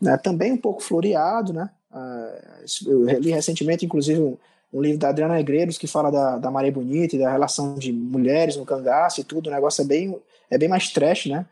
né? 0.00 0.16
Também 0.16 0.52
um 0.52 0.56
pouco 0.56 0.82
floreado, 0.82 1.52
né? 1.52 1.68
Uh, 1.92 2.88
eu 2.90 3.20
li 3.20 3.30
recentemente, 3.30 3.84
inclusive, 3.84 4.20
um, 4.20 4.36
um 4.72 4.80
livro 4.80 4.98
da 4.98 5.10
Adriana 5.10 5.34
Negreiros 5.34 5.78
que 5.78 5.86
fala 5.86 6.10
da, 6.10 6.38
da 6.38 6.50
Maré 6.50 6.70
Bonita 6.70 7.14
e 7.14 7.18
da 7.18 7.30
relação 7.30 7.76
de 7.76 7.92
mulheres 7.92 8.56
no 8.56 8.64
cangaço 8.64 9.20
e 9.20 9.24
tudo. 9.24 9.46
O 9.46 9.52
negócio 9.52 9.82
é 9.82 9.84
bem, 9.84 10.20
é 10.50 10.58
bem 10.58 10.68
mais 10.68 10.92
trash, 10.92 11.26
né? 11.26 11.46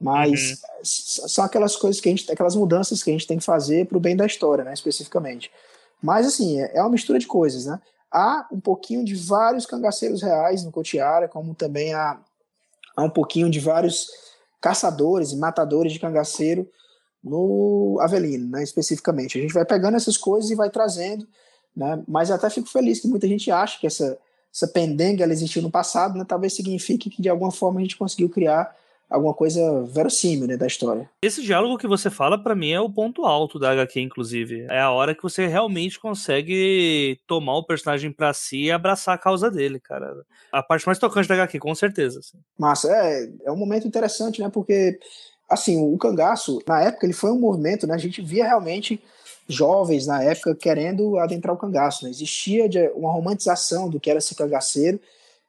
Mas 0.00 0.50
uhum. 0.50 0.56
são 0.82 1.44
aquelas 1.44 1.76
coisas 1.76 2.00
que 2.00 2.08
a 2.08 2.12
gente, 2.12 2.32
aquelas 2.32 2.56
mudanças 2.56 3.02
que 3.02 3.10
a 3.10 3.12
gente 3.12 3.26
tem 3.26 3.38
que 3.38 3.44
fazer 3.44 3.86
para 3.86 3.98
o 3.98 4.00
bem 4.00 4.16
da 4.16 4.24
história, 4.24 4.64
né? 4.64 4.72
Especificamente. 4.72 5.50
Mas 6.00 6.26
assim, 6.26 6.60
é, 6.60 6.72
é 6.74 6.80
uma 6.80 6.90
mistura 6.90 7.18
de 7.18 7.26
coisas, 7.26 7.66
né? 7.66 7.78
Há 8.12 8.46
um 8.52 8.60
pouquinho 8.60 9.04
de 9.04 9.14
vários 9.14 9.64
cangaceiros 9.64 10.22
reais 10.22 10.64
no 10.64 10.70
Cotiara, 10.70 11.28
como 11.28 11.54
também 11.54 11.94
há, 11.94 12.20
há 12.96 13.02
um 13.02 13.10
pouquinho 13.10 13.48
de 13.48 13.58
vários 13.58 14.08
caçadores 14.60 15.32
e 15.32 15.36
matadores 15.36 15.92
de 15.92 15.98
cangaceiro 15.98 16.68
no 17.22 17.98
Avelino, 18.00 18.50
né, 18.50 18.62
especificamente. 18.62 19.38
A 19.38 19.40
gente 19.40 19.54
vai 19.54 19.64
pegando 19.64 19.96
essas 19.96 20.16
coisas 20.16 20.50
e 20.50 20.54
vai 20.54 20.70
trazendo 20.70 21.26
né? 21.76 22.02
Mas 22.06 22.30
até 22.30 22.48
fico 22.50 22.68
feliz 22.68 23.00
que 23.00 23.08
muita 23.08 23.26
gente 23.26 23.50
acha 23.50 23.78
que 23.80 23.86
essa, 23.86 24.18
essa 24.54 24.68
pendenga 24.68 25.24
ela 25.24 25.32
existiu 25.32 25.62
no 25.62 25.70
passado, 25.70 26.18
né? 26.18 26.24
talvez 26.26 26.54
signifique 26.54 27.10
que 27.10 27.22
de 27.22 27.28
alguma 27.28 27.50
forma 27.50 27.80
a 27.80 27.82
gente 27.82 27.96
conseguiu 27.96 28.28
criar 28.28 28.74
alguma 29.12 29.34
coisa 29.34 29.82
verossímil 29.84 30.46
né, 30.46 30.56
da 30.56 30.66
história. 30.66 31.08
Esse 31.22 31.42
diálogo 31.42 31.78
que 31.78 31.86
você 31.86 32.10
fala, 32.10 32.42
para 32.42 32.54
mim, 32.54 32.70
é 32.70 32.80
o 32.80 32.90
ponto 32.90 33.24
alto 33.24 33.58
da 33.58 33.70
HQ, 33.70 34.00
inclusive. 34.00 34.66
É 34.70 34.80
a 34.80 34.90
hora 34.90 35.14
que 35.14 35.22
você 35.22 35.46
realmente 35.46 36.00
consegue 36.00 37.18
tomar 37.26 37.56
o 37.56 37.64
personagem 37.64 38.10
para 38.10 38.32
si 38.32 38.64
e 38.64 38.72
abraçar 38.72 39.14
a 39.14 39.18
causa 39.18 39.50
dele, 39.50 39.78
cara. 39.78 40.14
A 40.50 40.62
parte 40.62 40.86
mais 40.86 40.98
tocante 40.98 41.28
da 41.28 41.34
HQ, 41.34 41.58
com 41.58 41.74
certeza. 41.74 42.20
Assim. 42.20 42.38
Massa, 42.58 42.90
é, 42.90 43.30
é 43.44 43.52
um 43.52 43.56
momento 43.56 43.86
interessante, 43.86 44.40
né? 44.40 44.48
Porque, 44.48 44.98
assim, 45.48 45.80
o 45.82 45.96
cangaço, 45.98 46.60
na 46.66 46.82
época, 46.82 47.06
ele 47.06 47.12
foi 47.12 47.30
um 47.30 47.38
movimento, 47.38 47.86
né? 47.86 47.94
A 47.94 47.98
gente 47.98 48.22
via 48.22 48.44
realmente 48.44 49.02
jovens 49.48 50.06
na 50.06 50.22
época 50.22 50.54
querendo 50.54 51.18
adentrar 51.18 51.54
o 51.54 51.58
cangaço. 51.58 52.04
Né? 52.04 52.10
Existia 52.10 52.68
uma 52.94 53.12
romantização 53.12 53.88
do 53.88 54.00
que 54.00 54.10
era 54.10 54.20
ser 54.20 54.34
cangaceiro. 54.34 55.00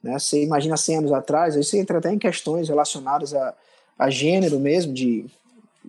Né? 0.04 0.20
Você 0.20 0.44
imagina 0.44 0.76
100 0.76 0.98
anos 0.98 1.14
atrás, 1.14 1.56
aí 1.56 1.64
você 1.64 1.80
entra 1.80 1.98
até 1.98 2.12
em 2.12 2.20
questões 2.20 2.68
relacionadas 2.68 3.34
a, 3.34 3.56
a 3.98 4.10
gênero 4.10 4.60
mesmo, 4.60 4.94
de 4.94 5.26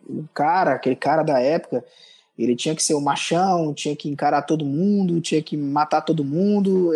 um 0.09 0.25
cara, 0.33 0.75
aquele 0.75 0.97
cara 0.97 1.23
da 1.23 1.41
época, 1.41 1.85
ele 2.39 2.55
tinha 2.55 2.75
que 2.75 2.83
ser 2.83 2.95
o 2.95 3.01
machão, 3.01 3.75
tinha 3.75 3.95
que 3.95 4.09
encarar 4.09 4.43
todo 4.43 4.65
mundo, 4.65 5.21
tinha 5.21 5.43
que 5.43 5.57
matar 5.57 6.03
todo 6.03 6.25
mundo, 6.25 6.91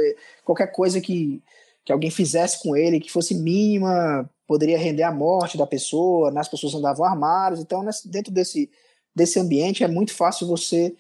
qualquer 0.45 0.69
coisa 0.69 1.01
que, 1.01 1.43
que 1.85 1.93
alguém 1.93 2.11
fizesse 2.11 2.63
com 2.63 2.77
ele 2.77 3.01
que 3.01 3.11
fosse 3.11 3.35
mínima 3.35 4.29
poderia 4.47 4.79
render 4.79 5.03
a 5.03 5.13
morte 5.13 5.59
da 5.59 5.67
pessoa, 5.67 6.31
né? 6.31 6.41
as 6.41 6.49
pessoas 6.49 6.75
andavam 6.75 7.05
armadas, 7.05 7.61
então 7.61 7.85
dentro 8.07 8.33
desse, 8.33 8.71
desse 9.15 9.39
ambiente 9.39 9.85
é 9.85 9.89
muito 9.89 10.15
fácil 10.15 10.47
você 10.47 10.95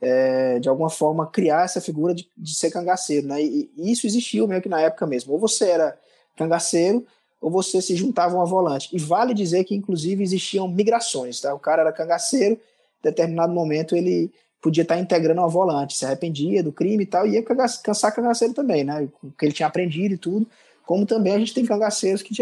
é, 0.00 0.58
de 0.58 0.68
alguma 0.68 0.90
forma, 0.90 1.26
criar 1.26 1.64
essa 1.64 1.80
figura 1.80 2.14
de, 2.14 2.28
de 2.36 2.54
ser 2.54 2.70
cangaceiro, 2.70 3.26
né? 3.26 3.42
E, 3.42 3.70
e, 3.76 3.92
isso 3.92 4.06
existiu 4.06 4.46
meio 4.46 4.62
que 4.62 4.68
na 4.68 4.80
época 4.80 5.06
mesmo. 5.06 5.32
Ou 5.32 5.38
você 5.38 5.68
era 5.70 5.98
cangaceiro, 6.36 7.04
ou 7.40 7.50
você 7.50 7.82
se 7.82 7.96
juntava 7.96 8.40
a 8.40 8.44
volante. 8.44 8.88
E 8.92 8.98
vale 8.98 9.34
dizer 9.34 9.64
que, 9.64 9.74
inclusive, 9.74 10.22
existiam 10.22 10.68
migrações, 10.68 11.40
tá? 11.40 11.52
O 11.54 11.58
cara 11.58 11.82
era 11.82 11.92
cangaceiro, 11.92 12.54
em 12.54 13.02
determinado 13.02 13.52
momento 13.52 13.96
ele 13.96 14.30
podia 14.60 14.82
estar 14.82 14.98
integrando 14.98 15.40
uma 15.40 15.48
volante, 15.48 15.96
se 15.96 16.04
arrependia 16.04 16.62
do 16.62 16.72
crime 16.72 17.04
e 17.04 17.06
tal, 17.06 17.26
e 17.26 17.34
ia 17.34 17.44
cansar 17.82 18.14
cangaceiro 18.14 18.54
também, 18.54 18.82
né? 18.82 19.08
O 19.22 19.30
que 19.30 19.46
ele 19.46 19.52
tinha 19.52 19.68
aprendido 19.68 20.14
e 20.14 20.18
tudo. 20.18 20.46
Como 20.84 21.06
também 21.06 21.34
a 21.34 21.38
gente 21.38 21.54
tem 21.54 21.64
cangaceiros 21.64 22.22
que, 22.22 22.34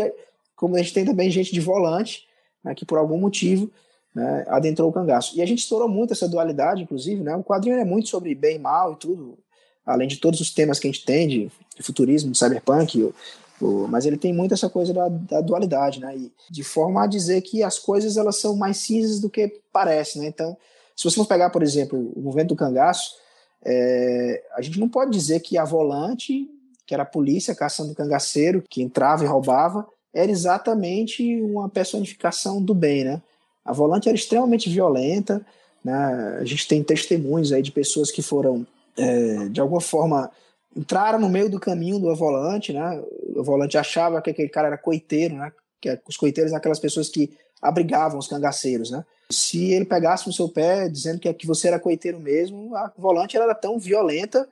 como 0.54 0.76
a 0.76 0.78
gente 0.78 0.94
tem 0.94 1.04
também 1.04 1.30
gente 1.30 1.52
de 1.52 1.60
volante, 1.60 2.26
né, 2.64 2.74
que 2.74 2.84
por 2.84 2.98
algum 2.98 3.18
motivo 3.18 3.70
né, 4.16 4.46
adentrou 4.48 4.88
o 4.88 4.92
cangaço. 4.92 5.36
E 5.36 5.42
a 5.42 5.46
gente 5.46 5.58
explorou 5.58 5.86
muito 5.86 6.14
essa 6.14 6.26
dualidade, 6.26 6.82
inclusive, 6.82 7.22
né? 7.22 7.36
O 7.36 7.44
quadrinho 7.44 7.76
é 7.76 7.84
muito 7.84 8.08
sobre 8.08 8.34
bem 8.34 8.56
e 8.56 8.58
mal 8.58 8.94
e 8.94 8.96
tudo, 8.96 9.36
além 9.84 10.08
de 10.08 10.16
todos 10.16 10.40
os 10.40 10.50
temas 10.50 10.78
que 10.78 10.88
a 10.88 10.90
gente 10.90 11.04
tem 11.04 11.28
de 11.28 11.52
futurismo, 11.82 12.32
de 12.32 12.38
cyberpunk, 12.38 13.02
o, 13.02 13.14
o, 13.60 13.86
mas 13.86 14.06
ele 14.06 14.16
tem 14.16 14.32
muito 14.32 14.54
essa 14.54 14.70
coisa 14.70 14.94
da, 14.94 15.06
da, 15.06 15.42
dualidade, 15.42 16.00
né? 16.00 16.16
E 16.16 16.32
de 16.50 16.64
forma 16.64 17.04
a 17.04 17.06
dizer 17.06 17.42
que 17.42 17.62
as 17.62 17.78
coisas 17.78 18.16
elas 18.16 18.40
são 18.40 18.56
mais 18.56 18.78
cinzas 18.78 19.20
do 19.20 19.28
que 19.28 19.60
parece, 19.70 20.18
né? 20.18 20.28
Então, 20.28 20.56
se 20.96 21.04
você 21.04 21.16
for 21.16 21.26
pegar, 21.26 21.50
por 21.50 21.62
exemplo, 21.62 22.10
o 22.16 22.22
movimento 22.22 22.48
do 22.48 22.56
cangaço, 22.56 23.16
é, 23.62 24.42
a 24.54 24.62
gente 24.62 24.80
não 24.80 24.88
pode 24.88 25.10
dizer 25.10 25.40
que 25.40 25.58
a 25.58 25.64
volante, 25.66 26.48
que 26.86 26.94
era 26.94 27.02
a 27.02 27.06
polícia 27.06 27.54
caçando 27.54 27.92
o 27.92 27.94
cangaceiro, 27.94 28.64
que 28.66 28.80
entrava 28.82 29.24
e 29.24 29.26
roubava, 29.26 29.86
era 30.14 30.32
exatamente 30.32 31.38
uma 31.42 31.68
personificação 31.68 32.62
do 32.62 32.72
bem, 32.72 33.04
né? 33.04 33.20
A 33.66 33.72
volante 33.72 34.08
era 34.08 34.16
extremamente 34.16 34.70
violenta, 34.70 35.44
né? 35.84 36.38
A 36.40 36.44
gente 36.44 36.66
tem 36.66 36.82
testemunhos 36.82 37.52
aí 37.52 37.62
de 37.62 37.72
pessoas 37.72 38.10
que 38.10 38.22
foram, 38.22 38.66
é, 38.96 39.48
de 39.48 39.60
alguma 39.60 39.80
forma, 39.80 40.30
entraram 40.74 41.18
no 41.18 41.28
meio 41.28 41.50
do 41.50 41.60
caminho 41.60 41.98
do 41.98 42.14
volante, 42.14 42.72
né? 42.72 43.02
O 43.34 43.42
volante 43.42 43.76
achava 43.76 44.20
que 44.22 44.30
aquele 44.30 44.48
cara 44.48 44.68
era 44.68 44.78
coiteiro, 44.78 45.34
né? 45.34 45.52
Que 45.80 45.98
os 46.08 46.16
coiteiros 46.16 46.50
são 46.50 46.58
aquelas 46.58 46.78
pessoas 46.78 47.08
que 47.08 47.36
abrigavam 47.60 48.18
os 48.18 48.28
cangaceiros, 48.28 48.90
né? 48.90 49.04
Se 49.30 49.72
ele 49.72 49.84
pegasse 49.84 50.26
no 50.26 50.32
seu 50.32 50.48
pé 50.48 50.88
dizendo 50.88 51.18
que, 51.18 51.32
que 51.34 51.46
você 51.46 51.68
era 51.68 51.80
coiteiro 51.80 52.20
mesmo, 52.20 52.74
a 52.76 52.92
volante 52.96 53.36
era 53.36 53.54
tão 53.54 53.78
violenta 53.78 54.48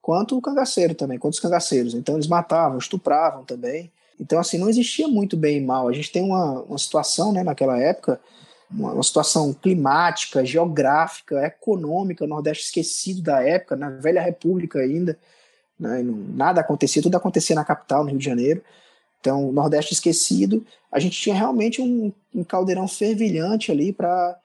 quanto 0.00 0.36
o 0.36 0.42
cangaceiro 0.42 0.94
também, 0.94 1.18
quanto 1.18 1.34
os 1.34 1.40
cangaceiros. 1.40 1.94
Então 1.94 2.16
eles 2.16 2.26
matavam, 2.26 2.78
estupravam 2.78 3.44
também. 3.44 3.90
Então, 4.20 4.38
assim, 4.38 4.58
não 4.58 4.68
existia 4.68 5.08
muito 5.08 5.36
bem 5.36 5.58
e 5.58 5.60
mal. 5.60 5.88
A 5.88 5.92
gente 5.92 6.12
tem 6.12 6.22
uma, 6.22 6.62
uma 6.62 6.78
situação, 6.78 7.32
né, 7.32 7.42
naquela 7.42 7.80
época, 7.80 8.20
uma, 8.74 9.02
situação 9.02 9.52
climática, 9.52 10.44
geográfica, 10.44 11.44
econômica, 11.46 12.24
o 12.24 12.28
Nordeste 12.28 12.64
esquecido 12.64 13.22
da 13.22 13.42
época, 13.42 13.76
na 13.76 13.90
velha 13.90 14.22
República 14.22 14.78
ainda, 14.78 15.18
né, 15.78 16.02
nada 16.02 16.60
acontecia, 16.60 17.02
tudo 17.02 17.16
acontecia 17.16 17.56
na 17.56 17.64
capital, 17.64 18.04
no 18.04 18.10
Rio 18.10 18.18
de 18.18 18.24
Janeiro. 18.24 18.62
Então, 19.20 19.48
o 19.48 19.52
Nordeste 19.52 19.92
esquecido, 19.92 20.66
a 20.90 20.98
gente 20.98 21.20
tinha 21.20 21.34
realmente 21.34 21.80
um, 21.80 22.12
um 22.34 22.42
caldeirão 22.42 22.88
fervilhante 22.88 23.70
ali 23.70 23.92
para 23.92 24.36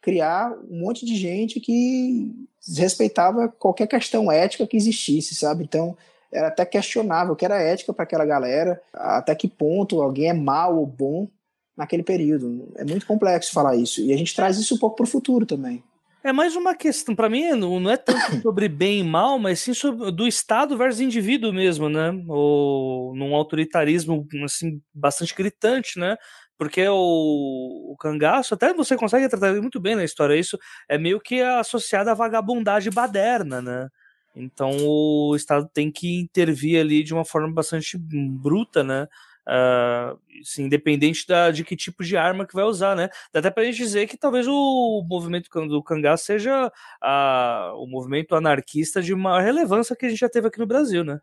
criar 0.00 0.52
um 0.70 0.80
monte 0.80 1.04
de 1.04 1.16
gente 1.16 1.60
que 1.60 2.30
respeitava 2.76 3.48
qualquer 3.48 3.86
questão 3.86 4.30
ética 4.30 4.66
que 4.66 4.76
existisse, 4.76 5.34
sabe? 5.34 5.64
Então, 5.64 5.96
era 6.32 6.48
até 6.48 6.64
questionável 6.64 7.34
o 7.34 7.36
que 7.36 7.44
era 7.44 7.62
ética 7.62 7.92
para 7.92 8.04
aquela 8.04 8.24
galera, 8.24 8.80
até 8.92 9.34
que 9.34 9.46
ponto 9.46 10.02
alguém 10.02 10.30
é 10.30 10.32
mal 10.32 10.76
ou 10.76 10.86
bom 10.86 11.28
naquele 11.76 12.02
período. 12.02 12.72
É 12.76 12.84
muito 12.84 13.06
complexo 13.06 13.52
falar 13.52 13.76
isso. 13.76 14.00
E 14.00 14.12
a 14.12 14.16
gente 14.16 14.34
traz 14.34 14.58
isso 14.58 14.74
um 14.74 14.78
pouco 14.78 14.96
para 14.96 15.04
o 15.04 15.08
futuro 15.08 15.44
também. 15.44 15.82
É 16.22 16.32
mais 16.32 16.56
uma 16.56 16.74
questão, 16.74 17.14
para 17.14 17.28
mim, 17.28 17.50
não 17.50 17.90
é 17.90 17.98
tanto 17.98 18.40
sobre 18.40 18.66
bem 18.66 19.00
e 19.00 19.04
mal, 19.04 19.38
mas 19.38 19.60
sim 19.60 19.74
sobre, 19.74 20.10
do 20.10 20.26
Estado 20.26 20.74
versus 20.74 21.02
indivíduo 21.02 21.52
mesmo, 21.52 21.90
né? 21.90 22.12
Ou 22.28 23.14
num 23.14 23.34
autoritarismo, 23.34 24.26
assim, 24.42 24.80
bastante 24.92 25.34
gritante, 25.34 25.98
né? 25.98 26.16
Porque 26.56 26.86
o, 26.88 27.92
o 27.92 27.96
cangaço, 27.98 28.54
até 28.54 28.72
você 28.72 28.96
consegue 28.96 29.28
tratar 29.28 29.52
muito 29.60 29.78
bem 29.78 29.94
na 29.96 30.04
história, 30.04 30.34
isso 30.34 30.58
é 30.88 30.96
meio 30.96 31.20
que 31.20 31.42
associado 31.42 32.08
à 32.08 32.14
vagabundagem 32.14 32.90
baderna, 32.90 33.60
né? 33.60 33.88
Então 34.34 34.70
o 34.80 35.36
Estado 35.36 35.68
tem 35.72 35.92
que 35.92 36.20
intervir 36.20 36.80
ali 36.80 37.02
de 37.02 37.12
uma 37.12 37.24
forma 37.24 37.52
bastante 37.52 37.98
bruta, 37.98 38.82
né? 38.82 39.06
Assim, 39.46 40.64
independente 40.64 41.26
da, 41.26 41.50
de 41.50 41.64
que 41.64 41.76
tipo 41.76 42.02
de 42.02 42.16
arma 42.16 42.46
que 42.46 42.54
vai 42.54 42.64
usar, 42.64 42.96
né? 42.96 43.08
Dá 43.32 43.40
até 43.40 43.50
pra 43.50 43.64
gente 43.64 43.76
dizer 43.76 44.06
que 44.06 44.16
talvez 44.16 44.46
o 44.48 45.04
movimento 45.08 45.48
do 45.68 45.82
cangaço 45.82 46.24
seja 46.24 46.66
uh, 46.66 47.76
o 47.76 47.86
movimento 47.86 48.34
anarquista 48.34 49.02
de 49.02 49.14
maior 49.14 49.42
relevância 49.42 49.96
que 49.96 50.06
a 50.06 50.08
gente 50.08 50.18
já 50.18 50.28
teve 50.28 50.48
aqui 50.48 50.58
no 50.58 50.66
Brasil, 50.66 51.04
né? 51.04 51.20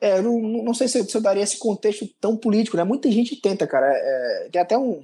É, 0.00 0.18
eu 0.18 0.22
não, 0.22 0.40
não 0.64 0.74
sei 0.74 0.88
se, 0.88 1.02
se 1.04 1.16
eu 1.16 1.20
daria 1.20 1.44
esse 1.44 1.58
contexto 1.58 2.08
tão 2.20 2.36
político, 2.36 2.76
né? 2.76 2.82
Muita 2.82 3.10
gente 3.10 3.36
tenta, 3.36 3.66
cara. 3.66 3.86
É, 3.88 4.48
tem 4.50 4.60
até 4.60 4.76
um, 4.76 5.00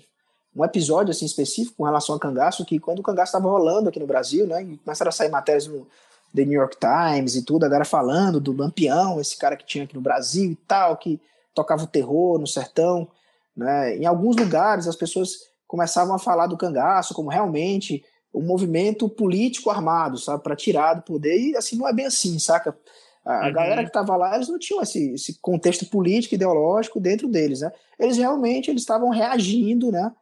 um 0.56 0.64
episódio 0.64 1.12
assim 1.12 1.24
específico 1.24 1.76
com 1.76 1.84
relação 1.84 2.14
ao 2.14 2.20
cangaço, 2.20 2.64
que 2.64 2.80
quando 2.80 2.98
o 2.98 3.02
cangaço 3.02 3.30
estava 3.30 3.48
rolando 3.48 3.88
aqui 3.88 4.00
no 4.00 4.06
Brasil, 4.06 4.46
né? 4.46 4.76
Começaram 4.84 5.10
a 5.10 5.12
sair 5.12 5.30
matérias 5.30 5.68
no 5.68 5.86
The 6.34 6.44
New 6.44 6.60
York 6.60 6.76
Times 6.78 7.36
e 7.36 7.44
tudo, 7.44 7.64
a 7.64 7.68
galera 7.68 7.84
falando 7.84 8.40
do 8.40 8.52
Lampião, 8.52 9.20
esse 9.20 9.38
cara 9.38 9.56
que 9.56 9.64
tinha 9.64 9.84
aqui 9.84 9.94
no 9.94 10.00
Brasil 10.00 10.50
e 10.50 10.56
tal, 10.66 10.96
que 10.96 11.20
tocava 11.58 11.84
o 11.84 11.88
terror 11.88 12.38
no 12.38 12.46
sertão. 12.46 13.08
Né? 13.56 13.96
Em 13.96 14.06
alguns 14.06 14.36
lugares 14.36 14.86
as 14.86 14.96
pessoas 14.96 15.30
começavam 15.66 16.14
a 16.14 16.18
falar 16.18 16.46
do 16.46 16.56
cangaço 16.56 17.14
como 17.14 17.28
realmente 17.28 18.04
um 18.32 18.42
movimento 18.42 19.08
político 19.08 19.70
armado, 19.70 20.18
sabe, 20.18 20.42
para 20.42 20.56
tirar 20.56 20.94
do 20.94 21.02
poder. 21.02 21.38
E 21.38 21.56
assim 21.56 21.76
não 21.76 21.88
é 21.88 21.92
bem 21.92 22.06
assim, 22.06 22.38
saca? 22.38 22.76
A, 23.24 23.46
uhum. 23.46 23.52
galera 23.52 23.82
que 23.82 23.88
estava 23.88 24.16
lá, 24.16 24.34
eles 24.34 24.48
não 24.48 24.58
tinham 24.58 24.80
esse, 24.80 25.12
esse 25.12 25.38
contexto 25.40 25.86
político 25.86 26.34
ideológico 26.34 27.00
dentro 27.00 27.28
deles, 27.28 27.60
né? 27.60 27.72
Eles 27.98 28.16
realmente 28.16 28.70
eles 28.70 28.82
estavam 28.82 29.10
reagindo, 29.10 29.90
né? 29.90 30.12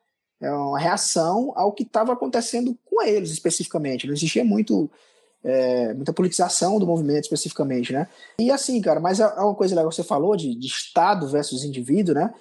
É 0.40 0.50
uma 0.50 0.78
reação 0.78 1.52
ao 1.54 1.72
que 1.72 1.82
estava 1.82 2.12
acontecendo 2.12 2.76
com 2.84 3.02
eles 3.02 3.30
especificamente. 3.30 4.06
Não 4.06 4.14
existia 4.14 4.44
muito 4.44 4.90
é, 5.46 5.94
muita 5.94 6.12
politização 6.12 6.80
do 6.80 6.86
movimento 6.86 7.22
especificamente, 7.22 7.92
né? 7.92 8.08
E 8.40 8.50
assim, 8.50 8.80
cara, 8.80 8.98
mas 8.98 9.20
é, 9.20 9.22
é 9.22 9.40
uma 9.40 9.54
coisa 9.54 9.76
legal 9.76 9.88
que 9.88 9.94
você 9.94 10.02
falou 10.02 10.36
de, 10.36 10.52
de 10.56 10.66
Estado 10.66 11.28
versus 11.28 11.62
indivíduo, 11.62 12.14
né? 12.14 12.34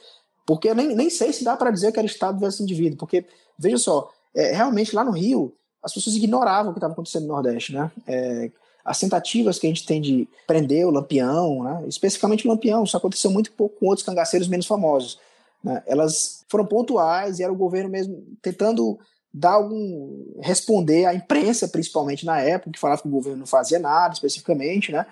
Porque 0.45 0.67
eu 0.67 0.75
nem, 0.75 0.95
nem 0.95 1.09
sei 1.09 1.31
se 1.31 1.43
dá 1.43 1.55
para 1.55 1.69
dizer 1.69 1.91
que 1.91 1.99
era 1.99 2.05
Estado 2.05 2.39
versus 2.39 2.61
indivíduo, 2.61 2.97
porque, 2.97 3.25
veja 3.59 3.77
só, 3.77 4.11
é, 4.35 4.53
realmente 4.53 4.95
lá 4.95 5.03
no 5.03 5.11
Rio, 5.11 5.53
as 5.83 5.93
pessoas 5.93 6.15
ignoravam 6.15 6.71
o 6.71 6.73
que 6.73 6.79
estava 6.79 6.93
acontecendo 6.93 7.27
no 7.27 7.33
Nordeste, 7.33 7.73
né? 7.73 7.91
É, 8.07 8.49
as 8.83 8.99
tentativas 8.99 9.59
que 9.59 9.67
a 9.67 9.69
gente 9.69 9.85
tem 9.85 10.01
de 10.01 10.27
prender 10.47 10.85
o 10.85 10.91
Lampião, 10.91 11.63
né? 11.63 11.83
especificamente 11.87 12.45
o 12.45 12.49
Lampião, 12.51 12.83
isso 12.83 12.95
aconteceu 12.95 13.31
muito 13.31 13.51
pouco 13.51 13.79
com 13.79 13.87
outros 13.87 14.05
cangaceiros 14.05 14.47
menos 14.47 14.67
famosos. 14.67 15.19
Né? 15.63 15.81
Elas 15.87 16.45
foram 16.47 16.67
pontuais 16.67 17.39
e 17.39 17.43
era 17.43 17.51
o 17.51 17.55
governo 17.55 17.89
mesmo 17.89 18.23
tentando 18.43 18.99
dar 19.37 19.55
algum 19.55 20.39
responder 20.39 21.05
à 21.05 21.13
imprensa, 21.13 21.67
principalmente 21.67 22.25
na 22.25 22.39
época, 22.39 22.71
que 22.71 22.79
falava 22.79 23.01
que 23.01 23.07
o 23.07 23.11
governo 23.11 23.39
não 23.39 23.45
fazia 23.45 23.77
nada 23.77 24.13
especificamente, 24.13 24.93
né? 24.93 25.05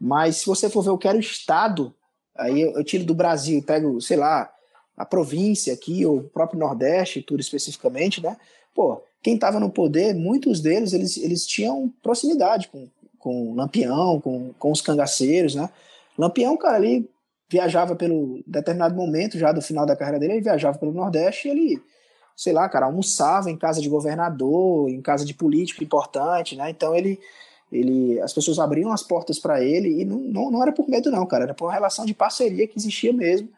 Mas 0.00 0.36
se 0.36 0.46
você 0.46 0.70
for 0.70 0.82
ver 0.82 0.90
o 0.90 0.98
que 0.98 1.08
era 1.08 1.16
o 1.16 1.20
Estado, 1.20 1.92
aí 2.36 2.60
eu 2.60 2.84
tiro 2.84 3.04
do 3.04 3.14
Brasil 3.14 3.60
pego, 3.60 4.00
sei 4.00 4.16
lá, 4.16 4.48
a 4.96 5.04
província 5.04 5.74
aqui, 5.74 6.06
ou 6.06 6.18
o 6.18 6.28
próprio 6.28 6.60
Nordeste, 6.60 7.22
tudo 7.22 7.40
especificamente, 7.40 8.22
né? 8.22 8.36
Pô, 8.72 9.02
quem 9.20 9.34
estava 9.34 9.58
no 9.58 9.68
poder, 9.68 10.14
muitos 10.14 10.60
deles, 10.60 10.92
eles, 10.92 11.16
eles 11.16 11.44
tinham 11.44 11.92
proximidade 12.00 12.68
com, 12.68 12.88
com 13.18 13.52
Lampião, 13.52 14.20
com, 14.20 14.52
com 14.60 14.70
os 14.70 14.80
cangaceiros, 14.80 15.56
né? 15.56 15.68
Lampião, 16.16 16.56
cara, 16.56 16.76
ali 16.76 17.10
viajava 17.48 17.96
pelo 17.96 18.44
determinado 18.46 18.94
momento, 18.94 19.36
já 19.38 19.50
do 19.50 19.60
final 19.60 19.84
da 19.84 19.96
carreira 19.96 20.20
dele, 20.20 20.34
ele 20.34 20.42
viajava 20.42 20.78
pelo 20.78 20.92
Nordeste 20.92 21.48
e 21.48 21.50
ele 21.50 21.82
sei 22.36 22.52
lá, 22.52 22.68
cara, 22.68 22.86
almoçava 22.86 23.50
em 23.50 23.56
casa 23.56 23.80
de 23.80 23.88
governador, 23.88 24.90
em 24.90 25.00
casa 25.00 25.24
de 25.24 25.32
político 25.32 25.82
importante, 25.82 26.54
né? 26.54 26.68
Então 26.68 26.94
ele, 26.94 27.18
ele 27.72 28.20
as 28.20 28.32
pessoas 28.32 28.58
abriam 28.58 28.92
as 28.92 29.02
portas 29.02 29.38
para 29.38 29.64
ele 29.64 30.02
e 30.02 30.04
não, 30.04 30.18
não, 30.18 30.50
não 30.50 30.62
era 30.62 30.70
por 30.70 30.86
medo 30.86 31.10
não, 31.10 31.24
cara, 31.24 31.44
era 31.44 31.54
por 31.54 31.64
uma 31.64 31.72
relação 31.72 32.04
de 32.04 32.12
parceria 32.12 32.68
que 32.68 32.78
existia 32.78 33.12
mesmo 33.12 33.48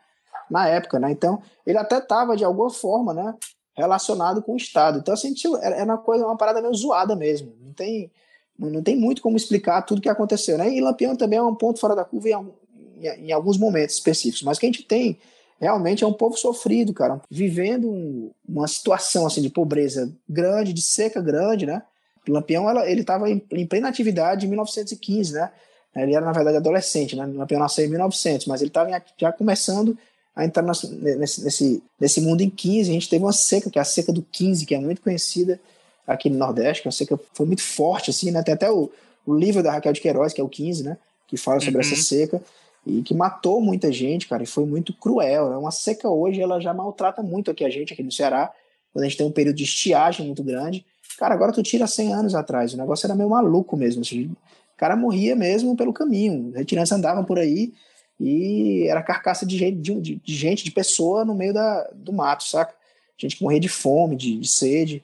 na 0.49 0.69
época, 0.69 1.01
né? 1.01 1.11
Então 1.11 1.43
ele 1.67 1.77
até 1.77 1.99
estava 1.99 2.37
de 2.37 2.45
alguma 2.45 2.71
forma, 2.71 3.13
né, 3.13 3.35
relacionado 3.77 4.41
com 4.41 4.55
o 4.55 4.57
Estado. 4.57 5.01
Então 5.01 5.13
assim, 5.13 5.35
era 5.61 5.85
uma 5.85 5.99
coisa, 5.99 6.25
uma 6.25 6.37
parada 6.37 6.63
meio 6.63 6.75
zoada 6.75 7.17
mesmo. 7.17 7.53
Não 7.61 7.73
tem 7.73 8.11
não 8.59 8.83
tem 8.83 8.97
muito 8.97 9.23
como 9.23 9.37
explicar 9.37 9.83
tudo 9.83 10.01
que 10.01 10.09
aconteceu, 10.09 10.59
né? 10.59 10.69
E 10.69 10.81
Lampião 10.81 11.15
também 11.15 11.39
é 11.39 11.43
um 11.43 11.55
ponto 11.55 11.79
fora 11.79 11.95
da 11.95 12.05
curva 12.05 12.29
em, 12.29 13.07
em, 13.07 13.33
alguns 13.33 13.57
momentos 13.57 13.95
específicos, 13.95 14.43
mas 14.43 14.59
que 14.59 14.67
a 14.67 14.69
gente 14.69 14.83
tem 14.83 15.17
realmente 15.61 16.05
é 16.05 16.07
um 16.07 16.13
povo 16.13 16.37
sofrido, 16.37 16.93
cara, 16.93 17.21
vivendo 17.31 17.91
um, 17.91 18.31
uma 18.49 18.69
situação 18.69 19.27
assim 19.27 19.43
de 19.43 19.51
pobreza 19.51 20.11
grande, 20.29 20.73
de 20.73 20.83
seca 20.83 21.21
grande, 21.21 21.67
né? 21.67 21.83
O 22.29 22.33
Lampião 22.33 22.69
ela, 22.69 22.89
ele 22.89 23.01
estava 23.01 23.29
em, 23.31 23.43
em, 23.51 23.67
plena 23.67 23.89
atividade 23.89 24.47
em 24.47 24.49
1915, 24.49 25.33
né? 25.33 25.51
Ele 25.97 26.15
era 26.15 26.25
na 26.25 26.33
verdade 26.33 26.59
adolescente, 26.59 27.17
né? 27.17 27.27
O 27.27 27.37
Lampião 27.37 27.59
nasceu 27.59 27.85
em 27.85 27.89
1900, 27.89 28.47
mas 28.47 28.61
ele 28.61 28.69
estava 28.69 28.91
já 29.17 29.33
começando 29.33 29.99
a 30.37 30.45
entrar 30.45 30.63
nesse, 30.63 31.43
nesse, 31.43 31.83
nesse 31.99 32.21
mundo 32.21 32.43
em 32.43 32.51
15. 32.51 32.91
A 32.91 32.93
gente 32.93 33.09
teve 33.09 33.25
uma 33.25 33.33
seca, 33.33 33.69
que 33.69 33.79
é 33.79 33.83
a 33.83 33.85
seca 33.85 34.13
do 34.13 34.23
15, 34.23 34.65
que 34.65 34.75
é 34.75 34.79
muito 34.79 35.03
conhecida 35.03 35.59
aqui 36.07 36.31
no 36.31 36.39
Nordeste, 36.39 36.83
que 36.83 36.89
é 36.89 36.91
uma 36.91 36.93
seca 36.93 37.19
foi 37.35 37.47
muito 37.47 37.63
forte, 37.63 38.11
assim, 38.11 38.31
né? 38.31 38.43
Tem 38.43 38.55
até 38.55 38.71
o, 38.71 38.91
o 39.27 39.35
livro 39.35 39.63
da 39.63 39.73
Raquel 39.73 39.93
de 39.93 40.01
Queiroz, 40.01 40.33
que 40.33 40.41
é 40.41 40.45
o 40.45 40.49
15, 40.49 40.85
né? 40.85 40.97
Que 41.27 41.37
fala 41.37 41.59
sobre 41.59 41.75
uhum. 41.75 41.81
essa 41.81 41.97
seca 41.97 42.41
e 42.89 43.03
que 43.03 43.15
matou 43.15 43.61
muita 43.61 43.93
gente, 43.93 44.27
cara, 44.27 44.43
e 44.43 44.47
foi 44.47 44.65
muito 44.65 44.95
cruel. 44.95 45.51
Né? 45.51 45.57
Uma 45.57 45.71
seca 45.71 46.09
hoje, 46.09 46.41
ela 46.41 46.59
já 46.59 46.73
maltrata 46.73 47.23
muito 47.23 47.51
aqui 47.51 47.65
a 47.65 47.69
gente, 47.69 47.93
aqui 47.93 48.03
no 48.03 48.11
Ceará, 48.11 48.51
quando 48.93 49.05
a 49.05 49.09
gente 49.09 49.19
tem 49.19 49.27
um 49.27 49.31
período 49.31 49.57
de 49.57 49.65
estiagem 49.65 50.27
muito 50.27 50.43
grande. 50.43 50.87
Cara, 51.19 51.35
agora 51.35 51.53
tu 51.53 51.63
tira 51.63 51.87
100 51.87 52.15
anos 52.15 52.35
atrás, 52.35 52.73
o 52.73 52.79
negócio 52.79 53.07
era 53.07 53.15
meio 53.15 53.29
maluco 53.29 53.77
mesmo. 53.77 54.01
Assim, 54.01 54.25
o 54.25 54.37
cara 54.79 54.97
morria 54.97 55.37
mesmo 55.37 55.77
pelo 55.77 55.93
caminho. 55.93 56.53
Retirantes 56.55 56.93
andavam 56.93 57.25
por 57.25 57.39
aí 57.39 57.75
e 58.19 58.87
era 58.89 59.03
carcaça 59.03 59.45
de 59.45 59.59
gente, 59.59 59.81
de, 59.81 60.17
de 60.17 60.35
gente, 60.35 60.65
de 60.65 60.71
pessoa 60.71 61.25
no 61.25 61.35
meio 61.35 61.53
da, 61.53 61.91
do 61.95 62.13
mato, 62.13 62.45
saca? 62.45 62.75
Gente 63.19 63.37
que 63.37 63.43
morria 63.43 63.61
de 63.61 63.69
fome, 63.69 64.17
de, 64.17 64.39
de 64.39 64.49
sede. 64.49 65.03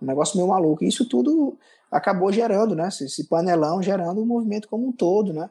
Um 0.00 0.06
negócio 0.06 0.36
meio 0.36 0.48
maluco. 0.48 0.82
E 0.84 0.88
isso 0.88 1.04
tudo 1.04 1.58
acabou 1.90 2.32
gerando, 2.32 2.74
né? 2.74 2.88
Esse 2.88 3.24
panelão 3.24 3.82
gerando 3.82 4.22
um 4.22 4.26
movimento 4.26 4.68
como 4.68 4.86
um 4.86 4.92
todo, 4.92 5.32
né? 5.32 5.50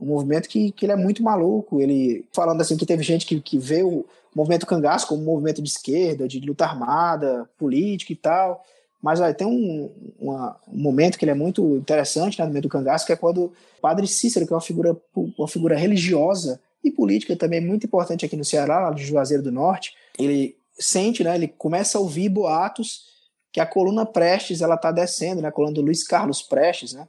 Um 0.00 0.06
movimento 0.06 0.48
que, 0.48 0.72
que 0.72 0.84
ele 0.86 0.92
é 0.92 0.96
muito 0.96 1.22
maluco. 1.22 1.80
Ele 1.80 2.24
falando 2.32 2.60
assim 2.60 2.76
que 2.76 2.86
teve 2.86 3.02
gente 3.02 3.26
que, 3.26 3.40
que 3.40 3.58
vê 3.58 3.82
o 3.82 4.04
movimento 4.34 4.66
cangaço 4.66 5.06
como 5.06 5.22
um 5.22 5.24
movimento 5.24 5.62
de 5.62 5.68
esquerda, 5.68 6.28
de 6.28 6.40
luta 6.40 6.64
armada, 6.64 7.48
política 7.58 8.12
e 8.12 8.16
tal. 8.16 8.62
Mas 9.02 9.20
ó, 9.20 9.32
tem 9.32 9.46
um, 9.46 9.90
uma, 10.18 10.58
um 10.68 10.78
momento 10.78 11.18
que 11.18 11.24
ele 11.24 11.32
é 11.32 11.34
muito 11.34 11.76
interessante 11.76 12.38
né, 12.38 12.44
no 12.44 12.52
meio 12.52 12.62
do 12.62 12.68
cangaço, 12.68 13.06
que 13.06 13.12
é 13.12 13.16
quando 13.16 13.44
o 13.44 13.52
padre 13.80 14.06
Cícero, 14.06 14.46
que 14.46 14.52
é 14.52 14.56
uma 14.56 14.60
figura, 14.60 14.96
uma 15.38 15.48
figura 15.48 15.76
religiosa 15.76 16.60
e 16.82 16.90
política 16.90 17.36
também 17.36 17.60
muito 17.60 17.86
importante 17.86 18.24
aqui 18.24 18.36
no 18.36 18.44
Ceará, 18.44 18.80
lá 18.80 18.90
de 18.90 19.04
Juazeiro 19.04 19.42
do 19.42 19.52
Norte, 19.52 19.94
ele 20.18 20.56
sente, 20.78 21.24
né, 21.24 21.34
ele 21.34 21.48
começa 21.48 21.98
a 21.98 22.00
ouvir 22.00 22.28
boatos 22.28 23.06
que 23.52 23.60
a 23.60 23.66
coluna 23.66 24.04
Prestes 24.04 24.60
ela 24.60 24.74
está 24.74 24.92
descendo, 24.92 25.40
né, 25.40 25.48
a 25.48 25.52
coluna 25.52 25.74
do 25.74 25.80
Luiz 25.82 26.06
Carlos 26.06 26.42
Prestes, 26.42 26.92
né, 26.92 27.08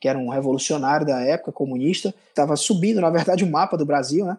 que 0.00 0.08
era 0.08 0.18
um 0.18 0.28
revolucionário 0.28 1.06
da 1.06 1.20
época 1.20 1.52
comunista, 1.52 2.14
estava 2.28 2.56
subindo, 2.56 3.00
na 3.00 3.10
verdade, 3.10 3.44
o 3.44 3.50
mapa 3.50 3.76
do 3.76 3.86
Brasil, 3.86 4.24
né, 4.24 4.36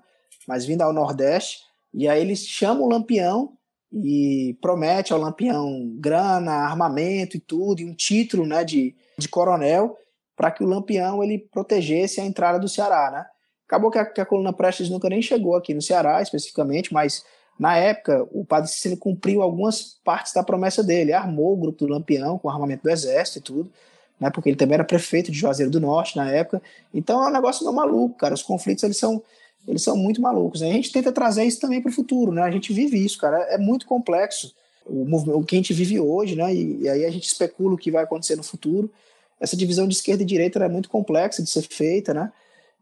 mas 0.48 0.66
vindo 0.66 0.82
ao 0.82 0.94
Nordeste, 0.94 1.60
e 1.94 2.08
aí 2.08 2.22
eles 2.22 2.46
chamam 2.46 2.84
o 2.84 2.90
Lampião 2.90 3.54
e 3.92 4.58
promete 4.62 5.14
ao 5.14 5.20
Lampião 5.20 5.96
grana, 5.98 6.52
armamento 6.52 7.38
e 7.38 7.40
tudo, 7.40 7.82
e 7.82 7.86
um 7.86 7.94
título 7.94 8.46
né, 8.46 8.64
de, 8.64 8.96
de 9.18 9.30
coronel, 9.30 9.98
para 10.36 10.52
que 10.52 10.64
o 10.64 10.68
Lampião 10.68 11.24
ele 11.24 11.40
protegesse 11.40 12.20
a 12.20 12.26
entrada 12.26 12.60
do 12.60 12.68
Ceará. 12.68 13.10
Né? 13.12 13.26
Acabou 13.66 13.90
que 13.90 13.98
a, 13.98 14.06
que 14.06 14.20
a 14.20 14.26
coluna 14.26 14.52
Prestes 14.52 14.90
nunca 14.90 15.10
nem 15.10 15.22
chegou 15.22 15.56
aqui 15.56 15.74
no 15.74 15.82
Ceará 15.82 16.22
especificamente, 16.22 16.94
mas 16.94 17.24
na 17.58 17.78
época 17.78 18.28
o 18.32 18.44
padre 18.46 18.70
Cícero 18.70 18.98
cumpriu 18.98 19.42
algumas 19.42 19.98
partes 20.04 20.34
da 20.34 20.44
promessa 20.44 20.84
dele, 20.84 21.14
armou 21.14 21.54
o 21.54 21.58
grupo 21.58 21.86
do 21.86 21.92
Lampião 21.92 22.38
com 22.38 22.50
armamento 22.50 22.84
do 22.84 22.90
exército 22.90 23.40
e 23.40 23.42
tudo, 23.42 23.72
né, 24.20 24.30
porque 24.30 24.50
ele 24.50 24.58
também 24.58 24.76
era 24.76 24.84
prefeito 24.84 25.32
de 25.32 25.38
Juazeiro 25.38 25.72
do 25.72 25.80
Norte 25.80 26.16
na 26.16 26.30
época. 26.30 26.62
Então 26.94 27.24
é 27.24 27.28
um 27.28 27.34
negócio 27.34 27.64
meio 27.64 27.76
maluco, 27.76 28.18
cara. 28.18 28.34
Os 28.34 28.44
conflitos 28.44 28.84
eles 28.84 28.98
são 28.98 29.22
eles 29.68 29.82
são 29.82 29.98
muito 29.98 30.22
malucos. 30.22 30.62
Né? 30.62 30.70
A 30.70 30.74
gente 30.74 30.92
tenta 30.92 31.12
trazer 31.12 31.44
isso 31.44 31.60
também 31.60 31.82
para 31.82 31.90
o 31.90 31.94
futuro, 31.94 32.32
né? 32.32 32.44
A 32.44 32.52
gente 32.52 32.72
vive 32.72 33.04
isso, 33.04 33.18
cara. 33.18 33.38
É 33.50 33.58
muito 33.58 33.86
complexo 33.88 34.54
o, 34.86 35.04
o 35.40 35.44
que 35.44 35.56
a 35.56 35.58
gente 35.58 35.74
vive 35.74 36.00
hoje, 36.00 36.36
né? 36.36 36.54
E, 36.54 36.82
e, 36.82 36.90
aí 36.90 37.06
a 37.06 37.10
gente 37.10 37.26
especula 37.26 37.74
o 37.74 37.78
que 37.78 37.92
vai 37.92 38.04
acontecer 38.04 38.36
no 38.36 38.44
futuro. 38.44 38.92
Essa 39.40 39.58
divisão 39.58 39.88
de 39.88 39.96
esquerda 39.96 40.24
e 40.24 40.26
direita 40.26 40.64
é 40.64 40.70
muito 40.70 40.90
complexa 40.90 41.42
de 41.42 41.50
ser 41.50 41.64
feita, 41.64 42.14
né? 42.14 42.32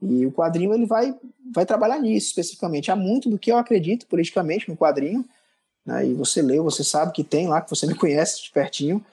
E 0.02 0.26
o 0.26 0.32
quadrinho 0.32 0.74
ele 0.74 0.86
vai, 0.86 1.16
vai 1.54 1.66
trabalhar 1.66 1.98
nisso 2.00 2.28
especificamente. 2.28 2.92
Há 2.92 2.96
muito 2.96 3.30
do 3.30 3.40
que 3.40 3.52
eu 3.52 3.58
acredito 3.58 4.06
politicamente 4.06 4.68
no 4.68 4.76
quadrinho, 4.76 5.24
né? 5.86 6.08
E 6.08 6.14
você 6.14 6.42
leu, 6.42 6.64
você 6.64 6.84
sabe 6.84 7.12
que 7.12 7.24
tem 7.24 7.48
lá, 7.48 7.62
que 7.62 7.70
você 7.70 7.86
me 7.86 7.96
conhece 7.96 8.42
de 8.42 8.52
pertinho, 8.52 9.04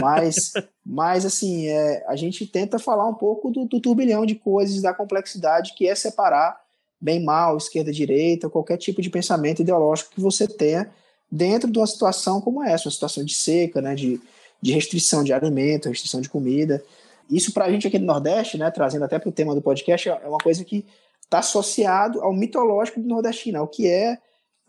mas, 0.00 0.52
mas 0.84 1.24
assim, 1.24 1.66
é, 1.66 2.04
a 2.08 2.16
gente 2.16 2.46
tenta 2.46 2.78
falar 2.78 3.06
um 3.06 3.14
pouco 3.14 3.50
do, 3.50 3.64
do 3.64 3.80
turbilhão 3.80 4.24
de 4.24 4.34
coisas, 4.34 4.82
da 4.82 4.94
complexidade 4.94 5.74
que 5.74 5.86
é 5.86 5.94
separar 5.94 6.58
bem 7.00 7.22
mal, 7.22 7.56
esquerda, 7.56 7.92
direita, 7.92 8.48
qualquer 8.48 8.78
tipo 8.78 9.02
de 9.02 9.10
pensamento 9.10 9.60
ideológico 9.60 10.14
que 10.14 10.20
você 10.20 10.48
tenha 10.48 10.90
dentro 11.30 11.70
de 11.70 11.78
uma 11.78 11.86
situação 11.86 12.40
como 12.40 12.62
essa, 12.62 12.86
uma 12.86 12.92
situação 12.92 13.24
de 13.24 13.34
seca, 13.34 13.82
né, 13.82 13.94
de, 13.94 14.20
de 14.62 14.72
restrição 14.72 15.22
de 15.22 15.32
alimento, 15.32 15.88
restrição 15.88 16.20
de 16.20 16.28
comida. 16.28 16.82
Isso 17.30 17.52
para 17.52 17.66
a 17.66 17.70
gente 17.70 17.86
aqui 17.86 17.98
no 17.98 18.06
Nordeste, 18.06 18.56
né, 18.56 18.70
trazendo 18.70 19.04
até 19.04 19.18
para 19.18 19.28
o 19.28 19.32
tema 19.32 19.54
do 19.54 19.60
podcast, 19.60 20.08
é 20.08 20.28
uma 20.28 20.38
coisa 20.38 20.64
que 20.64 20.86
está 21.22 21.40
associado 21.40 22.22
ao 22.22 22.32
mitológico 22.32 23.00
do 23.00 23.08
nordestino, 23.08 23.58
ao 23.58 23.68
que 23.68 23.88
é 23.88 24.18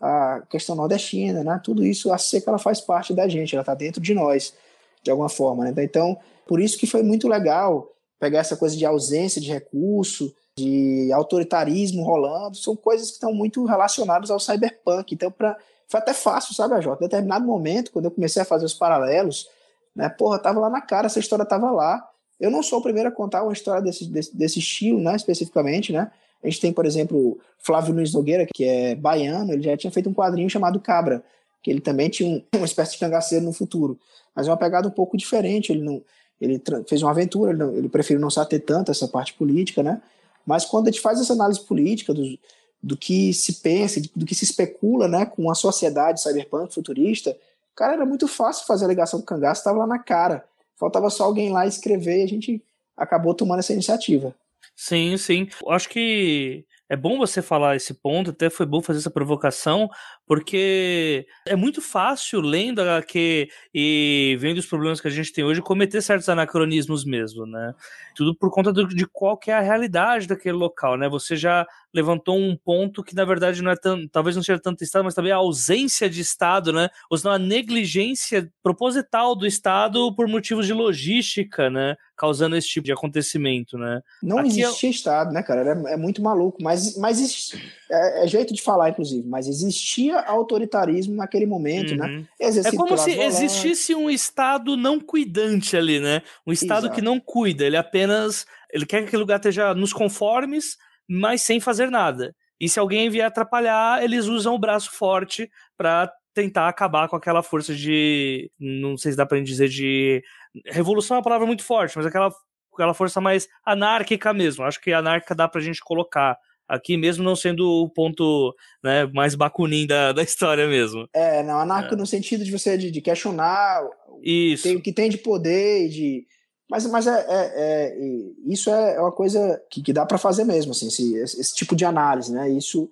a 0.00 0.42
questão 0.48 0.76
nordestina, 0.76 1.42
né? 1.42 1.60
Tudo 1.62 1.84
isso, 1.84 2.12
a 2.12 2.18
seca 2.18 2.50
ela 2.50 2.58
faz 2.58 2.80
parte 2.80 3.14
da 3.14 3.28
gente, 3.28 3.54
ela 3.54 3.62
está 3.62 3.74
dentro 3.74 4.00
de 4.00 4.14
nós, 4.14 4.54
de 5.02 5.10
alguma 5.10 5.28
forma, 5.28 5.64
né? 5.64 5.84
Então, 5.84 6.18
por 6.46 6.60
isso 6.60 6.78
que 6.78 6.86
foi 6.86 7.02
muito 7.02 7.28
legal 7.28 7.90
pegar 8.18 8.40
essa 8.40 8.56
coisa 8.56 8.76
de 8.76 8.84
ausência 8.84 9.40
de 9.40 9.48
recurso, 9.52 10.34
de 10.58 11.10
autoritarismo 11.12 12.02
rolando, 12.02 12.56
são 12.56 12.74
coisas 12.74 13.08
que 13.08 13.14
estão 13.14 13.32
muito 13.32 13.64
relacionadas 13.64 14.30
ao 14.30 14.40
cyberpunk. 14.40 15.14
Então, 15.14 15.30
pra, 15.30 15.56
foi 15.86 16.00
até 16.00 16.14
fácil, 16.14 16.54
sabe, 16.54 16.74
AJ? 16.74 16.86
Em 16.86 16.98
determinado 17.00 17.44
momento, 17.44 17.90
quando 17.92 18.06
eu 18.06 18.10
comecei 18.10 18.40
a 18.40 18.44
fazer 18.44 18.64
os 18.64 18.74
paralelos, 18.74 19.48
né, 19.94 20.08
porra, 20.08 20.38
tava 20.38 20.60
lá 20.60 20.70
na 20.70 20.80
cara, 20.80 21.06
essa 21.06 21.18
história 21.18 21.44
tava 21.44 21.70
lá. 21.70 22.06
Eu 22.40 22.50
não 22.50 22.62
sou 22.62 22.78
o 22.78 22.82
primeiro 22.82 23.08
a 23.08 23.12
contar 23.12 23.42
uma 23.42 23.52
história 23.52 23.82
desse, 23.82 24.06
desse, 24.06 24.36
desse 24.36 24.58
estilo, 24.58 25.00
né, 25.00 25.14
especificamente, 25.16 25.92
né? 25.92 26.10
A 26.42 26.48
gente 26.48 26.60
tem, 26.60 26.72
por 26.72 26.86
exemplo, 26.86 27.38
Flávio 27.58 27.94
Luiz 27.94 28.12
Nogueira, 28.12 28.46
que 28.46 28.64
é 28.64 28.94
baiano, 28.94 29.52
ele 29.52 29.62
já 29.62 29.76
tinha 29.76 29.90
feito 29.90 30.08
um 30.08 30.14
quadrinho 30.14 30.48
chamado 30.48 30.80
Cabra, 30.80 31.22
que 31.62 31.70
ele 31.70 31.80
também 31.80 32.08
tinha 32.08 32.28
um, 32.28 32.42
uma 32.56 32.66
espécie 32.66 32.92
de 32.92 32.98
cangaceiro 32.98 33.44
no 33.44 33.52
futuro, 33.52 33.98
mas 34.34 34.46
é 34.46 34.50
uma 34.50 34.56
pegada 34.56 34.86
um 34.86 34.90
pouco 34.90 35.16
diferente, 35.16 35.72
ele 35.72 35.82
não 35.82 36.02
ele 36.40 36.62
fez 36.86 37.02
uma 37.02 37.10
aventura, 37.10 37.50
ele, 37.50 37.58
não, 37.58 37.74
ele 37.74 37.88
preferiu 37.88 38.20
não 38.20 38.30
se 38.30 38.38
ater 38.38 38.62
tanto 38.62 38.90
essa 38.90 39.08
parte 39.08 39.32
política, 39.34 39.82
né? 39.82 40.00
Mas 40.44 40.64
quando 40.64 40.88
a 40.88 40.90
gente 40.90 41.00
faz 41.00 41.20
essa 41.20 41.32
análise 41.32 41.60
política 41.60 42.12
do, 42.12 42.38
do 42.82 42.96
que 42.96 43.32
se 43.32 43.54
pensa, 43.54 44.00
do 44.14 44.24
que 44.24 44.34
se 44.34 44.44
especula 44.44 45.08
né, 45.08 45.26
com 45.26 45.50
a 45.50 45.54
sociedade 45.54 46.20
cyberpunk 46.20 46.72
futurista, 46.72 47.36
cara, 47.74 47.94
era 47.94 48.06
muito 48.06 48.28
fácil 48.28 48.66
fazer 48.66 48.84
a 48.84 48.88
ligação 48.88 49.18
com 49.18 49.24
o 49.24 49.26
cangaço, 49.26 49.60
estava 49.60 49.78
lá 49.78 49.86
na 49.86 49.98
cara. 49.98 50.44
Faltava 50.76 51.10
só 51.10 51.24
alguém 51.24 51.50
lá 51.50 51.66
escrever 51.66 52.20
e 52.20 52.24
a 52.24 52.28
gente 52.28 52.62
acabou 52.96 53.34
tomando 53.34 53.58
essa 53.60 53.72
iniciativa. 53.72 54.34
Sim, 54.78 55.16
sim. 55.16 55.48
Acho 55.70 55.88
que 55.88 56.66
é 56.88 56.94
bom 56.96 57.16
você 57.16 57.40
falar 57.40 57.76
esse 57.76 57.94
ponto, 57.94 58.30
até 58.30 58.50
foi 58.50 58.66
bom 58.66 58.82
fazer 58.82 58.98
essa 59.00 59.10
provocação, 59.10 59.88
porque 60.26 61.26
é 61.46 61.56
muito 61.56 61.80
fácil, 61.80 62.40
lendo 62.42 62.80
HQ 62.82 63.48
e 63.74 64.36
vendo 64.38 64.58
os 64.58 64.66
problemas 64.66 65.00
que 65.00 65.08
a 65.08 65.10
gente 65.10 65.32
tem 65.32 65.42
hoje, 65.44 65.62
cometer 65.62 66.02
certos 66.02 66.28
anacronismos 66.28 67.04
mesmo, 67.06 67.46
né? 67.46 67.72
Tudo 68.14 68.36
por 68.36 68.50
conta 68.50 68.70
do, 68.70 68.86
de 68.86 69.06
qual 69.06 69.36
que 69.38 69.50
é 69.50 69.54
a 69.54 69.60
realidade 69.60 70.26
daquele 70.28 70.56
local, 70.56 70.98
né? 70.98 71.08
Você 71.08 71.36
já 71.36 71.66
levantou 71.94 72.36
um 72.36 72.56
ponto 72.56 73.02
que, 73.02 73.14
na 73.14 73.24
verdade, 73.24 73.62
não 73.62 73.70
é 73.70 73.76
tão, 73.76 74.06
talvez 74.08 74.36
não 74.36 74.42
seja 74.42 74.60
tanto 74.60 74.84
Estado, 74.84 75.04
mas 75.04 75.14
também 75.14 75.32
a 75.32 75.36
ausência 75.36 76.10
de 76.10 76.20
Estado, 76.20 76.72
né? 76.72 76.88
Ou 77.10 77.16
senão 77.16 77.32
a 77.32 77.38
negligência 77.38 78.50
proposital 78.62 79.34
do 79.34 79.46
Estado 79.46 80.14
por 80.14 80.28
motivos 80.28 80.66
de 80.66 80.72
logística, 80.72 81.70
né? 81.70 81.96
Causando 82.16 82.56
esse 82.56 82.68
tipo 82.68 82.84
de 82.84 82.92
acontecimento, 82.92 83.78
né? 83.78 84.00
Não 84.22 84.38
Aqui 84.38 84.60
existia 84.60 84.88
é... 84.88 84.92
Estado, 84.92 85.32
né, 85.32 85.42
cara? 85.42 85.82
É, 85.86 85.94
é, 85.94 85.96
muito 85.96 86.22
maluco, 86.22 86.62
mas, 86.62 86.96
mas 86.98 87.50
é, 87.90 88.24
é, 88.24 88.28
jeito 88.28 88.52
de 88.52 88.62
falar, 88.62 88.90
inclusive, 88.90 89.26
mas 89.26 89.46
existia 89.48 90.20
autoritarismo 90.20 91.14
naquele 91.14 91.46
momento, 91.46 91.94
né? 91.96 92.06
uhum. 92.06 92.18
né? 92.18 92.26
Exercido 92.38 92.74
é 92.74 92.78
como 92.78 92.98
se 92.98 93.12
existisse 93.12 93.94
um 93.94 94.10
Estado 94.10 94.76
não 94.76 95.00
cuidante 95.00 95.76
ali, 95.76 95.98
né? 95.98 96.22
Um 96.46 96.52
Estado 96.52 96.86
Exato. 96.86 96.94
que 96.94 97.02
não 97.02 97.18
cuida, 97.18 97.64
ele 97.64 97.76
apenas 97.76 98.46
ele 98.72 98.84
quer 98.84 99.00
que 99.00 99.06
aquele 99.06 99.20
lugar 99.20 99.36
esteja 99.36 99.74
nos 99.74 99.92
conformes, 99.92 100.76
mas 101.08 101.42
sem 101.42 101.60
fazer 101.60 101.90
nada. 101.90 102.34
E 102.60 102.68
se 102.68 102.78
alguém 102.78 103.10
vier 103.10 103.26
atrapalhar, 103.26 104.02
eles 104.02 104.26
usam 104.26 104.54
o 104.54 104.58
braço 104.58 104.90
forte 104.90 105.50
para 105.76 106.10
tentar 106.34 106.68
acabar 106.68 107.08
com 107.08 107.16
aquela 107.16 107.42
força 107.42 107.74
de. 107.74 108.50
Não 108.58 108.96
sei 108.96 109.12
se 109.12 109.16
dá 109.16 109.26
pra 109.26 109.40
dizer 109.40 109.68
de. 109.68 110.22
Revolução 110.66 111.16
é 111.16 111.18
uma 111.18 111.24
palavra 111.24 111.46
muito 111.46 111.62
forte, 111.62 111.96
mas 111.96 112.06
aquela, 112.06 112.30
aquela 112.72 112.94
força 112.94 113.20
mais 113.20 113.46
anárquica 113.64 114.32
mesmo. 114.32 114.64
Acho 114.64 114.80
que 114.80 114.92
anárquica 114.92 115.34
dá 115.34 115.46
pra 115.46 115.60
gente 115.60 115.80
colocar 115.80 116.38
aqui, 116.68 116.96
mesmo 116.96 117.22
não 117.22 117.36
sendo 117.36 117.66
o 117.68 117.88
ponto 117.88 118.54
né, 118.82 119.06
mais 119.14 119.34
bacunim 119.34 119.86
da, 119.86 120.12
da 120.12 120.22
história 120.22 120.66
mesmo. 120.66 121.08
É, 121.14 121.42
não, 121.42 121.60
anárquico 121.60 121.94
é. 121.94 121.98
no 121.98 122.06
sentido 122.06 122.44
de 122.44 122.50
você 122.50 122.76
de, 122.76 122.90
de 122.90 123.00
questionar 123.00 123.82
Isso. 124.22 124.76
o 124.76 124.82
que 124.82 124.92
tem 124.92 125.08
de 125.08 125.18
poder, 125.18 125.88
de 125.88 126.26
mas, 126.68 126.84
mas 126.86 127.06
é, 127.06 127.26
é, 127.28 127.52
é, 127.54 127.96
isso 128.44 128.70
é 128.70 129.00
uma 129.00 129.12
coisa 129.12 129.62
que, 129.70 129.82
que 129.82 129.92
dá 129.92 130.04
para 130.04 130.18
fazer 130.18 130.44
mesmo, 130.44 130.72
assim, 130.72 130.88
esse, 130.88 131.14
esse, 131.16 131.54
tipo 131.54 131.76
de 131.76 131.84
análise, 131.84 132.32
né? 132.32 132.50
Isso, 132.50 132.90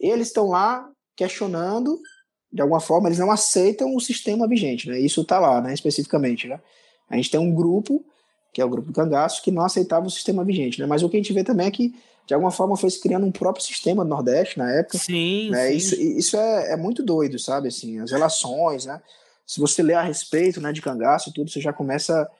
eles 0.00 0.28
estão 0.28 0.48
lá 0.48 0.88
questionando, 1.14 2.00
de 2.52 2.60
alguma 2.60 2.80
forma, 2.80 3.08
eles 3.08 3.18
não 3.18 3.30
aceitam 3.30 3.94
o 3.94 4.00
sistema 4.00 4.48
vigente, 4.48 4.88
né? 4.88 4.98
Isso 4.98 5.20
está 5.20 5.38
lá, 5.38 5.60
né? 5.60 5.72
Especificamente, 5.72 6.48
né? 6.48 6.60
A 7.08 7.14
gente 7.14 7.30
tem 7.30 7.38
um 7.38 7.54
grupo, 7.54 8.04
que 8.52 8.60
é 8.60 8.64
o 8.64 8.68
grupo 8.68 8.88
do 8.88 8.94
cangaço, 8.94 9.42
que 9.42 9.52
não 9.52 9.64
aceitava 9.64 10.06
o 10.06 10.10
sistema 10.10 10.44
vigente, 10.44 10.80
né? 10.80 10.86
Mas 10.86 11.04
o 11.04 11.08
que 11.08 11.16
a 11.16 11.20
gente 11.20 11.32
vê 11.32 11.44
também 11.44 11.68
é 11.68 11.70
que, 11.70 11.94
de 12.26 12.34
alguma 12.34 12.50
forma, 12.50 12.76
foi 12.76 12.90
se 12.90 13.00
criando 13.00 13.26
um 13.26 13.32
próprio 13.32 13.64
sistema 13.64 14.02
do 14.04 14.10
Nordeste 14.10 14.58
na 14.58 14.72
época. 14.72 14.98
Sim, 14.98 15.50
né? 15.50 15.68
sim. 15.68 15.76
Isso, 15.76 15.94
isso 16.00 16.36
é, 16.36 16.72
é 16.72 16.76
muito 16.76 17.00
doido, 17.00 17.38
sabe? 17.38 17.68
Assim, 17.68 18.00
as 18.00 18.10
relações, 18.10 18.86
né? 18.86 19.00
Se 19.46 19.60
você 19.60 19.84
ler 19.84 19.94
a 19.94 20.02
respeito, 20.02 20.60
né, 20.60 20.72
de 20.72 20.82
cangaço 20.82 21.30
e 21.30 21.32
tudo, 21.32 21.50
você 21.50 21.60
já 21.60 21.72
começa 21.72 22.22
a 22.22 22.30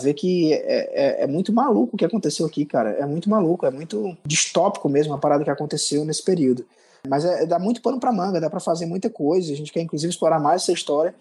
ver 0.00 0.14
que 0.14 0.52
é, 0.52 0.58
é, 0.60 1.24
é, 1.24 1.26
muito 1.26 1.52
maluco 1.52 1.94
o 1.94 1.98
que 1.98 2.04
aconteceu 2.04 2.46
aqui, 2.46 2.64
cara. 2.64 2.90
É 2.90 3.04
muito 3.04 3.28
maluco, 3.28 3.66
é 3.66 3.70
muito 3.70 4.16
distópico 4.24 4.88
mesmo 4.88 5.12
a 5.12 5.18
parada 5.18 5.42
que 5.42 5.50
aconteceu 5.50 6.04
nesse 6.04 6.24
período. 6.24 6.64
Mas 7.08 7.24
é, 7.24 7.44
dá 7.46 7.58
muito 7.58 7.82
pano 7.82 7.98
para 7.98 8.12
manga, 8.12 8.40
dá 8.40 8.48
para 8.48 8.60
fazer 8.60 8.86
muita 8.86 9.10
coisa. 9.10 9.52
A 9.52 9.56
gente 9.56 9.72
quer 9.72 9.80
inclusive 9.80 10.10
explorar 10.10 10.38
mais 10.38 10.62
essa 10.62 10.72
história 10.72 11.14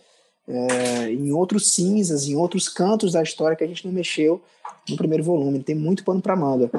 é, 0.48 1.12
em 1.12 1.32
outros 1.32 1.72
cinzas, 1.72 2.28
em 2.28 2.36
outros 2.36 2.70
cantos 2.70 3.14
da 3.14 3.24
história 3.24 3.58
que 3.58 3.64
a 3.64 3.68
gente 3.68 3.86
não 3.86 3.92
mexeu 3.92 4.42
no 4.88 4.96
primeiro 4.96 5.24
volume. 5.24 5.64
Tem 5.64 5.76
muito 5.76 6.04
pano 6.04 6.22
para 6.22 6.36
manga. 6.36 6.70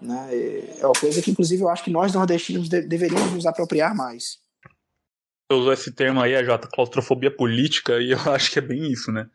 Né? 0.00 0.64
É 0.78 0.86
uma 0.86 0.94
coisa 0.94 1.22
que 1.22 1.30
inclusive 1.30 1.62
eu 1.62 1.68
acho 1.70 1.84
que 1.84 1.90
nós 1.90 2.12
nordestinos 2.12 2.68
de 2.68 2.82
deveríamos 2.82 3.32
nos 3.32 3.46
apropriar 3.46 3.94
mais. 3.94 4.38
Eu 5.50 5.58
usou 5.58 5.72
esse 5.72 5.90
termo 5.90 6.20
aí, 6.20 6.36
a 6.36 6.44
Jota, 6.44 6.68
claustrofobia 6.68 7.34
política, 7.34 7.98
e 7.98 8.12
eu 8.12 8.18
acho 8.30 8.52
que 8.52 8.58
é 8.58 8.62
bem 8.62 8.92
isso, 8.92 9.10
né? 9.10 9.26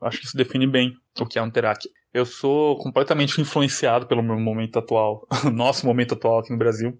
Eu 0.00 0.06
acho 0.06 0.18
que 0.18 0.26
isso 0.26 0.36
define 0.36 0.66
bem 0.66 0.96
o 1.20 1.26
que 1.26 1.38
é 1.38 1.42
um 1.42 1.50
Terak. 1.50 1.88
Eu 2.12 2.26
sou 2.26 2.76
completamente 2.78 3.40
influenciado 3.40 4.06
pelo 4.06 4.22
meu 4.22 4.38
momento 4.38 4.78
atual, 4.78 5.26
nosso 5.52 5.86
momento 5.86 6.14
atual 6.14 6.40
aqui 6.40 6.50
no 6.50 6.58
Brasil. 6.58 6.98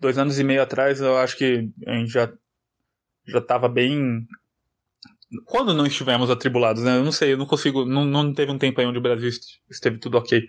Dois 0.00 0.18
anos 0.18 0.38
e 0.38 0.44
meio 0.44 0.62
atrás, 0.62 1.00
eu 1.00 1.16
acho 1.18 1.36
que 1.36 1.70
a 1.86 1.94
gente 1.94 2.10
já 2.10 2.32
já 3.26 3.38
estava 3.38 3.68
bem 3.68 4.26
quando 5.44 5.74
não 5.74 5.86
estivemos 5.86 6.30
atribulados, 6.30 6.82
né? 6.82 6.96
Eu 6.96 7.04
não 7.04 7.12
sei, 7.12 7.32
eu 7.32 7.38
não 7.38 7.46
consigo. 7.46 7.84
Não, 7.84 8.04
não 8.04 8.32
teve 8.32 8.50
um 8.50 8.58
tempo 8.58 8.80
aí 8.80 8.86
onde 8.86 8.98
o 8.98 9.02
Brasil 9.02 9.28
esteve 9.70 9.98
tudo 9.98 10.18
ok. 10.18 10.48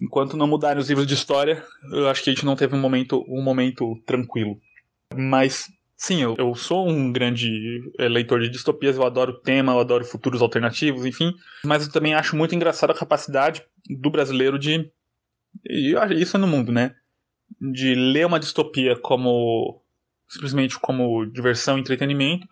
Enquanto 0.00 0.36
não 0.36 0.46
mudarem 0.46 0.80
os 0.80 0.88
livros 0.88 1.06
de 1.06 1.14
história, 1.14 1.64
eu 1.92 2.08
acho 2.08 2.22
que 2.22 2.30
a 2.30 2.32
gente 2.32 2.44
não 2.44 2.56
teve 2.56 2.74
um 2.74 2.80
momento, 2.80 3.24
um 3.28 3.42
momento 3.42 4.00
tranquilo. 4.06 4.60
Mas, 5.14 5.68
sim, 6.02 6.22
eu, 6.22 6.34
eu 6.38 6.54
sou 6.54 6.88
um 6.88 7.12
grande 7.12 7.80
eh, 7.98 8.08
leitor 8.08 8.40
de 8.40 8.48
distopias, 8.48 8.96
eu 8.96 9.04
adoro 9.04 9.32
o 9.32 9.40
tema, 9.40 9.72
eu 9.72 9.80
adoro 9.80 10.04
futuros 10.04 10.42
alternativos, 10.42 11.06
enfim. 11.06 11.32
Mas 11.64 11.86
eu 11.86 11.92
também 11.92 12.14
acho 12.14 12.36
muito 12.36 12.54
engraçada 12.54 12.92
a 12.92 12.98
capacidade 12.98 13.62
do 13.88 14.10
brasileiro 14.10 14.58
de. 14.58 14.90
E 15.68 15.94
isso 16.20 16.36
é 16.36 16.40
no 16.40 16.46
mundo, 16.46 16.72
né? 16.72 16.94
De 17.60 17.94
ler 17.94 18.26
uma 18.26 18.40
distopia 18.40 18.96
como. 18.96 19.82
simplesmente 20.28 20.78
como 20.80 21.24
diversão 21.26 21.78
entretenimento 21.78 22.46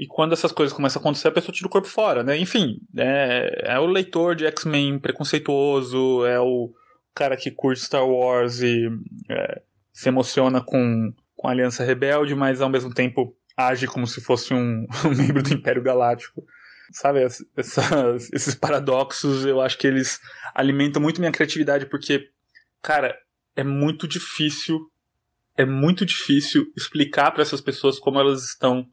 e 0.00 0.06
quando 0.06 0.32
essas 0.32 0.50
coisas 0.50 0.74
começam 0.74 0.98
a 0.98 1.02
acontecer, 1.02 1.28
a 1.28 1.32
pessoa 1.32 1.54
tira 1.54 1.66
o 1.66 1.70
corpo 1.70 1.86
fora, 1.86 2.22
né? 2.22 2.34
Enfim, 2.38 2.80
é, 2.96 3.74
é 3.74 3.78
o 3.78 3.84
leitor 3.84 4.34
de 4.34 4.46
X-Men 4.46 4.98
preconceituoso, 4.98 6.24
é 6.24 6.40
o 6.40 6.72
cara 7.14 7.36
que 7.36 7.50
curte 7.50 7.82
Star 7.82 8.08
Wars 8.08 8.62
e 8.62 8.88
é, 9.28 9.60
se 9.92 10.08
emociona 10.08 10.62
com, 10.62 11.12
com 11.40 11.48
a 11.48 11.52
Aliança 11.52 11.82
Rebelde, 11.82 12.34
mas 12.34 12.60
ao 12.60 12.68
mesmo 12.68 12.92
tempo 12.92 13.34
age 13.56 13.86
como 13.86 14.06
se 14.06 14.20
fosse 14.20 14.52
um, 14.52 14.86
um 15.06 15.16
membro 15.16 15.42
do 15.42 15.54
Império 15.54 15.82
Galáctico. 15.82 16.44
Sabe, 16.92 17.22
essas, 17.22 17.46
esses 18.30 18.54
paradoxos, 18.54 19.46
eu 19.46 19.58
acho 19.58 19.78
que 19.78 19.86
eles 19.86 20.20
alimentam 20.54 21.00
muito 21.00 21.18
minha 21.18 21.32
criatividade, 21.32 21.86
porque, 21.86 22.28
cara, 22.82 23.16
é 23.56 23.64
muito 23.64 24.06
difícil, 24.06 24.78
é 25.56 25.64
muito 25.64 26.04
difícil 26.04 26.70
explicar 26.76 27.30
para 27.30 27.40
essas 27.40 27.62
pessoas 27.62 27.98
como 27.98 28.20
elas 28.20 28.44
estão 28.44 28.86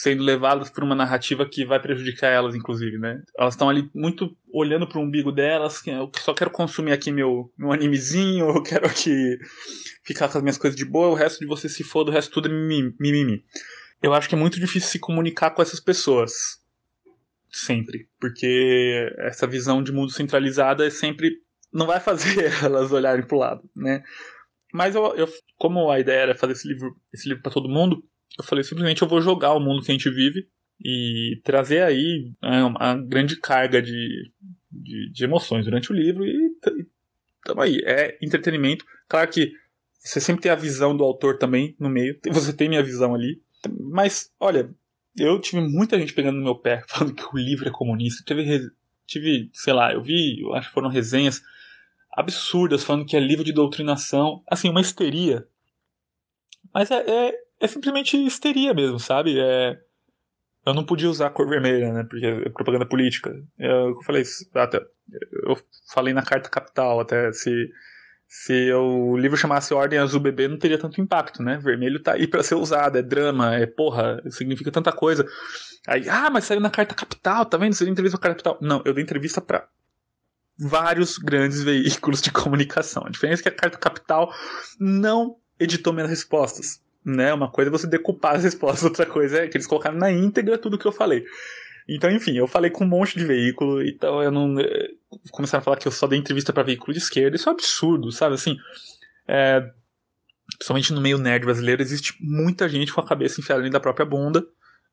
sendo 0.00 0.24
levadas 0.24 0.70
por 0.70 0.82
uma 0.82 0.94
narrativa 0.94 1.48
que 1.48 1.64
vai 1.64 1.78
prejudicar 1.78 2.28
elas, 2.28 2.54
inclusive, 2.54 2.98
né? 2.98 3.22
Elas 3.38 3.54
estão 3.54 3.68
ali 3.68 3.88
muito 3.94 4.36
olhando 4.52 4.88
para 4.88 4.98
o 4.98 5.02
umbigo 5.02 5.30
delas, 5.30 5.80
que 5.80 5.88
eu 5.88 6.10
só 6.18 6.34
quero 6.34 6.50
consumir 6.50 6.90
aqui 6.92 7.12
meu, 7.12 7.52
meu 7.56 7.72
animezinho, 7.72 8.48
eu 8.56 8.62
quero 8.62 8.86
aqui 8.86 9.38
ficar 10.02 10.28
com 10.28 10.38
as 10.38 10.42
minhas 10.42 10.58
coisas 10.58 10.76
de 10.76 10.84
boa, 10.84 11.08
o 11.08 11.14
resto 11.14 11.38
de 11.38 11.46
você 11.46 11.68
se 11.68 11.84
for, 11.84 12.08
o 12.08 12.10
resto 12.10 12.32
tudo 12.32 12.48
é 12.48 12.52
mimimi. 12.52 13.44
Eu 14.02 14.12
acho 14.12 14.28
que 14.28 14.34
é 14.34 14.38
muito 14.38 14.58
difícil 14.58 14.90
se 14.90 14.98
comunicar 14.98 15.52
com 15.52 15.62
essas 15.62 15.78
pessoas. 15.78 16.60
Sempre. 17.48 18.08
Porque 18.18 19.14
essa 19.18 19.46
visão 19.46 19.80
de 19.80 19.92
mundo 19.92 20.10
centralizada 20.10 20.84
é 20.84 20.90
sempre. 20.90 21.40
não 21.72 21.86
vai 21.86 22.00
fazer 22.00 22.52
elas 22.64 22.90
olharem 22.90 23.24
pro 23.24 23.38
lado, 23.38 23.62
né? 23.74 24.02
Mas 24.72 24.96
eu, 24.96 25.14
eu 25.14 25.28
como 25.56 25.88
a 25.88 26.00
ideia 26.00 26.22
era 26.22 26.34
fazer 26.34 26.54
esse 26.54 26.66
livro, 26.66 26.96
esse 27.12 27.28
livro 27.28 27.44
para 27.44 27.52
todo 27.52 27.68
mundo, 27.68 28.04
eu 28.38 28.44
falei 28.44 28.64
simplesmente 28.64 29.02
eu 29.02 29.08
vou 29.08 29.20
jogar 29.20 29.52
o 29.54 29.60
mundo 29.60 29.82
que 29.82 29.90
a 29.90 29.94
gente 29.94 30.10
vive 30.10 30.48
e 30.84 31.40
trazer 31.44 31.82
aí 31.82 32.32
né, 32.42 32.64
uma 32.64 32.96
grande 32.96 33.36
carga 33.36 33.80
de, 33.80 34.30
de, 34.70 35.12
de, 35.12 35.24
emoções 35.24 35.64
durante 35.64 35.92
o 35.92 35.94
livro 35.94 36.26
e, 36.26 36.50
tamo 37.44 37.60
aí. 37.60 37.80
É 37.84 38.18
entretenimento. 38.20 38.84
Claro 39.08 39.30
que 39.30 39.52
você 39.98 40.20
sempre 40.20 40.42
tem 40.42 40.52
a 40.52 40.56
visão 40.56 40.96
do 40.96 41.04
autor 41.04 41.38
também 41.38 41.76
no 41.78 41.88
meio, 41.88 42.18
você 42.32 42.52
tem 42.52 42.68
minha 42.68 42.82
visão 42.82 43.14
ali. 43.14 43.40
Mas, 43.80 44.30
olha, 44.38 44.68
eu 45.16 45.40
tive 45.40 45.62
muita 45.62 45.98
gente 45.98 46.12
pegando 46.12 46.38
no 46.38 46.44
meu 46.44 46.56
pé 46.56 46.84
falando 46.88 47.14
que 47.14 47.24
o 47.24 47.38
livro 47.38 47.68
é 47.68 47.72
comunista. 47.72 48.24
Tive, 48.24 48.70
tive 49.06 49.50
sei 49.52 49.72
lá, 49.72 49.92
eu 49.92 50.02
vi, 50.02 50.42
eu 50.42 50.54
acho 50.54 50.68
que 50.68 50.74
foram 50.74 50.88
resenhas 50.88 51.40
absurdas 52.10 52.84
falando 52.84 53.06
que 53.06 53.16
é 53.16 53.20
livro 53.20 53.44
de 53.44 53.52
doutrinação. 53.52 54.42
Assim, 54.46 54.68
uma 54.68 54.80
histeria. 54.80 55.46
Mas 56.72 56.90
é, 56.90 57.28
é 57.28 57.43
é 57.60 57.66
simplesmente 57.66 58.16
histeria 58.16 58.74
mesmo, 58.74 58.98
sabe? 58.98 59.38
É, 59.38 59.78
eu 60.66 60.74
não 60.74 60.84
podia 60.84 61.10
usar 61.10 61.26
a 61.26 61.30
cor 61.30 61.48
vermelha, 61.48 61.92
né? 61.92 62.04
Porque 62.08 62.26
é 62.26 62.48
propaganda 62.50 62.86
política. 62.86 63.34
Eu, 63.58 63.90
eu 63.90 64.02
falei, 64.02 64.22
até, 64.54 64.78
eu 65.46 65.56
falei 65.92 66.14
na 66.14 66.22
carta 66.22 66.48
capital, 66.48 67.00
até 67.00 67.32
se 67.32 67.70
se 68.26 68.72
o 68.72 69.16
livro 69.16 69.36
chamasse 69.36 69.72
Ordem 69.72 69.98
Azul 69.98 70.18
Bebê 70.18 70.48
não 70.48 70.58
teria 70.58 70.76
tanto 70.76 71.00
impacto, 71.00 71.40
né? 71.40 71.56
Vermelho 71.58 72.02
tá 72.02 72.14
aí 72.14 72.26
para 72.26 72.42
ser 72.42 72.56
usado, 72.56 72.98
é 72.98 73.02
drama, 73.02 73.54
é 73.54 73.64
porra, 73.64 74.20
significa 74.28 74.72
tanta 74.72 74.90
coisa. 74.90 75.24
Aí, 75.86 76.08
ah, 76.08 76.30
mas 76.30 76.44
saiu 76.44 76.60
na 76.60 76.70
carta 76.70 76.96
capital, 76.96 77.46
tá 77.46 77.56
vendo? 77.56 77.74
Você 77.74 77.84
deu 77.84 77.92
entrevista 77.92 78.18
pra 78.18 78.30
carta 78.30 78.42
capital. 78.42 78.58
Não, 78.66 78.82
eu 78.84 78.92
dei 78.92 79.04
entrevista 79.04 79.40
para 79.40 79.68
vários 80.58 81.16
grandes 81.16 81.62
veículos 81.62 82.20
de 82.20 82.32
comunicação. 82.32 83.04
A 83.06 83.10
diferença 83.10 83.42
é 83.42 83.44
que 83.44 83.48
a 83.50 83.56
carta 83.56 83.78
capital 83.78 84.32
não 84.80 85.36
editou 85.60 85.92
minhas 85.92 86.10
respostas 86.10 86.82
né? 87.04 87.32
Uma 87.34 87.50
coisa 87.50 87.70
é 87.70 87.72
você 87.72 87.86
decupar 87.86 88.36
as 88.36 88.44
respostas, 88.44 88.84
outra 88.84 89.06
coisa 89.06 89.40
é 89.44 89.48
que 89.48 89.56
eles 89.56 89.66
colocaram 89.66 89.98
na 89.98 90.10
íntegra 90.10 90.58
tudo 90.58 90.78
que 90.78 90.86
eu 90.86 90.92
falei. 90.92 91.24
Então, 91.88 92.10
enfim, 92.10 92.36
eu 92.36 92.46
falei 92.46 92.70
com 92.70 92.84
um 92.84 92.88
monte 92.88 93.18
de 93.18 93.24
veículo, 93.24 93.82
então 93.82 94.22
eu 94.22 94.30
não. 94.30 94.58
Eh, 94.58 94.88
começaram 95.30 95.60
a 95.60 95.64
falar 95.64 95.76
que 95.76 95.86
eu 95.86 95.92
só 95.92 96.06
dei 96.06 96.18
entrevista 96.18 96.52
para 96.52 96.62
veículo 96.62 96.92
de 96.92 96.98
esquerda, 96.98 97.36
isso 97.36 97.48
é 97.48 97.52
um 97.52 97.54
absurdo, 97.54 98.10
sabe? 98.10 98.34
Assim, 98.34 98.56
é, 99.28 99.70
principalmente 100.56 100.92
no 100.94 101.00
meio 101.00 101.18
nerd 101.18 101.44
brasileiro, 101.44 101.82
existe 101.82 102.16
muita 102.20 102.68
gente 102.68 102.92
com 102.92 103.02
a 103.02 103.06
cabeça 103.06 103.40
enfiada 103.40 103.60
dentro 103.60 103.74
da 103.74 103.80
própria 103.80 104.06
bunda, 104.06 104.46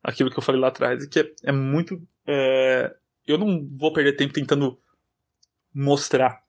aquilo 0.03 0.29
que 0.29 0.37
eu 0.37 0.43
falei 0.43 0.59
lá 0.59 0.67
atrás, 0.67 1.03
e 1.03 1.09
que 1.09 1.19
é, 1.19 1.31
é 1.45 1.51
muito. 1.51 2.01
É, 2.27 2.93
eu 3.25 3.37
não 3.37 3.65
vou 3.77 3.93
perder 3.93 4.13
tempo 4.13 4.33
tentando 4.33 4.77
mostrar 5.73 6.41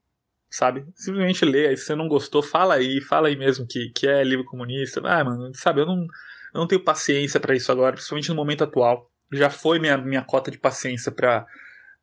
sabe? 0.52 0.84
Simplesmente 0.94 1.44
lê, 1.44 1.68
aí 1.68 1.76
se 1.76 1.86
você 1.86 1.94
não 1.94 2.06
gostou, 2.06 2.42
fala 2.42 2.74
aí, 2.74 3.00
fala 3.00 3.28
aí 3.28 3.36
mesmo 3.36 3.66
que, 3.66 3.88
que 3.90 4.06
é 4.06 4.22
livro 4.22 4.44
comunista. 4.44 5.00
Ah, 5.04 5.24
mano, 5.24 5.50
sabe, 5.54 5.80
eu 5.80 5.86
não, 5.86 5.96
eu 5.96 6.60
não 6.60 6.66
tenho 6.66 6.84
paciência 6.84 7.40
para 7.40 7.56
isso 7.56 7.72
agora, 7.72 7.94
principalmente 7.94 8.28
no 8.28 8.34
momento 8.34 8.62
atual. 8.62 9.10
Já 9.32 9.48
foi 9.48 9.78
minha, 9.78 9.96
minha 9.96 10.22
cota 10.22 10.50
de 10.50 10.58
paciência 10.58 11.10
para 11.10 11.46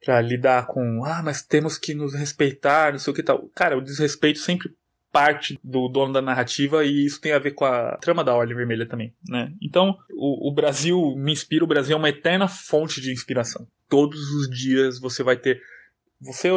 para 0.04 0.22
lidar 0.22 0.66
com, 0.68 1.04
ah, 1.04 1.22
mas 1.22 1.42
temos 1.42 1.78
que 1.78 1.94
nos 1.94 2.14
respeitar, 2.14 2.94
não 2.94 3.00
sei 3.00 3.12
o 3.12 3.14
que 3.14 3.22
tal. 3.22 3.50
Cara, 3.50 3.78
o 3.78 3.82
desrespeito 3.82 4.40
sempre 4.40 4.74
parte 5.12 5.60
do 5.62 5.90
dono 5.90 6.14
da 6.14 6.22
narrativa 6.22 6.86
e 6.86 7.06
isso 7.06 7.20
tem 7.20 7.34
a 7.34 7.40
ver 7.40 7.52
com 7.52 7.66
a 7.66 7.98
trama 7.98 8.24
da 8.24 8.34
Ordem 8.34 8.56
Vermelha 8.56 8.88
também, 8.88 9.14
né? 9.28 9.52
Então, 9.62 9.98
o, 10.12 10.50
o 10.50 10.54
Brasil 10.54 10.98
me 11.18 11.34
inspira, 11.34 11.66
o 11.66 11.68
Brasil 11.68 11.96
é 11.96 12.00
uma 12.00 12.08
eterna 12.08 12.48
fonte 12.48 13.02
de 13.02 13.12
inspiração. 13.12 13.68
Todos 13.90 14.32
os 14.32 14.50
dias 14.50 14.98
você 14.98 15.22
vai 15.22 15.36
ter 15.36 15.62
você 16.22 16.50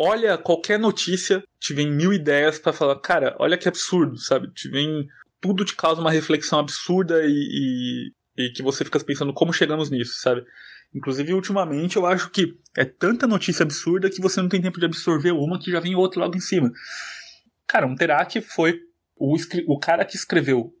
olha 0.00 0.38
qualquer 0.38 0.78
notícia, 0.78 1.44
te 1.60 1.74
vem 1.74 1.90
mil 1.90 2.10
ideias 2.10 2.58
para 2.58 2.72
falar, 2.72 2.98
cara, 3.00 3.36
olha 3.38 3.58
que 3.58 3.68
absurdo, 3.68 4.16
sabe? 4.16 4.50
Te 4.54 4.70
vem. 4.70 5.06
Tudo 5.42 5.64
te 5.64 5.76
causa 5.76 6.00
uma 6.00 6.10
reflexão 6.10 6.58
absurda 6.58 7.22
e, 7.24 8.12
e, 8.36 8.44
e 8.46 8.52
que 8.52 8.62
você 8.62 8.84
fica 8.84 8.98
pensando 9.00 9.32
como 9.32 9.52
chegamos 9.52 9.90
nisso, 9.90 10.20
sabe? 10.20 10.42
Inclusive, 10.94 11.34
ultimamente, 11.34 11.96
eu 11.96 12.06
acho 12.06 12.30
que 12.30 12.58
é 12.76 12.84
tanta 12.84 13.26
notícia 13.26 13.62
absurda 13.62 14.10
que 14.10 14.20
você 14.20 14.40
não 14.40 14.48
tem 14.48 14.60
tempo 14.60 14.80
de 14.80 14.86
absorver 14.86 15.32
uma 15.32 15.58
que 15.58 15.70
já 15.70 15.80
vem 15.80 15.94
outra 15.94 16.20
logo 16.20 16.36
em 16.36 16.40
cima. 16.40 16.70
Cara, 17.66 17.86
um 17.86 17.94
Terak 17.94 18.40
foi 18.40 18.80
o, 19.16 19.36
o 19.66 19.78
cara 19.78 20.04
que 20.04 20.16
escreveu 20.16 20.74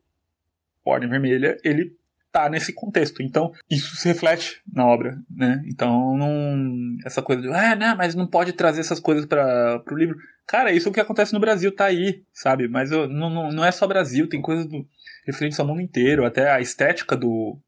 Ordem 0.84 1.08
Vermelha, 1.08 1.58
ele 1.62 1.94
tá 2.32 2.48
nesse 2.48 2.72
contexto. 2.72 3.22
Então, 3.22 3.52
isso 3.68 3.96
se 3.96 4.08
reflete 4.08 4.62
na 4.72 4.86
obra, 4.86 5.18
né? 5.28 5.62
Então, 5.66 6.16
não, 6.16 6.96
essa 7.04 7.22
coisa 7.22 7.42
de, 7.42 7.48
ah, 7.48 7.74
não, 7.74 7.96
mas 7.96 8.14
não 8.14 8.26
pode 8.26 8.52
trazer 8.52 8.80
essas 8.80 9.00
coisas 9.00 9.26
para 9.26 9.82
o 9.90 9.96
livro. 9.96 10.16
Cara, 10.46 10.72
isso 10.72 10.88
é 10.88 10.90
o 10.90 10.94
que 10.94 11.00
acontece 11.00 11.32
no 11.32 11.40
Brasil, 11.40 11.74
tá 11.74 11.86
aí, 11.86 12.24
sabe? 12.32 12.68
Mas 12.68 12.90
eu, 12.90 13.08
não, 13.08 13.30
não, 13.30 13.50
não 13.50 13.64
é 13.64 13.70
só 13.70 13.86
Brasil, 13.86 14.28
tem 14.28 14.40
coisas 14.40 14.66
do, 14.66 14.86
referentes 15.24 15.58
ao 15.58 15.66
mundo 15.66 15.80
inteiro, 15.80 16.24
até 16.24 16.50
a 16.50 16.60
estética 16.60 17.16
do. 17.16 17.58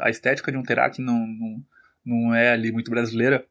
A 0.00 0.10
estética 0.10 0.50
de 0.50 0.58
um 0.58 0.62
Terak 0.62 1.00
não, 1.00 1.26
não, 1.26 1.64
não 2.04 2.34
é 2.34 2.52
ali 2.52 2.72
muito 2.72 2.90
brasileira. 2.90 3.44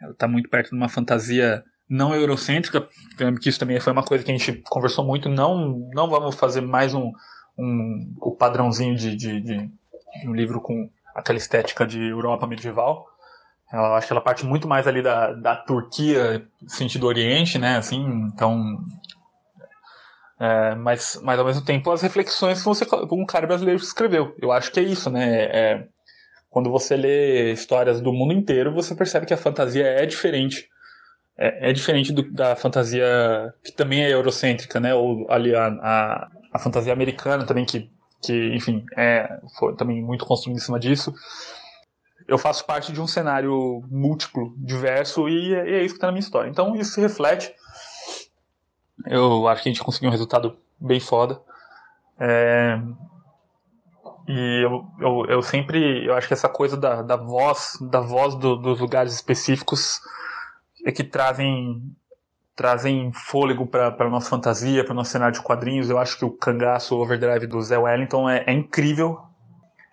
Ela 0.00 0.14
tá 0.14 0.28
muito 0.28 0.48
perto 0.48 0.70
de 0.70 0.76
uma 0.76 0.88
fantasia 0.88 1.64
não 1.88 2.14
eurocêntrica, 2.14 2.86
que 3.40 3.48
isso 3.48 3.58
também 3.58 3.80
foi 3.80 3.92
uma 3.92 4.04
coisa 4.04 4.22
que 4.22 4.30
a 4.30 4.36
gente 4.36 4.62
conversou 4.68 5.04
muito. 5.04 5.28
Não, 5.28 5.88
não 5.92 6.08
vamos 6.08 6.36
fazer 6.36 6.60
mais 6.60 6.94
um, 6.94 7.12
um, 7.58 8.14
o 8.20 8.30
padrãozinho 8.30 8.94
de, 8.94 9.16
de, 9.16 9.40
de, 9.40 9.70
de 10.20 10.28
um 10.28 10.34
livro 10.34 10.60
com 10.60 10.88
aquela 11.14 11.38
estética 11.38 11.86
de 11.86 12.00
Europa 12.00 12.46
medieval. 12.46 13.06
Eu 13.72 13.94
acho 13.94 14.06
que 14.06 14.12
ela 14.12 14.22
parte 14.22 14.46
muito 14.46 14.66
mais 14.66 14.86
ali 14.86 15.02
da, 15.02 15.32
da 15.32 15.54
Turquia, 15.54 16.46
sentido 16.66 17.06
Oriente, 17.06 17.58
né? 17.58 17.76
Assim, 17.76 18.02
então. 18.32 18.78
É, 20.40 20.74
mas, 20.76 21.20
mas 21.22 21.38
ao 21.38 21.44
mesmo 21.44 21.64
tempo 21.64 21.90
as 21.90 22.00
reflexões 22.00 22.60
que 22.60 22.64
você, 22.64 22.86
um 23.10 23.26
cara 23.26 23.46
brasileiro 23.46 23.82
escreveu. 23.82 24.34
Eu 24.40 24.52
acho 24.52 24.70
que 24.72 24.80
é 24.80 24.84
isso, 24.84 25.10
né? 25.10 25.44
É, 25.44 25.86
quando 26.48 26.70
você 26.70 26.96
lê 26.96 27.52
histórias 27.52 28.00
do 28.00 28.12
mundo 28.12 28.32
inteiro, 28.32 28.72
você 28.72 28.94
percebe 28.94 29.26
que 29.26 29.34
a 29.34 29.38
fantasia 29.38 29.84
é 29.84 30.06
diferente. 30.06 30.68
É, 31.36 31.70
é 31.70 31.72
diferente 31.72 32.12
do, 32.12 32.22
da 32.32 32.56
fantasia 32.56 33.52
que 33.62 33.72
também 33.72 34.02
é 34.02 34.12
eurocêntrica, 34.12 34.80
né? 34.80 34.94
Ou 34.94 35.30
ali 35.30 35.54
a, 35.54 35.66
a, 35.66 36.30
a 36.58 36.60
fantasia 36.60 36.92
americana 36.92 37.46
também, 37.46 37.64
que, 37.64 37.90
que 38.20 38.54
enfim, 38.54 38.84
é, 38.96 39.40
foi 39.58 39.74
também 39.76 40.02
muito 40.02 40.26
construída 40.26 40.58
em 40.58 40.62
cima 40.62 40.78
disso. 40.78 41.14
eu 42.26 42.36
faço 42.36 42.66
parte 42.66 42.92
de 42.92 43.00
um 43.00 43.06
cenário 43.06 43.82
múltiplo, 43.88 44.54
diverso, 44.58 45.28
e, 45.28 45.54
é, 45.54 45.70
e 45.70 45.74
é 45.74 45.84
isso 45.84 45.94
que 45.94 45.98
está 45.98 46.08
na 46.08 46.12
minha 46.12 46.20
história. 46.20 46.50
Então 46.50 46.76
isso 46.76 46.92
se 46.92 47.00
reflete. 47.00 47.54
Eu 49.06 49.46
acho 49.46 49.62
que 49.62 49.68
a 49.68 49.72
gente 49.72 49.82
conseguiu 49.82 50.08
um 50.08 50.12
resultado 50.12 50.58
bem 50.78 51.00
foda. 51.00 51.40
É, 52.20 52.80
e 54.26 54.64
eu, 54.64 54.84
eu, 55.00 55.26
eu, 55.26 55.42
sempre, 55.42 56.04
eu 56.04 56.14
acho 56.14 56.26
que 56.26 56.34
essa 56.34 56.48
coisa 56.48 56.76
da, 56.76 57.00
da 57.02 57.16
voz, 57.16 57.78
da 57.80 58.00
voz 58.00 58.34
do, 58.34 58.56
dos 58.56 58.80
lugares 58.80 59.14
específicos 59.14 60.00
é 60.84 60.90
que 60.90 61.04
trazem 61.04 61.96
trazem 62.58 63.12
fôlego 63.12 63.64
para 63.64 64.10
nossa 64.10 64.28
fantasia, 64.28 64.84
para 64.84 64.92
nosso 64.92 65.12
cenário 65.12 65.32
de 65.32 65.40
quadrinhos. 65.40 65.88
Eu 65.88 65.96
acho 65.96 66.18
que 66.18 66.24
o 66.24 66.30
cangaço 66.30 66.96
Overdrive 66.96 67.46
do 67.46 67.62
Zé 67.62 67.78
Wellington 67.78 68.28
é, 68.28 68.42
é 68.48 68.52
incrível. 68.52 69.20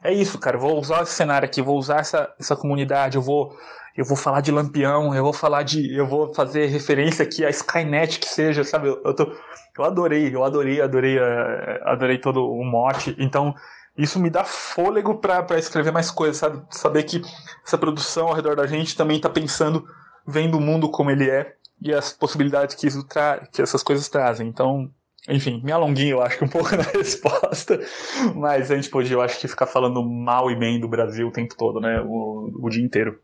É 0.03 0.11
isso, 0.11 0.39
cara. 0.39 0.57
Vou 0.57 0.79
usar 0.79 1.03
esse 1.03 1.11
cenário 1.11 1.45
aqui, 1.45 1.61
vou 1.61 1.77
usar 1.77 1.99
essa, 1.99 2.33
essa 2.39 2.55
comunidade, 2.55 3.17
eu 3.17 3.21
vou 3.21 3.55
eu 3.95 4.03
vou 4.03 4.17
falar 4.17 4.41
de 4.41 4.51
Lampião, 4.51 5.15
eu 5.15 5.23
vou 5.23 5.31
falar 5.31 5.61
de. 5.61 5.95
Eu 5.95 6.05
vou 6.07 6.33
fazer 6.33 6.65
referência 6.65 7.23
aqui 7.23 7.45
a 7.45 7.49
Skynet 7.49 8.19
que 8.19 8.27
seja, 8.27 8.63
sabe? 8.63 8.89
Eu, 8.89 9.01
eu, 9.05 9.13
tô, 9.13 9.31
eu 9.77 9.85
adorei, 9.85 10.35
eu 10.35 10.43
adorei, 10.43 10.81
adorei, 10.81 11.17
eh, 11.17 11.81
adorei 11.85 12.17
todo 12.17 12.45
o 12.45 12.65
mote. 12.65 13.15
Então, 13.17 13.55
isso 13.97 14.19
me 14.19 14.29
dá 14.29 14.43
fôlego 14.43 15.15
para 15.15 15.57
escrever 15.57 15.93
mais 15.93 16.11
coisas, 16.11 16.37
sabe? 16.37 16.61
Saber 16.71 17.03
que 17.03 17.21
essa 17.65 17.77
produção 17.77 18.27
ao 18.27 18.33
redor 18.33 18.55
da 18.55 18.67
gente 18.67 18.97
também 18.97 19.15
está 19.15 19.29
pensando, 19.29 19.87
vendo 20.27 20.57
o 20.57 20.61
mundo 20.61 20.89
como 20.89 21.09
ele 21.09 21.29
é 21.29 21.55
e 21.81 21.93
as 21.93 22.13
possibilidades 22.13 22.75
que, 22.75 22.87
isso 22.87 23.05
que 23.51 23.61
essas 23.61 23.83
coisas 23.83 24.09
trazem. 24.09 24.47
Então, 24.47 24.91
enfim, 25.27 25.61
me 25.63 25.71
alonguei, 25.71 26.13
eu 26.13 26.21
acho 26.21 26.43
um 26.43 26.47
pouco 26.49 26.75
na 26.75 26.83
resposta, 26.83 27.79
mas 28.35 28.71
a 28.71 28.75
gente 28.75 28.89
podia, 28.89 29.15
eu 29.15 29.21
acho 29.21 29.39
que 29.39 29.47
ficar 29.47 29.67
falando 29.67 30.03
mal 30.03 30.51
e 30.51 30.55
bem 30.55 30.79
do 30.79 30.87
Brasil 30.87 31.27
o 31.27 31.31
tempo 31.31 31.55
todo, 31.57 31.79
né? 31.79 32.01
O, 32.01 32.51
o 32.61 32.69
dia 32.69 32.83
inteiro. 32.83 33.19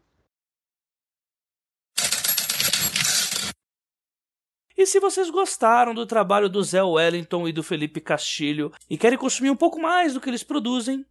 E 4.81 4.85
se 4.87 4.99
vocês 4.99 5.29
gostaram 5.29 5.93
do 5.93 6.07
trabalho 6.07 6.49
do 6.49 6.63
Zé 6.63 6.81
Wellington 6.81 7.47
e 7.47 7.53
do 7.53 7.61
Felipe 7.61 8.01
Castilho 8.01 8.71
e 8.89 8.97
querem 8.97 9.17
consumir 9.17 9.51
um 9.51 9.55
pouco 9.55 9.79
mais 9.79 10.15
do 10.15 10.19
que 10.19 10.27
eles 10.27 10.43
produzem, 10.43 11.05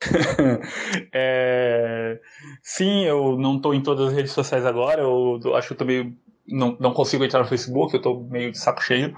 é... 1.12 2.18
Sim, 2.62 3.04
eu 3.04 3.36
não 3.36 3.56
estou 3.56 3.74
em 3.74 3.82
todas 3.82 4.08
as 4.08 4.14
redes 4.14 4.32
sociais 4.32 4.64
agora. 4.64 5.02
Eu 5.02 5.54
acho 5.54 5.68
que 5.68 5.74
eu 5.74 5.78
também 5.78 6.18
não, 6.46 6.76
não 6.80 6.92
consigo 6.92 7.24
entrar 7.24 7.40
no 7.40 7.48
Facebook, 7.48 7.94
eu 7.94 7.98
estou 7.98 8.24
meio 8.24 8.50
de 8.50 8.58
saco 8.58 8.82
cheio. 8.82 9.14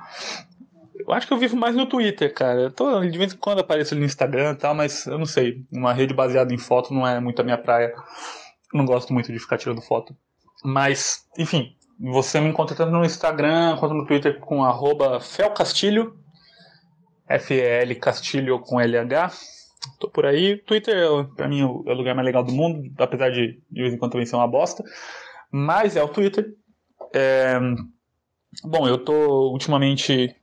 Eu 1.06 1.12
acho 1.12 1.26
que 1.26 1.32
eu 1.32 1.38
vivo 1.38 1.56
mais 1.56 1.74
no 1.74 1.86
Twitter, 1.86 2.32
cara. 2.32 2.62
Eu 2.62 2.70
tô, 2.70 3.00
de 3.00 3.18
vez 3.18 3.32
em 3.32 3.36
quando 3.36 3.60
apareço 3.60 3.94
no 3.94 4.04
Instagram 4.04 4.52
e 4.52 4.56
tal, 4.56 4.74
mas 4.74 5.06
eu 5.06 5.18
não 5.18 5.26
sei. 5.26 5.64
Uma 5.72 5.92
rede 5.92 6.14
baseada 6.14 6.54
em 6.54 6.58
foto 6.58 6.94
não 6.94 7.06
é 7.06 7.18
muito 7.18 7.40
a 7.40 7.44
minha 7.44 7.58
praia. 7.58 7.92
Não 8.72 8.84
gosto 8.84 9.12
muito 9.12 9.32
de 9.32 9.38
ficar 9.38 9.58
tirando 9.58 9.82
foto. 9.82 10.14
Mas, 10.64 11.26
enfim, 11.36 11.74
você 11.98 12.40
me 12.40 12.48
encontra 12.48 12.76
tanto 12.76 12.92
no 12.92 13.04
Instagram 13.04 13.76
quanto 13.78 13.94
no 13.94 14.06
Twitter 14.06 14.38
com 14.38 14.62
felcastilho, 15.20 16.16
F-E-L 17.28 17.94
Castilho 17.96 18.60
com 18.60 18.80
L-H. 18.80 19.32
Tô 19.98 20.08
por 20.08 20.26
aí. 20.26 20.56
Twitter, 20.58 20.96
pra 21.36 21.48
mim, 21.48 21.60
é 21.60 21.64
o 21.64 21.94
lugar 21.94 22.14
mais 22.14 22.26
legal 22.26 22.42
do 22.42 22.52
mundo, 22.52 22.90
apesar 22.98 23.30
de 23.30 23.60
de 23.70 23.82
vez 23.82 23.94
em 23.94 23.98
quando 23.98 24.12
também 24.12 24.26
ser 24.26 24.36
uma 24.36 24.48
bosta. 24.48 24.84
Mas 25.50 25.96
é 25.96 26.02
o 26.02 26.08
Twitter. 26.08 26.54
É... 27.14 27.58
Bom, 28.64 28.86
eu 28.86 28.98
tô 28.98 29.50
ultimamente. 29.50 30.34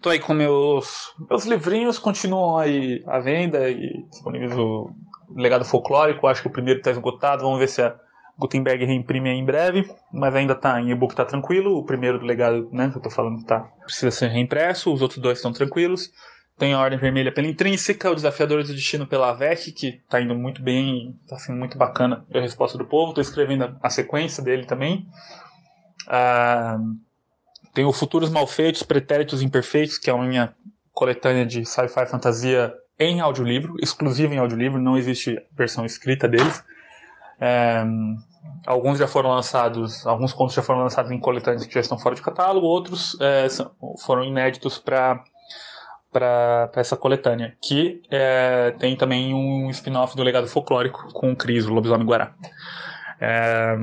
Tô 0.00 0.10
aí 0.10 0.18
com 0.18 0.34
meus. 0.34 1.14
Meus 1.28 1.44
livrinhos 1.44 1.98
continuam 1.98 2.58
aí 2.58 3.02
à 3.06 3.18
venda 3.18 3.68
e 3.70 4.04
disponíveis 4.10 4.52
o 4.56 4.90
Legado 5.34 5.64
Folclórico. 5.64 6.26
Acho 6.26 6.42
que 6.42 6.48
o 6.48 6.52
primeiro 6.52 6.82
tá 6.82 6.90
esgotado. 6.90 7.42
Vamos 7.42 7.58
ver 7.58 7.68
se 7.68 7.82
a 7.82 7.98
Gutenberg 8.38 8.84
reimprime 8.84 9.30
em 9.30 9.44
breve, 9.44 9.90
mas 10.12 10.34
ainda 10.34 10.54
tá 10.54 10.80
em 10.80 10.90
e-book 10.90 11.14
tá 11.14 11.24
tranquilo. 11.24 11.76
O 11.78 11.84
primeiro 11.84 12.18
do 12.18 12.26
legado, 12.26 12.68
né, 12.70 12.90
que 12.90 12.98
eu 12.98 13.02
tô 13.02 13.10
falando, 13.10 13.44
tá 13.44 13.60
precisa 13.84 14.10
ser 14.10 14.28
reimpresso, 14.28 14.92
os 14.92 15.00
outros 15.00 15.20
dois 15.20 15.38
estão 15.38 15.52
tranquilos. 15.52 16.12
Tem 16.58 16.72
a 16.72 16.80
Ordem 16.80 16.98
Vermelha 16.98 17.30
pela 17.30 17.46
Intrínseca, 17.46 18.10
o 18.10 18.14
Desafiador 18.14 18.62
do 18.62 18.72
Destino 18.72 19.06
pela 19.06 19.28
AVEC, 19.28 19.72
que 19.72 20.00
tá 20.08 20.20
indo 20.20 20.34
muito 20.34 20.62
bem, 20.62 21.14
tá 21.28 21.38
sendo 21.38 21.58
muito 21.58 21.76
bacana 21.76 22.24
a 22.32 22.40
resposta 22.40 22.78
do 22.78 22.86
povo. 22.86 23.12
Tô 23.12 23.20
escrevendo 23.20 23.76
a, 23.82 23.90
sequência 23.90 24.42
dele 24.42 24.64
também. 24.64 25.06
Ah, 26.08 26.78
tem 27.74 27.84
o 27.84 27.92
Futuros 27.92 28.30
Malfeitos, 28.30 28.82
Pretéritos 28.82 29.42
Imperfeitos, 29.42 29.98
que 29.98 30.08
é 30.08 30.14
uma 30.14 30.24
minha 30.24 30.54
coletânea 30.94 31.44
de 31.44 31.66
sci-fi 31.66 32.06
fantasia 32.06 32.72
em 32.98 33.20
audiolivro, 33.20 33.76
exclusiva 33.82 34.34
em 34.34 34.38
audiolivro, 34.38 34.80
não 34.80 34.96
existe 34.96 35.38
versão 35.52 35.84
escrita 35.84 36.26
deles. 36.26 36.64
É, 37.38 37.84
alguns 38.66 38.98
já 38.98 39.06
foram 39.06 39.28
lançados, 39.28 40.06
alguns 40.06 40.32
contos 40.32 40.54
já 40.54 40.62
foram 40.62 40.80
lançados 40.80 41.10
em 41.10 41.20
coletâneas 41.20 41.66
que 41.66 41.74
já 41.74 41.80
estão 41.80 41.98
fora 41.98 42.14
de 42.14 42.22
catálogo, 42.22 42.66
outros 42.66 43.14
é, 43.20 43.46
foram 44.02 44.24
inéditos 44.24 44.78
para 44.78 45.22
para 46.16 46.70
essa 46.76 46.96
coletânea, 46.96 47.54
que 47.60 48.00
é, 48.10 48.70
tem 48.78 48.96
também 48.96 49.34
um 49.34 49.68
spin-off 49.70 50.16
do 50.16 50.22
Legado 50.22 50.48
Folclórico 50.48 51.12
com 51.12 51.32
o 51.32 51.36
Cris, 51.36 51.66
o 51.66 51.72
Lobisomem 51.72 52.06
Guará. 52.06 52.34
É, 53.20 53.76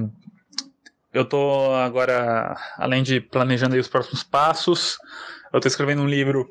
eu 1.14 1.24
tô 1.26 1.74
agora, 1.76 2.56
além 2.78 3.04
de 3.04 3.22
planejando 3.22 3.76
os 3.76 3.88
próximos 3.88 4.24
passos, 4.24 4.98
eu 5.54 5.60
tô 5.60 5.68
escrevendo 5.68 6.02
um 6.02 6.08
livro 6.08 6.50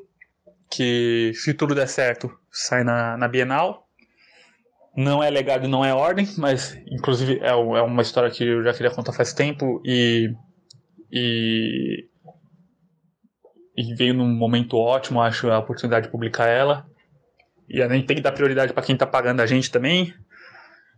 que, 0.71 1.33
se 1.35 1.53
tudo 1.53 1.75
der 1.75 1.87
certo, 1.87 2.31
sai 2.49 2.85
na, 2.85 3.17
na 3.17 3.27
Bienal, 3.27 3.85
não 4.95 5.21
é 5.21 5.29
legado, 5.29 5.67
não 5.67 5.83
é 5.83 5.93
ordem, 5.93 6.27
mas 6.37 6.77
inclusive 6.87 7.39
é, 7.41 7.49
é 7.49 7.81
uma 7.81 8.01
história 8.01 8.31
que 8.31 8.45
eu 8.45 8.63
já 8.63 8.73
queria 8.73 8.91
contar 8.91 9.11
faz 9.11 9.33
tempo 9.33 9.81
e 9.85 10.33
e, 11.11 12.07
e 13.75 13.93
veio 13.95 14.13
num 14.13 14.27
momento 14.27 14.77
ótimo, 14.77 15.21
acho, 15.21 15.49
a 15.49 15.59
oportunidade 15.59 16.05
de 16.05 16.11
publicar 16.11 16.47
ela. 16.47 16.85
E 17.67 17.81
a 17.81 17.89
gente 17.89 18.05
tem 18.05 18.15
que 18.15 18.21
dar 18.21 18.31
prioridade 18.31 18.73
para 18.73 18.83
quem 18.83 18.93
está 18.93 19.05
pagando 19.05 19.41
a 19.41 19.45
gente 19.45 19.71
também. 19.71 20.13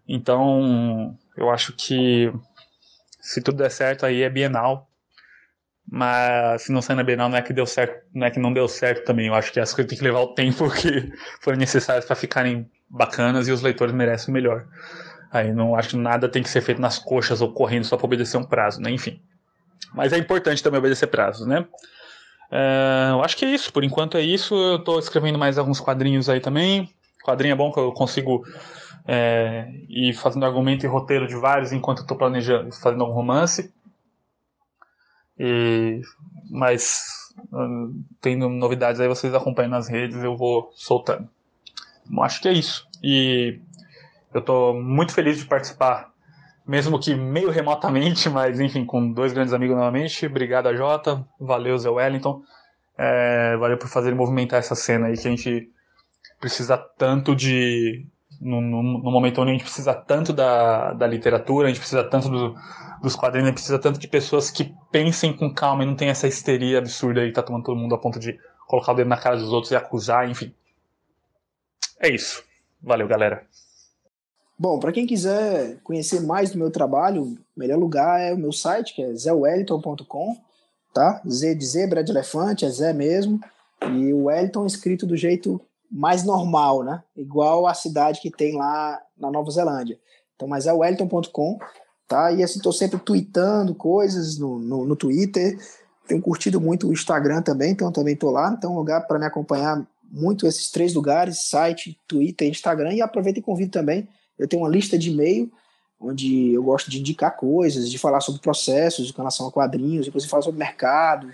Então, 0.07 1.17
eu 1.37 1.49
acho 1.49 1.73
que 1.73 2.31
se 3.21 3.41
tudo 3.41 3.57
der 3.57 3.71
certo 3.71 4.05
aí 4.05 4.21
é 4.21 4.29
Bienal. 4.29 4.89
Mas 5.87 6.63
se 6.63 6.71
não 6.71 6.81
sair 6.81 6.95
na 6.95 7.03
Bienal 7.03 7.29
não 7.29 7.37
é 7.37 7.41
que 7.41 7.53
deu 7.53 7.65
certo, 7.65 8.07
não 8.13 8.25
é 8.25 8.31
que 8.31 8.39
não 8.39 8.51
deu 8.51 8.67
certo 8.67 9.05
também. 9.05 9.27
Eu 9.27 9.35
acho 9.35 9.51
que 9.51 9.59
as 9.59 9.73
coisas 9.73 9.89
têm 9.89 9.97
que 9.97 10.03
levar 10.03 10.19
o 10.19 10.33
tempo 10.33 10.69
que 10.73 11.11
foram 11.41 11.57
necessários 11.57 12.05
para 12.05 12.15
ficarem 12.15 12.69
bacanas 12.89 13.47
e 13.47 13.51
os 13.51 13.61
leitores 13.61 13.93
merecem 13.93 14.29
o 14.29 14.33
melhor. 14.33 14.67
Aí 15.31 15.51
não 15.51 15.75
acho 15.75 15.89
que 15.89 15.97
nada 15.97 16.29
tem 16.29 16.41
que 16.41 16.49
ser 16.49 16.61
feito 16.61 16.81
nas 16.81 16.97
coxas 16.97 17.41
ou 17.41 17.53
correndo 17.53 17.83
só 17.83 17.97
para 17.97 18.05
obedecer 18.05 18.37
um 18.37 18.43
prazo, 18.43 18.81
né? 18.81 18.89
Enfim. 18.89 19.21
Mas 19.93 20.11
é 20.13 20.17
importante 20.17 20.63
também 20.63 20.79
obedecer 20.79 21.07
prazos, 21.07 21.45
né? 21.45 21.65
É, 22.51 23.09
eu 23.11 23.23
acho 23.23 23.37
que 23.37 23.45
é 23.45 23.49
isso. 23.49 23.71
Por 23.71 23.83
enquanto 23.83 24.17
é 24.17 24.21
isso. 24.21 24.55
Eu 24.55 24.77
estou 24.77 24.99
escrevendo 24.99 25.37
mais 25.37 25.57
alguns 25.57 25.79
quadrinhos 25.79 26.29
aí 26.29 26.39
também. 26.39 26.89
Quadrinho 27.23 27.53
é 27.53 27.55
bom 27.55 27.71
que 27.71 27.79
eu 27.79 27.91
consigo 27.91 28.43
é, 29.07 29.67
ir 29.89 30.13
fazendo 30.13 30.45
argumento 30.45 30.85
e 30.85 30.89
roteiro 30.89 31.27
de 31.27 31.35
vários 31.35 31.71
enquanto 31.71 31.99
eu 31.99 32.03
estou 32.03 32.17
planejando, 32.17 32.71
fazendo 32.73 33.03
algum 33.03 33.13
romance. 33.13 33.73
E, 35.37 36.01
mas 36.49 37.03
tendo 38.21 38.47
novidades 38.49 39.01
aí, 39.01 39.07
vocês 39.07 39.33
acompanham 39.33 39.71
nas 39.71 39.87
redes, 39.87 40.23
eu 40.23 40.35
vou 40.37 40.71
soltando. 40.73 41.27
Bom, 42.05 42.23
acho 42.23 42.41
que 42.41 42.47
é 42.47 42.53
isso. 42.53 42.87
E 43.03 43.59
eu 44.33 44.39
estou 44.39 44.79
muito 44.81 45.13
feliz 45.13 45.37
de 45.37 45.45
participar, 45.45 46.13
mesmo 46.67 46.99
que 46.99 47.13
meio 47.13 47.49
remotamente, 47.49 48.29
mas 48.29 48.59
enfim, 48.59 48.85
com 48.85 49.11
dois 49.11 49.33
grandes 49.33 49.53
amigos 49.53 49.75
novamente. 49.75 50.25
Obrigado 50.25 50.67
a 50.67 50.73
Jota, 50.73 51.25
valeu 51.39 51.77
Zé 51.77 51.89
Wellington, 51.89 52.41
é, 52.97 53.55
valeu 53.57 53.77
por 53.77 53.87
fazer 53.87 54.13
movimentar 54.15 54.59
essa 54.59 54.75
cena 54.75 55.07
aí 55.07 55.17
que 55.17 55.27
a 55.27 55.31
gente 55.31 55.69
precisa 56.39 56.77
tanto 56.77 57.35
de. 57.35 58.05
No, 58.41 58.59
no, 58.59 58.83
no, 58.83 59.11
momento 59.11 59.41
onde 59.41 59.51
a 59.51 59.53
gente 59.53 59.63
precisa 59.63 59.93
tanto 59.93 60.33
da, 60.33 60.91
da 60.93 61.07
literatura, 61.07 61.67
a 61.67 61.69
gente 61.69 61.79
precisa 61.79 62.03
tanto 62.03 62.29
do, 62.29 62.53
dos 63.01 63.15
quadrinhos, 63.15 63.45
a 63.45 63.49
gente 63.49 63.55
precisa 63.55 63.79
tanto 63.79 63.97
de 63.97 64.07
pessoas 64.09 64.51
que 64.51 64.73
pensem 64.91 65.31
com 65.31 65.53
calma 65.53 65.83
e 65.83 65.85
não 65.85 65.95
tem 65.95 66.09
essa 66.09 66.27
histeria 66.27 66.79
absurda 66.79 67.21
aí 67.21 67.29
que 67.29 67.33
tá 67.33 67.41
tomando 67.41 67.63
todo 67.63 67.77
mundo 67.77 67.95
a 67.95 67.97
ponto 67.97 68.19
de 68.19 68.37
colocar 68.67 68.91
o 68.91 68.95
dedo 68.95 69.07
na 69.07 69.17
cara 69.17 69.37
dos 69.37 69.53
outros 69.53 69.71
e 69.71 69.75
acusar, 69.75 70.29
enfim. 70.29 70.53
É 71.99 72.09
isso. 72.09 72.43
Valeu, 72.81 73.07
galera. 73.07 73.47
Bom, 74.57 74.79
para 74.79 74.93
quem 74.93 75.05
quiser 75.05 75.79
conhecer 75.83 76.21
mais 76.21 76.51
do 76.51 76.57
meu 76.57 76.71
trabalho, 76.71 77.23
o 77.23 77.37
melhor 77.57 77.77
lugar 77.77 78.21
é 78.21 78.33
o 78.33 78.37
meu 78.37 78.53
site, 78.53 78.95
que 78.95 79.01
é 79.01 79.13
zewellington.com, 79.13 80.37
tá? 80.93 81.21
Z 81.29 81.55
de 81.55 81.65
zebra 81.65 82.01
de 82.01 82.11
elefante, 82.11 82.63
é 82.63 82.69
Zé 82.69 82.93
mesmo, 82.93 83.39
e 83.83 84.13
o 84.13 84.25
Wellington 84.25 84.65
escrito 84.65 85.05
do 85.05 85.17
jeito 85.17 85.59
mais 85.91 86.23
normal, 86.23 86.83
né? 86.83 87.03
Igual 87.17 87.67
a 87.67 87.73
cidade 87.73 88.21
que 88.21 88.31
tem 88.31 88.55
lá 88.55 89.01
na 89.17 89.29
Nova 89.29 89.51
Zelândia. 89.51 89.99
Então, 90.35 90.47
mas 90.47 90.65
é 90.67 90.71
wellington.com, 90.71 91.59
tá? 92.07 92.31
E 92.31 92.41
assim, 92.41 92.59
tô 92.59 92.71
sempre 92.71 92.97
tweetando 92.97 93.75
coisas 93.75 94.37
no, 94.37 94.57
no, 94.57 94.85
no 94.85 94.95
Twitter, 94.95 95.59
tenho 96.07 96.21
curtido 96.21 96.61
muito 96.61 96.87
o 96.87 96.93
Instagram 96.93 97.41
também, 97.41 97.71
então 97.71 97.91
também 97.91 98.15
tô 98.15 98.31
lá, 98.31 98.55
então 98.57 98.71
é 98.71 98.75
lugar 98.75 99.05
para 99.05 99.19
me 99.19 99.25
acompanhar 99.25 99.85
muito 100.09 100.47
esses 100.47 100.71
três 100.71 100.93
lugares, 100.93 101.49
site, 101.49 101.99
Twitter, 102.07 102.47
Instagram, 102.47 102.93
e 102.93 103.01
aproveito 103.01 103.39
e 103.39 103.41
convido 103.41 103.71
também 103.71 104.07
eu 104.37 104.47
tenho 104.47 104.63
uma 104.63 104.69
lista 104.69 104.97
de 104.97 105.09
e-mail 105.09 105.51
onde 105.99 106.53
eu 106.53 106.61
gosto 106.61 106.89
de 106.89 106.99
indicar 106.99 107.35
coisas, 107.35 107.89
de 107.89 107.97
falar 107.97 108.19
sobre 108.21 108.41
processos 108.41 109.11
com 109.11 109.21
relação 109.21 109.47
a 109.47 109.51
quadrinhos, 109.51 110.07
inclusive 110.07 110.29
falar 110.29 110.43
sobre 110.43 110.59
mercado, 110.59 111.31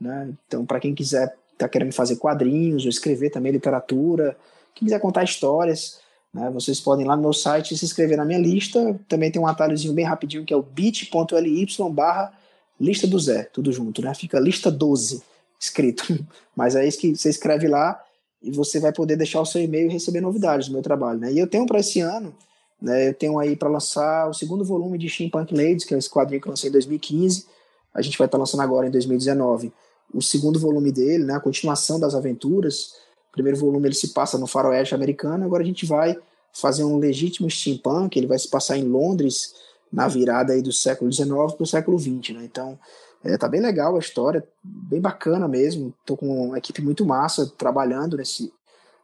né? 0.00 0.30
Então, 0.46 0.64
para 0.64 0.80
quem 0.80 0.94
quiser 0.94 1.36
tá 1.58 1.68
querendo 1.68 1.92
fazer 1.92 2.16
quadrinhos 2.16 2.84
ou 2.84 2.90
escrever 2.90 3.30
também 3.30 3.50
literatura, 3.50 4.36
quem 4.74 4.86
quiser 4.86 5.00
contar 5.00 5.24
histórias, 5.24 5.98
né? 6.32 6.50
Vocês 6.50 6.80
podem 6.80 7.04
ir 7.04 7.08
lá 7.08 7.16
no 7.16 7.22
meu 7.22 7.32
site 7.32 7.76
se 7.76 7.84
inscrever 7.84 8.16
na 8.16 8.24
minha 8.24 8.38
lista. 8.38 8.98
Também 9.08 9.30
tem 9.30 9.40
um 9.40 9.46
atalhozinho 9.46 9.94
bem 9.94 10.04
rapidinho 10.04 10.44
que 10.44 10.52
é 10.52 10.56
o 10.56 10.62
bit.ly 10.62 11.66
barra 11.90 12.32
lista 12.78 13.06
do 13.06 13.18
Zé, 13.18 13.44
tudo 13.44 13.72
junto, 13.72 14.02
né? 14.02 14.14
Fica 14.14 14.38
lista 14.38 14.70
12 14.70 15.22
escrito. 15.58 16.24
Mas 16.54 16.76
é 16.76 16.86
isso 16.86 16.98
que 16.98 17.16
você 17.16 17.30
escreve 17.30 17.66
lá 17.66 18.00
e 18.42 18.50
você 18.50 18.78
vai 18.78 18.92
poder 18.92 19.16
deixar 19.16 19.40
o 19.40 19.46
seu 19.46 19.62
e-mail 19.62 19.88
e 19.88 19.92
receber 19.92 20.20
novidades 20.20 20.68
do 20.68 20.72
meu 20.72 20.82
trabalho, 20.82 21.18
né? 21.20 21.32
E 21.32 21.38
eu 21.38 21.46
tenho 21.46 21.66
para 21.66 21.80
esse 21.80 22.00
ano 22.00 22.34
né? 22.80 23.08
Eu 23.08 23.14
tenho 23.14 23.38
aí 23.38 23.56
para 23.56 23.68
lançar 23.68 24.28
o 24.28 24.34
segundo 24.34 24.64
volume 24.64 24.98
de 24.98 25.08
Steampunk 25.08 25.54
Ladies, 25.54 25.84
que 25.84 25.94
é 25.94 25.98
esse 25.98 26.10
quadrinho 26.10 26.40
que 26.40 26.48
eu 26.48 26.50
lancei 26.50 26.68
em 26.68 26.72
2015. 26.72 27.46
A 27.94 28.02
gente 28.02 28.18
vai 28.18 28.26
estar 28.26 28.36
tá 28.36 28.40
lançando 28.40 28.60
agora 28.60 28.86
em 28.86 28.90
2019 28.90 29.72
o 30.12 30.22
segundo 30.22 30.58
volume 30.58 30.92
dele, 30.92 31.24
né? 31.24 31.34
a 31.34 31.40
continuação 31.40 31.98
das 31.98 32.14
aventuras. 32.14 32.92
O 33.28 33.32
primeiro 33.32 33.58
volume 33.58 33.88
ele 33.88 33.94
se 33.94 34.08
passa 34.08 34.38
no 34.38 34.46
faroeste 34.46 34.94
americano, 34.94 35.44
agora 35.44 35.62
a 35.62 35.66
gente 35.66 35.84
vai 35.84 36.16
fazer 36.52 36.84
um 36.84 36.96
legítimo 36.96 37.50
steampunk, 37.50 38.16
ele 38.16 38.26
vai 38.26 38.38
se 38.38 38.48
passar 38.48 38.78
em 38.78 38.84
Londres 38.84 39.54
na 39.92 40.08
virada 40.08 40.54
aí 40.54 40.62
do 40.62 40.72
século 40.72 41.12
XIX 41.12 41.28
para 41.28 41.62
o 41.62 41.66
século 41.66 41.98
XX, 41.98 42.30
né? 42.34 42.44
Então, 42.44 42.78
é, 43.24 43.36
tá 43.36 43.48
bem 43.48 43.60
legal 43.60 43.96
a 43.96 43.98
história, 43.98 44.46
bem 44.62 45.00
bacana 45.00 45.48
mesmo. 45.48 45.92
Tô 46.04 46.16
com 46.16 46.48
uma 46.48 46.58
equipe 46.58 46.80
muito 46.82 47.04
massa 47.04 47.46
trabalhando 47.58 48.16
nesse, 48.16 48.52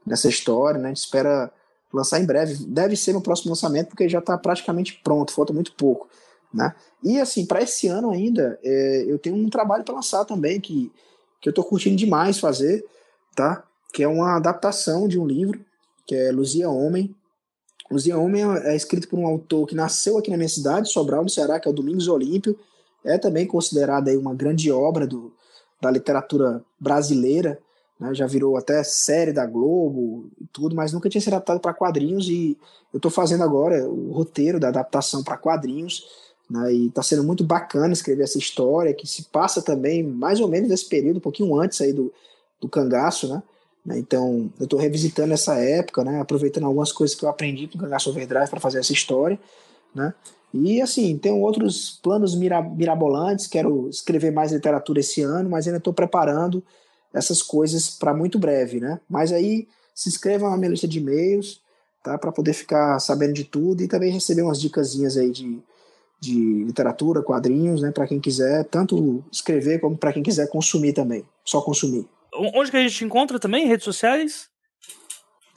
nessa 0.07 0.29
história, 0.29 0.79
né? 0.79 0.87
A 0.87 0.89
gente 0.89 1.05
espera 1.05 1.53
lançar 1.93 2.21
em 2.21 2.27
breve. 2.27 2.65
Deve 2.67 2.97
ser 2.97 3.13
no 3.13 3.21
próximo 3.21 3.51
lançamento, 3.51 3.89
porque 3.89 4.09
já 4.09 4.19
está 4.19 4.37
praticamente 4.39 5.01
pronto, 5.03 5.33
falta 5.33 5.53
muito 5.53 5.73
pouco. 5.75 6.09
Né? 6.53 6.75
E 7.03 7.21
assim, 7.21 7.47
para 7.47 7.63
esse 7.63 7.89
ano 7.89 8.11
ainda, 8.11 8.59
é, 8.63 9.05
eu 9.07 9.19
tenho 9.19 9.37
um 9.37 9.49
trabalho 9.49 9.85
para 9.85 9.95
lançar 9.95 10.25
também, 10.25 10.61
que, 10.61 10.93
que 11.41 11.49
eu 11.49 11.51
estou 11.51 11.65
curtindo 11.65 11.97
demais 11.97 12.39
fazer, 12.39 12.85
tá? 13.35 13.65
que 13.93 14.03
é 14.03 14.09
uma 14.09 14.37
adaptação 14.37 15.09
de 15.09 15.19
um 15.19 15.27
livro, 15.27 15.65
que 16.07 16.15
é 16.15 16.31
Luzia 16.31 16.69
Homem. 16.69 17.15
Luzia 17.91 18.19
Homem 18.19 18.43
é, 18.43 18.73
é 18.73 18.77
escrito 18.77 19.09
por 19.09 19.19
um 19.19 19.27
autor 19.27 19.67
que 19.67 19.75
nasceu 19.75 20.19
aqui 20.19 20.31
na 20.31 20.37
minha 20.37 20.49
cidade, 20.49 20.91
Sobral, 20.91 21.23
no 21.23 21.31
Ceará, 21.31 21.59
que 21.59 21.69
é 21.69 21.71
o 21.71 21.75
Domingos 21.75 22.09
Olímpio. 22.09 22.59
É 23.05 23.19
também 23.19 23.47
considerada 23.47 24.11
aí 24.11 24.17
uma 24.17 24.35
grande 24.35 24.71
obra 24.71 25.07
do, 25.07 25.33
da 25.81 25.91
literatura 25.91 26.63
brasileira 26.79 27.59
né, 28.03 28.13
já 28.13 28.27
virou 28.27 28.57
até 28.57 28.83
série 28.83 29.33
da 29.33 29.47
Globo 29.47 30.27
e 30.41 30.45
tudo, 30.53 30.75
mas 30.75 30.93
nunca 30.93 31.09
tinha 31.09 31.21
sido 31.21 31.35
adaptado 31.35 31.61
para 31.61 31.73
quadrinhos 31.73 32.29
e 32.29 32.59
eu 32.93 32.97
estou 32.99 33.11
fazendo 33.11 33.45
agora 33.45 33.89
o 33.89 34.11
roteiro 34.11 34.59
da 34.59 34.69
adaptação 34.69 35.23
para 35.23 35.37
quadrinhos, 35.37 36.05
né, 36.51 36.75
e 36.75 36.87
está 36.89 37.03
sendo 37.03 37.23
muito 37.23 37.45
bacana 37.45 37.93
escrever 37.93 38.25
essa 38.25 38.39
história 38.39 38.93
que 38.93 39.07
se 39.07 39.25
passa 39.25 39.63
também 39.63 40.03
mais 40.03 40.41
ou 40.41 40.49
menos 40.49 40.69
nesse 40.69 40.89
período, 40.89 41.19
um 41.19 41.21
pouquinho 41.21 41.55
antes 41.59 41.81
aí 41.81 41.93
do, 41.93 42.13
do 42.61 42.69
cangaço, 42.69 43.29
né, 43.87 43.99
então 43.99 44.51
eu 44.59 44.65
estou 44.65 44.81
revisitando 44.81 45.33
essa 45.33 45.55
época, 45.55 46.03
né, 46.03 46.21
aproveitando 46.21 46.65
algumas 46.65 46.91
coisas 46.91 47.17
que 47.17 47.25
eu 47.25 47.29
aprendi 47.29 47.69
com 47.69 47.79
o 47.79 47.81
Cangaço 47.81 48.11
Overdrive 48.11 48.51
para 48.51 48.61
fazer 48.61 48.81
essa 48.81 48.93
história, 48.93 49.39
né, 49.95 50.13
e 50.53 50.83
assim, 50.83 51.17
tenho 51.17 51.41
outros 51.41 51.99
planos 52.03 52.35
mirabolantes, 52.35 53.47
quero 53.47 53.89
escrever 53.89 54.31
mais 54.31 54.53
literatura 54.53 55.01
esse 55.01 55.23
ano, 55.23 55.49
mas 55.49 55.67
ainda 55.67 55.79
estou 55.79 55.93
preparando 55.93 56.63
essas 57.13 57.43
coisas 57.43 57.91
para 57.91 58.13
muito 58.13 58.39
breve, 58.39 58.79
né? 58.79 59.01
Mas 59.09 59.33
aí 59.33 59.67
se 59.95 60.09
inscrevam 60.09 60.51
na 60.51 60.57
minha 60.57 60.71
lista 60.71 60.87
de 60.87 60.99
e-mails, 60.99 61.61
tá? 62.03 62.19
Para 62.19 62.33
poder 62.33 62.53
ficar 62.53 62.99
sabendo 62.99 63.33
de 63.33 63.45
tudo 63.45 63.83
e 63.83 63.89
também 63.89 64.13
receber 64.13 64.43
umas 64.43 64.61
dicasinhas 64.61 65.17
aí 65.17 65.31
de, 65.31 65.59
de 66.21 66.65
literatura, 66.65 67.23
quadrinhos, 67.23 67.81
né? 67.81 67.91
Para 67.91 68.07
quem 68.07 68.21
quiser 68.21 68.65
tanto 68.65 69.25
escrever 69.33 69.81
como 69.81 69.97
para 69.97 70.13
quem 70.13 70.23
quiser 70.23 70.49
consumir 70.49 70.93
também, 70.93 71.25
só 71.45 71.63
consumir. 71.63 72.07
Onde 72.35 72.71
que 72.71 72.77
a 72.77 72.83
gente 72.83 73.05
encontra 73.05 73.39
também? 73.39 73.67
Redes 73.67 73.85
sociais? 73.85 74.52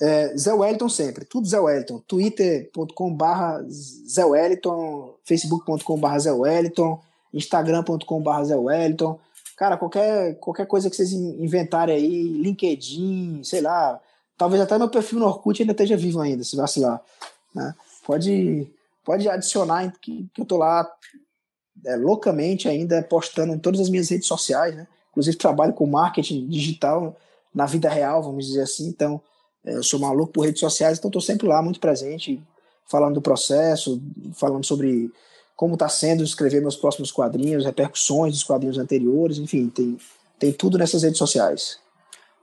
É, 0.01 0.35
Zé 0.37 0.53
Wellington 0.53 0.89
sempre, 0.89 1.25
tudo 1.25 1.47
Zé 1.47 1.59
Wellington. 1.59 1.99
twitter.com 2.07 3.13
barra 3.13 3.63
Zé 3.69 4.25
Wellington, 4.25 5.15
facebook.com 5.23 5.97
barra 5.97 6.19
Zé 6.19 6.31
Wellington, 6.31 6.99
instagram.com 7.33 8.21
barra 8.21 8.43
Zé 8.43 8.55
Wellington. 8.55 9.19
Cara, 9.55 9.77
qualquer, 9.77 10.35
qualquer 10.39 10.67
coisa 10.67 10.89
que 10.89 10.95
vocês 10.95 11.13
inventarem 11.13 11.95
aí, 11.95 12.23
LinkedIn, 12.23 13.41
sei 13.43 13.61
lá, 13.61 13.99
talvez 14.37 14.61
até 14.61 14.77
meu 14.77 14.89
perfil 14.89 15.19
no 15.19 15.27
Orkut 15.27 15.61
ainda 15.61 15.71
esteja 15.71 15.95
vivo 15.95 16.19
ainda, 16.19 16.43
se 16.43 16.57
vacilar. 16.57 17.01
Né? 17.53 17.73
Pode, 18.05 18.69
pode 19.03 19.29
adicionar 19.29 19.93
que, 20.01 20.29
que 20.33 20.41
eu 20.41 20.45
tô 20.45 20.57
lá 20.57 20.85
é, 21.85 21.95
loucamente 21.95 22.67
ainda 22.67 23.01
postando 23.01 23.53
em 23.53 23.59
todas 23.59 23.79
as 23.79 23.89
minhas 23.89 24.09
redes 24.09 24.27
sociais, 24.27 24.75
né? 24.75 24.87
Inclusive 25.11 25.37
trabalho 25.37 25.71
com 25.71 25.85
marketing 25.85 26.47
digital 26.47 27.15
na 27.53 27.65
vida 27.65 27.89
real, 27.89 28.21
vamos 28.21 28.47
dizer 28.47 28.63
assim. 28.63 28.87
Então, 28.89 29.21
eu 29.65 29.83
sou 29.83 29.99
maluco 29.99 30.31
por 30.31 30.45
redes 30.45 30.59
sociais, 30.59 30.97
então 30.97 31.09
estou 31.09 31.21
sempre 31.21 31.47
lá, 31.47 31.61
muito 31.61 31.79
presente, 31.79 32.41
falando 32.85 33.15
do 33.15 33.21
processo, 33.21 34.01
falando 34.33 34.65
sobre 34.65 35.11
como 35.55 35.73
está 35.73 35.89
sendo 35.89 36.23
escrever 36.23 36.61
meus 36.61 36.75
próximos 36.75 37.11
quadrinhos, 37.11 37.65
repercussões 37.65 38.33
dos 38.33 38.43
quadrinhos 38.43 38.77
anteriores, 38.77 39.37
enfim, 39.37 39.69
tem, 39.69 39.97
tem 40.37 40.51
tudo 40.51 40.77
nessas 40.77 41.03
redes 41.03 41.17
sociais. 41.17 41.79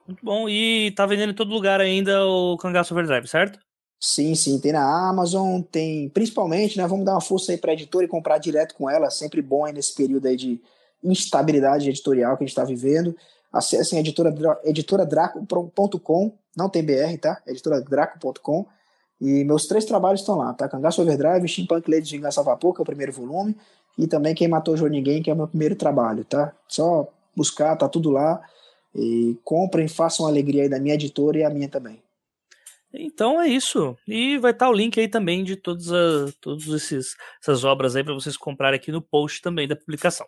Muito 0.07 0.25
bom. 0.25 0.49
E 0.49 0.91
tá 0.93 1.07
vendendo 1.07 1.31
em 1.31 1.37
todo 1.37 1.53
lugar 1.53 1.81
ainda 1.81 2.27
o 2.27 2.57
Cangaço 2.57 2.93
Overdrive, 2.93 3.29
certo? 3.29 3.59
Sim, 4.01 4.35
sim, 4.35 4.59
tem 4.59 4.73
na 4.73 5.09
Amazon, 5.09 5.61
tem 5.63 6.09
principalmente, 6.09 6.77
né, 6.77 6.87
vamos 6.89 7.05
dar 7.05 7.13
uma 7.13 7.21
força 7.21 7.53
aí 7.53 7.59
para 7.59 7.71
a 7.71 7.75
editora 7.75 8.05
e 8.05 8.09
comprar 8.09 8.39
direto 8.39 8.75
com 8.75 8.91
ela, 8.91 9.09
sempre 9.11 9.41
bom 9.41 9.65
aí 9.65 9.73
nesse 9.73 9.95
período 9.95 10.27
aí 10.27 10.37
de 10.37 10.61
instabilidade 11.05 11.89
editorial 11.89 12.37
que 12.37 12.43
a 12.43 12.47
gente 12.47 12.53
está 12.53 12.65
vivendo. 12.65 13.17
Acessem 13.53 14.01
editora, 14.01 14.35
editoradraco.com, 14.65 16.33
não 16.57 16.69
tem 16.69 16.85
BR, 16.85 17.17
tá? 17.21 17.41
editoradraco.com 17.47 18.67
e 19.21 19.45
meus 19.45 19.67
três 19.67 19.85
trabalhos 19.85 20.21
estão 20.21 20.37
lá, 20.37 20.53
tá? 20.53 20.69
Cangaço 20.69 21.01
Overdrive, 21.01 21.47
Steampunk 21.47 21.89
Ladies 21.89 22.09
de 22.09 22.17
Vingança 22.17 22.43
Vapor, 22.43 22.75
que 22.75 22.81
é 22.81 22.83
o 22.83 22.85
primeiro 22.85 23.13
volume, 23.13 23.57
e 23.97 24.09
também 24.09 24.35
Quem 24.35 24.49
Matou 24.49 24.77
João 24.77 24.91
Ninguém, 24.91 25.23
que 25.23 25.31
é 25.31 25.33
o 25.33 25.37
meu 25.37 25.47
primeiro 25.47 25.77
trabalho, 25.77 26.25
tá? 26.25 26.53
Só 26.67 27.09
buscar, 27.37 27.77
tá 27.77 27.89
tudo 27.89 28.11
lá. 28.11 28.43
E 28.95 29.39
comprem, 29.45 29.87
façam 29.87 30.27
a 30.27 30.29
alegria 30.29 30.65
aí 30.65 30.69
da 30.69 30.81
minha 30.81 30.97
editora 30.97 31.39
e 31.39 31.45
a 31.45 31.51
minha 31.51 31.69
também. 31.69 32.03
Então 32.93 33.41
é 33.41 33.49
isso. 33.49 33.97
E 34.07 34.37
vai 34.39 34.51
estar 34.51 34.67
tá 34.67 34.71
o 34.71 34.75
link 34.75 34.99
aí 34.99 35.09
também 35.09 35.45
de 35.45 35.57
todas, 35.57 35.91
as, 35.91 36.35
todas 36.35 36.67
esses, 36.67 37.17
essas 37.41 37.65
obras 37.65 37.95
aí 37.95 38.05
para 38.05 38.15
vocês 38.15 38.37
comprarem 38.37 38.79
aqui 38.79 38.91
no 38.91 39.01
post 39.01 39.41
também 39.41 39.69
da 39.69 39.77
publicação. 39.77 40.27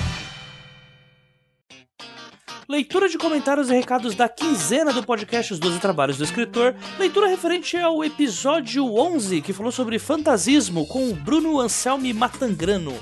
leitura 2.69 3.07
de 3.07 3.17
comentários 3.17 3.69
e 3.69 3.73
recados 3.73 4.13
da 4.13 4.27
quinzena 4.27 4.91
do 4.91 5.01
podcast 5.01 5.53
Os 5.53 5.59
Doze 5.59 5.79
Trabalhos 5.79 6.17
do 6.17 6.23
Escritor, 6.25 6.75
leitura 6.99 7.27
referente 7.27 7.77
ao 7.77 8.03
episódio 8.03 8.93
11, 8.93 9.41
que 9.41 9.53
falou 9.53 9.71
sobre 9.71 9.97
fantasismo 9.97 10.85
com 10.85 11.09
o 11.09 11.13
Bruno 11.13 11.59
Anselmi 11.61 12.11
Matangrano. 12.11 12.93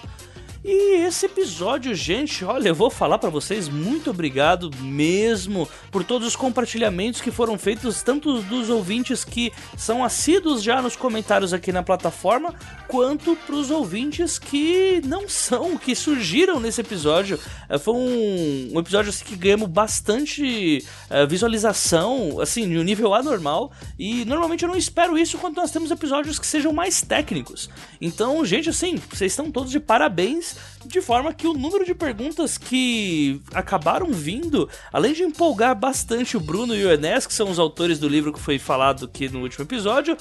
E 0.67 1.05
esse 1.05 1.27
episódio, 1.27 1.93
gente, 1.93 2.43
olha, 2.43 2.69
eu 2.69 2.73
vou 2.73 2.89
falar 2.89 3.19
para 3.19 3.29
vocês 3.29 3.69
muito 3.69 4.09
obrigado 4.09 4.71
mesmo 4.81 5.69
por 5.91 6.03
todos 6.03 6.27
os 6.27 6.35
compartilhamentos 6.35 7.21
que 7.21 7.29
foram 7.29 7.55
feitos, 7.55 8.01
tanto 8.01 8.41
dos 8.41 8.67
ouvintes 8.71 9.23
que 9.23 9.53
são 9.77 10.03
assíduos 10.03 10.63
já 10.63 10.81
nos 10.81 10.95
comentários 10.95 11.53
aqui 11.53 11.71
na 11.71 11.83
plataforma, 11.83 12.51
quanto 12.87 13.35
para 13.35 13.53
os 13.53 13.69
ouvintes 13.69 14.39
que 14.39 15.03
não 15.05 15.29
são, 15.29 15.77
que 15.77 15.93
surgiram 15.93 16.59
nesse 16.59 16.81
episódio. 16.81 17.39
É, 17.69 17.77
foi 17.77 17.93
um, 17.93 18.71
um 18.73 18.79
episódio 18.79 19.11
assim, 19.11 19.23
que 19.23 19.35
ganhamos 19.35 19.69
bastante 19.69 20.83
uh, 21.11 21.27
visualização, 21.27 22.39
assim, 22.39 22.65
no 22.65 22.81
nível 22.81 23.13
anormal. 23.13 23.71
E 23.99 24.25
normalmente 24.25 24.63
eu 24.63 24.69
não 24.69 24.75
espero 24.75 25.15
isso 25.15 25.37
quando 25.37 25.57
nós 25.57 25.69
temos 25.69 25.91
episódios 25.91 26.39
que 26.39 26.47
sejam 26.47 26.73
mais 26.73 27.03
técnicos. 27.03 27.69
Então, 28.01 28.43
gente, 28.43 28.67
assim, 28.67 28.99
vocês 29.11 29.31
estão 29.31 29.51
todos 29.51 29.69
de 29.69 29.79
parabéns 29.79 30.54
de 30.85 31.01
forma 31.01 31.33
que 31.33 31.47
o 31.47 31.53
número 31.53 31.85
de 31.85 31.95
perguntas 31.95 32.57
que 32.57 33.41
acabaram 33.53 34.11
vindo, 34.11 34.69
além 34.91 35.13
de 35.13 35.23
empolgar 35.23 35.75
bastante 35.75 36.37
o 36.37 36.39
Bruno 36.39 36.75
e 36.75 36.85
o 36.85 36.91
Enes, 36.91 37.25
que 37.25 37.33
são 37.33 37.49
os 37.49 37.59
autores 37.59 37.99
do 37.99 38.07
livro 38.07 38.33
que 38.33 38.39
foi 38.39 38.59
falado 38.59 39.05
aqui 39.05 39.29
no 39.29 39.41
último 39.41 39.65
episódio, 39.65 40.17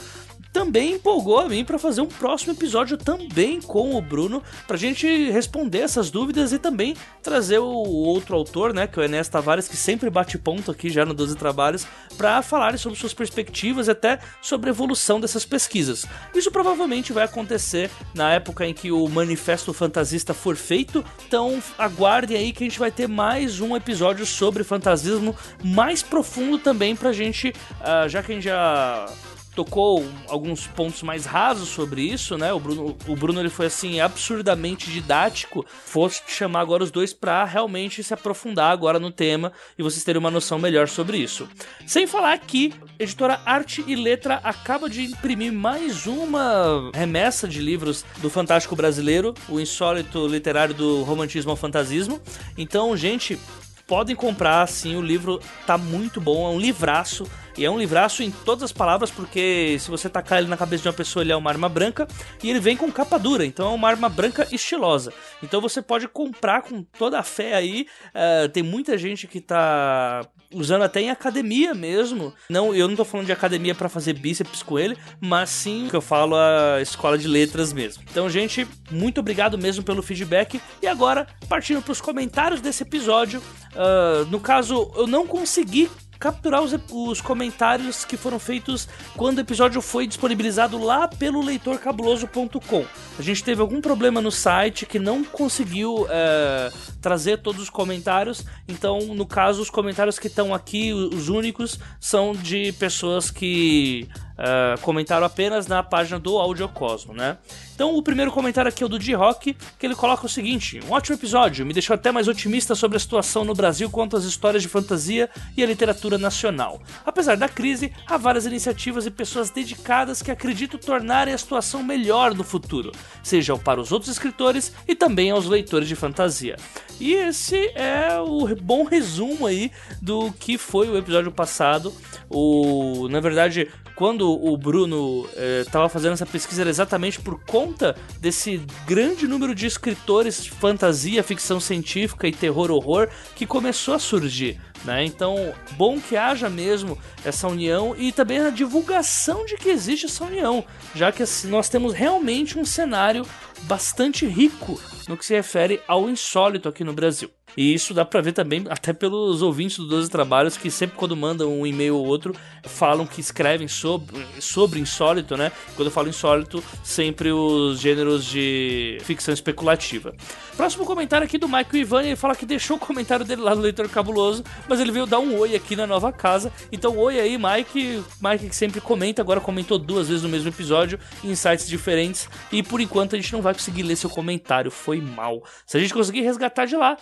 também 0.55 0.93
empolgou 0.93 1.41
a 1.41 1.49
mim 1.49 1.65
para 1.65 1.81
fazer 1.81 2.01
um 2.01 2.07
próximo 2.07 2.53
episódio 2.53 2.97
também 2.97 3.61
com 3.61 3.97
o 3.97 4.01
Bruno, 4.01 4.41
pra 4.69 4.77
gente 4.77 5.29
responder 5.33 5.81
essas 5.81 6.13
dúvidas 6.13 6.53
e 6.53 6.61
também 6.61 6.95
trazer 7.25 7.59
o 7.59 7.65
outro 7.67 8.37
autor, 8.37 8.73
né, 8.73 8.87
que 8.87 9.01
é 9.01 9.03
o 9.03 9.05
Enes 9.05 9.27
Tavares, 9.27 9.67
que 9.67 9.77
sempre 9.77 10.09
bate 10.09 10.39
ponto 10.39 10.71
aqui 10.71 10.89
já 10.89 11.05
no 11.05 11.13
12 11.13 11.35
Trabalhos, 11.35 11.85
para 12.17 12.41
falar 12.41 12.79
sobre 12.79 12.97
suas 12.97 13.13
perspectivas 13.13 13.89
e 13.89 13.91
até 13.91 14.21
sobre 14.41 14.71
a 14.71 14.73
evolução 14.73 15.19
dessas 15.19 15.45
pesquisas. 15.45 16.07
Isso 16.33 16.53
provavelmente 16.53 17.13
vai 17.13 17.25
acontecer 17.25 17.91
na 18.15 18.31
época 18.31 18.65
em 18.65 18.73
que 18.73 18.93
o 18.93 19.09
Manifesto 19.09 19.73
Fantasista 19.73 20.33
for 20.33 20.55
feito, 20.55 21.05
então 21.27 21.61
aguardem 21.77 22.37
aí 22.37 22.53
que 22.53 22.63
a 22.63 22.69
gente 22.69 22.79
vai 22.79 22.93
ter 22.93 23.09
mais 23.09 23.61
um 23.61 23.75
episódio 23.75 24.25
sobre 24.25 24.63
fantasismo 24.63 25.35
mais 25.65 26.01
profundo 26.01 26.59
também 26.61 26.95
pra 26.95 27.13
gente, 27.13 27.49
uh, 27.49 28.09
já 28.09 28.23
que 28.23 28.31
a 28.31 28.35
gente 28.37 28.45
já 28.45 29.09
tocou 29.55 30.05
alguns 30.29 30.67
pontos 30.67 31.03
mais 31.03 31.25
rasos 31.25 31.69
sobre 31.69 32.03
isso, 32.03 32.37
né? 32.37 32.53
O 32.53 32.61
Bruno, 32.61 32.97
o 33.07 33.17
Bruno 33.17 33.41
ele 33.41 33.49
foi 33.49 33.67
assim 33.67 34.01
absurdamente 34.01 34.91
didático. 34.91 35.65
Fosse 35.69 36.23
chamar 36.27 36.61
agora 36.61 36.83
os 36.83 36.91
dois 36.91 37.13
para 37.13 37.45
realmente 37.45 38.03
se 38.03 38.13
aprofundar 38.13 38.73
agora 38.73 38.99
no 38.99 39.11
tema 39.11 39.53
e 39.79 39.83
vocês 39.83 40.03
terem 40.05 40.19
uma 40.19 40.31
noção 40.31 40.59
melhor 40.59 40.89
sobre 40.89 41.19
isso. 41.19 41.49
Sem 41.87 42.07
falar 42.07 42.39
que 42.39 42.73
editora 42.99 43.41
Arte 43.45 43.85
e 43.87 43.95
Letra 43.95 44.41
acaba 44.43 44.89
de 44.89 45.05
imprimir 45.05 45.53
mais 45.53 46.07
uma 46.07 46.91
remessa 46.93 47.47
de 47.47 47.61
livros 47.61 48.05
do 48.19 48.29
Fantástico 48.29 48.75
Brasileiro, 48.75 49.35
o 49.49 49.61
insólito 49.61 50.27
literário 50.27 50.75
do 50.75 51.03
romantismo 51.03 51.51
ao 51.51 51.57
fantasismo. 51.57 52.21
Então, 52.57 52.97
gente, 52.97 53.39
podem 53.87 54.17
comprar, 54.17 54.67
sim, 54.67 54.97
o 54.97 55.03
livro 55.03 55.41
tá 55.67 55.77
muito 55.77 56.21
bom, 56.21 56.47
é 56.47 56.55
um 56.55 56.59
livraço 56.59 57.27
e 57.57 57.65
é 57.65 57.71
um 57.71 57.79
livraço 57.79 58.23
em 58.23 58.31
todas 58.31 58.65
as 58.65 58.73
palavras, 58.73 59.11
porque 59.11 59.77
se 59.79 59.91
você 59.91 60.09
tacar 60.09 60.39
ele 60.39 60.49
na 60.49 60.57
cabeça 60.57 60.83
de 60.83 60.89
uma 60.89 60.95
pessoa, 60.95 61.23
ele 61.23 61.33
é 61.33 61.37
uma 61.37 61.51
arma 61.51 61.69
branca. 61.69 62.07
E 62.43 62.51
ele 62.51 62.61
vem 62.61 62.77
com 62.77 62.91
capa 62.91 63.19
dura, 63.19 63.45
então 63.45 63.71
é 63.71 63.75
uma 63.75 63.89
arma 63.89 64.09
branca 64.09 64.47
estilosa. 64.51 65.13
Então 65.43 65.61
você 65.61 65.81
pode 65.81 66.09
comprar 66.09 66.63
com 66.63 66.83
toda 66.83 67.19
a 67.19 67.23
fé 67.23 67.55
aí. 67.55 67.87
Uh, 68.09 68.49
tem 68.49 68.63
muita 68.63 68.99
gente 68.99 69.27
que 69.27 69.41
tá 69.41 70.27
usando 70.53 70.83
até 70.83 71.01
em 71.01 71.11
academia 71.11 71.75
mesmo. 71.75 72.33
Não, 72.49 72.75
eu 72.75 72.89
não 72.89 72.97
tô 72.97 73.05
falando 73.05 73.27
de 73.27 73.33
academia 73.33 73.75
para 73.75 73.89
fazer 73.89 74.15
bíceps 74.15 74.63
com 74.63 74.79
ele, 74.79 74.97
mas 75.21 75.51
sim 75.51 75.89
que 75.89 75.97
eu 75.97 76.01
falo 76.01 76.37
a 76.37 76.81
escola 76.81 77.19
de 77.19 77.29
letras 77.29 77.73
mesmo. 77.73 78.03
Então, 78.11 78.29
gente, 78.29 78.67
muito 78.91 79.21
obrigado 79.21 79.59
mesmo 79.59 79.85
pelo 79.85 80.03
feedback. 80.03 80.61
E 80.83 80.87
agora, 80.87 81.27
partindo 81.49 81.83
para 81.83 81.93
os 81.93 82.01
comentários 82.01 82.61
desse 82.61 82.83
episódio. 82.83 83.43
Uh, 83.75 84.25
no 84.27 84.39
caso, 84.39 84.93
eu 84.95 85.07
não 85.07 85.27
consegui 85.27 85.91
capturar 86.25 86.63
os, 86.63 86.75
os 86.91 87.21
comentários 87.21 88.03
que 88.03 88.17
foram 88.17 88.39
feitos 88.39 88.89
quando 89.15 89.37
o 89.37 89.41
episódio 89.43 89.83
foi 89.83 90.07
disponibilizado 90.07 90.83
lá 90.83 91.07
pelo 91.07 91.43
leitorcabuloso.com. 91.43 92.87
A 93.19 93.23
gente 93.23 93.45
teve 93.45 93.61
algum 93.61 93.79
problema 93.79 94.23
no 94.23 94.31
site 94.31 94.87
que 94.87 94.99
não 94.99 95.23
conseguiu 95.23 96.07
é, 96.09 96.73
trazer 97.05 97.43
todos 97.43 97.61
os 97.61 97.69
comentários, 97.69 98.47
então, 98.67 98.99
no 99.15 99.27
caso, 99.27 99.61
os 99.61 99.69
comentários 99.69 100.19
que 100.19 100.27
estão 100.27 100.55
aqui, 100.55 100.91
os 100.91 101.29
únicos, 101.29 101.79
são 102.01 102.33
de 102.33 102.73
pessoas 102.73 103.31
que 103.31 104.09
uh, 104.35 104.81
comentaram 104.81 105.27
apenas 105.27 105.67
na 105.67 105.83
página 105.83 106.19
do 106.19 106.39
Audiocosmo, 106.39 107.13
né? 107.13 107.37
Então, 107.75 107.97
o 107.97 108.03
primeiro 108.03 108.31
comentário 108.31 108.69
aqui 108.69 108.83
é 108.83 108.87
o 108.87 108.89
do 108.89 108.99
D-Rock, 108.99 109.57
que 109.79 109.87
ele 109.87 109.95
coloca 109.95 110.27
o 110.27 110.29
seguinte: 110.29 110.81
Um 110.89 110.93
ótimo 110.93 111.17
episódio, 111.17 111.67
me 111.67 111.73
deixou 111.73 111.95
até 111.95 112.13
mais 112.13 112.29
otimista 112.29 112.75
sobre 112.75 112.97
a 112.97 113.01
situação 113.01 113.45
no 113.45 113.55
Brasil 113.55 113.91
quanto 113.91 114.17
às 114.17 114.25
histórias 114.25 114.63
de 114.63 114.69
fantasia 114.69 115.29
e 115.57 115.63
a 115.63 115.67
literatura 115.67 116.17
nacional. 116.17 116.81
Apesar 117.05 117.37
da 117.37 117.49
crise, 117.49 117.93
há 118.07 118.17
várias 118.17 118.47
iniciativas 118.47 119.07
e 119.07 119.11
pessoas 119.11 119.51
dedicadas 119.51 120.23
que 120.23 120.31
acredito 120.31 120.79
tornarem 120.79 121.35
a 121.35 121.39
situação 121.39 121.83
melhor 121.83 122.35
no 122.35 122.45
futuro, 122.45 122.93
seja 123.23 123.57
para 123.57 123.81
os 123.81 123.93
outros 123.93 124.11
escritores 124.11 124.73
e 124.87 124.95
também 124.95 125.31
aos 125.31 125.47
leitores 125.47 125.89
de 125.89 125.97
fantasia. 125.97 126.57
E 127.01 127.15
esse 127.15 127.73
é 127.75 128.19
o 128.21 128.55
bom 128.57 128.85
resumo 128.85 129.47
aí 129.47 129.71
do 130.01 130.33
que 130.33 130.57
foi 130.57 130.89
o 130.89 130.97
episódio 130.97 131.33
passado. 131.33 131.93
O, 132.31 133.09
na 133.09 133.21
verdade, 133.21 133.69
quando 133.95 134.29
o 134.29 134.57
Bruno 134.57 135.29
estava 135.61 135.87
eh, 135.87 135.89
fazendo 135.89 136.15
essa 136.15 136.27
pesquisa 136.27 136.63
era 136.63 136.71
exatamente 136.71 137.21
por 137.21 137.41
conta 137.45 137.97
desse 138.19 138.61
grande 138.87 139.27
número 139.29 139.55
de 139.55 139.67
escritores 139.67 140.43
de 140.43 140.51
fantasia, 140.51 141.23
ficção 141.23 141.61
científica 141.61 142.27
e 142.27 142.33
terror 142.33 142.71
horror 142.71 143.09
que 143.35 143.47
começou 143.47 143.95
a 143.95 143.99
surgir. 143.99 144.61
Né? 144.85 145.05
Então, 145.05 145.55
bom 145.73 145.99
que 145.99 146.17
haja 146.17 146.51
mesmo 146.51 146.99
essa 147.25 147.49
união 147.49 147.95
e 147.97 148.13
também 148.13 148.41
a 148.41 148.51
divulgação 148.51 149.47
de 149.47 149.57
que 149.57 149.71
existe 149.71 150.07
essa 150.07 150.25
união, 150.25 150.65
já 150.95 151.11
que 151.11 151.23
assim, 151.23 151.49
nós 151.49 151.69
temos 151.69 151.95
realmente 151.95 152.59
um 152.59 152.65
cenário 152.65 153.25
bastante 153.63 154.27
rico 154.27 154.79
no 155.09 155.17
que 155.17 155.25
se 155.25 155.35
refere 155.35 155.81
ao 155.89 156.11
insólito 156.11 156.69
aqui 156.69 156.85
no 156.85 156.93
Brasil. 156.93 157.31
E 157.57 157.75
isso 157.75 157.95
dá 157.95 158.05
pra 158.05 158.21
ver 158.21 158.33
também 158.33 158.65
até 158.69 158.93
pelos 158.93 159.43
ouvintes 159.43 159.79
do 159.79 159.87
12 159.87 160.11
Trabalhos 160.11 160.57
que 160.57 160.71
sempre 160.71 160.97
quando 160.97 161.17
mandam 161.17 161.61
um 161.61 161.67
e-mail 161.67 161.97
ou 161.97 162.07
outro 162.07 162.35
falam 162.65 163.07
que 163.07 163.21
escrevem 163.21 163.69
sobre, 163.69 164.25
sobre 164.41 164.81
insólito, 164.81 165.37
né? 165.37 165.51
Quando 165.75 165.87
eu 165.87 165.93
falo 165.93 166.09
insólito, 166.09 166.63
sempre 166.83 167.33
os 167.33 167.81
gêneros 167.81 168.25
de 168.25 168.99
ficção 169.03 169.33
especulativa. 169.35 170.15
Próximo 170.57 170.85
comentário 170.85 171.25
aqui 171.25 171.37
do 171.37 171.49
Michael 171.49 171.77
Ivan, 171.77 172.03
ele 172.03 172.17
fala 172.17 172.35
que 172.35 172.47
deixou 172.47 172.77
o 172.77 172.81
comentário 172.81 173.25
dele 173.25 173.43
lá 173.43 173.55
no 173.55 173.61
Leitor 173.61 173.89
Cabuloso, 173.89 174.45
mas 174.69 174.81
ele 174.81 174.93
veio 174.93 175.07
dar 175.07 175.19
um 175.19 175.37
oi 175.39 175.55
aqui 175.55 175.75
na 175.75 175.87
nova 175.87 176.13
casa. 176.13 176.53
Então, 176.71 176.97
oi 176.97 177.19
aí, 177.19 177.37
Mike. 177.37 178.03
Mike 178.21 178.49
que 178.49 178.57
sempre 178.57 178.81
comenta, 178.81 179.21
agora 179.21 179.41
comentou 179.41 179.79
duas 179.79 180.09
vezes 180.09 180.23
no 180.23 180.29
mesmo 180.29 180.49
episódio, 180.49 180.99
em 181.23 181.35
sites 181.35 181.67
diferentes. 181.67 182.29
E 182.53 182.63
por 182.63 182.81
enquanto 182.81 183.15
a 183.15 183.19
gente 183.19 183.33
não 183.33 183.43
vai 183.43 183.53
conseguir 183.53 183.83
ler 183.83 183.97
seu 183.97 184.11
comentário, 184.11 184.71
foi 184.71 185.01
mal. 185.01 185.43
Se 185.67 185.77
a 185.77 185.81
gente 185.81 185.93
conseguir 185.93 186.21
resgatar 186.23 186.67
de 186.67 186.77
lá, 186.77 186.97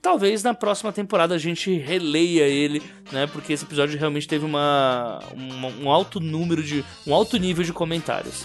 talvez 0.00 0.42
na 0.42 0.54
próxima 0.54 0.92
temporada 0.92 1.34
a 1.34 1.38
gente 1.38 1.76
releia 1.78 2.44
ele, 2.44 2.82
né? 3.10 3.26
Porque 3.26 3.52
esse 3.52 3.64
episódio 3.64 3.98
realmente 3.98 4.28
teve 4.28 4.44
uma, 4.44 5.20
uma, 5.34 5.68
um 5.68 5.90
alto 5.90 6.20
número 6.20 6.62
de. 6.62 6.84
um 7.06 7.14
alto 7.14 7.36
nível 7.36 7.64
de 7.64 7.72
comentários. 7.72 8.44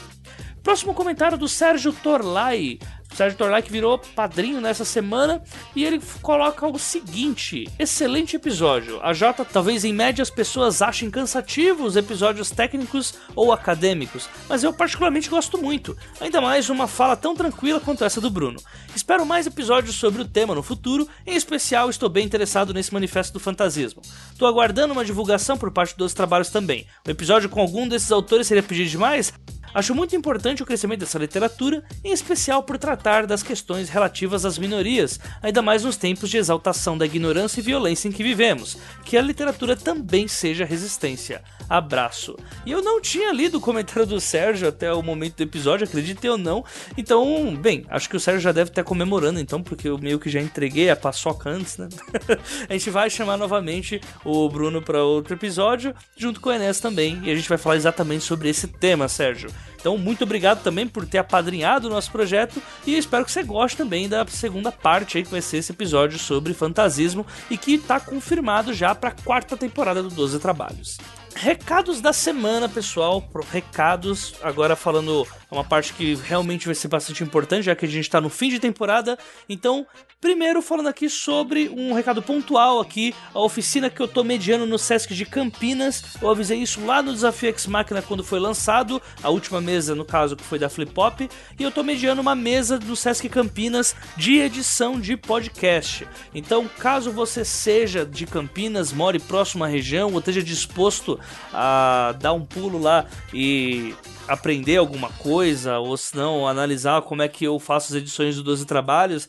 Próximo 0.66 0.96
comentário 0.96 1.38
do 1.38 1.48
Sérgio 1.48 1.94
Torlai. 1.94 2.80
Sérgio 3.14 3.38
Torlai 3.38 3.62
que 3.62 3.72
virou 3.72 4.00
padrinho 4.00 4.60
nessa 4.60 4.84
semana 4.84 5.44
e 5.76 5.86
ele 5.86 6.02
coloca 6.24 6.68
o 6.68 6.80
seguinte: 6.80 7.70
excelente 7.78 8.36
episódio. 8.36 9.00
A 9.04 9.14
Jota, 9.14 9.46
talvez 9.46 9.86
em 9.86 9.94
média 9.94 10.24
as 10.24 10.32
pessoas 10.32 10.82
achem 10.82 11.12
cansativos 11.12 11.96
episódios 11.96 12.50
técnicos 12.50 13.14
ou 13.36 13.54
acadêmicos, 13.54 14.28
mas 14.50 14.64
eu 14.64 14.74
particularmente 14.74 15.30
gosto 15.30 15.56
muito. 15.56 15.96
Ainda 16.20 16.42
mais 16.42 16.68
uma 16.68 16.88
fala 16.88 17.16
tão 17.16 17.36
tranquila 17.36 17.80
quanto 17.80 18.04
essa 18.04 18.20
do 18.20 18.32
Bruno. 18.32 18.60
Espero 18.96 19.24
mais 19.24 19.46
episódios 19.46 19.96
sobre 19.96 20.24
o 20.24 20.28
tema 20.28 20.56
no 20.56 20.64
futuro, 20.64 21.08
em 21.28 21.36
especial 21.36 21.92
estou 21.92 22.10
bem 22.10 22.26
interessado 22.26 22.74
nesse 22.74 22.92
manifesto 22.92 23.34
do 23.34 23.40
fantasismo. 23.40 24.02
Estou 24.32 24.48
aguardando 24.48 24.94
uma 24.94 25.06
divulgação 25.06 25.60
por 25.60 25.70
parte 25.70 25.96
dos 25.96 26.16
trabalhos 26.16 26.50
também. 26.50 26.88
Um 27.08 27.12
episódio 27.12 27.50
com 27.50 27.62
algum 27.62 27.88
desses 27.88 28.12
autores 28.12 28.48
seria 28.48 28.64
pedir 28.64 28.88
demais? 28.88 29.32
Acho 29.76 29.94
muito 29.94 30.16
importante 30.16 30.64
o 30.64 30.66
crescimento 30.66 31.02
dessa 31.02 31.20
literatura, 31.20 31.84
em 32.02 32.14
especial 32.14 32.64
por 32.64 32.78
tratar 32.78 33.28
das 33.28 33.44
questões 33.44 33.90
relativas 33.90 34.46
às 34.46 34.58
minorias, 34.58 35.20
ainda 35.44 35.62
mais 35.62 35.84
nos 35.84 35.98
tempos 35.98 36.30
de 36.30 36.38
exaltação 36.38 36.98
da 36.98 37.06
ignorância 37.06 37.60
e 37.60 37.64
violência 37.64 38.08
em 38.08 38.12
que 38.14 38.24
vivemos, 38.24 38.78
que 39.04 39.18
a 39.18 39.22
literatura 39.22 39.76
também 39.76 40.30
seja 40.30 40.64
resistência. 40.64 41.44
Abraço. 41.70 42.36
E 42.66 42.72
eu 42.72 42.82
não 42.82 43.02
tinha 43.02 43.32
lido 43.34 43.58
o 43.58 43.62
comentário 43.62 44.06
do 44.06 44.20
Sérgio 44.20 44.68
até 44.68 44.94
o 44.94 45.02
momento 45.02 45.38
do 45.38 45.44
episódio, 45.44 45.86
acredite 45.86 46.28
ou 46.28 46.38
não. 46.38 46.64
Então, 46.98 47.56
bem, 47.56 47.86
acho 47.90 48.10
que 48.10 48.16
o 48.16 48.20
Sérgio 48.20 48.42
já 48.42 48.52
deve 48.52 48.70
estar 48.70 48.84
comemorando, 48.84 49.40
então, 49.40 49.62
porque 49.62 49.90
eu 49.90 49.98
meio 49.98 50.20
que 50.20 50.30
já 50.30 50.40
entreguei 50.40 50.90
a 50.90 50.96
paçoca 50.96 51.50
antes, 51.50 51.78
né? 51.78 51.90
a 52.70 52.74
gente 52.74 52.90
vai 52.90 53.10
chamar 53.10 53.38
novamente 53.38 54.00
o 54.24 54.48
Bruno 54.50 54.82
para 54.82 55.04
outro 55.04 55.34
episódio, 55.34 55.96
junto 56.16 56.40
com 56.40 56.50
o 56.50 56.54
Enes 56.54 56.80
também, 56.80 57.22
e 57.24 57.32
a 57.32 57.36
gente 57.36 57.50
vai 57.50 57.58
falar 57.58 57.76
exatamente 57.76 58.24
sobre 58.24 58.50
esse 58.50 58.68
tema, 58.68 59.08
Sérgio. 59.08 59.50
Então, 59.86 60.00
muito 60.00 60.24
obrigado 60.24 60.64
também 60.64 60.88
por 60.88 61.06
ter 61.06 61.20
apadrinhado 61.20 61.88
o 61.88 61.92
nosso 61.92 62.12
projeto 62.12 62.60
e 62.88 62.98
espero 62.98 63.24
que 63.24 63.32
você 63.32 63.44
goste 63.44 63.78
também 63.78 64.10
da 64.10 64.26
segunda 64.26 64.72
parte 64.72 65.18
aí, 65.18 65.24
que 65.24 65.30
vai 65.30 65.44
ser 65.44 65.58
esse 65.58 65.72
episódio 65.72 66.18
sobre 66.18 66.56
fantasismo 66.56 67.24
e 67.52 67.58
que 67.58 67.76
está 67.76 68.00
confirmado 68.00 68.74
já 68.74 68.96
para 68.96 69.10
a 69.10 69.24
quarta 69.24 69.56
temporada 69.56 70.02
do 70.02 70.10
12 70.10 70.40
Trabalhos. 70.40 70.98
Recados 71.36 72.00
da 72.00 72.14
semana, 72.14 72.70
pessoal. 72.70 73.24
Recados, 73.52 74.36
agora 74.42 74.76
falando 74.76 75.28
uma 75.52 75.64
parte 75.64 75.94
que 75.94 76.16
realmente 76.16 76.66
vai 76.66 76.76
ser 76.76 76.88
bastante 76.88 77.24
importante, 77.24 77.66
já 77.66 77.76
que 77.76 77.86
a 77.86 77.88
gente 77.88 78.06
está 78.06 78.20
no 78.20 78.30
fim 78.30 78.50
de 78.50 78.60
temporada. 78.60 79.18
Então, 79.48 79.86
primeiro 80.20 80.62
falando 80.62 80.88
aqui 80.88 81.10
sobre 81.10 81.70
um 81.70 81.94
recado 81.94 82.22
pontual 82.22 82.80
aqui, 82.80 83.14
a 83.34 83.40
oficina 83.40 83.90
que 83.90 84.02
eu 84.02 84.08
tô 84.08 84.24
mediando 84.24 84.66
no 84.66 84.78
Sesc 84.78 85.14
de 85.14 85.26
Campinas. 85.26 86.04
Eu 86.22 86.30
avisei 86.30 86.60
isso 86.60 86.84
lá 86.86 87.02
no 87.02 87.14
Desafio 87.14 87.50
X 87.50 87.68
Máquina 87.68 88.02
quando 88.02 88.24
foi 88.24 88.40
lançado, 88.40 89.02
a 89.22 89.30
última 89.30 89.62
mesa, 89.62 89.94
no 89.94 90.06
caso, 90.06 90.36
que 90.36 90.44
foi 90.44 90.58
da 90.58 90.70
Flip 90.70 90.92
Pop, 90.92 91.30
e 91.60 91.64
eu 91.64 91.72
tô 91.72 91.84
mediando 91.84 92.22
uma 92.22 92.36
mesa 92.36 92.80
do 92.80 92.96
Sesc 92.96 93.28
Campinas 93.30 93.96
de 94.18 94.40
edição 94.40 95.00
de 95.00 95.16
podcast. 95.16 96.08
Então, 96.34 96.68
caso 96.68 97.12
você 97.12 97.46
seja 97.46 98.06
de 98.06 98.26
Campinas, 98.26 98.92
more 98.92 99.20
próximo 99.20 99.64
à 99.64 99.68
região 99.68 100.12
ou 100.12 100.20
esteja 100.20 100.42
disposto 100.42 101.20
a 101.54 102.16
dar 102.20 102.34
um 102.34 102.46
pulo 102.46 102.80
lá 102.80 103.06
e 103.34 103.94
aprender 104.28 104.78
alguma 104.78 105.10
coisa, 105.10 105.80
ou 105.80 105.96
se 105.98 106.16
não, 106.16 106.48
analisar 106.48 107.02
como 107.02 107.22
é 107.22 107.28
que 107.28 107.46
eu 107.46 107.60
faço 107.60 107.94
as 107.94 108.02
edições 108.02 108.36
do 108.36 108.44
12 108.44 108.66
Trabalhos, 108.66 109.28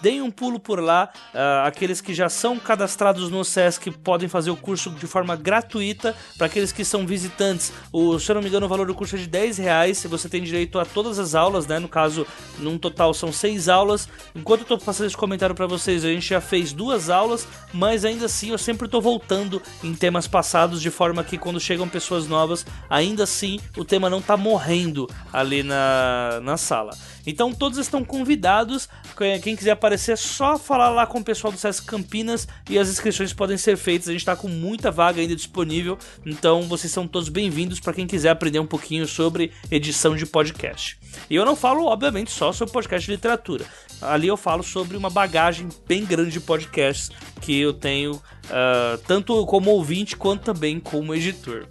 deem 0.00 0.22
um 0.22 0.30
pulo 0.30 0.58
por 0.58 0.80
lá. 0.80 1.10
Uh, 1.34 1.66
aqueles 1.66 2.00
que 2.00 2.14
já 2.14 2.28
são 2.28 2.58
cadastrados 2.58 3.30
no 3.30 3.44
SESC 3.44 3.90
podem 3.90 4.28
fazer 4.28 4.50
o 4.50 4.56
curso 4.56 4.90
de 4.90 5.06
forma 5.06 5.36
gratuita. 5.36 6.14
Para 6.36 6.46
aqueles 6.46 6.72
que 6.72 6.84
são 6.84 7.06
visitantes, 7.06 7.72
o, 7.92 8.18
se 8.18 8.30
eu 8.30 8.34
não 8.34 8.42
me 8.42 8.48
engano, 8.48 8.66
o 8.66 8.68
valor 8.68 8.86
do 8.86 8.94
curso 8.94 9.16
é 9.16 9.18
de 9.18 9.26
10 9.26 9.58
reais. 9.58 10.04
Você 10.04 10.28
tem 10.28 10.42
direito 10.42 10.78
a 10.78 10.84
todas 10.84 11.18
as 11.18 11.34
aulas, 11.34 11.66
né? 11.66 11.78
No 11.78 11.88
caso, 11.88 12.26
num 12.58 12.78
total 12.78 13.12
são 13.12 13.32
seis 13.32 13.68
aulas. 13.68 14.08
Enquanto 14.34 14.60
eu 14.60 14.64
estou 14.64 14.78
passando 14.78 15.06
esse 15.06 15.16
comentário 15.16 15.54
para 15.54 15.66
vocês, 15.66 16.04
a 16.04 16.08
gente 16.08 16.28
já 16.28 16.40
fez 16.40 16.72
duas 16.72 17.10
aulas, 17.10 17.46
mas 17.72 18.04
ainda 18.04 18.26
assim 18.26 18.50
eu 18.50 18.58
sempre 18.58 18.86
estou 18.86 19.00
voltando 19.00 19.60
em 19.82 19.94
temas 19.94 20.26
passados, 20.26 20.80
de 20.80 20.90
forma 20.90 21.24
que 21.24 21.38
quando 21.38 21.60
chegam 21.60 21.88
pessoas 21.88 22.26
novas, 22.26 22.64
ainda 22.88 23.24
assim 23.24 23.60
o 23.76 23.84
tema 23.84 24.08
não 24.08 24.18
está 24.18 24.36
morrendo 24.36 25.08
ali 25.32 25.62
na, 25.62 26.40
na 26.42 26.56
sala. 26.56 26.96
Então 27.26 27.52
todos 27.52 27.78
estão 27.78 28.02
convidados. 28.02 28.88
Quem 29.42 29.54
quiser 29.54 29.72
aparecer 29.72 29.87
é 29.94 30.16
só 30.16 30.58
falar 30.58 30.90
lá 30.90 31.06
com 31.06 31.18
o 31.18 31.24
pessoal 31.24 31.52
do 31.52 31.58
SESC 31.58 31.86
Campinas 31.86 32.46
e 32.68 32.78
as 32.78 32.88
inscrições 32.88 33.32
podem 33.32 33.56
ser 33.56 33.76
feitas. 33.76 34.08
A 34.08 34.12
gente 34.12 34.20
está 34.20 34.36
com 34.36 34.48
muita 34.48 34.90
vaga 34.90 35.20
ainda 35.20 35.34
disponível. 35.34 35.98
Então 36.26 36.62
vocês 36.62 36.92
são 36.92 37.06
todos 37.06 37.28
bem-vindos 37.28 37.80
para 37.80 37.92
quem 37.92 38.06
quiser 38.06 38.30
aprender 38.30 38.58
um 38.58 38.66
pouquinho 38.66 39.06
sobre 39.06 39.52
edição 39.70 40.16
de 40.16 40.26
podcast. 40.26 40.98
E 41.30 41.34
eu 41.34 41.44
não 41.44 41.56
falo, 41.56 41.86
obviamente, 41.86 42.30
só 42.30 42.52
sobre 42.52 42.72
podcast 42.72 43.06
de 43.06 43.12
literatura. 43.12 43.64
Ali 44.00 44.28
eu 44.28 44.36
falo 44.36 44.62
sobre 44.62 44.96
uma 44.96 45.10
bagagem 45.10 45.68
bem 45.86 46.04
grande 46.04 46.32
de 46.32 46.40
podcasts 46.40 47.10
que 47.40 47.58
eu 47.58 47.72
tenho, 47.72 48.12
uh, 48.14 48.98
tanto 49.06 49.44
como 49.46 49.70
ouvinte 49.70 50.16
quanto 50.16 50.42
também 50.42 50.78
como 50.78 51.14
editor. 51.14 51.66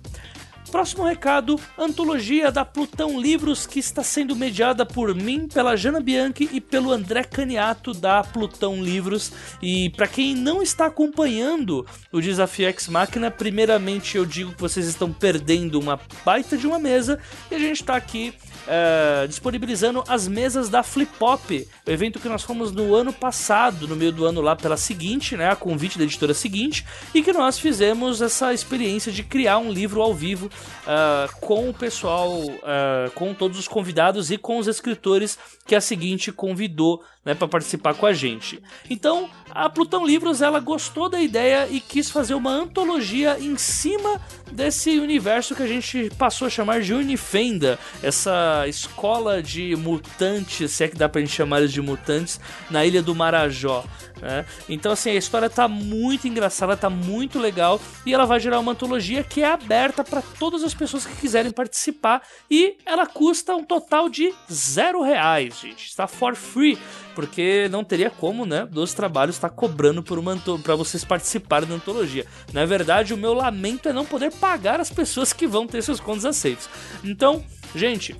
Próximo 0.71 1.05
recado: 1.05 1.59
antologia 1.77 2.51
da 2.51 2.65
Plutão 2.65 3.19
Livros 3.19 3.65
que 3.65 3.79
está 3.79 4.03
sendo 4.03 4.35
mediada 4.35 4.85
por 4.85 5.15
mim, 5.15 5.47
pela 5.47 5.75
Jana 5.75 5.99
Bianchi 5.99 6.49
e 6.51 6.59
pelo 6.59 6.91
André 6.91 7.23
Caniato 7.23 7.93
da 7.93 8.23
Plutão 8.23 8.83
Livros. 8.83 9.31
E 9.61 9.89
para 9.91 10.07
quem 10.07 10.35
não 10.35 10.61
está 10.61 10.87
acompanhando 10.87 11.85
o 12.11 12.21
Desafio 12.21 12.67
X 12.67 12.87
Máquina, 12.89 13.31
primeiramente 13.31 14.17
eu 14.17 14.25
digo 14.25 14.53
que 14.53 14.61
vocês 14.61 14.87
estão 14.87 15.11
perdendo 15.11 15.79
uma 15.79 15.99
baita 16.25 16.57
de 16.57 16.67
uma 16.67 16.79
mesa 16.79 17.19
e 17.49 17.55
a 17.55 17.59
gente 17.59 17.81
está 17.81 17.95
aqui 17.95 18.33
é, 18.67 19.25
disponibilizando 19.27 20.03
as 20.07 20.27
mesas 20.27 20.69
da 20.69 20.83
Flip 20.83 21.11
Pop, 21.17 21.67
o 21.85 21.91
evento 21.91 22.19
que 22.19 22.27
nós 22.27 22.43
fomos 22.43 22.71
no 22.71 22.93
ano 22.93 23.13
passado, 23.13 23.87
no 23.87 23.95
meio 23.95 24.11
do 24.11 24.25
ano 24.25 24.41
lá 24.41 24.55
pela 24.55 24.77
seguinte, 24.77 25.35
né, 25.37 25.49
a 25.49 25.55
convite 25.55 25.97
da 25.97 26.03
editora 26.03 26.33
seguinte, 26.33 26.85
e 27.13 27.23
que 27.23 27.31
nós 27.33 27.57
fizemos 27.57 28.21
essa 28.21 28.53
experiência 28.53 29.11
de 29.11 29.23
criar 29.23 29.57
um 29.57 29.71
livro 29.71 30.01
ao 30.01 30.13
vivo 30.13 30.47
uh, 30.47 31.39
com 31.39 31.69
o 31.69 31.73
pessoal, 31.73 32.39
uh, 32.39 33.11
com 33.15 33.33
todos 33.33 33.57
os 33.57 33.67
convidados 33.67 34.29
e 34.31 34.37
com 34.37 34.57
os 34.57 34.67
escritores 34.67 35.37
que 35.65 35.75
a 35.75 35.81
seguinte 35.81 36.31
convidou 36.31 37.03
né, 37.27 37.35
para 37.35 37.45
participar 37.45 37.93
com 37.93 38.05
a 38.05 38.13
gente. 38.13 38.63
Então, 38.89 39.29
a 39.51 39.69
Plutão 39.69 40.07
Livros 40.07 40.41
ela 40.41 40.61
gostou 40.61 41.09
da 41.09 41.19
ideia 41.21 41.67
e 41.69 41.81
quis 41.81 42.09
fazer 42.09 42.33
uma 42.33 42.51
antologia 42.51 43.37
em 43.37 43.57
cima 43.57 44.21
desse 44.49 44.97
universo 44.97 45.53
que 45.53 45.61
a 45.61 45.67
gente 45.67 46.09
passou 46.17 46.47
a 46.47 46.49
chamar 46.49 46.79
de 46.79 46.93
Unifenda, 46.93 47.77
essa 48.01 48.65
escola 48.65 49.43
de 49.43 49.75
mutantes, 49.75 50.71
se 50.71 50.85
é 50.85 50.87
que 50.87 50.95
dá 50.95 51.09
pra 51.09 51.19
gente 51.19 51.33
chamar 51.33 51.59
eles 51.59 51.73
de 51.73 51.81
mutantes, 51.81 52.39
na 52.69 52.85
ilha 52.85 53.03
do 53.03 53.13
Marajó. 53.13 53.83
Né? 54.21 54.45
Então, 54.67 54.91
assim, 54.91 55.11
a 55.11 55.15
história 55.15 55.49
tá 55.49 55.67
muito 55.67 56.27
engraçada, 56.27 56.75
tá 56.75 56.89
muito 56.89 57.39
legal 57.39 57.79
e 58.05 58.13
ela 58.13 58.25
vai 58.25 58.39
gerar 58.39 58.59
uma 58.59 58.71
antologia 58.71 59.23
que 59.23 59.41
é 59.41 59.51
aberta 59.51 60.03
para 60.03 60.21
todas 60.39 60.63
as 60.63 60.73
pessoas 60.73 61.05
que 61.05 61.15
quiserem 61.15 61.51
participar 61.51 62.21
e 62.49 62.77
ela 62.85 63.05
custa 63.05 63.55
um 63.55 63.63
total 63.63 64.09
de 64.09 64.33
zero 64.51 65.01
reais, 65.01 65.59
gente. 65.59 65.87
Está 65.87 66.07
for 66.07 66.35
free, 66.35 66.77
porque 67.15 67.67
não 67.69 67.83
teria 67.83 68.09
como, 68.09 68.45
né, 68.45 68.65
dos 68.65 68.93
trabalhos 68.93 69.35
estar 69.35 69.49
tá 69.49 69.55
cobrando 69.55 70.03
por 70.03 70.17
uma 70.19 70.37
para 70.63 70.75
vocês 70.75 71.03
participarem 71.03 71.67
da 71.67 71.75
antologia. 71.75 72.25
Na 72.53 72.65
verdade, 72.65 73.13
o 73.13 73.17
meu 73.17 73.33
lamento 73.33 73.89
é 73.89 73.93
não 73.93 74.05
poder 74.05 74.31
pagar 74.33 74.79
as 74.79 74.89
pessoas 74.89 75.33
que 75.33 75.47
vão 75.47 75.65
ter 75.65 75.81
seus 75.81 75.99
contos 75.99 76.25
aceitos. 76.25 76.69
Então, 77.03 77.43
gente, 77.73 78.15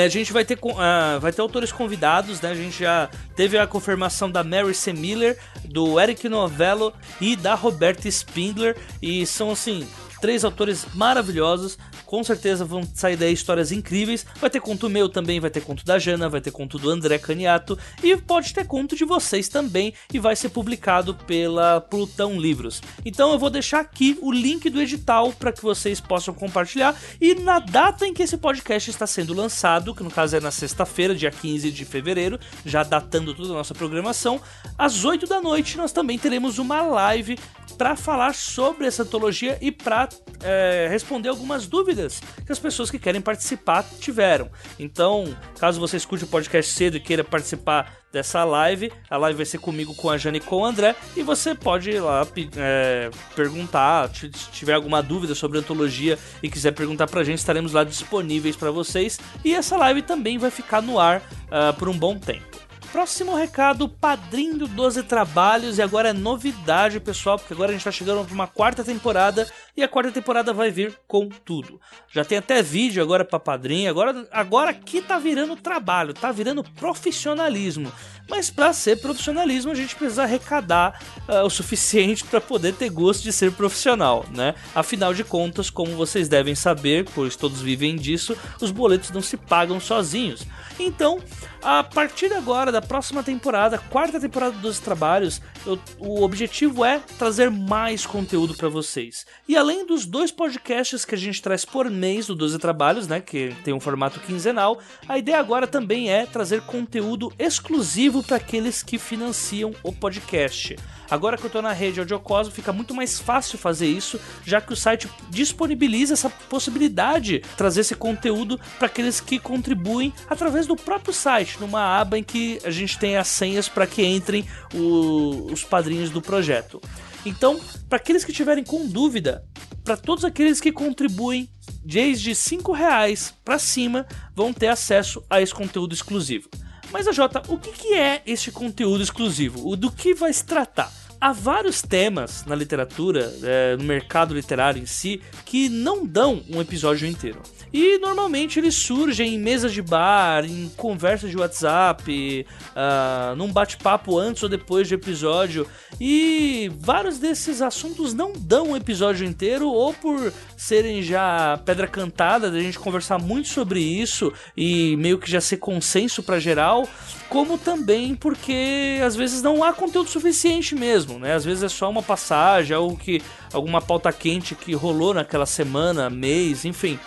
a 0.00 0.08
gente 0.08 0.32
vai 0.32 0.44
ter, 0.44 0.58
uh, 0.58 1.20
vai 1.20 1.32
ter 1.32 1.42
autores 1.42 1.70
convidados, 1.70 2.40
né? 2.40 2.50
A 2.50 2.54
gente 2.54 2.78
já 2.78 3.10
teve 3.36 3.58
a 3.58 3.66
confirmação 3.66 4.30
da 4.30 4.42
Mary 4.42 4.74
C. 4.74 4.92
Miller, 4.92 5.38
do 5.64 6.00
Eric 6.00 6.28
Novello 6.28 6.92
e 7.20 7.36
da 7.36 7.54
Roberta 7.54 8.08
Spindler. 8.08 8.76
E 9.02 9.26
são, 9.26 9.50
assim, 9.50 9.86
três 10.20 10.44
autores 10.44 10.86
maravilhosos 10.94 11.76
com 12.12 12.22
certeza 12.22 12.62
vão 12.62 12.82
sair 12.92 13.16
daí 13.16 13.32
histórias 13.32 13.72
incríveis. 13.72 14.26
Vai 14.38 14.50
ter 14.50 14.60
conto 14.60 14.90
meu 14.90 15.08
também, 15.08 15.40
vai 15.40 15.48
ter 15.48 15.62
conto 15.62 15.82
da 15.82 15.98
Jana, 15.98 16.28
vai 16.28 16.42
ter 16.42 16.50
conto 16.50 16.78
do 16.78 16.90
André 16.90 17.16
Caniato 17.16 17.78
e 18.02 18.14
pode 18.18 18.52
ter 18.52 18.66
conto 18.66 18.94
de 18.94 19.02
vocês 19.02 19.48
também 19.48 19.94
e 20.12 20.18
vai 20.18 20.36
ser 20.36 20.50
publicado 20.50 21.14
pela 21.14 21.80
Plutão 21.80 22.38
Livros. 22.38 22.82
Então 23.02 23.32
eu 23.32 23.38
vou 23.38 23.48
deixar 23.48 23.80
aqui 23.80 24.18
o 24.20 24.30
link 24.30 24.68
do 24.68 24.78
edital 24.78 25.32
para 25.32 25.52
que 25.52 25.62
vocês 25.62 26.02
possam 26.02 26.34
compartilhar 26.34 26.94
e 27.18 27.34
na 27.34 27.58
data 27.58 28.06
em 28.06 28.12
que 28.12 28.22
esse 28.22 28.36
podcast 28.36 28.90
está 28.90 29.06
sendo 29.06 29.32
lançado, 29.32 29.94
que 29.94 30.02
no 30.02 30.10
caso 30.10 30.36
é 30.36 30.40
na 30.40 30.50
sexta-feira, 30.50 31.14
dia 31.14 31.30
15 31.30 31.70
de 31.70 31.86
fevereiro, 31.86 32.38
já 32.62 32.82
datando 32.82 33.32
toda 33.32 33.52
a 33.52 33.54
nossa 33.54 33.72
programação, 33.72 34.38
às 34.76 35.02
8 35.02 35.26
da 35.26 35.40
noite 35.40 35.78
nós 35.78 35.92
também 35.92 36.18
teremos 36.18 36.58
uma 36.58 36.82
live 36.82 37.38
para 37.76 37.96
falar 37.96 38.34
sobre 38.34 38.86
essa 38.86 39.02
antologia 39.02 39.58
e 39.60 39.72
para 39.72 40.08
é, 40.42 40.86
responder 40.90 41.28
algumas 41.28 41.66
dúvidas 41.66 42.20
que 42.44 42.52
as 42.52 42.58
pessoas 42.58 42.90
que 42.90 42.98
querem 42.98 43.20
participar 43.20 43.84
tiveram. 44.00 44.50
Então, 44.78 45.36
caso 45.58 45.80
você 45.80 45.96
escute 45.96 46.24
o 46.24 46.26
podcast 46.26 46.72
cedo 46.72 46.96
e 46.96 47.00
queira 47.00 47.24
participar 47.24 48.02
dessa 48.12 48.44
live, 48.44 48.92
a 49.08 49.16
live 49.16 49.38
vai 49.38 49.46
ser 49.46 49.58
comigo, 49.58 49.94
com 49.94 50.10
a 50.10 50.18
Jane 50.18 50.36
e 50.36 50.40
com 50.40 50.56
o 50.56 50.64
André, 50.64 50.94
e 51.16 51.22
você 51.22 51.54
pode 51.54 51.90
ir 51.90 52.00
lá 52.00 52.26
é, 52.56 53.10
perguntar, 53.34 54.10
se 54.14 54.28
tiver 54.28 54.74
alguma 54.74 55.02
dúvida 55.02 55.34
sobre 55.34 55.56
a 55.56 55.60
antologia 55.62 56.18
e 56.42 56.50
quiser 56.50 56.72
perguntar 56.72 57.06
pra 57.06 57.24
gente, 57.24 57.38
estaremos 57.38 57.72
lá 57.72 57.84
disponíveis 57.84 58.54
para 58.54 58.70
vocês. 58.70 59.18
E 59.42 59.54
essa 59.54 59.76
live 59.78 60.02
também 60.02 60.36
vai 60.36 60.50
ficar 60.50 60.82
no 60.82 60.98
ar 60.98 61.20
uh, 61.20 61.72
por 61.78 61.88
um 61.88 61.96
bom 61.96 62.18
tempo. 62.18 62.61
Próximo 62.92 63.34
recado, 63.34 63.88
padrinho 63.88 64.58
do 64.58 64.68
12 64.68 65.04
Trabalhos, 65.04 65.78
e 65.78 65.82
agora 65.82 66.10
é 66.10 66.12
novidade, 66.12 67.00
pessoal, 67.00 67.38
porque 67.38 67.54
agora 67.54 67.70
a 67.70 67.72
gente 67.72 67.82
tá 67.82 67.90
chegando 67.90 68.22
para 68.22 68.34
uma 68.34 68.46
quarta 68.46 68.84
temporada 68.84 69.50
e 69.74 69.82
a 69.82 69.88
quarta 69.88 70.12
temporada 70.12 70.52
vai 70.52 70.70
vir 70.70 70.98
com 71.08 71.26
tudo. 71.26 71.80
Já 72.12 72.22
tem 72.22 72.36
até 72.36 72.62
vídeo 72.62 73.02
agora 73.02 73.24
para 73.24 73.40
padrinho, 73.40 73.88
agora, 73.88 74.28
agora 74.30 74.72
aqui 74.72 75.00
tá 75.00 75.18
virando 75.18 75.56
trabalho, 75.56 76.12
tá 76.12 76.30
virando 76.30 76.62
profissionalismo. 76.62 77.90
mas 78.28 78.50
para 78.50 78.74
ser 78.74 79.00
profissionalismo 79.00 79.72
a 79.72 79.74
gente 79.74 79.96
precisa 79.96 80.24
arrecadar 80.24 81.00
uh, 81.26 81.46
o 81.46 81.50
suficiente 81.50 82.24
para 82.28 82.42
poder 82.42 82.74
ter 82.74 82.90
gosto 82.90 83.22
de 83.22 83.32
ser 83.32 83.52
profissional, 83.52 84.26
né? 84.30 84.54
Afinal 84.74 85.14
de 85.14 85.24
contas, 85.24 85.70
como 85.70 85.96
vocês 85.96 86.28
devem 86.28 86.54
saber, 86.54 87.06
pois 87.14 87.36
todos 87.36 87.62
vivem 87.62 87.96
disso, 87.96 88.36
os 88.60 88.70
boletos 88.70 89.10
não 89.10 89.22
se 89.22 89.38
pagam 89.38 89.80
sozinhos. 89.80 90.46
Então, 90.84 91.20
a 91.62 91.84
partir 91.84 92.32
agora, 92.32 92.72
da 92.72 92.82
próxima 92.82 93.22
temporada, 93.22 93.78
quarta 93.78 94.18
temporada 94.18 94.58
dos 94.58 94.80
trabalhos, 94.80 95.40
eu, 95.64 95.78
o 95.96 96.22
objetivo 96.22 96.84
é 96.84 97.00
trazer 97.16 97.52
mais 97.52 98.04
conteúdo 98.04 98.52
para 98.54 98.68
vocês. 98.68 99.24
E 99.46 99.56
além 99.56 99.86
dos 99.86 100.04
dois 100.04 100.32
podcasts 100.32 101.04
que 101.04 101.14
a 101.14 101.18
gente 101.18 101.40
traz 101.40 101.64
por 101.64 101.88
mês 101.88 102.26
do 102.26 102.34
12 102.34 102.58
Trabalhos, 102.58 103.06
né, 103.06 103.20
que 103.20 103.54
tem 103.62 103.72
um 103.72 103.78
formato 103.78 104.18
quinzenal, 104.18 104.80
a 105.08 105.16
ideia 105.16 105.38
agora 105.38 105.68
também 105.68 106.10
é 106.10 106.26
trazer 106.26 106.62
conteúdo 106.62 107.32
exclusivo 107.38 108.20
para 108.20 108.38
aqueles 108.38 108.82
que 108.82 108.98
financiam 108.98 109.72
o 109.84 109.92
podcast. 109.92 110.76
Agora 111.12 111.36
que 111.36 111.44
eu 111.44 111.48
estou 111.48 111.60
na 111.60 111.74
rede 111.74 112.00
Audiocosmo, 112.00 112.54
fica 112.54 112.72
muito 112.72 112.94
mais 112.94 113.20
fácil 113.20 113.58
fazer 113.58 113.86
isso, 113.86 114.18
já 114.46 114.62
que 114.62 114.72
o 114.72 114.76
site 114.76 115.10
disponibiliza 115.28 116.14
essa 116.14 116.30
possibilidade 116.30 117.40
de 117.40 117.40
trazer 117.54 117.82
esse 117.82 117.94
conteúdo 117.94 118.58
para 118.78 118.86
aqueles 118.86 119.20
que 119.20 119.38
contribuem 119.38 120.10
através 120.26 120.66
do 120.66 120.74
próprio 120.74 121.12
site, 121.12 121.60
numa 121.60 122.00
aba 122.00 122.18
em 122.18 122.24
que 122.24 122.58
a 122.64 122.70
gente 122.70 122.98
tem 122.98 123.18
as 123.18 123.28
senhas 123.28 123.68
para 123.68 123.86
que 123.86 124.02
entrem 124.02 124.46
o, 124.72 125.52
os 125.52 125.62
padrinhos 125.62 126.08
do 126.08 126.22
projeto. 126.22 126.80
Então, 127.26 127.60
para 127.90 127.98
aqueles 127.98 128.24
que 128.24 128.32
tiverem 128.32 128.64
com 128.64 128.86
dúvida, 128.86 129.44
para 129.84 129.98
todos 129.98 130.24
aqueles 130.24 130.62
que 130.62 130.72
contribuem 130.72 131.46
desde 131.84 132.30
R$ 132.30 132.74
reais 132.74 133.34
para 133.44 133.58
cima, 133.58 134.06
vão 134.34 134.50
ter 134.50 134.68
acesso 134.68 135.22
a 135.28 135.42
esse 135.42 135.54
conteúdo 135.54 135.92
exclusivo. 135.92 136.48
Mas 136.90 137.06
a 137.06 137.12
Jota, 137.12 137.42
o 137.48 137.58
que, 137.58 137.70
que 137.70 137.94
é 137.94 138.22
este 138.24 138.50
conteúdo 138.50 139.02
exclusivo? 139.02 139.68
O 139.68 139.76
do 139.76 139.90
que 139.90 140.14
vai 140.14 140.32
se 140.32 140.44
tratar? 140.44 141.01
Há 141.22 141.30
vários 141.30 141.80
temas 141.80 142.44
na 142.46 142.56
literatura, 142.56 143.32
é, 143.44 143.76
no 143.76 143.84
mercado 143.84 144.34
literário 144.34 144.82
em 144.82 144.86
si, 144.86 145.22
que 145.44 145.68
não 145.68 146.04
dão 146.04 146.42
um 146.50 146.60
episódio 146.60 147.06
inteiro. 147.06 147.40
E 147.72 147.96
normalmente 147.98 148.58
eles 148.58 148.74
surgem 148.74 149.34
em 149.34 149.38
mesas 149.38 149.72
de 149.72 149.80
bar, 149.80 150.44
em 150.44 150.70
conversas 150.76 151.30
de 151.30 151.38
WhatsApp, 151.38 152.46
uh, 152.76 153.34
num 153.34 153.50
bate-papo 153.50 154.18
antes 154.18 154.42
ou 154.42 154.48
depois 154.48 154.88
do 154.88 154.94
episódio. 154.94 155.66
E 155.98 156.70
vários 156.78 157.18
desses 157.18 157.62
assuntos 157.62 158.12
não 158.12 158.34
dão 158.36 158.70
um 158.70 158.76
episódio 158.76 159.26
inteiro, 159.26 159.68
ou 159.68 159.94
por 159.94 160.32
serem 160.54 161.02
já 161.02 161.58
pedra 161.64 161.86
cantada, 161.86 162.50
da 162.50 162.60
gente 162.60 162.78
conversar 162.78 163.18
muito 163.18 163.48
sobre 163.48 163.80
isso 163.80 164.30
e 164.54 164.94
meio 164.98 165.18
que 165.18 165.30
já 165.30 165.40
ser 165.40 165.56
consenso 165.56 166.22
para 166.22 166.38
geral, 166.38 166.86
como 167.30 167.56
também 167.56 168.14
porque 168.14 168.98
às 169.02 169.16
vezes 169.16 169.40
não 169.40 169.64
há 169.64 169.72
conteúdo 169.72 170.10
suficiente 170.10 170.74
mesmo, 170.74 171.11
né? 171.18 171.34
Às 171.34 171.44
vezes 171.44 171.62
é 171.62 171.68
só 171.68 171.90
uma 171.90 172.02
passagem, 172.02 172.76
algo 172.76 172.96
que 172.96 173.22
alguma 173.52 173.80
pauta 173.80 174.12
quente 174.12 174.54
que 174.54 174.74
rolou 174.74 175.14
naquela 175.14 175.46
semana, 175.46 176.08
mês, 176.08 176.64
enfim. 176.64 176.98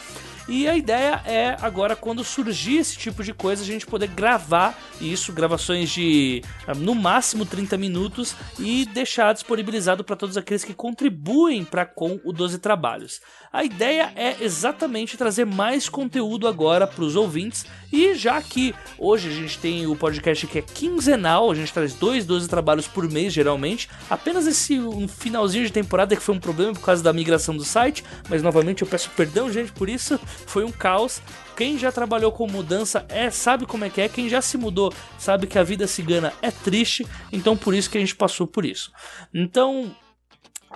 E 0.48 0.68
a 0.68 0.78
ideia 0.78 1.24
é 1.26 1.58
agora, 1.60 1.96
quando 1.96 2.24
surgir 2.24 2.78
esse 2.78 2.96
tipo 2.96 3.24
de 3.24 3.34
coisa, 3.34 3.64
a 3.64 3.66
gente 3.66 3.86
poder 3.86 4.08
gravar 4.10 4.78
isso, 5.02 5.34
gravações 5.34 5.90
de 5.90 6.44
ah, 6.68 6.76
no 6.76 6.94
máximo 6.94 7.48
30 7.48 7.76
minutos 7.78 8.36
e 8.60 8.86
deixar 8.86 9.34
disponibilizado 9.34 10.04
para 10.04 10.16
todos 10.16 10.38
aqueles 10.38 10.64
que 10.64 10.74
contribuem 10.74 11.66
para 11.66 11.84
com 11.84 12.20
o 12.24 12.32
12 12.32 12.60
Trabalhos. 12.60 13.22
A 13.56 13.64
ideia 13.64 14.12
é 14.18 14.36
exatamente 14.44 15.16
trazer 15.16 15.46
mais 15.46 15.88
conteúdo 15.88 16.46
agora 16.46 16.86
para 16.86 17.06
os 17.06 17.16
ouvintes. 17.16 17.66
E 17.90 18.14
já 18.14 18.42
que 18.42 18.76
hoje 18.98 19.30
a 19.30 19.32
gente 19.32 19.58
tem 19.58 19.88
o 19.88 19.96
podcast 19.96 20.46
que 20.46 20.60
é 20.60 20.62
quinzenal, 20.62 21.50
a 21.50 21.56
gente 21.56 21.72
traz 21.72 21.94
dois, 21.94 22.26
12 22.26 22.50
trabalhos 22.50 22.86
por 22.86 23.10
mês 23.10 23.32
geralmente. 23.32 23.90
Apenas 24.10 24.46
esse 24.46 24.78
um 24.78 25.08
finalzinho 25.08 25.64
de 25.66 25.72
temporada 25.72 26.18
que 26.18 26.22
foi 26.22 26.36
um 26.36 26.40
problema 26.40 26.74
por 26.74 26.82
causa 26.82 27.02
da 27.02 27.14
migração 27.14 27.56
do 27.56 27.64
site. 27.64 28.04
Mas 28.30 28.44
novamente 28.44 28.82
eu 28.82 28.88
peço 28.90 29.10
perdão, 29.12 29.50
gente, 29.50 29.72
por 29.72 29.88
isso. 29.88 30.20
Foi 30.46 30.66
um 30.66 30.72
caos. 30.72 31.22
Quem 31.56 31.78
já 31.78 31.94
trabalhou 31.94 32.34
com 32.34 32.46
mudança 32.48 33.06
é 33.08 33.30
sabe 33.30 33.66
como 33.66 33.86
é 33.86 33.90
que 33.90 34.02
é. 34.02 34.10
Quem 34.10 34.28
já 34.28 34.42
se 34.42 34.58
mudou 34.58 34.94
sabe 35.18 35.48
que 35.48 35.58
a 35.58 35.64
vida 35.64 35.88
cigana 35.88 36.34
é 36.42 36.52
triste. 36.52 37.08
Então 37.32 37.56
por 37.56 37.74
isso 37.74 37.90
que 37.90 37.98
a 37.98 38.02
gente 38.02 38.18
passou 38.18 38.46
por 38.46 38.66
isso. 38.66 38.92
Então 39.34 39.96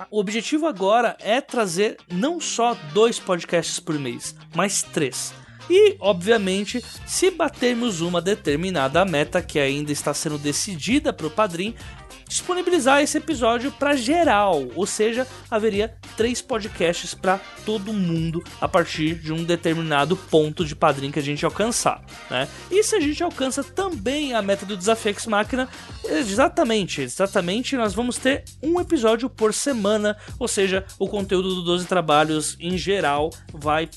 o 0.09 0.19
objetivo 0.19 0.67
agora 0.67 1.17
é 1.19 1.41
trazer 1.41 1.97
não 2.11 2.39
só 2.39 2.75
dois 2.93 3.19
podcasts 3.19 3.79
por 3.79 3.97
mês, 3.97 4.35
mas 4.55 4.81
três. 4.81 5.33
E, 5.69 5.95
obviamente, 5.99 6.83
se 7.05 7.29
batermos 7.29 8.01
uma 8.01 8.19
determinada 8.19 9.05
meta 9.05 9.41
que 9.41 9.59
ainda 9.59 9.91
está 9.91 10.13
sendo 10.13 10.37
decidida 10.39 11.13
para 11.13 11.27
o 11.27 11.31
padrinho, 11.31 11.75
disponibilizar 12.29 13.01
esse 13.01 13.17
episódio 13.17 13.71
para 13.71 13.95
geral, 13.95 14.67
ou 14.75 14.85
seja, 14.85 15.27
haveria 15.49 15.95
três 16.15 16.41
podcasts 16.41 17.15
para 17.15 17.39
todo 17.65 17.91
mundo 17.91 18.43
a 18.61 18.67
partir 18.67 19.15
de 19.15 19.33
um 19.33 19.43
determinado 19.43 20.15
ponto 20.15 20.63
de 20.63 20.75
padrinho 20.75 21.11
que 21.11 21.17
a 21.17 21.23
gente 21.23 21.43
alcançar, 21.43 22.03
né? 22.29 22.47
E 22.69 22.83
se 22.83 22.95
a 22.95 22.99
gente 22.99 23.23
alcança 23.23 23.63
também 23.63 24.35
a 24.35 24.43
meta 24.43 24.63
do 24.63 24.77
Desafio 24.77 25.11
X 25.11 25.25
Máquina, 25.25 25.67
exatamente, 26.05 27.01
exatamente, 27.01 27.75
nós 27.75 27.95
vamos 27.95 28.17
ter 28.17 28.43
um 28.61 28.79
episódio 28.79 29.27
por 29.27 29.51
semana, 29.51 30.15
ou 30.37 30.47
seja, 30.47 30.85
o 30.99 31.07
conteúdo 31.07 31.55
do 31.55 31.63
12 31.63 31.87
trabalhos 31.87 32.55
em 32.59 32.77
geral 32.77 33.31
vai 33.51 33.89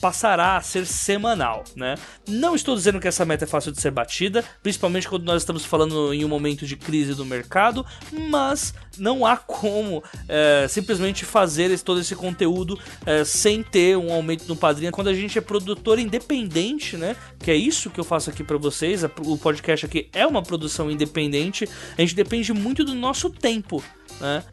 passará 0.00 0.56
a 0.56 0.62
ser 0.62 0.86
semanal, 0.86 1.62
né? 1.76 1.96
Não 2.26 2.54
estou 2.54 2.74
dizendo 2.74 2.98
que 2.98 3.08
essa 3.08 3.26
meta 3.26 3.44
é 3.44 3.46
fácil 3.46 3.70
de 3.70 3.82
ser 3.82 3.90
batida, 3.90 4.42
principalmente 4.62 5.06
quando 5.06 5.24
nós 5.24 5.42
estamos 5.42 5.62
falando 5.62 6.14
em 6.14 6.24
um 6.24 6.28
momento 6.28 6.66
de 6.66 6.74
crise 6.74 7.14
do 7.14 7.26
mercado 7.26 7.49
mercado, 7.50 7.84
mas 8.30 8.72
não 8.96 9.26
há 9.26 9.36
como 9.36 10.04
é, 10.28 10.66
simplesmente 10.68 11.24
fazer 11.24 11.70
esse, 11.70 11.84
todo 11.84 12.00
esse 12.00 12.14
conteúdo 12.14 12.78
é, 13.04 13.24
sem 13.24 13.62
ter 13.62 13.96
um 13.96 14.12
aumento 14.12 14.46
no 14.46 14.54
padrinho. 14.54 14.92
Quando 14.92 15.08
a 15.08 15.14
gente 15.14 15.36
é 15.36 15.40
produtor 15.40 15.98
independente, 15.98 16.96
né? 16.96 17.16
Que 17.40 17.50
é 17.50 17.56
isso 17.56 17.90
que 17.90 17.98
eu 17.98 18.04
faço 18.04 18.30
aqui 18.30 18.44
para 18.44 18.56
vocês. 18.56 19.02
O 19.26 19.36
podcast 19.36 19.84
aqui 19.84 20.08
é 20.12 20.24
uma 20.24 20.42
produção 20.42 20.90
independente. 20.90 21.68
A 21.98 22.00
gente 22.00 22.14
depende 22.14 22.52
muito 22.52 22.84
do 22.84 22.94
nosso 22.94 23.28
tempo, 23.28 23.82
né? 24.20 24.44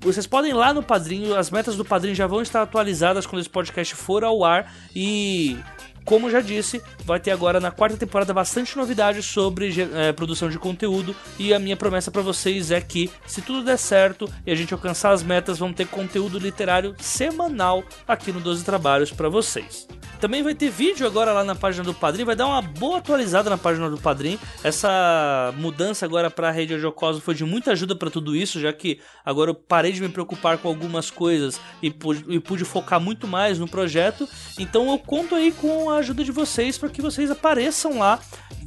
Vocês 0.00 0.26
podem 0.26 0.50
ir 0.50 0.54
lá 0.54 0.74
no 0.74 0.82
padrinho, 0.82 1.34
as 1.34 1.50
metas 1.50 1.76
do 1.76 1.84
padrinho 1.84 2.14
já 2.14 2.26
vão 2.26 2.42
estar 2.42 2.60
atualizadas 2.60 3.24
quando 3.26 3.40
esse 3.40 3.48
podcast 3.48 3.94
for 3.94 4.22
ao 4.22 4.44
ar 4.44 4.70
e 4.94 5.56
como 6.04 6.30
já 6.30 6.40
disse, 6.40 6.82
vai 7.04 7.18
ter 7.18 7.30
agora 7.30 7.60
na 7.60 7.70
quarta 7.70 7.96
temporada 7.96 8.32
bastante 8.32 8.76
novidades 8.76 9.24
sobre 9.24 9.74
é, 9.94 10.12
produção 10.12 10.48
de 10.48 10.58
conteúdo 10.58 11.14
e 11.38 11.54
a 11.54 11.58
minha 11.58 11.76
promessa 11.76 12.10
para 12.10 12.22
vocês 12.22 12.70
é 12.70 12.80
que 12.80 13.10
se 13.26 13.40
tudo 13.40 13.64
der 13.64 13.78
certo 13.78 14.30
e 14.46 14.52
a 14.52 14.54
gente 14.54 14.74
alcançar 14.74 15.12
as 15.12 15.22
metas, 15.22 15.58
vamos 15.58 15.76
ter 15.76 15.86
conteúdo 15.86 16.38
literário 16.38 16.94
semanal 16.98 17.82
aqui 18.06 18.32
no 18.32 18.40
12 18.40 18.64
Trabalhos 18.64 19.10
para 19.10 19.28
vocês. 19.28 19.86
Também 20.20 20.42
vai 20.42 20.54
ter 20.54 20.70
vídeo 20.70 21.06
agora 21.06 21.32
lá 21.32 21.44
na 21.44 21.54
página 21.54 21.84
do 21.84 21.92
Padrim, 21.92 22.24
vai 22.24 22.34
dar 22.34 22.46
uma 22.46 22.62
boa 22.62 22.96
atualizada 22.96 23.50
na 23.50 23.58
página 23.58 23.90
do 23.90 23.98
Padrim. 23.98 24.38
Essa 24.62 25.52
mudança 25.58 26.06
agora 26.06 26.30
para 26.30 26.48
a 26.48 26.50
rede 26.50 26.72
Audiocosmo 26.72 27.20
foi 27.20 27.34
de 27.34 27.44
muita 27.44 27.72
ajuda 27.72 27.94
para 27.94 28.10
tudo 28.10 28.34
isso, 28.34 28.58
já 28.58 28.72
que 28.72 29.00
agora 29.22 29.50
eu 29.50 29.54
parei 29.54 29.92
de 29.92 30.00
me 30.00 30.08
preocupar 30.08 30.56
com 30.56 30.68
algumas 30.68 31.10
coisas 31.10 31.60
e 31.82 31.90
pude, 31.90 32.24
e 32.26 32.40
pude 32.40 32.64
focar 32.64 32.98
muito 32.98 33.26
mais 33.26 33.58
no 33.58 33.68
projeto. 33.68 34.26
Então 34.58 34.90
eu 34.90 34.98
conto 34.98 35.34
aí 35.34 35.52
com 35.52 35.90
a 35.90 35.93
ajuda 35.98 36.24
de 36.24 36.32
vocês 36.32 36.78
para 36.78 36.88
que 36.88 37.02
vocês 37.02 37.30
apareçam 37.30 37.98
lá 37.98 38.18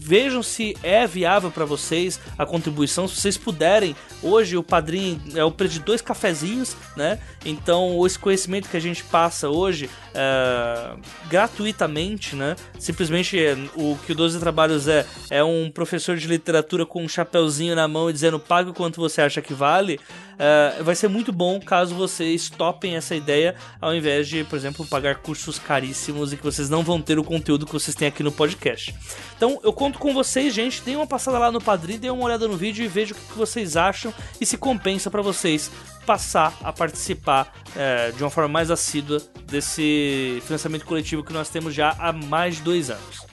vejam 0.08 0.42
se 0.42 0.76
é 0.82 1.06
viável 1.06 1.52
para 1.52 1.66
vocês 1.66 2.20
a 2.38 2.46
contribuição. 2.46 3.08
Se 3.08 3.20
vocês 3.20 3.38
puderem, 3.38 3.96
hoje 4.24 4.58
o 4.58 4.64
padrinho 4.64 5.22
é 5.36 5.44
o 5.44 5.52
preço 5.52 5.74
de 5.74 5.80
dois 5.82 6.02
cafezinhos, 6.02 6.76
né? 6.96 7.20
Então, 7.46 8.06
esse 8.06 8.18
conhecimento 8.18 8.70
que 8.70 8.78
a 8.78 8.82
gente 8.82 9.04
passa 9.04 9.50
hoje 9.50 9.90
é, 10.14 10.96
gratuitamente, 11.30 12.36
né? 12.36 12.56
Simplesmente 12.80 13.38
é, 13.38 13.58
o 13.76 13.98
que 14.06 14.14
o 14.14 14.16
12 14.16 14.40
Trabalhos 14.40 14.88
é 14.88 15.06
é 15.30 15.44
um 15.44 15.70
professor 15.70 16.18
de 16.18 16.28
literatura 16.28 16.86
com 16.86 17.04
um 17.04 17.10
chapéuzinho 17.10 17.76
na 17.76 17.88
mão 17.88 18.10
e 18.10 18.14
dizendo 18.14 18.40
pague 18.40 18.70
o 18.70 18.74
quanto 18.74 19.00
você 19.00 19.22
acha 19.22 19.42
que 19.42 19.54
vale. 19.54 20.00
É, 20.40 20.84
vai 20.84 20.96
ser 20.96 21.08
muito 21.08 21.32
bom 21.34 21.60
caso 21.60 21.96
vocês 21.96 22.50
topem 22.50 22.96
essa 22.96 23.16
ideia, 23.16 23.56
ao 23.82 23.96
invés 23.96 24.28
de, 24.28 24.44
por 24.44 24.56
exemplo, 24.56 24.86
pagar 24.86 25.16
cursos 25.16 25.58
caríssimos 25.58 26.32
e 26.32 26.38
que 26.38 26.44
vocês 26.44 26.70
não 26.70 26.84
vão 26.84 27.02
ter 27.02 27.18
o 27.18 27.24
conteúdo 27.24 27.66
que 27.66 27.74
vocês 27.74 27.96
têm 27.96 28.08
aqui 28.08 28.22
no 28.22 28.32
podcast. 28.32 28.94
Então 29.36 29.60
eu 29.64 29.74
conto 29.74 29.97
com 29.98 30.14
vocês, 30.14 30.54
gente. 30.54 30.82
Deem 30.82 30.96
uma 30.96 31.08
passada 31.08 31.38
lá 31.38 31.52
no 31.52 31.62
Padrim, 31.62 31.98
deem 31.98 32.12
uma 32.12 32.24
olhada 32.24 32.48
no 32.48 32.56
vídeo 32.56 32.84
e 32.84 32.88
vejam 32.88 33.18
o 33.18 33.32
que 33.32 33.38
vocês 33.38 33.76
acham 33.76 34.14
e 34.40 34.46
se 34.46 34.58
compensa 34.58 35.10
para 35.10 35.22
vocês 35.22 35.72
passar 36.06 36.58
a 36.64 36.72
participar 36.72 37.54
é, 37.76 38.12
de 38.12 38.24
uma 38.24 38.30
forma 38.30 38.48
mais 38.48 38.72
assídua 38.72 39.22
desse 39.44 40.42
financiamento 40.46 40.86
coletivo 40.86 41.24
que 41.24 41.34
nós 41.34 41.50
temos 41.50 41.74
já 41.74 41.96
há 42.00 42.14
mais 42.14 42.56
de 42.56 42.62
dois 42.62 42.90
anos. 42.90 43.26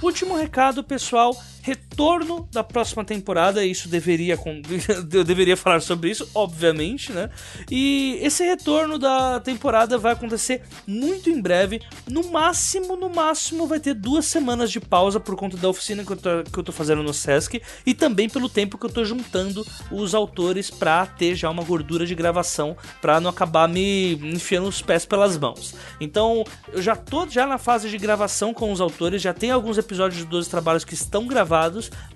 Último 0.00 0.36
recado, 0.36 0.84
pessoal, 0.84 1.36
retorno 1.64 2.46
da 2.52 2.62
próxima 2.62 3.02
temporada, 3.02 3.64
isso 3.64 3.88
deveria 3.88 4.38
eu 5.12 5.24
deveria 5.24 5.56
falar 5.56 5.80
sobre 5.80 6.10
isso, 6.10 6.28
obviamente, 6.34 7.10
né? 7.10 7.30
E 7.70 8.18
esse 8.20 8.44
retorno 8.44 8.98
da 8.98 9.40
temporada 9.40 9.96
vai 9.96 10.12
acontecer 10.12 10.60
muito 10.86 11.30
em 11.30 11.40
breve, 11.40 11.80
no 12.06 12.30
máximo, 12.30 12.96
no 12.96 13.08
máximo 13.08 13.66
vai 13.66 13.80
ter 13.80 13.94
duas 13.94 14.26
semanas 14.26 14.70
de 14.70 14.78
pausa 14.78 15.18
por 15.18 15.36
conta 15.36 15.56
da 15.56 15.66
oficina 15.66 16.04
que 16.04 16.12
eu 16.12 16.16
tô, 16.16 16.44
que 16.52 16.58
eu 16.58 16.62
tô 16.62 16.70
fazendo 16.70 17.02
no 17.02 17.14
Sesc 17.14 17.62
e 17.86 17.94
também 17.94 18.28
pelo 18.28 18.50
tempo 18.50 18.76
que 18.76 18.84
eu 18.84 18.90
tô 18.90 19.02
juntando 19.02 19.66
os 19.90 20.14
autores 20.14 20.70
pra 20.70 21.06
ter 21.06 21.34
já 21.34 21.48
uma 21.48 21.64
gordura 21.64 22.04
de 22.04 22.14
gravação 22.14 22.76
pra 23.00 23.20
não 23.20 23.30
acabar 23.30 23.66
me 23.66 24.16
enfiando 24.16 24.68
os 24.68 24.82
pés 24.82 25.06
pelas 25.06 25.38
mãos. 25.38 25.74
Então, 25.98 26.44
eu 26.70 26.82
já 26.82 26.94
tô 26.94 27.26
já 27.26 27.46
na 27.46 27.56
fase 27.56 27.88
de 27.88 27.96
gravação 27.96 28.52
com 28.52 28.70
os 28.70 28.82
autores, 28.82 29.22
já 29.22 29.32
tem 29.32 29.50
alguns 29.50 29.78
episódios 29.78 30.20
de 30.20 30.26
12 30.26 30.50
trabalhos 30.50 30.84
que 30.84 30.92
estão 30.92 31.26
gravados, 31.26 31.53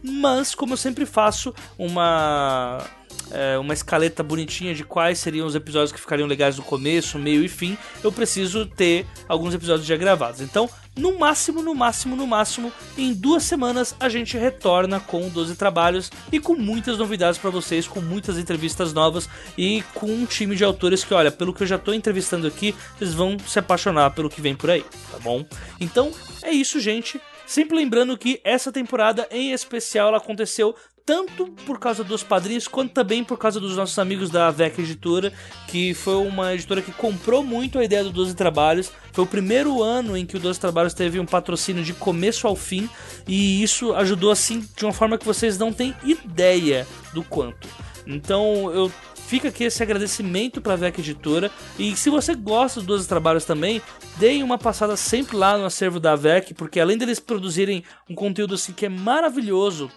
mas 0.02 0.54
como 0.54 0.72
eu 0.72 0.76
sempre 0.76 1.06
faço 1.06 1.54
uma 1.78 2.84
é, 3.30 3.58
uma 3.58 3.74
escaleta 3.74 4.22
bonitinha 4.22 4.74
de 4.74 4.84
quais 4.84 5.18
seriam 5.18 5.46
os 5.46 5.54
episódios 5.54 5.92
que 5.92 6.00
ficariam 6.00 6.26
legais 6.26 6.56
no 6.56 6.62
começo, 6.62 7.18
meio 7.18 7.44
e 7.44 7.48
fim, 7.48 7.76
eu 8.02 8.10
preciso 8.10 8.66
ter 8.66 9.06
alguns 9.28 9.54
episódios 9.54 9.86
já 9.86 9.96
gravados. 9.96 10.40
Então, 10.40 10.68
no 10.96 11.18
máximo, 11.18 11.62
no 11.62 11.74
máximo, 11.74 12.16
no 12.16 12.26
máximo, 12.26 12.72
em 12.96 13.12
duas 13.12 13.44
semanas 13.44 13.94
a 14.00 14.08
gente 14.08 14.36
retorna 14.36 14.98
com 14.98 15.28
12 15.28 15.54
trabalhos 15.56 16.10
e 16.32 16.40
com 16.40 16.54
muitas 16.56 16.98
novidades 16.98 17.38
para 17.38 17.50
vocês, 17.50 17.86
com 17.86 18.00
muitas 18.00 18.38
entrevistas 18.38 18.92
novas 18.92 19.28
e 19.56 19.82
com 19.94 20.06
um 20.06 20.26
time 20.26 20.56
de 20.56 20.64
autores 20.64 21.04
que, 21.04 21.14
olha, 21.14 21.30
pelo 21.30 21.52
que 21.52 21.62
eu 21.62 21.66
já 21.66 21.78
tô 21.78 21.92
entrevistando 21.92 22.46
aqui, 22.46 22.74
vocês 22.96 23.14
vão 23.14 23.36
se 23.46 23.58
apaixonar 23.58 24.10
pelo 24.10 24.30
que 24.30 24.40
vem 24.40 24.56
por 24.56 24.70
aí, 24.70 24.84
tá 25.12 25.18
bom? 25.20 25.44
Então, 25.80 26.10
é 26.42 26.50
isso, 26.50 26.80
gente. 26.80 27.20
Sempre 27.48 27.78
lembrando 27.78 28.18
que 28.18 28.42
essa 28.44 28.70
temporada 28.70 29.26
em 29.30 29.52
especial 29.52 30.08
ela 30.08 30.18
aconteceu 30.18 30.76
tanto 31.06 31.46
por 31.64 31.78
causa 31.78 32.04
dos 32.04 32.22
padrinhos, 32.22 32.68
quanto 32.68 32.92
também 32.92 33.24
por 33.24 33.38
causa 33.38 33.58
dos 33.58 33.74
nossos 33.74 33.98
amigos 33.98 34.28
da 34.28 34.50
VEC 34.50 34.80
Editora, 34.80 35.32
que 35.66 35.94
foi 35.94 36.16
uma 36.16 36.52
editora 36.52 36.82
que 36.82 36.92
comprou 36.92 37.42
muito 37.42 37.78
a 37.78 37.84
ideia 37.84 38.04
do 38.04 38.10
12 38.10 38.36
Trabalhos. 38.36 38.92
Foi 39.14 39.24
o 39.24 39.26
primeiro 39.26 39.82
ano 39.82 40.14
em 40.14 40.26
que 40.26 40.36
o 40.36 40.38
12 40.38 40.60
Trabalhos 40.60 40.92
teve 40.92 41.18
um 41.18 41.24
patrocínio 41.24 41.82
de 41.82 41.94
começo 41.94 42.46
ao 42.46 42.54
fim, 42.54 42.86
e 43.26 43.62
isso 43.62 43.94
ajudou 43.94 44.30
assim 44.30 44.62
de 44.76 44.84
uma 44.84 44.92
forma 44.92 45.16
que 45.16 45.24
vocês 45.24 45.56
não 45.56 45.72
têm 45.72 45.94
ideia 46.04 46.86
do 47.14 47.22
quanto. 47.22 47.66
Então 48.06 48.70
eu 48.74 48.92
Fica 49.28 49.48
aqui 49.48 49.64
esse 49.64 49.82
agradecimento 49.82 50.58
para 50.58 50.72
a 50.72 50.76
VEC 50.76 51.00
Editora. 51.00 51.50
E 51.78 51.94
se 51.94 52.08
você 52.08 52.34
gosta 52.34 52.80
dos 52.80 52.86
12 52.86 53.06
trabalhos 53.06 53.44
também, 53.44 53.82
deem 54.16 54.42
uma 54.42 54.56
passada 54.56 54.96
sempre 54.96 55.36
lá 55.36 55.58
no 55.58 55.66
acervo 55.66 56.00
da 56.00 56.16
VEC, 56.16 56.54
porque 56.54 56.80
além 56.80 56.96
deles 56.96 57.20
produzirem 57.20 57.84
um 58.08 58.14
conteúdo 58.14 58.54
assim 58.54 58.72
que 58.72 58.86
é 58.86 58.88
maravilhoso, 58.88 59.90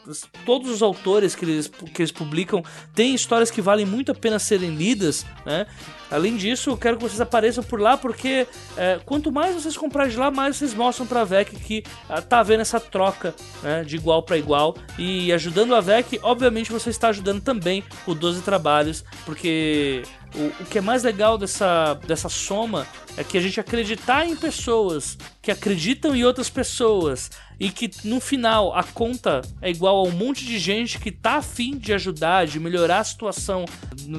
todos 0.46 0.70
os 0.70 0.82
autores 0.82 1.34
que 1.34 1.46
eles, 1.46 1.68
que 1.70 2.02
eles 2.02 2.12
publicam 2.12 2.62
têm 2.94 3.16
histórias 3.16 3.50
que 3.50 3.62
valem 3.62 3.86
muito 3.86 4.12
a 4.12 4.16
pena 4.16 4.38
serem 4.38 4.76
lidas, 4.76 5.26
né? 5.46 5.66
Além 6.12 6.36
disso, 6.36 6.72
eu 6.72 6.78
quero 6.78 6.98
que 6.98 7.04
vocês 7.04 7.22
apareçam 7.22 7.64
por 7.64 7.80
lá, 7.80 7.98
porque 7.98 8.46
é, 8.76 9.00
quanto 9.06 9.32
mais 9.32 9.56
vocês 9.56 9.78
comprarem 9.78 10.12
de 10.12 10.18
lá, 10.18 10.30
mais 10.30 10.58
vocês 10.58 10.74
mostram 10.74 11.08
para 11.08 11.22
a 11.22 11.24
VEC 11.24 11.56
que 11.56 11.84
ah, 12.10 12.22
tá 12.22 12.40
havendo 12.40 12.62
essa 12.62 12.80
troca 12.80 13.34
né, 13.64 13.84
de 13.86 13.96
igual 13.96 14.22
para 14.22 14.38
igual. 14.38 14.76
E 14.98 15.32
ajudando 15.32 15.74
a 15.74 15.80
VEC, 15.80 16.20
obviamente 16.22 16.72
você 16.72 16.90
está 16.90 17.08
ajudando 17.10 17.42
também 17.42 17.84
o 18.06 18.14
12 18.14 18.42
Trabalhos, 18.42 19.06
porque 19.26 20.04
o, 20.36 20.62
o 20.62 20.66
que 20.66 20.78
é 20.78 20.82
mais 20.82 21.04
legal 21.04 21.38
dessa, 21.38 21.94
dessa 22.06 22.28
soma 22.28 22.86
é 23.16 23.24
que 23.24 23.38
a 23.38 23.42
gente 23.42 23.60
acreditar 23.60 24.26
em 24.26 24.36
pessoas 24.36 25.18
que 25.42 25.52
acreditam 25.52 26.16
em 26.16 26.24
outras 26.24 26.50
pessoas 26.50 27.30
e 27.62 27.70
que 27.70 27.92
no 28.04 28.20
final 28.20 28.74
a 28.76 28.84
conta 28.84 29.44
é 29.62 29.70
igual 29.70 29.98
a 29.98 30.04
um 30.10 30.12
monte 30.12 30.44
de 30.44 30.58
gente 30.58 30.98
que 30.98 31.12
tá 31.12 31.36
afim 31.36 31.78
de 31.78 31.94
ajudar, 31.94 32.48
de 32.48 32.60
melhorar 32.60 32.98
a 32.98 33.04
situação 33.04 33.66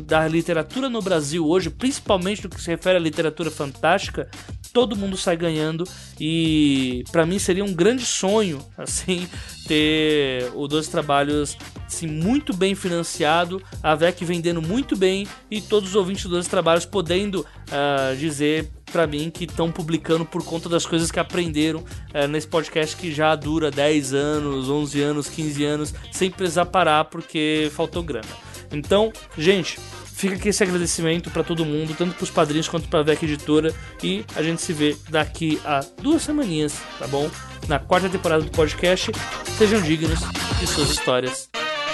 da 0.07 0.29
literatura 0.29 0.89
no 0.89 1.03
Brasil 1.03 1.45
hoje, 1.45 1.69
principalmente 1.69 2.45
no 2.45 2.49
que 2.49 2.61
se 2.61 2.71
refere 2.71 2.99
à 2.99 3.01
literatura 3.01 3.51
fantástica, 3.51 4.31
todo 4.73 4.95
mundo 4.95 5.17
sai 5.17 5.37
ganhando. 5.37 5.83
E 6.21 7.03
para 7.11 7.27
mim 7.27 7.41
seria 7.41 7.65
um 7.65 7.75
grande 7.75 8.07
sonho 8.07 8.65
assim 8.79 9.29
ter 9.67 10.49
o 10.55 10.69
Dois 10.69 10.87
Trabalhos 10.87 11.59
assim, 11.85 12.07
muito 12.07 12.55
bem 12.57 12.77
financiado, 12.77 13.61
a 13.83 13.97
VEC 13.97 14.25
vendendo 14.25 14.63
muito 14.63 14.97
bem 14.97 15.27
e 15.51 15.61
todos 15.61 15.91
os 15.91 15.97
ouvintes 15.97 16.27
dos 16.27 16.47
Trabalhos 16.47 16.87
podendo 16.87 17.41
uh, 17.41 18.17
dizer 18.17 18.71
para 18.93 19.07
mim 19.07 19.31
que 19.31 19.45
estão 19.45 19.73
publicando 19.73 20.25
por 20.25 20.45
conta 20.45 20.69
das 20.69 20.85
coisas 20.85 21.11
que 21.11 21.19
aprenderam 21.19 21.81
uh, 21.81 22.29
nesse 22.29 22.47
podcast 22.47 22.95
que 22.95 23.13
já 23.13 23.35
dura 23.35 23.71
10 23.71 24.15
anos, 24.15 24.69
11 24.69 25.01
anos, 25.01 25.29
15 25.29 25.65
anos, 25.65 25.95
sem 26.13 26.31
precisar 26.31 26.67
parar 26.67 27.07
porque 27.07 27.71
faltou 27.75 28.03
grana. 28.03 28.29
Então, 28.71 29.13
gente, 29.37 29.79
Fica 30.23 30.37
aqui 30.37 30.51
esse 30.51 30.63
agradecimento 30.63 31.33
para 31.33 31.43
todo 31.43 31.65
mundo, 31.65 31.97
tanto 31.99 32.15
para 32.15 32.23
os 32.23 32.31
padrinhos 32.31 32.69
quanto 32.69 32.87
para 32.87 33.01
a 33.01 33.03
VEC 33.03 33.25
Editora. 33.25 33.75
E 34.05 34.25
a 34.37 34.43
gente 34.43 34.63
se 34.63 34.73
vê 34.73 34.97
daqui 35.09 35.61
a 35.65 35.81
duas 36.01 36.23
semaninhas, 36.23 36.81
tá 36.97 37.09
bom? 37.09 37.29
Na 37.67 37.81
quarta 37.81 38.09
temporada 38.09 38.45
do 38.45 38.51
podcast. 38.53 39.11
Sejam 39.59 39.83
dignos 39.83 40.21
de 40.61 40.67
suas 40.69 40.91
histórias. 40.91 41.51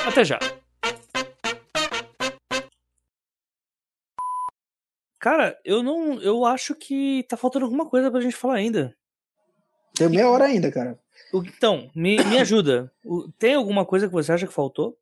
Até 0.06 0.26
já! 0.26 0.57
Cara, 5.18 5.58
eu 5.64 5.82
não. 5.82 6.20
Eu 6.20 6.44
acho 6.44 6.74
que 6.74 7.24
tá 7.28 7.36
faltando 7.36 7.64
alguma 7.64 7.86
coisa 7.86 8.10
pra 8.10 8.20
gente 8.20 8.36
falar 8.36 8.54
ainda. 8.54 8.94
Tem 9.94 10.08
meia 10.08 10.28
hora 10.30 10.44
ainda, 10.44 10.70
cara. 10.70 10.98
Então, 11.34 11.90
me, 11.94 12.16
me 12.24 12.38
ajuda. 12.38 12.90
Tem 13.38 13.54
alguma 13.54 13.84
coisa 13.84 14.06
que 14.06 14.12
você 14.12 14.32
acha 14.32 14.46
que 14.46 14.52
faltou? 14.52 14.96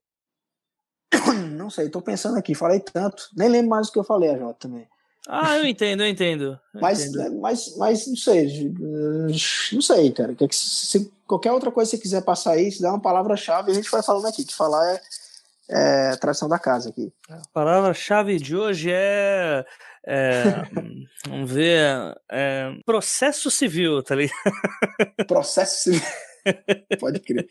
Não 1.56 1.70
sei, 1.70 1.88
tô 1.88 2.00
pensando 2.00 2.38
aqui, 2.38 2.54
falei 2.54 2.80
tanto. 2.80 3.28
Nem 3.36 3.48
lembro 3.48 3.70
mais 3.70 3.88
o 3.88 3.92
que 3.92 3.98
eu 3.98 4.04
falei, 4.04 4.30
a 4.30 4.38
Jota 4.38 4.68
também. 4.68 4.88
Ah, 5.28 5.58
eu 5.58 5.66
entendo, 5.66 6.02
eu 6.02 6.08
entendo. 6.08 6.58
Eu 6.74 6.80
mas, 6.80 7.04
entendo. 7.04 7.40
mas, 7.40 7.76
mas 7.76 8.06
não 8.06 8.16
sei, 8.16 8.72
não 9.72 9.82
sei, 9.82 10.12
cara. 10.12 10.36
Se 10.52 11.10
qualquer 11.26 11.52
outra 11.52 11.70
coisa 11.70 11.90
que 11.90 11.96
você 11.96 12.02
quiser 12.02 12.22
passar 12.22 12.52
aí, 12.52 12.70
se 12.70 12.80
dá 12.80 12.90
uma 12.90 13.00
palavra-chave, 13.00 13.72
a 13.72 13.74
gente 13.74 13.90
vai 13.90 14.02
falando 14.02 14.26
aqui. 14.26 14.44
Que 14.44 14.54
falar 14.54 14.94
é, 14.94 15.02
é 15.68 16.16
tradição 16.16 16.48
da 16.48 16.58
casa 16.58 16.90
aqui. 16.90 17.12
A 17.28 17.42
palavra-chave 17.52 18.38
de 18.38 18.56
hoje 18.56 18.90
é. 18.92 19.64
é 20.06 20.42
vamos 21.28 21.50
ver. 21.50 22.14
É, 22.30 22.70
processo 22.84 23.50
civil, 23.50 24.02
tá 24.02 24.14
ligado? 24.14 24.36
Processo 25.26 25.82
civil. 25.82 26.02
Pode 27.00 27.20
crer. 27.20 27.48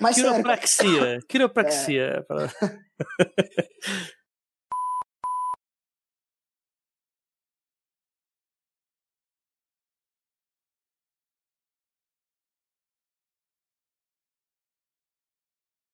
Mas 0.00 0.16
quiropraxia. 0.16 1.00
Sério, 1.00 1.22
quiropraxia. 1.28 2.26
É... 2.30 4.08